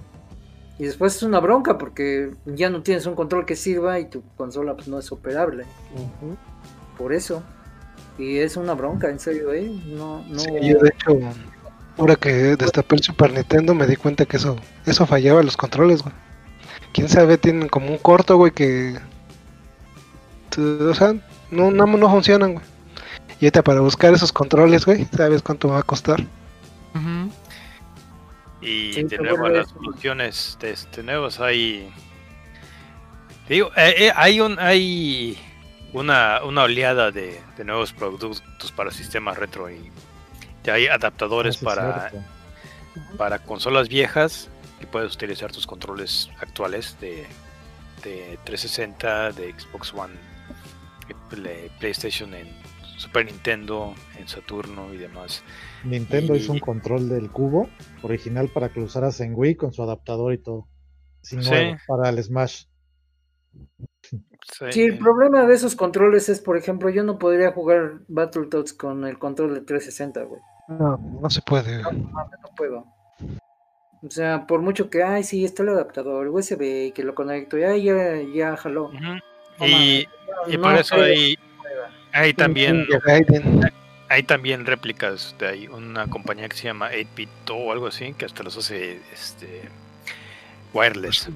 [0.78, 4.24] Y después es una bronca porque ya no tienes un control que sirva y tu
[4.36, 5.66] consola pues no es operable.
[6.98, 7.44] Por eso.
[8.18, 9.72] Y es una bronca, en serio, ¿eh?
[9.86, 10.40] No, no.
[10.40, 11.18] Sí, yo de hecho,
[11.98, 16.02] ahora que destapé el Super Nintendo me di cuenta que eso, eso fallaba los controles,
[16.04, 16.14] güey.
[16.94, 19.00] Quién sabe, tienen como un corto, güey, que.
[20.58, 21.14] O sea,
[21.50, 22.66] no, no, no funcionan, güey.
[23.40, 26.22] Y ahorita para buscar esos controles, güey, ¿sabes cuánto va a costar?
[28.62, 31.92] Y Sí, de nuevo las es- soluciones de este nuevos hay
[33.48, 35.36] te digo eh, eh, hay un hay
[35.94, 38.42] una, una oleada de, de nuevos productos
[38.76, 39.92] para sistemas retro y
[40.64, 42.12] ya hay adaptadores para,
[43.18, 47.26] para consolas viejas que puedes utilizar tus controles actuales de,
[48.04, 50.14] de 360 de Xbox One
[51.32, 52.48] de PlayStation en
[52.98, 55.44] Super Nintendo en Saturno y demás
[55.84, 57.70] Nintendo Y- hizo un control del cubo
[58.04, 60.68] original para que lo usaras en Wii con su adaptador y todo.
[61.24, 61.50] Sin Sí.
[61.88, 62.66] para el Smash.
[64.72, 69.06] Sí, el problema de esos controles es, por ejemplo, yo no podría jugar Battletoads con
[69.06, 70.42] el control de 360, güey.
[70.68, 71.82] No, no se puede.
[71.82, 71.98] güey.
[71.98, 72.86] No puedo.
[74.04, 77.58] O sea, por mucho que, ay, sí, está el adaptador USB y que lo conecto,
[77.58, 78.92] ya, ya, ya jaló.
[78.92, 79.18] No
[79.68, 80.08] y,
[80.48, 81.38] no por eso hay,
[82.14, 82.88] hay también
[84.10, 88.26] hay también réplicas de ahí, una compañía que se llama 8-bit o algo así que
[88.26, 89.70] hasta los hace este
[90.74, 91.30] wireless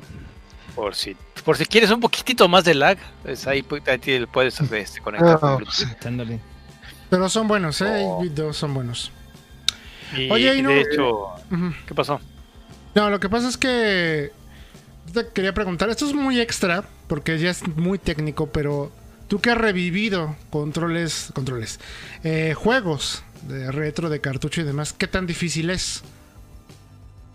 [0.76, 5.00] por si por si quieres un poquitito más de lag pues ahí, ahí puedes este,
[5.02, 6.40] conectar con Ah.
[7.10, 7.86] Pero son buenos, ¿eh?
[8.04, 8.22] Oh.
[8.22, 9.12] Hay videos son buenos.
[10.18, 11.74] y, Oye, y no- de hecho Ujú.
[11.88, 12.20] qué pasó
[12.96, 14.32] No, lo que pasa es que
[15.14, 18.92] te quería preguntar, esto es muy extra porque ya es muy técnico, pero
[19.28, 21.80] tú que has revivido controles, controles,
[22.24, 26.04] eh, juegos de retro, de cartucho y demás, ¿qué tan difícil es?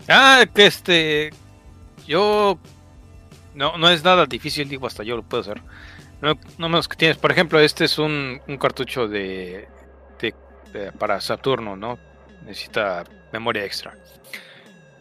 [0.07, 1.29] ah que este
[2.07, 2.57] yo
[3.55, 5.61] no no es nada difícil digo hasta yo lo puedo hacer.
[6.21, 9.67] No, no menos que tienes por ejemplo este es un, un cartucho de,
[10.19, 10.35] de-
[10.71, 11.97] de- para Saturno no
[12.45, 13.95] necesita memoria extra.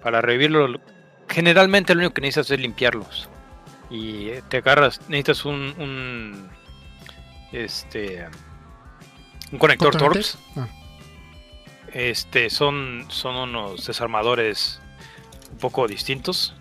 [0.02, 0.80] Para revivirlo lo-
[1.28, 3.28] generalmente lo único que necesitas es limpiarlos.
[3.90, 6.50] Y eh, te agarras necesitas un, un
[7.52, 8.26] este
[9.52, 9.96] un conector.
[9.96, 10.38] Torx.
[10.56, 10.68] Ah.
[11.92, 14.80] este son son unos desarmadores
[15.52, 16.54] un poco distintos.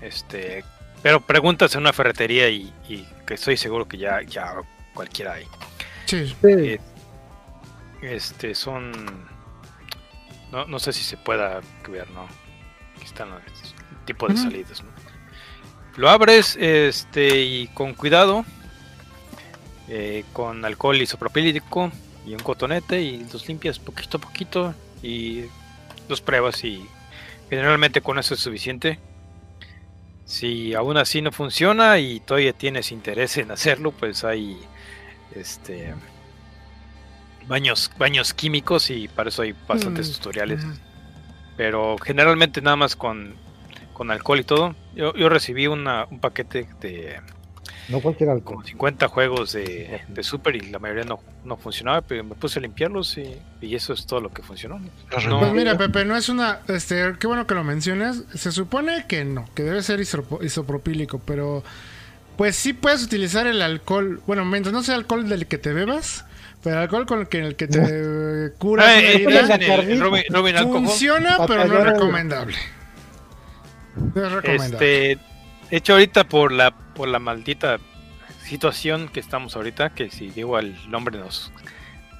[0.00, 0.64] Este
[1.02, 4.54] pero preguntas en una ferretería y, y que estoy seguro que ya ya
[4.94, 5.46] cualquiera hay.
[6.06, 6.80] Sí, Sí, Eh,
[8.02, 8.92] este son
[10.50, 12.26] no, no sé si se pueda ver no
[12.96, 13.40] aquí están los
[14.04, 14.90] tipo de salidas ¿no?
[15.96, 18.44] lo abres este y con cuidado
[19.88, 21.90] eh, con alcohol isopropílico
[22.26, 25.44] y un cotonete y los limpias poquito a poquito y
[26.08, 26.84] los pruebas y
[27.48, 28.98] generalmente con eso es suficiente
[30.32, 34.56] si aún así no funciona y todavía tienes interés en hacerlo pues hay
[35.36, 35.94] este
[37.46, 40.64] baños baños químicos y para eso hay bastantes Mm, tutoriales
[41.56, 43.34] pero generalmente nada más con,
[43.92, 44.74] con alcohol y todo.
[44.94, 47.20] Yo, yo recibí una, un paquete de
[47.88, 48.56] No cualquier alcohol.
[48.56, 52.58] como 50 juegos de, de Super y la mayoría no, no funcionaba, pero me puse
[52.58, 54.78] a limpiarlos y, y eso es todo lo que funcionó.
[54.78, 56.60] No, Pues mira, Pepe, no es una.
[56.68, 58.22] Este, qué bueno que lo mencionas.
[58.34, 61.62] Se supone que no, que debe ser isopropílico, pero.
[62.36, 64.22] Pues sí puedes utilizar el alcohol.
[64.26, 66.24] Bueno, mientras no sea alcohol del que te bebas,
[66.62, 70.00] pero el alcohol con el que, el que te cura Ah, eh, herida, el- el
[70.00, 70.84] Robin, Robin Alcohol.
[70.86, 72.56] funciona, pero no es recomendable.
[74.14, 75.10] No es recomendable.
[75.12, 75.18] Este,
[75.70, 77.78] hecho ahorita por la por la maldita
[78.44, 81.50] situación que estamos ahorita, que si digo el nombre nos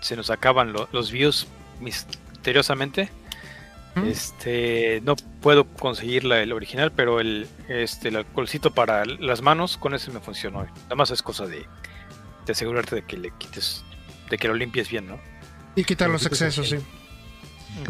[0.00, 1.46] se nos acaban lo- los views
[1.80, 3.08] misteriosamente.
[3.94, 4.04] ¿Mm?
[4.06, 9.76] Este no puedo conseguir la, el original, pero el este el alcoholcito para las manos
[9.76, 10.64] con ese me funcionó.
[10.64, 11.66] Nada más es cosa de,
[12.46, 13.84] de asegurarte de que le quites
[14.30, 15.20] de que lo limpies bien, ¿no?
[15.76, 16.76] Y quitar los sí, excesos, sí.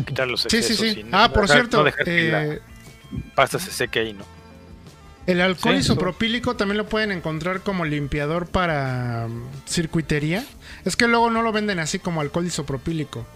[0.05, 1.01] Quitar los Sí, sí, excesos sí.
[1.01, 2.61] y no Ah, por dejar- cierto, no dejar que la eh,
[3.37, 4.25] pasta se seque ahí, ¿no?
[5.27, 10.45] El alcohol Sí, isopropílico también lo pueden encontrar como limpiador para mm, circuitería.
[10.85, 13.27] Es que luego no lo venden así como alcohol isopropílico.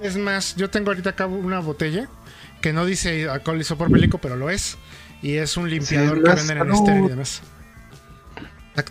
[0.00, 2.08] Es más, yo tengo ahorita acá una botella
[2.62, 4.78] que no dice alcohol isopropílico, pero lo es.
[5.22, 7.42] Y es un limpiador que venden en estéril y demás.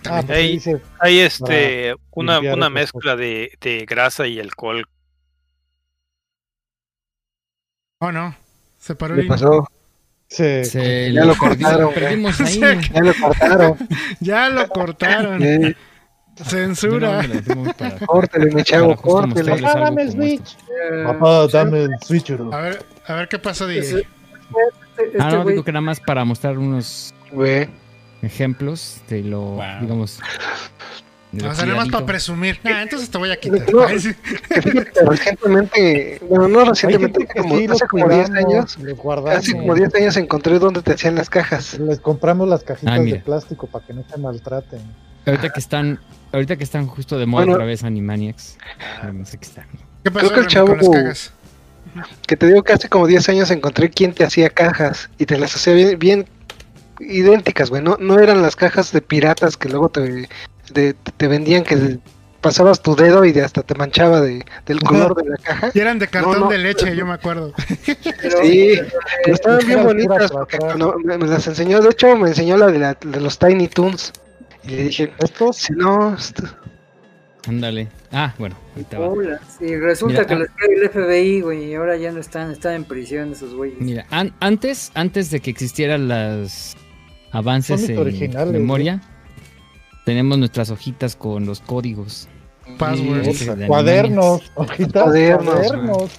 [0.08, 0.34] Ah, Exactamente.
[0.34, 0.52] pues Ey.
[0.52, 4.86] dice, Hay este una, una mezcla de, de grasa y alcohol.
[8.00, 8.36] Oh, no.
[8.80, 9.68] Se paró Le el pasó.
[10.28, 12.60] Se- Se Ya lo cortaron, perdimos ahí.
[12.60, 13.78] Ya lo cortaron.
[14.20, 15.76] Ya lo cortaron.
[16.46, 17.22] Censura.
[18.06, 19.54] Córtele, mi chavo, córtele.
[19.54, 20.12] algo Dame el.
[20.12, 20.58] Switch.
[21.06, 22.54] Papá, dame el Switchero.
[22.54, 24.08] A ver, a ver qué pasó, Ese- DJ.
[24.98, 27.14] este Ah, no, digo que nada más para mostrar unos
[28.22, 29.64] ejemplos de lo, Wow.
[29.82, 30.20] digamos.
[31.46, 32.60] O sea, nada más para presumir.
[32.66, 33.62] Ah, entonces te voy a quitar.
[33.74, 33.88] No.
[34.62, 38.78] Fíjate recientemente, bueno, no recientemente, como, sí hace como 10 guardamos, años,
[39.38, 41.78] hace como 10 años encontré donde te hacían las cajas.
[41.80, 44.82] Les compramos las cajitas Ah, de plástico para que no se maltraten.
[45.26, 46.00] Ahorita que están,
[46.32, 47.54] ahorita que están justo de moda Bueno.
[47.54, 48.58] otra vez Animaniacs.
[49.14, 49.66] No sé qué están.
[50.04, 51.34] ¿Qué pasó Creo que el Remy, con chavo- las cagas?
[52.28, 55.38] Que te digo que hace como 10 años encontré quien te hacía cajas y te
[55.38, 56.26] las hacía bien, bien
[57.00, 57.82] idénticas, güey.
[57.82, 60.30] No, no eran las cajas de piratas que luego te,
[60.74, 62.00] de- te vendían que
[62.42, 65.72] pasabas tu dedo y de hasta te manchaba de, del color de la caja.
[65.74, 66.50] Y eran de cartón no.
[66.50, 67.54] de leche, yo me acuerdo.
[68.22, 68.80] pero- Sí,
[69.24, 72.68] pero estaban bien bonitas porque cuando me, me las enseñó, de hecho me enseñó la
[72.68, 74.14] de, la, de los Tiny Toons.
[74.64, 76.44] Y le dije, Estos, si no, esto-
[77.48, 77.88] Ándale.
[78.12, 79.08] Ah, bueno, ahorita va.
[79.08, 79.40] Hola.
[79.58, 80.38] Sí, resulta Mira, que ah.
[80.40, 83.80] los trae el FBI, güey, y ahora ya no están, están en prisión esos güeyes.
[83.80, 86.76] Mira, an- antes, antes de que existieran los
[87.32, 89.02] avances en originales, memoria,
[90.08, 92.30] tenemos nuestras hojitas con los códigos.
[92.78, 93.46] Passwords.
[93.68, 96.12] Cuadernos, hojitas, Cuadernos, cuadernos.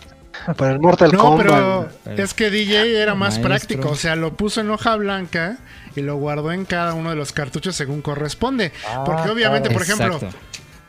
[0.58, 1.46] para el Mortal No, Kombat.
[1.46, 3.48] pero Pero- es que DJ era más Maestro.
[3.48, 3.88] práctico.
[3.88, 5.56] O sea, lo puso en hoja blanca
[5.96, 8.72] y lo guardó en cada uno de los cartuchos según corresponde.
[8.90, 9.72] Ah, Porque obviamente, claro.
[9.72, 10.36] por ejemplo, Exacto.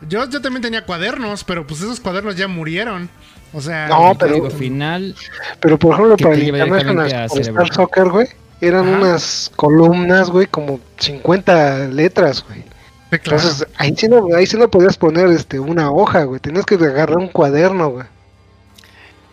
[0.10, 3.10] yo, yo también tenía cuadernos, pero pues esos cuadernos ya murieron.
[3.54, 5.16] O sea, No, El pero- código final,
[5.62, 8.28] Pero por ejemplo, para el International Soccer, güey,
[8.60, 8.98] eran Ajá.
[8.98, 12.68] unas columnas, güey, como 50 letras, güey.
[13.12, 13.38] Sí, claro.
[13.42, 16.40] Entonces, ahí sí, no, ahí sí no podías poner este, una hoja, güey.
[16.40, 18.06] Tenías que agarrar un cuaderno, güey.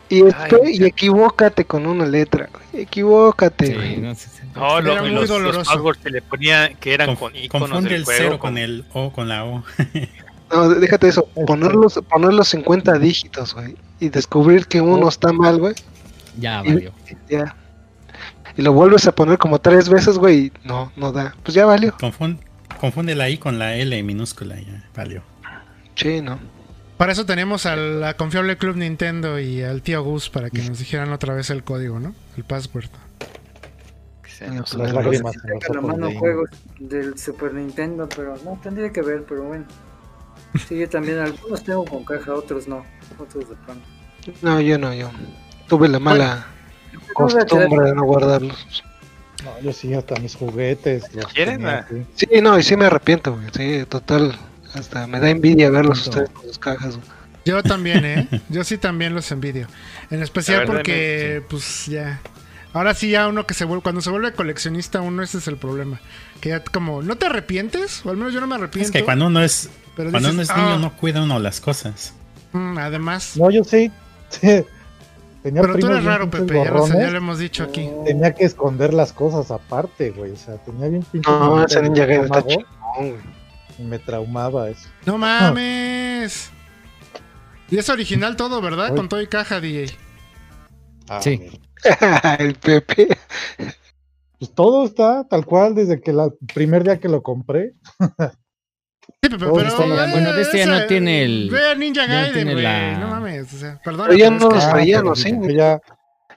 [0.08, 2.84] Y, este, Ay, y equivócate con una letra, güey.
[2.84, 3.96] Equivócate, sí, güey.
[3.98, 4.28] no sí.
[4.54, 5.70] No, lo- muy los, los doloroso.
[5.70, 8.20] passwords se le ponía que eran Conf- con iconos confunde del el juego.
[8.22, 9.62] cero con el O, con la O.
[10.52, 11.26] No, déjate eso.
[11.34, 11.44] Este.
[11.44, 13.74] Poner los, poner los 50 dígitos, güey.
[13.98, 15.74] Y descubrir que uno está mal, güey.
[16.38, 16.92] Ya Y- valió.
[17.28, 17.56] Ya.
[18.56, 20.36] Y lo vuelves a poner como tres veces, güey.
[20.46, 21.34] y No, no da.
[21.42, 21.96] Pues ya valió.
[21.98, 22.38] Confun-
[22.78, 25.22] confunde la I con la L minúscula, ya valió.
[25.94, 26.38] Sí, no.
[26.96, 30.78] Para eso tenemos a la confiable Club Nintendo y al tío Gus para que nos
[30.78, 32.14] dijeran otra vez el código, ¿no?
[32.36, 32.88] El password.
[34.22, 35.36] Que se nos- Las lágrimas
[36.18, 39.64] juegos del Super Nintendo, pero no, tendría que ver, pero bueno.
[40.66, 42.82] Sí, yo también, algunos tengo con caja, otros no,
[43.18, 43.80] otros de plano.
[44.40, 45.10] No, yo no, yo.
[45.68, 46.46] Tuve la mala
[47.12, 48.82] costumbre de no guardarlos.
[49.46, 51.04] No, yo sí, hasta mis juguetes.
[51.32, 51.58] ¿Quieren?
[51.58, 51.94] tenía Ah.
[52.16, 53.46] Sí, no, y sí me arrepiento, güey.
[53.54, 54.36] Sí, total.
[54.74, 57.08] Hasta me da envidia verlos ustedes con sus cajas, güey.
[57.44, 58.28] Yo también, ¿eh?
[58.48, 59.68] Yo sí también los envidio.
[60.10, 62.20] En especial verdad, porque, pues ya.
[62.72, 63.82] Ahora sí, ya uno que se vuelve.
[63.84, 66.00] Cuando se vuelve coleccionista, uno ese es el problema.
[66.40, 68.04] Que ya, como, ¿no te arrepientes?
[68.04, 68.86] O al menos yo no me arrepiento.
[68.88, 70.78] Es que cuando uno es, pero cuando dices, uno es niño "Ah".
[70.78, 72.12] no cuida uno las cosas.
[72.52, 73.36] Mm, además.
[73.36, 73.90] No, yo sí.
[75.46, 76.54] Tenía pero tú eres raro, Pepe.
[76.64, 77.88] Ya lo, ya hemos dicho aquí.
[78.04, 80.32] Tenía que esconder las cosas aparte, güey.
[80.32, 81.30] O sea, tenía bien pinche.
[81.30, 82.66] No, ese Ninja Gaiden está chingón,
[82.96, 83.14] güey.
[83.78, 84.88] y Me traumaba eso.
[85.04, 86.50] ¡No mames!
[87.70, 88.92] Y es original todo, ¿verdad?
[88.96, 89.86] Con todo y caja, DJ.
[91.08, 91.60] Ah, Sí.
[92.40, 93.06] El Pepe.
[94.40, 97.74] Pues todo está tal cual desde que la- el primer día que lo compré.
[99.22, 99.60] Sí, pero.
[99.60, 102.52] están- bueno, de este ya no tiene el- Ve a Ninja ya no Gaiden, tiene
[102.52, 102.64] güey.
[102.64, 103.52] la- No mames.
[103.52, 104.06] O sea, perdón.
[104.08, 105.32] Pero ya no los Ah, traían, pero ¿o sí?
[105.40, 105.80] que ya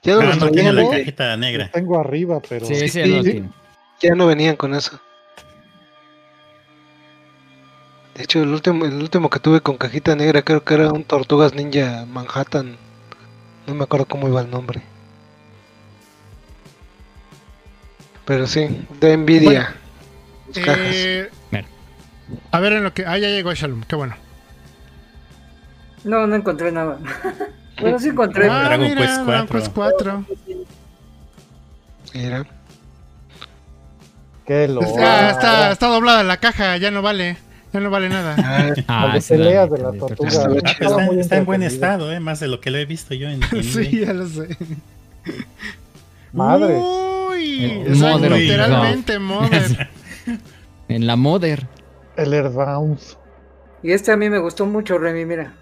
[0.01, 0.89] Ya no Pero los no traían, la ¿no?
[0.91, 1.64] cajita negra.
[1.65, 3.31] los tengo arriba, pero Sí, ese ya no sí.
[3.31, 3.49] tiene.
[4.01, 4.98] Ya no venían con eso.
[8.15, 11.03] De hecho, el último, el último que tuve con cajita negra creo que era un
[11.03, 12.77] Tortugas Ninja Manhattan.
[13.67, 14.81] No me acuerdo cómo iba el nombre.
[18.25, 18.67] Pero sí,
[18.99, 19.75] de envidia.
[20.53, 20.77] Cajas.
[20.93, 21.39] Eh, Bueno.
[22.51, 23.06] A ver en lo que.
[23.06, 23.83] Ah, ya llegó Shalom.
[23.83, 24.16] Qué bueno.
[26.03, 26.98] No, no encontré nada.
[27.82, 28.48] bueno, sí encontré.
[28.49, 29.59] Ah, Dragon mira, Quest Dragon 4.
[29.59, 30.25] Quest 4.
[32.14, 32.45] Mira.
[34.45, 34.82] qué lo.
[34.99, 37.38] Ah, está, está doblada la caja, ya no vale.
[37.72, 38.35] Ya no vale nada.
[38.88, 42.40] Ah, Ah, peleas da- de pero Estaba está, muy está en buen estado, eh, más
[42.40, 44.58] de lo que lo he visto yo en, en Sí, ya lo sé.
[46.33, 46.77] Madre.
[46.77, 49.90] Uy, exacto, literalmente Mother.
[50.88, 51.67] En la Mother.
[52.22, 53.15] El Airbounce.
[53.83, 55.53] Y este a mí me gustó mucho, Remy, mira.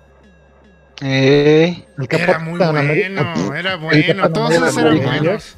[1.02, 5.58] Eh, El Era muy Capitán América- bueno, era bueno, todos esos eran buenos.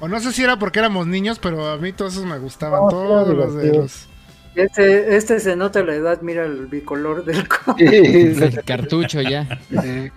[0.00, 2.82] O no sé si era porque éramos niños, pero a mí todos esos me gustaban,
[2.82, 4.08] No, todos los de los...
[4.54, 7.46] Este, este se nota la edad, mira el bicolor del
[7.78, 9.60] El cartucho ya.
[9.70, 10.10] sí.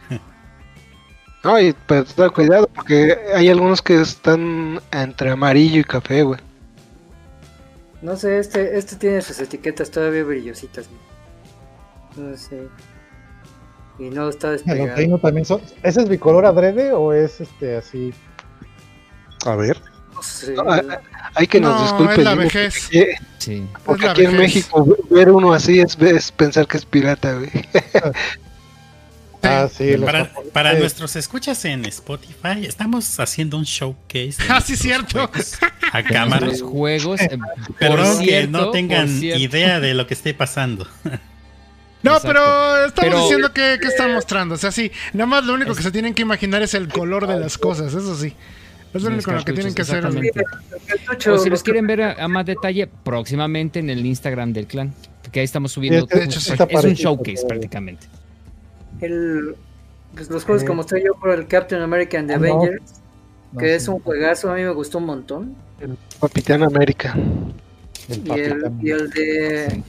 [1.43, 6.39] No, y, pero ten cuidado porque hay algunos que están entre amarillo y café, güey.
[8.01, 10.87] No sé, este, este tiene sus etiquetas todavía brillositas.
[12.15, 12.67] No sé.
[13.99, 15.19] Y no está despegado.
[15.19, 15.61] También son.
[15.83, 18.13] ¿Ese es bicolor adrede o es este así?
[19.45, 19.77] A ver.
[20.13, 20.53] No sé.
[20.53, 20.63] No,
[21.35, 22.19] Hay que nos No, disculpen.
[22.19, 22.83] es la vejez.
[22.83, 23.67] Porque, Sí.
[23.85, 24.37] porque Es la aquí en.
[24.37, 27.49] México ver uno así es, es pensar que es pirata, güey.
[29.43, 29.95] Ah, sí.
[30.53, 34.35] Para, nuestros escuchas en Spotify, estamos haciendo un showcase.
[34.49, 35.29] Ah, sí, cierto.
[35.91, 36.45] A cámara.
[36.47, 37.19] los juegos.
[37.21, 37.37] eh,
[37.79, 39.39] Perdón por que cierto, no tengan cierto.
[39.41, 40.87] idea de lo que esté pasando.
[42.03, 42.27] No, Exacto.
[42.27, 44.55] pero estamos Pero- diciendo que, que están mostrando.
[44.55, 47.27] O sea, sí, nada más lo único que se tienen que imaginar es el color
[47.27, 48.33] de las cosas, eso sí.
[48.93, 50.05] Es lo único lo que tienen que hacer.
[50.05, 54.93] O si los quieren ver a, a más detalle, próximamente en el Instagram del clan.
[55.23, 56.07] Porque ahí estamos subiendo.
[56.11, 56.53] Sí, de hecho, sí.
[56.53, 58.07] es un showcase prácticamente.
[59.01, 59.55] El,
[60.15, 60.67] pues los juegos Sí.
[60.67, 62.53] como estoy yo por el Captain America and the Ah, no.
[62.61, 62.81] Avengers,
[63.51, 65.55] No, que es un juegazo, a mí me gustó un montón.
[66.21, 67.15] Capitán América.
[68.09, 69.83] el Y el, y el de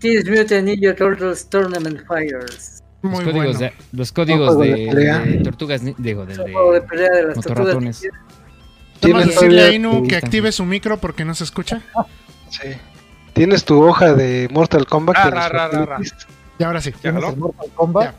[0.00, 2.82] Teenage Mutant Ninja Turtles Tournament Fires.
[3.02, 3.58] Los Muy códigos, bueno.
[3.58, 5.18] de, los códigos de de, pelea.
[5.20, 8.02] de tortugas, digo, del de de pelea de las tortugas.
[9.00, 11.82] decirle a Inu tu- que active su micro porque no se escucha.
[12.50, 12.68] Sí.
[13.32, 15.16] Tienes tu hoja de Mortal Kombat.
[15.24, 15.98] De ra, los ra, ra?
[16.58, 16.92] Y ahora sí.
[16.92, 18.04] ¿Ya ¿Tienes el Mortal Kombat?
[18.04, 18.14] Ya.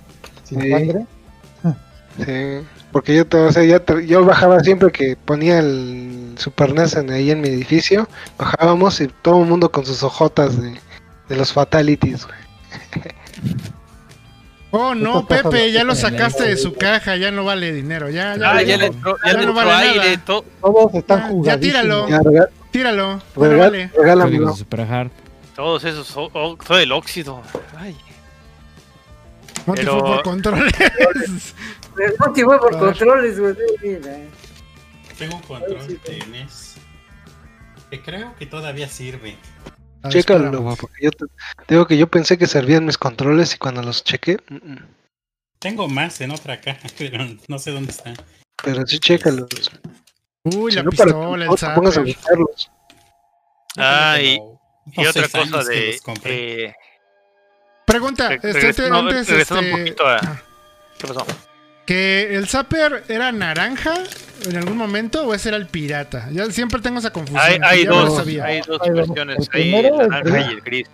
[0.54, 0.70] Sin Sí.
[0.72, 1.06] sangre.
[2.26, 2.68] Sí.
[2.92, 7.32] Porque yo, o sea, te- yo bajaba siempre que ponía el Super NES en, ahí
[7.32, 8.08] en mi edificio.
[8.38, 10.80] Bajábamos y todo el mundo con sus ojotas de,
[11.30, 12.38] de los Fatalities, güey.
[14.76, 18.10] Oh, no, Pepe, ya lo sacaste de su caja, ya no vale dinero.
[18.10, 19.98] Ya, ya, Ah, ya le entró, ya Ya le no vale aire.
[20.16, 20.26] nada.
[20.26, 22.10] to- Todos están Ya, ya tíralo.
[22.10, 22.20] Ya,
[22.72, 23.22] Tíralo.
[23.36, 24.56] regálamelo.
[24.56, 25.12] Super Hard.
[25.56, 26.08] todos esos.
[26.12, 27.42] todo el óxido.
[27.78, 27.96] Ay.
[29.66, 30.74] No te Pero- fue por controles.
[32.20, 33.56] Monty fue por controles, güey.
[35.18, 36.76] Tengo un control de NES
[37.90, 39.38] que creo que todavía sirve.
[40.02, 41.26] A ver, Chécalo, güey, porque yo te,
[41.70, 44.88] digo que yo pensé que servían mis controles y cuando los chequé, mm, mm.
[45.60, 48.16] Tengo más en otra caja, pero no sé dónde están.
[48.62, 49.48] pero sí chécalos.
[50.44, 52.72] Uy, Si la no, para pistola, no el te pongas a buscarlos.
[53.78, 54.40] Ah, y-
[55.08, 55.98] otra cosa de.
[56.26, 56.74] eh,
[57.86, 58.40] Pregunta, Re-
[58.70, 60.42] este, no, antes, un este, poquito a-
[60.98, 61.26] ¿Qué pasó?
[61.86, 63.94] que el Zapper era naranja
[64.48, 66.30] en algún momento o ese era el pirata.
[66.32, 67.42] Yo siempre tengo esa confusión.
[67.44, 68.46] Hay, hay ya no lo dos, sabía.
[68.46, 69.08] hay dos Hay dos.
[69.10, 69.38] versiones.
[69.38, 70.48] El Hay primero, el el naranja gris.
[70.48, 70.88] y el gris.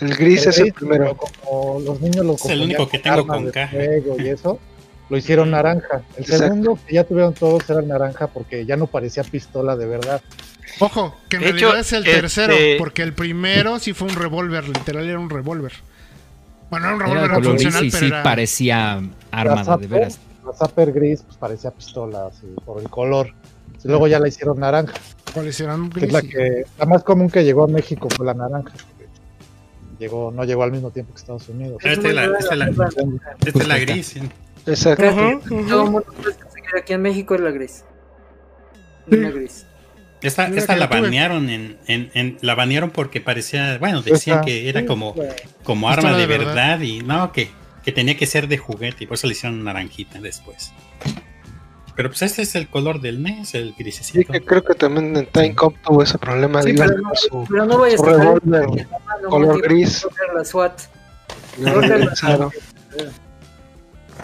[0.00, 1.16] El gris es el primero.
[1.16, 4.58] Como los niños lo Es el único que tengo armas con fuego y eso,
[5.08, 6.02] lo hicieron naranja.
[6.16, 6.42] El Exacto.
[6.44, 10.22] segundo que ya tuvieron todos era el naranja porque ya no parecía pistola de verdad.
[10.80, 14.08] Ojo, que en De realidad hecho, es el este- tercero, porque el primero sí fue
[14.08, 15.72] un revólver, literal era un revólver.
[16.72, 18.22] Bueno, era un Era revólver gris funcional, y pero sí era...
[18.22, 20.18] parecía arma La de veras.
[20.42, 23.28] La Zapper gris pues parecía pistola así, por el color.
[23.84, 24.94] Y luego ya la hicieron naranja,
[25.34, 25.90] ¿Cuál hicieron?
[25.90, 28.72] que es la que la más común que llegó a México fue la naranja.
[29.98, 31.76] Llegó, no llegó al mismo tiempo que Estados Unidos.
[31.84, 32.88] Esta es la, esta es la,
[33.44, 34.06] esta es la gris.
[34.06, 34.20] ¿sí?
[34.64, 35.04] Exacto.
[35.68, 37.84] Todo el mundo puede conseguir aquí en México es la gris.
[39.08, 39.66] Una gris.
[40.22, 44.44] Esta, esta la la banearon en, en, en- la banearon porque parecía, bueno, decían Esa,
[44.44, 45.14] que era sí, como,
[45.64, 46.46] como arma de de verdad.
[46.54, 47.50] verdad y no, que,
[47.84, 50.72] que tenía que ser de juguete y por eso le hicieron naranjita después.
[51.94, 54.32] Pero pues este es el color del NES, el Sí, grisecito.
[54.32, 56.62] que creo que también en Time Cop tuvo ese problema.
[56.62, 60.06] Sí, pero no, su pero no su a sacar revólver mano, color gris.
[60.34, 60.80] la SWAT.
[61.58, 62.50] regresaron.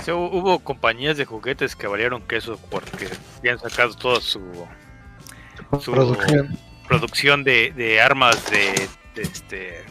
[0.05, 4.41] Sí, hu- hubo compañías de juguetes que valieron queso porque habían sacado toda su
[5.81, 6.59] Su- producción.
[6.87, 9.85] producción de, de armas de, de este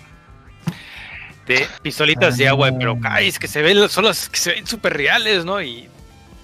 [1.45, 4.67] de pistolitas de agua, pero ay, es que se ven son las que se ven
[4.67, 5.61] súper reales, ¿no?
[5.61, 5.87] Y,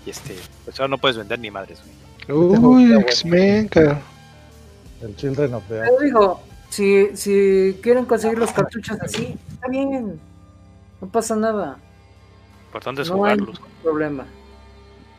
[0.06, 1.82] y este, pues ahora no puedes vender ni madres.
[2.28, 2.40] güey.
[2.40, 4.00] Uy, X-Men, cabrón.
[5.02, 10.20] El Children of the Pero digo, si, si quieren conseguir los cartuchos así, está bien.
[11.02, 11.78] No pasa nada.
[12.68, 13.60] Importante es No hay jugarlos.
[13.60, 14.26] ningún problema.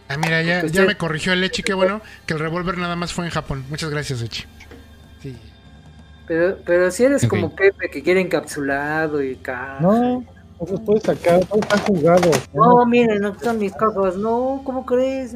[0.09, 3.13] Ah, mira, ya, ya me corrigió el Echi, qué bueno que el revólver nada más
[3.13, 3.65] fue en Japón.
[3.71, 4.45] Muchas gracias, Echi.
[5.23, 5.37] Sí.
[6.27, 9.79] Pero, pero si eres como Pepe que quiere encapsulado y caja.
[9.81, 12.41] No, no los puedes sacar, todos están jugados.
[12.53, 12.87] No, ¿no?
[12.87, 14.17] miren, no están mis cajas.
[14.17, 15.35] No, ¿cómo crees?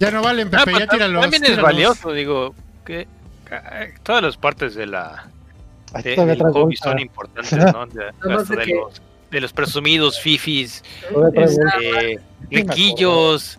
[0.00, 1.20] Ya no valen, Ah, Pepe, pero ya tíralos.
[1.22, 1.64] también es tíralos.
[1.70, 3.06] valioso, digo, que
[3.50, 5.28] ah, todas las partes de la
[6.02, 7.86] de- del hobby son importantes, ¿no?
[7.86, 9.00] De- hasta los,
[9.30, 10.82] de los presumidos fifis,
[11.34, 13.58] este, riquillos.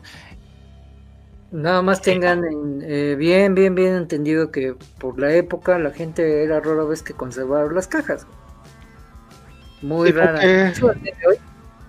[1.56, 6.43] Nada más tengan en- eh, bien, bien, bien entendido que por la época la gente
[6.43, 8.27] era rara vez que conservaba las cajas.
[9.82, 10.40] Muy ¿Y por rara.
[10.42, 10.67] qué?
[10.67, 11.35] Eso al día de hoy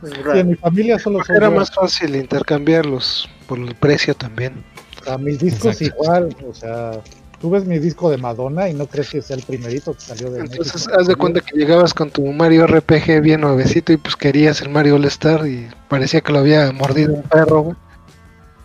[0.04, 0.38] es Sí, raro.
[0.38, 4.62] en mi familia solo Porque son era más fácil intercambiarlos por el precio también.
[5.06, 6.02] A mis discos Exacto.
[6.02, 7.00] igual, o sea,
[7.40, 10.30] tú ves mi disco de Madonna y no crees que sea el primerito que salió
[10.30, 11.00] de Entonces, México.
[11.00, 14.68] haz de cuenta que llegabas con tu Mario RPG bien nuevecito y pues querías el
[14.68, 17.76] Mario All Star y parecía que lo había mordido un perro, güey.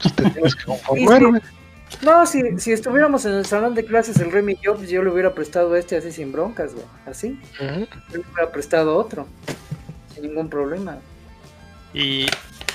[0.01, 1.30] Pues te tienes que conformar, Sí, sí.
[1.31, 1.41] güey.
[2.03, 5.33] No, si, si estuviéramos en el salón de clases el Remy Jobs, yo le hubiera
[5.35, 6.85] prestado este así sin broncas, güey.
[7.05, 7.38] Así.
[7.59, 9.27] Yo le hubiera prestado otro.
[10.13, 10.99] Sin ningún problema.
[11.93, 12.25] Y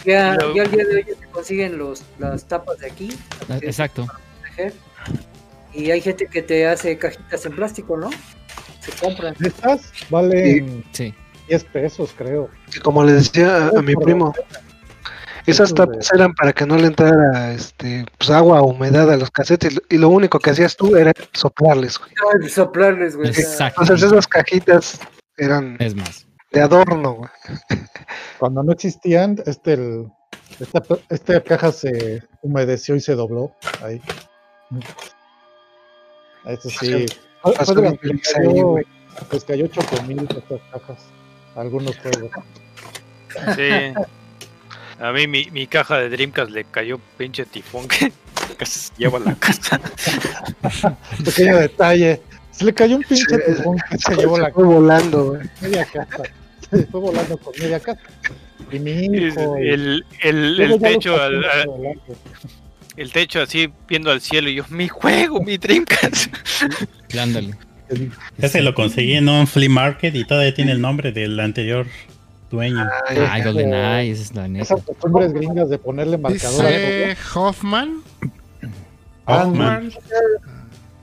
[0.05, 3.17] Ya, ya al día de hoy se consiguen los, las tapas de aquí.
[3.49, 4.07] Ah, Exacto.
[4.43, 4.75] proteger.
[5.73, 8.11] Y hay gente que te hace cajitas en plástico, ¿no?
[8.81, 9.35] Se compran.
[9.45, 11.15] Estas valen Sí.
[11.49, 12.51] 10 pesos, creo.
[12.75, 14.35] Y como le decía a, a mi primo,
[15.51, 19.31] esas tapas eran para que no le entrara este pues agua o humedad a los
[19.31, 22.11] casetes y lo- único que hacías tú era soplarles, güey.
[22.43, 23.29] Ay, soplarles, güey.
[23.29, 23.83] Exacto.
[23.83, 25.01] Entonces esas cajitas
[25.37, 26.27] eran Es más.
[26.53, 27.31] de adorno, güey.
[28.39, 30.07] Cuando no existían, este, el,
[30.61, 33.53] esta, esta caja se humedeció y se dobló.
[33.83, 34.01] Ahí.
[36.47, 37.07] Eso sí.
[37.43, 38.09] Pasó fue que
[38.39, 38.63] ahí,
[39.31, 41.05] pues cayó 8000 estas cajas.
[41.55, 42.31] Algunos juegos.
[43.55, 43.93] sí.
[45.01, 48.13] A mí mi, mi caja de Dreamcast le cayó pinche tifón que
[48.59, 49.81] casi se lleva a la casa.
[51.25, 52.21] Pequeño detalle.
[52.51, 55.43] Se le cayó un pinche Sí, tifón que se llevó la fue volando, güey.
[55.61, 56.23] media casa.
[56.71, 58.01] Se fue volando con media casa.
[58.73, 59.59] Y mi hijo.
[59.59, 61.45] y- El, el, el techo al-
[62.97, 66.33] el techo así viendo al cielo y yo, mi juego, mi Dreamcast.
[67.21, 67.55] Ándale.
[68.39, 71.87] Ese lo conseguí en un flea market y todavía tiene el nombre del anterior
[72.51, 72.89] dueño.
[73.09, 74.63] Ay, Ay, GoldenEye, esa es la neta.
[74.65, 76.69] Esas costumbres gringas de ponerle marcador a.
[76.69, 78.03] Dice Hoffman.
[79.27, 79.93] Hoffman.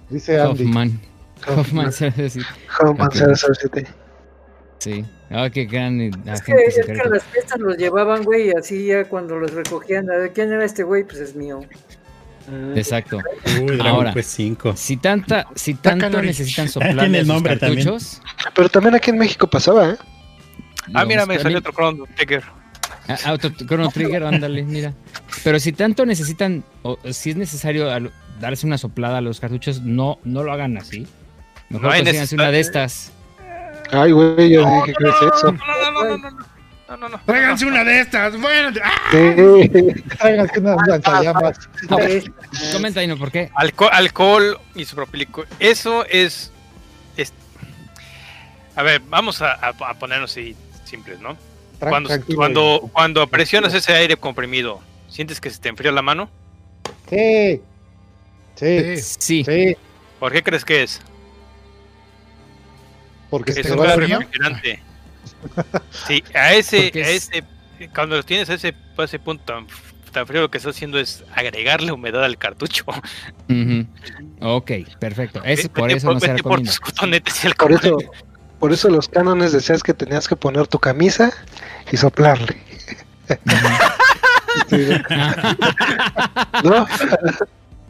[0.10, 0.64] Dice Andy.
[0.66, 1.00] Hoffman.
[1.48, 1.92] Hoffman, Hoffman.
[1.92, 2.40] sí, sí.
[2.80, 3.16] Hoffman Ok.
[3.16, 3.88] 007.
[4.80, 5.06] Sí.
[5.30, 8.86] Ah, qué gran Es que, es que en las fiestas los llevaban, güey, y así
[8.88, 11.04] ya cuando los recogían, a ver, ¿quién era este güey?
[11.06, 11.62] Pues es mío.
[12.76, 13.20] Exacto.
[13.62, 14.14] Uy, Dragon Ahora.
[14.14, 14.76] Quest 5.
[14.76, 17.90] Si tanta, si tanto necesitan Ah, soplar tiene el nombre también.
[18.54, 19.96] Pero también aquí en México pasaba, ¿eh?
[20.94, 22.44] Ah, mira, me salió otro Chrono Trigger.
[23.08, 24.94] Ah, ah auto, Chrono Trigger, ándale, mira.
[25.44, 27.88] Pero si tanto necesitan, o si es necesario
[28.40, 31.08] darse una soplada a los cartuchos, no, no lo hagan así.
[31.70, 33.12] Mejor no consíganse una de estas.
[33.92, 35.52] Ay, güey, yo no, dije, ¿qué es eso?
[35.52, 36.54] No, no, no, no, no.
[36.90, 37.20] No, no, no.
[37.26, 38.40] Tráiganse una de estas.
[38.40, 38.92] Bueno, ¡ah!
[39.12, 39.70] sí.
[40.20, 41.70] Tráiganse unas lanzallamas.
[42.72, 43.50] Comenta, Dino, ¿por qué?
[43.56, 45.46] Alcohol, alcohol isopropílico.
[45.60, 46.52] Eso es,
[47.18, 47.34] es.
[48.76, 50.56] A ver, vamos a, a, a ponernos y
[50.94, 51.36] simples, ¿no?
[51.80, 56.30] Cuando, cuando, cuando presionas ese aire comprimido, ¿sientes que se te enfría la mano?
[57.10, 57.60] Sí.
[58.56, 58.98] Sí.
[59.44, 59.76] Sí.
[60.20, 61.02] ¿Por qué crees que es?
[63.32, 64.20] Porque ¿Que Es se te un gas frío?
[64.20, 64.80] refrigerante.
[66.08, 67.44] Sí, a ese, a es- ese,
[67.94, 69.68] cuando lo tienes a ese, a ese punto tan,
[70.12, 72.86] tan frío, lo que estás haciendo es agregarle humedad al cartucho.
[73.50, 73.88] Ujú.
[74.42, 75.42] Ok, perfecto.
[75.44, 77.80] Es, por eso no se vete por tus cotonetes y Por alcohol.
[77.84, 78.12] eso,
[78.64, 81.34] por eso los cánones decías que tenías que poner tu camisa
[81.92, 82.56] y soplarle.
[86.64, 86.88] ¿No?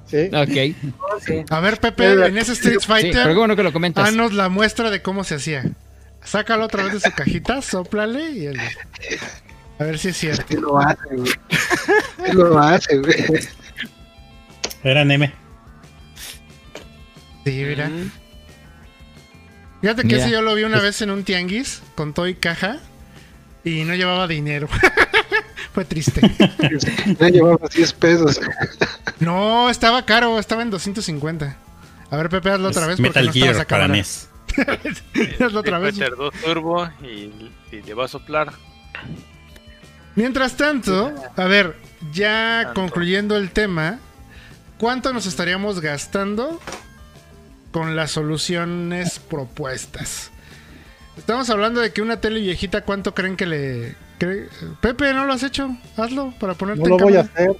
[0.08, 0.32] Sí.
[0.34, 1.46] ok, no, sí.
[1.52, 4.04] A ver, Pepe, en ese Street sí, pero qué Fighter, bueno que lo comentas.
[4.06, 5.64] danos la muestra de cómo se hacía.
[6.24, 8.48] Sácalo otra vez de su cajita, soplale y.
[8.48, 10.44] A ver si es cierto.
[10.50, 11.32] Sí lo hace, güey.
[12.26, 13.48] Sí lo hace, güey.
[14.84, 15.32] Eran M.
[17.46, 17.92] Sí, mira.
[19.84, 20.20] Fíjate que Mira.
[20.20, 22.78] ese yo lo vi una vez en un tianguis con todo y caja
[23.66, 24.70] y no llevaba dinero.
[25.74, 26.22] Fue triste.
[27.20, 28.40] Ya llevaba 10 pesos.
[29.20, 31.58] No, estaba caro, estaba en 250.
[32.10, 33.88] A ver, Pepe, hazlo otra vez porque Metal no estabas Gear a para.
[33.90, 34.30] NES.
[35.42, 35.96] Hazlo otra vez.
[35.98, 38.54] Meter dos turbo y, y le va a soplar.
[40.16, 41.76] Mientras tanto, a ver,
[42.14, 42.82] ya Tanto.
[42.82, 44.00] concluyendo el tema,
[44.78, 46.62] ¿cuánto nos estaríamos gastando
[47.74, 50.32] con las soluciones propuestas?
[51.18, 53.96] Estamos hablando de que una tele viejita, ¿cuánto creen que le...
[54.20, 54.48] cre-
[54.82, 55.76] Pepe, ¿no lo has hecho?
[55.98, 57.52] Hazlo para ponerte No lo en voy a hacer.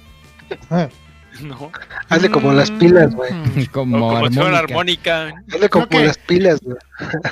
[1.40, 1.72] No.
[2.10, 3.32] Hazle como las pilas, güey.
[3.32, 5.22] Mm, Como, como si fuera una armónica.
[5.22, 5.44] armónica.
[5.52, 6.76] Hazle como que- las pilas, güey.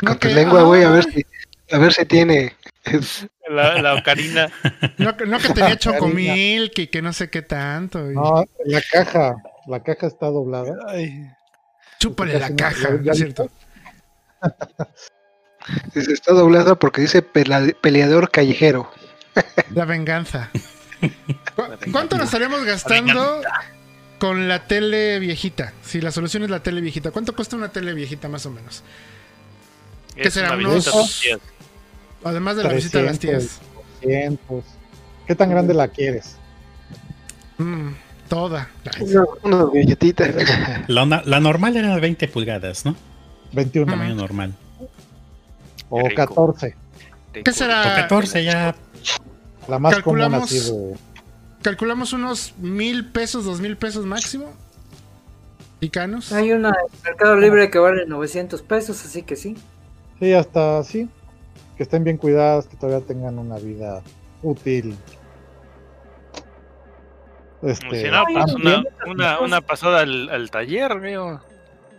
[0.04, 1.24] Con tu que- lengua, güey, a ver ay,
[1.68, 2.56] si, a ver si tiene.
[3.48, 4.50] La, la ocarina.
[4.98, 8.10] No, que- no que tenía chocomilk y que no sé qué tanto.
[8.10, 9.36] y- No, la caja.
[9.68, 10.74] La caja está doblada.
[12.02, 13.48] Chúpale la caja, ¿no es cierto?
[15.94, 18.90] Está doblada porque dice peleador callejero.
[19.70, 20.50] La venganza.
[21.00, 21.86] ¿Cu- venganza.
[21.92, 23.40] ¿Cuánto nos estaríamos gastando
[24.18, 25.72] con la tele viejita?
[25.84, 28.82] Si la solución es la tele viejita, ¿cuánto cuesta una tele viejita más o menos?
[30.16, 31.40] ¿Qué Es será, una unos- visita a tus tías.
[32.24, 33.48] Además de la visita a las 300.
[33.48, 33.60] tías.
[34.02, 34.64] 200.
[35.28, 36.34] ¿Qué tan grande la quieres?
[37.58, 37.90] Mm,
[38.32, 38.70] toda.
[38.94, 40.26] Ay, Una, una galletita.
[40.88, 42.96] La, normal era de 20 pulgadas, ¿no?
[43.52, 44.54] 21 Tamaño normal.
[45.90, 46.14] o rico.
[46.34, 46.74] 14.
[47.44, 47.82] ¿Qué será?
[47.82, 48.74] O 14 ya.
[49.68, 50.94] La más común Calculamos- así de.
[51.60, 54.46] Calculamos unos mil pesos, dos mil pesos máximo.
[55.78, 56.32] Picanos.
[56.32, 59.56] Hay una en Mercado Libre que vale 900 pesos, así que sí.
[60.20, 61.08] Sí, hasta así.
[61.76, 64.00] Que estén bien cuidadas, que todavía tengan una vida
[64.42, 64.96] útil.
[67.62, 68.84] Este, Si no, pues Ay, una, bien.
[69.06, 71.40] una, una pasada al, al taller, amigo.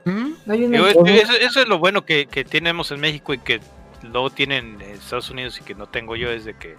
[0.06, 0.32] ¿Mm?
[0.46, 3.62] Digo, es- eso, eso es lo bueno que, que tenemos en México y que
[4.02, 6.76] luego tienen en Estados Unidos y que no tengo yo, es de que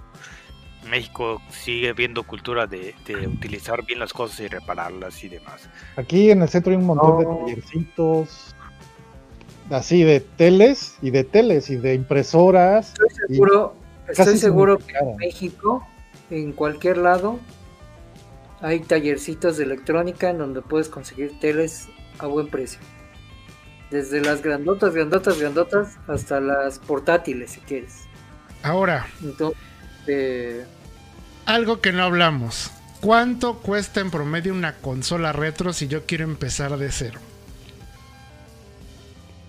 [0.91, 5.67] México sigue viendo cultura de, de utilizar bien las cosas y repararlas y demás.
[5.97, 7.39] Aquí en el centro hay un montón de No.
[7.47, 8.55] tallercitos.
[9.71, 12.89] Así de teles y de teles y de impresoras.
[12.93, 13.75] Estoy seguro,
[14.09, 15.87] estoy seguro que en México,
[16.31, 17.39] en cualquier lado,
[18.65, 22.81] hay tallercitos de electrónica en donde puedes conseguir teles a buen precio.
[23.91, 28.05] Desde las grandotas, grandotas, grandotas, hasta las portátiles, si quieres.
[28.63, 29.59] Ahora, Entonces,
[30.07, 30.65] eh,
[31.45, 32.71] algo que no hablamos.
[33.03, 37.21] ¿Cuánto cuesta en promedio una consola retro si yo quiero empezar de cero?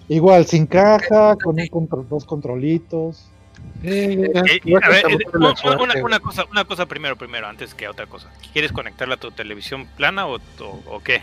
[0.10, 3.30] Igual, sin caja, con un contro- dos controlitos.
[3.84, 4.58] Eh, a ver,
[5.10, 5.18] eh,
[6.04, 8.30] una, cosa, una cosa primero, primero, antes que otra cosa.
[8.54, 11.22] ¿Quieres conectarla a tu televisión plana o, o, o qué?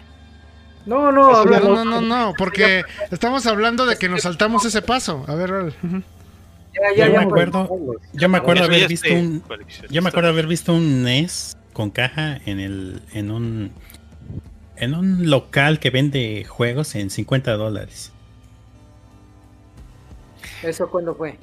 [0.87, 4.83] no, no, Eso No, no, no, no, porque estamos hablando de que nos saltamos ese
[4.83, 5.25] paso.
[5.27, 7.69] A ver, ya, ya, Yo me ya, acuerdo,
[8.13, 9.43] yo me acuerdo Eso haber ya visto un,
[9.91, 13.73] yo me acuerdo haber visto un NES con caja en el, en un,
[14.77, 18.13] en un local que vende juegos en 50 dólares.
[20.63, 21.39] ¿Eso cuándo fue?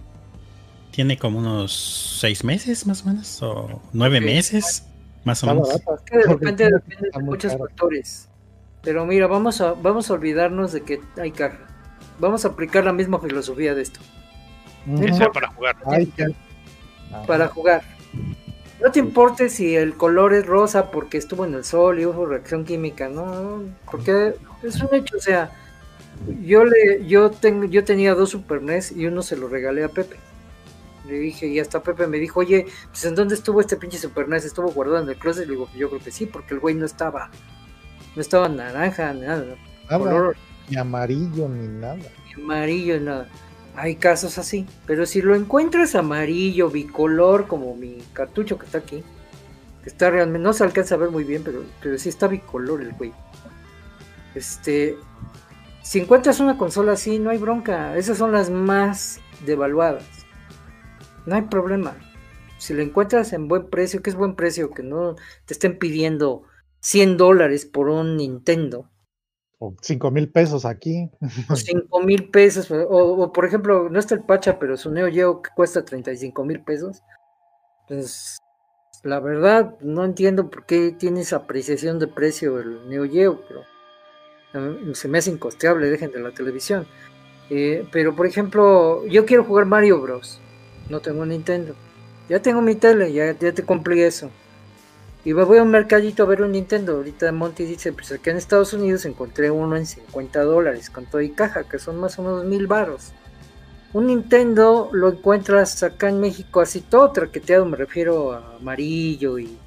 [0.99, 4.85] Tiene como unos seis meses más o menos, o nueve meses
[5.23, 5.69] más o menos.
[5.69, 8.27] Es que de repente depende de muchos factores.
[8.83, 11.59] Pero mira, vamos a, vamos a olvidarnos de que hay caja.
[12.19, 14.01] Vamos a aplicar la misma filosofía de esto.
[15.15, 15.77] Sea para jugar.
[15.85, 17.81] Ah, Para jugar.
[18.83, 22.25] No te importe si el color es rosa porque estuvo en el sol y hubo
[22.25, 25.49] reacción química, no, porque es un hecho, o sea,
[26.43, 29.87] yo le, yo tengo, yo tenía dos Super NES y uno se lo regalé a
[29.87, 30.17] Pepe.
[31.09, 34.27] Le dije, y hasta Pepe me dijo, oye, pues ¿en dónde estuvo este pinche Super
[34.27, 34.45] NES?
[34.45, 35.47] ¿Estuvo guardado en el closet?
[35.47, 37.29] Le digo, yo creo que sí, porque el güey no estaba,
[38.15, 39.43] no estaba naranja, nada,
[39.89, 40.35] nada, color
[40.69, 41.95] ni amarillo ni nada.
[41.95, 43.27] ni amarillo, nada.
[43.75, 49.03] Hay casos así, pero si lo encuentras amarillo, bicolor, como mi cartucho que está aquí,
[49.83, 52.81] que está realmente, no se alcanza a ver muy bien, pero, pero sí está bicolor
[52.81, 53.13] el güey.
[54.35, 54.97] Este,
[55.81, 60.03] si encuentras una consola así, no hay bronca, esas son las más devaluadas.
[61.25, 61.95] No hay problema.
[62.57, 65.15] Si la encuentras en buen precio, que es buen precio, que no
[65.45, 66.43] te estén pidiendo
[66.81, 68.89] 100 dólares por un Nintendo,
[69.59, 71.09] O cinco mil pesos aquí.
[71.49, 75.11] o 5 mil pesos, o, o, por ejemplo, no está el Pacha, pero su Neo
[75.11, 77.01] Geo que cuesta 35 mil pesos.
[77.87, 78.37] Pues
[79.03, 83.61] la verdad, no entiendo por qué tiene esa apreciación de precio el Neo Geo, pero
[84.53, 86.85] eh, se me hace incosteable, dejen de la televisión.
[87.49, 90.39] Eh, pero por ejemplo, yo quiero jugar Mario Bros.
[90.89, 91.75] No tengo Nintendo.
[92.27, 94.29] Ya tengo mi tele, ya, te cumplí eso.
[95.25, 96.97] Y me voy a un mercadito a ver un Nintendo.
[96.97, 101.21] Ahorita Monty dice, pues aquí en Estados Unidos encontré uno en 50 dólares con todo
[101.21, 103.13] y caja, que son más o menos mil varos.
[103.91, 109.57] Un Nintendo lo encuentras acá en México así todo traqueteado, me refiero a amarillo y,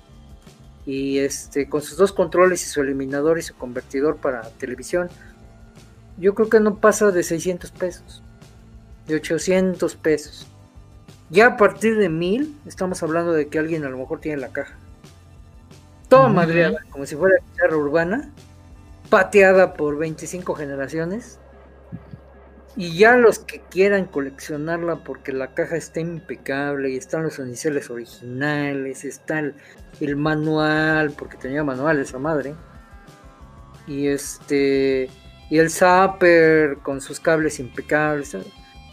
[0.87, 5.09] y este con sus dos controles y su eliminador y su convertidor para televisión.
[6.19, 8.23] Yo creo que no pasa de 600 pesos,
[9.09, 10.47] de 800 pesos.
[11.33, 14.53] Ya a partir de 1000 estamos hablando de que alguien a lo mejor tiene la
[14.53, 14.77] caja.
[16.09, 16.35] Toda Ujú.
[16.35, 18.31] madreada, como si fuera guitarra urbana,
[19.09, 21.39] pateada por 25 generaciones.
[22.77, 27.89] Y ya los que quieran coleccionarla porque la caja está impecable y están los iniciales
[27.89, 29.55] originales, está el,
[30.01, 32.55] el manual, porque tenía manual esa madre.
[33.87, 35.09] Y este
[35.49, 38.37] y el zapper con sus cables impecables.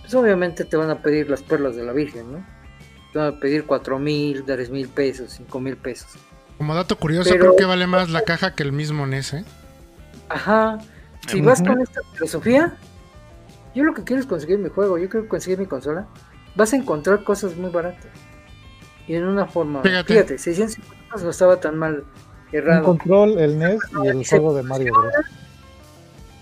[0.10, 2.44] Pues obviamente te van a pedir las perlas de la Virgen, ¿no?
[3.14, 6.08] Te van a pedir cuatro mil, tres mil pesos, cinco mil pesos.
[6.58, 9.46] Como dato curioso, Pero- creo que vale más la caja que el mismo NES, ¿eh?
[10.28, 10.80] Ajá.
[11.28, 12.74] Si vas con esta filosofía,
[13.76, 16.08] yo lo que quiero es conseguir mi juego, yo quiero conseguir mi consola,
[16.56, 18.08] vas a encontrar cosas muy baratas.
[19.08, 20.12] Y en una forma, Fíjate.
[20.12, 22.04] fíjate, 650 pesos no estaba tan mal
[22.52, 22.84] Un errado.
[22.84, 25.14] control, el NES y el juego de Mario Bros.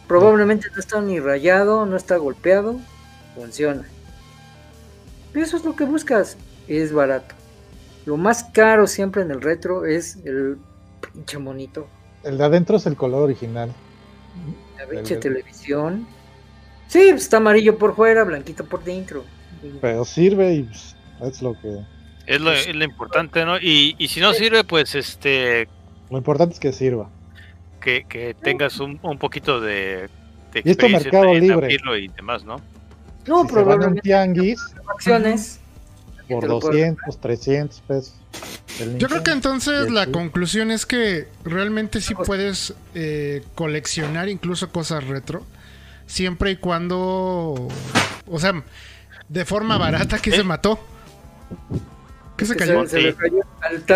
[0.08, 2.78] Probablemente no está ni rayado, no está golpeado,
[3.38, 3.84] funciona.
[5.34, 7.36] Pero eso es lo que buscas, es barato.
[8.06, 10.58] Lo más caro siempre en el retro es el
[11.14, 11.88] pinche monito,
[12.24, 13.72] El de adentro es el color original.
[14.78, 16.08] la pinche El- televisión.
[16.88, 19.24] Sí, pues, está amarillo por fuera, blanquito por dentro.
[19.82, 21.84] Pero sirve y pues, es lo que.
[22.26, 23.58] Es lo, es lo importante, ¿no?
[23.58, 25.68] Y, y si no sirve, pues este
[26.10, 27.10] Lo importante es que sirva.
[27.82, 30.10] que, que tengas un, un poquito de,
[30.54, 31.78] de Y esto Mercado en Libre.
[32.00, 32.58] y demás, ¿no?
[33.28, 35.60] No, si se van a un probablemente tianguis acciones.
[36.28, 38.14] por te lo puedo- 200, 300 pesos.
[38.98, 45.08] Yo creo que entonces la conclusión es que realmente sí puedes eh, coleccionar incluso cosas
[45.08, 45.44] retro,
[46.06, 47.68] siempre y cuando,
[48.28, 48.64] o sea,
[49.30, 50.80] de forma barata que se mató.
[52.36, 52.84] ¿Qué se cayó?
[52.84, 53.84] Se, se le cayó al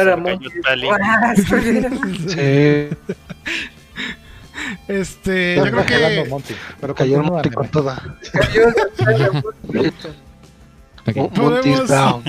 [4.87, 6.55] Este, yo creo que Monty.
[6.79, 8.17] pero cayó Monty con toda.
[8.31, 9.43] cayó al Taramón.
[11.07, 11.15] Ok.
[11.15, 12.23] Mo- Podemos- Monty's down.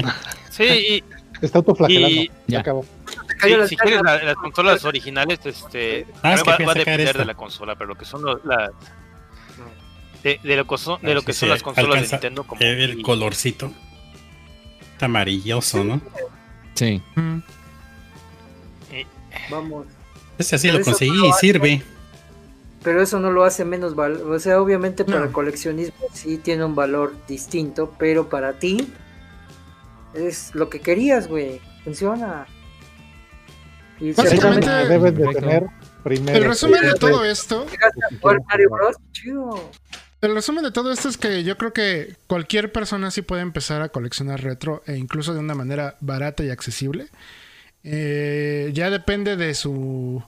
[0.50, 1.04] Sí, y,
[1.44, 2.08] Está autoflagelando.
[2.08, 2.84] Y- Ya acabó.
[3.42, 6.74] Sí, si quieres la- las consolas originales, este, Ah, es que va, a va a
[6.74, 8.70] sacar depender de la consola, pero lo que son los- las
[10.22, 12.44] de, de lo que son, de Ah, lo sí, que son las consolas de Nintendo
[12.44, 13.72] como El y- colorcito.
[14.92, 16.00] Está amarilloso, ¿no?
[16.74, 17.02] Sí.
[17.16, 17.38] Mm,
[19.50, 19.86] Vamos.
[20.38, 21.82] Ese así Pero lo conseguí y sirve.
[22.82, 24.30] Pero eso no lo hace menos valor.
[24.30, 25.24] O sea, obviamente para No.
[25.26, 28.92] el coleccionismo sí tiene un valor distinto, pero para ti
[30.14, 31.60] es lo que querías, güey.
[31.84, 32.46] Funciona.
[34.00, 35.66] Y Básicamente- que deben de tener
[36.02, 36.36] primero.
[36.38, 37.66] El resumen de todo esto,
[40.20, 43.82] el resumen de todo esto es que yo creo que cualquier persona sí puede empezar
[43.82, 47.08] a coleccionar retro e incluso de una manera barata y accesible.
[47.84, 50.22] Eh, ya depende de su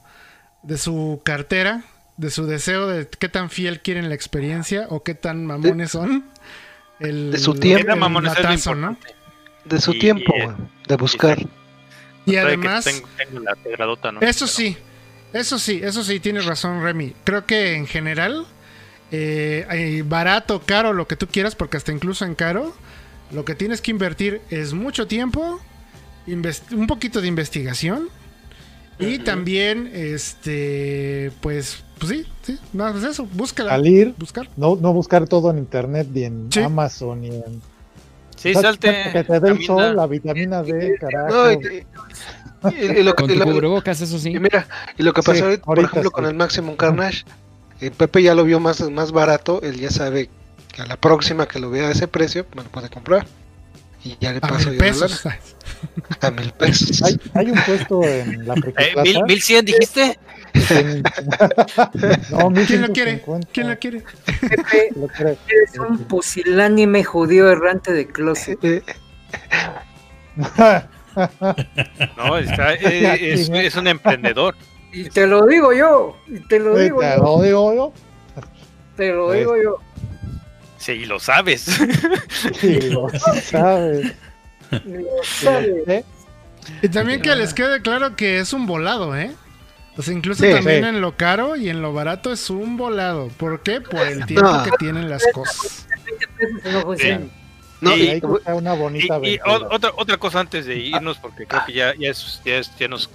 [0.65, 1.84] de su cartera,
[2.17, 6.25] de su deseo de qué tan fiel quieren la experiencia o qué tan mamones son.
[7.01, 7.93] El, de su tiempo.
[7.93, 8.97] El matazo, ¿no?
[9.65, 11.39] De su Y- tiempo, y- de buscar.
[12.26, 14.20] Y además, tengo, tengo la tegradota, ¿no?
[14.20, 14.76] Eso Pero- sí,
[15.33, 17.15] eso sí, eso sí, tienes razón, Remy.
[17.25, 18.47] Creo que en general,
[19.10, 22.75] eh, hay barato, caro, lo que tú quieras, porque hasta incluso en caro,
[23.33, 25.60] lo que tienes que invertir es mucho tiempo,
[26.26, 28.09] un poquito de investigación
[28.99, 34.49] y también, este, pues, pues sí, sí, no, pues eso, búscala, Salir, buscar.
[34.57, 36.60] no, no buscar todo en internet, ni en Sí.
[36.60, 37.62] Amazon, ni en.
[38.36, 38.94] Sí, O sea, salte.
[39.12, 41.28] Que te dé el sol, la vitamina D, carajo.
[41.34, 41.86] No, y, y-
[42.84, 44.31] y- y lo, que- Con y tu lo- cubrebocas, eso sí.
[44.31, 44.66] y mira,
[44.99, 46.10] y lo que Sí, pasó ahorita, por ejemplo, sí.
[46.10, 47.24] con el Maximum Carnage,
[47.81, 50.28] eh, Pepe ya lo vio más, más barato, él ya sabe
[50.73, 53.26] que a la próxima que lo vea a ese precio, me lo puede comprar.
[54.05, 55.23] Y ya le A paso mil yo la pesos.
[56.20, 57.02] a mil pesos.
[57.02, 59.24] Hay, hay un puesto en la Eh, ¿mil.
[59.24, 60.18] ¿Mil cien dijiste?
[62.31, 63.12] No, ¿Quién lo quiere?
[63.15, 63.49] 1150.
[63.52, 64.02] ¿Quién la quiere?
[64.41, 65.36] Pepe, Lo quiere.
[65.49, 68.58] eres un pusilánime judío errante de closet.
[72.16, 74.57] No, está- eh, es, es un emprendedor.
[74.92, 76.16] Y te lo digo yo.
[76.26, 77.23] Y te lo digo te yo.
[77.23, 77.92] lo digo yo.
[78.97, 79.76] Te lo Pues, digo yo.
[80.78, 81.62] Sí, lo sabes.
[82.60, 83.08] Sí, lo
[83.42, 84.12] sabes.
[84.84, 85.89] Lo sabes.
[85.89, 86.05] ¿Eh?
[86.83, 89.31] Y también que les quede claro que es un volado, ¿eh?
[89.97, 90.89] O sea, incluso Sí, también sí.
[90.89, 93.28] en lo caro y en lo barato es un volado.
[93.36, 93.81] ¿Por qué?
[93.81, 94.62] Por el tiempo No.
[94.64, 95.86] que tienen las cosas.
[96.05, 97.31] 20 pesos y
[97.84, 101.73] no Y- y- una bonita y otra, otra cosa antes de irnos, porque creo que
[101.74, 103.08] ya, ya, es- ya, es- ya nos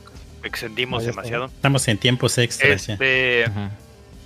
[0.44, 1.22] extendimos No, ya está.
[1.22, 1.46] demasiado.
[1.48, 2.88] Estamos en tiempos extras.
[2.88, 3.46] Este,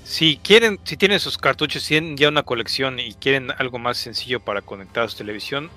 [0.04, 4.40] si quieren, si tienen sus cartuchos, tienen ya una colección y quieren algo más sencillo
[4.42, 5.70] para conectar a su televisión,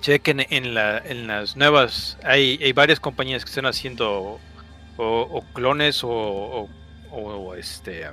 [0.00, 2.16] chequen en, la, en las nuevas.
[2.22, 4.38] Hay, hay varias compañías que están haciendo
[4.96, 6.68] o, o clones o,
[7.10, 8.06] o- este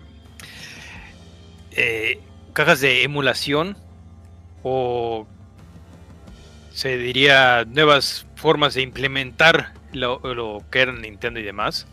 [1.71, 2.19] eh,
[2.53, 3.75] cajas de emulación
[4.63, 5.25] o
[6.71, 11.87] se diría nuevas formas de implementar lo, lo que era Nintendo y demás.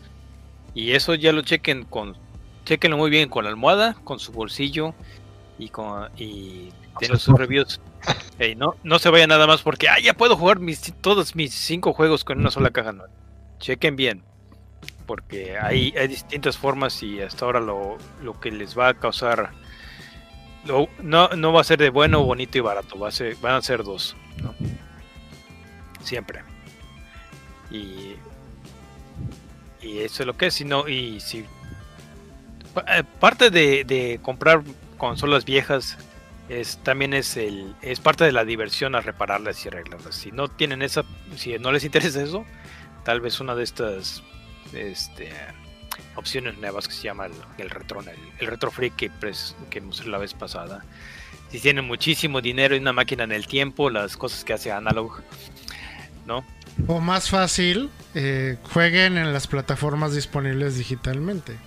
[0.73, 2.15] Y eso ya lo chequen con
[2.65, 4.93] chequenlo muy bien con la almohada, con su bolsillo
[5.59, 7.79] y con y den sus reviews.
[8.57, 11.93] No, no se vayan nada más porque ah, ya puedo jugar mis, todos mis cinco
[11.93, 12.91] juegos con una sola caja.
[12.93, 13.03] No.
[13.59, 14.23] Chequen bien.
[15.05, 19.51] Porque hay, hay distintas formas y hasta ahora lo, lo que les va a causar
[21.01, 23.61] no, no va a ser de bueno, bonito y barato, va a ser, van a
[23.61, 24.15] ser dos.
[26.03, 26.43] Siempre.
[27.69, 28.15] Y,
[29.81, 31.45] y eso es lo que es, sino, y si
[32.87, 34.61] eh, parte de, de comprar
[34.97, 35.97] consolas viejas
[36.49, 40.15] es también es el es parte de la diversión a repararlas y arreglarlas.
[40.15, 41.03] Si no tienen esa,
[41.35, 42.45] si no les interesa eso,
[43.03, 44.23] tal vez una de estas
[44.73, 45.29] este,
[46.15, 48.09] opciones nuevas que se llama el, el retro, el,
[48.39, 50.83] el retro freak que, pres- que mostré la vez pasada.
[51.51, 55.21] Si tienen muchísimo dinero y una máquina en el tiempo, las cosas que hace Analog,
[56.25, 56.45] ¿no?
[56.87, 61.57] O más fácil, eh, jueguen en las plataformas disponibles digitalmente.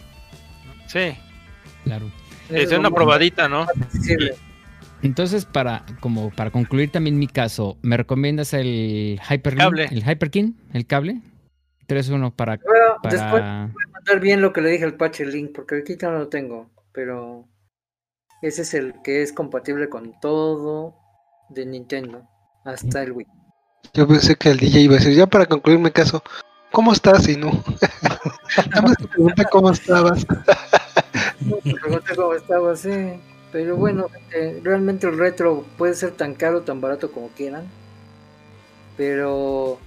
[0.89, 1.15] Sí,
[1.85, 2.11] Claro.
[2.49, 3.63] es una probadita, ¿no?
[3.63, 4.35] accesible.
[5.03, 9.85] Entonces, para, como para concluir también mi caso, ¿me recomiendas el Hyperlink, Cable.
[9.91, 11.21] el Hyperkin, el cable?
[11.87, 13.73] 3.1 para, Bueno, después para...
[13.93, 17.49] mandar bien lo que le dije al patch link, porque aquí no lo tengo, pero
[18.43, 20.95] ese es el que es compatible con todo
[21.49, 22.29] de Nintendo,
[22.65, 23.27] hasta el Wii.
[23.93, 26.23] Yo pensé que el DJ iba a decir, ya para concluir mi caso,
[26.73, 27.29] ¿cómo estás?
[27.29, 27.51] Y no.
[28.71, 30.27] Nada más te pregunté cómo estabas.
[31.41, 33.21] No te pregunté cómo estaba así,
[33.53, 37.67] pero bueno, eh, realmente el retro puede ser tan caro o tan barato como quieran,
[38.97, 39.79] pero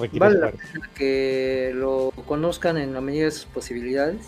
[0.00, 4.20] Requiere vale la pena que lo conozcan en la medida de sus posibilidades.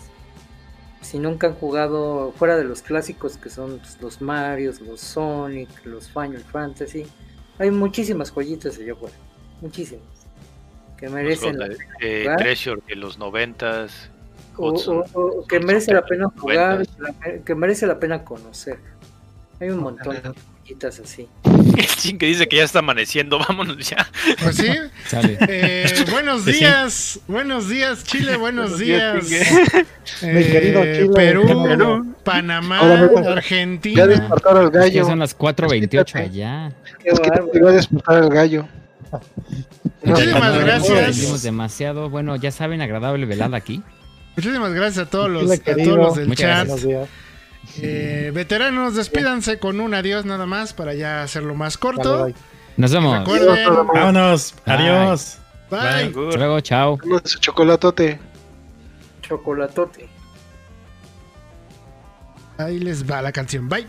[1.01, 5.69] Si nunca han jugado fuera de los clásicos que son pues, los Marios, los Sonic,
[5.85, 7.07] los Final Fantasy,
[7.57, 9.15] hay muchísimas joyitas allá afuera,
[9.61, 10.05] muchísimas
[10.97, 12.27] que merecen la Los, eh.
[12.37, 14.09] Treasure de los noventas.
[14.57, 16.85] o, Hudson, o- o que merece la de pena los jugar,
[17.43, 18.77] que merece la pena conocer.
[19.59, 20.17] Hay un montón
[20.71, 21.27] joyitas así.
[21.43, 24.07] El chin que dice que ya está amaneciendo, vámonos ya.
[24.41, 24.67] Pues sí.
[25.07, 25.37] Sale.
[25.47, 26.59] Eh, buenos Sí, sí.
[26.59, 29.23] días, buenos días Chile, buenos días.
[30.21, 31.13] Mi querido Eh, Chile.
[31.13, 32.15] Perú, Perú.
[32.23, 34.07] Panamá, me- Ya Argentina.
[34.07, 35.05] despertaron al Es que gallo.
[35.05, 36.19] son las 4.28 Fíjate.
[36.29, 36.71] allá.
[37.03, 38.67] Es que te iba a despertar al gallo.
[40.03, 41.41] Muchísimas gracias.
[41.43, 42.09] demasiado.
[42.09, 43.81] Bueno, ya saben, agradable velada aquí.
[44.37, 46.67] Muchísimas gracias a todos los, Chile a todos los del Muchas chat.
[46.67, 47.09] Buenos días.
[47.81, 52.25] Eh, veteranos, despídanse con un adiós nada más para ya hacerlo más corto.
[52.25, 52.35] bye.
[52.77, 53.19] Nos vemos.
[53.19, 54.53] Recuerden, Vámonos.
[54.65, 54.75] Bye.
[54.75, 55.37] Adiós.
[55.69, 55.79] bye.
[55.79, 56.97] Hasta luego, chao.
[57.39, 58.19] Chocolatote.
[59.21, 60.09] Chocolatote.
[62.57, 63.67] Ahí les va la canción.
[63.69, 63.87] Bye.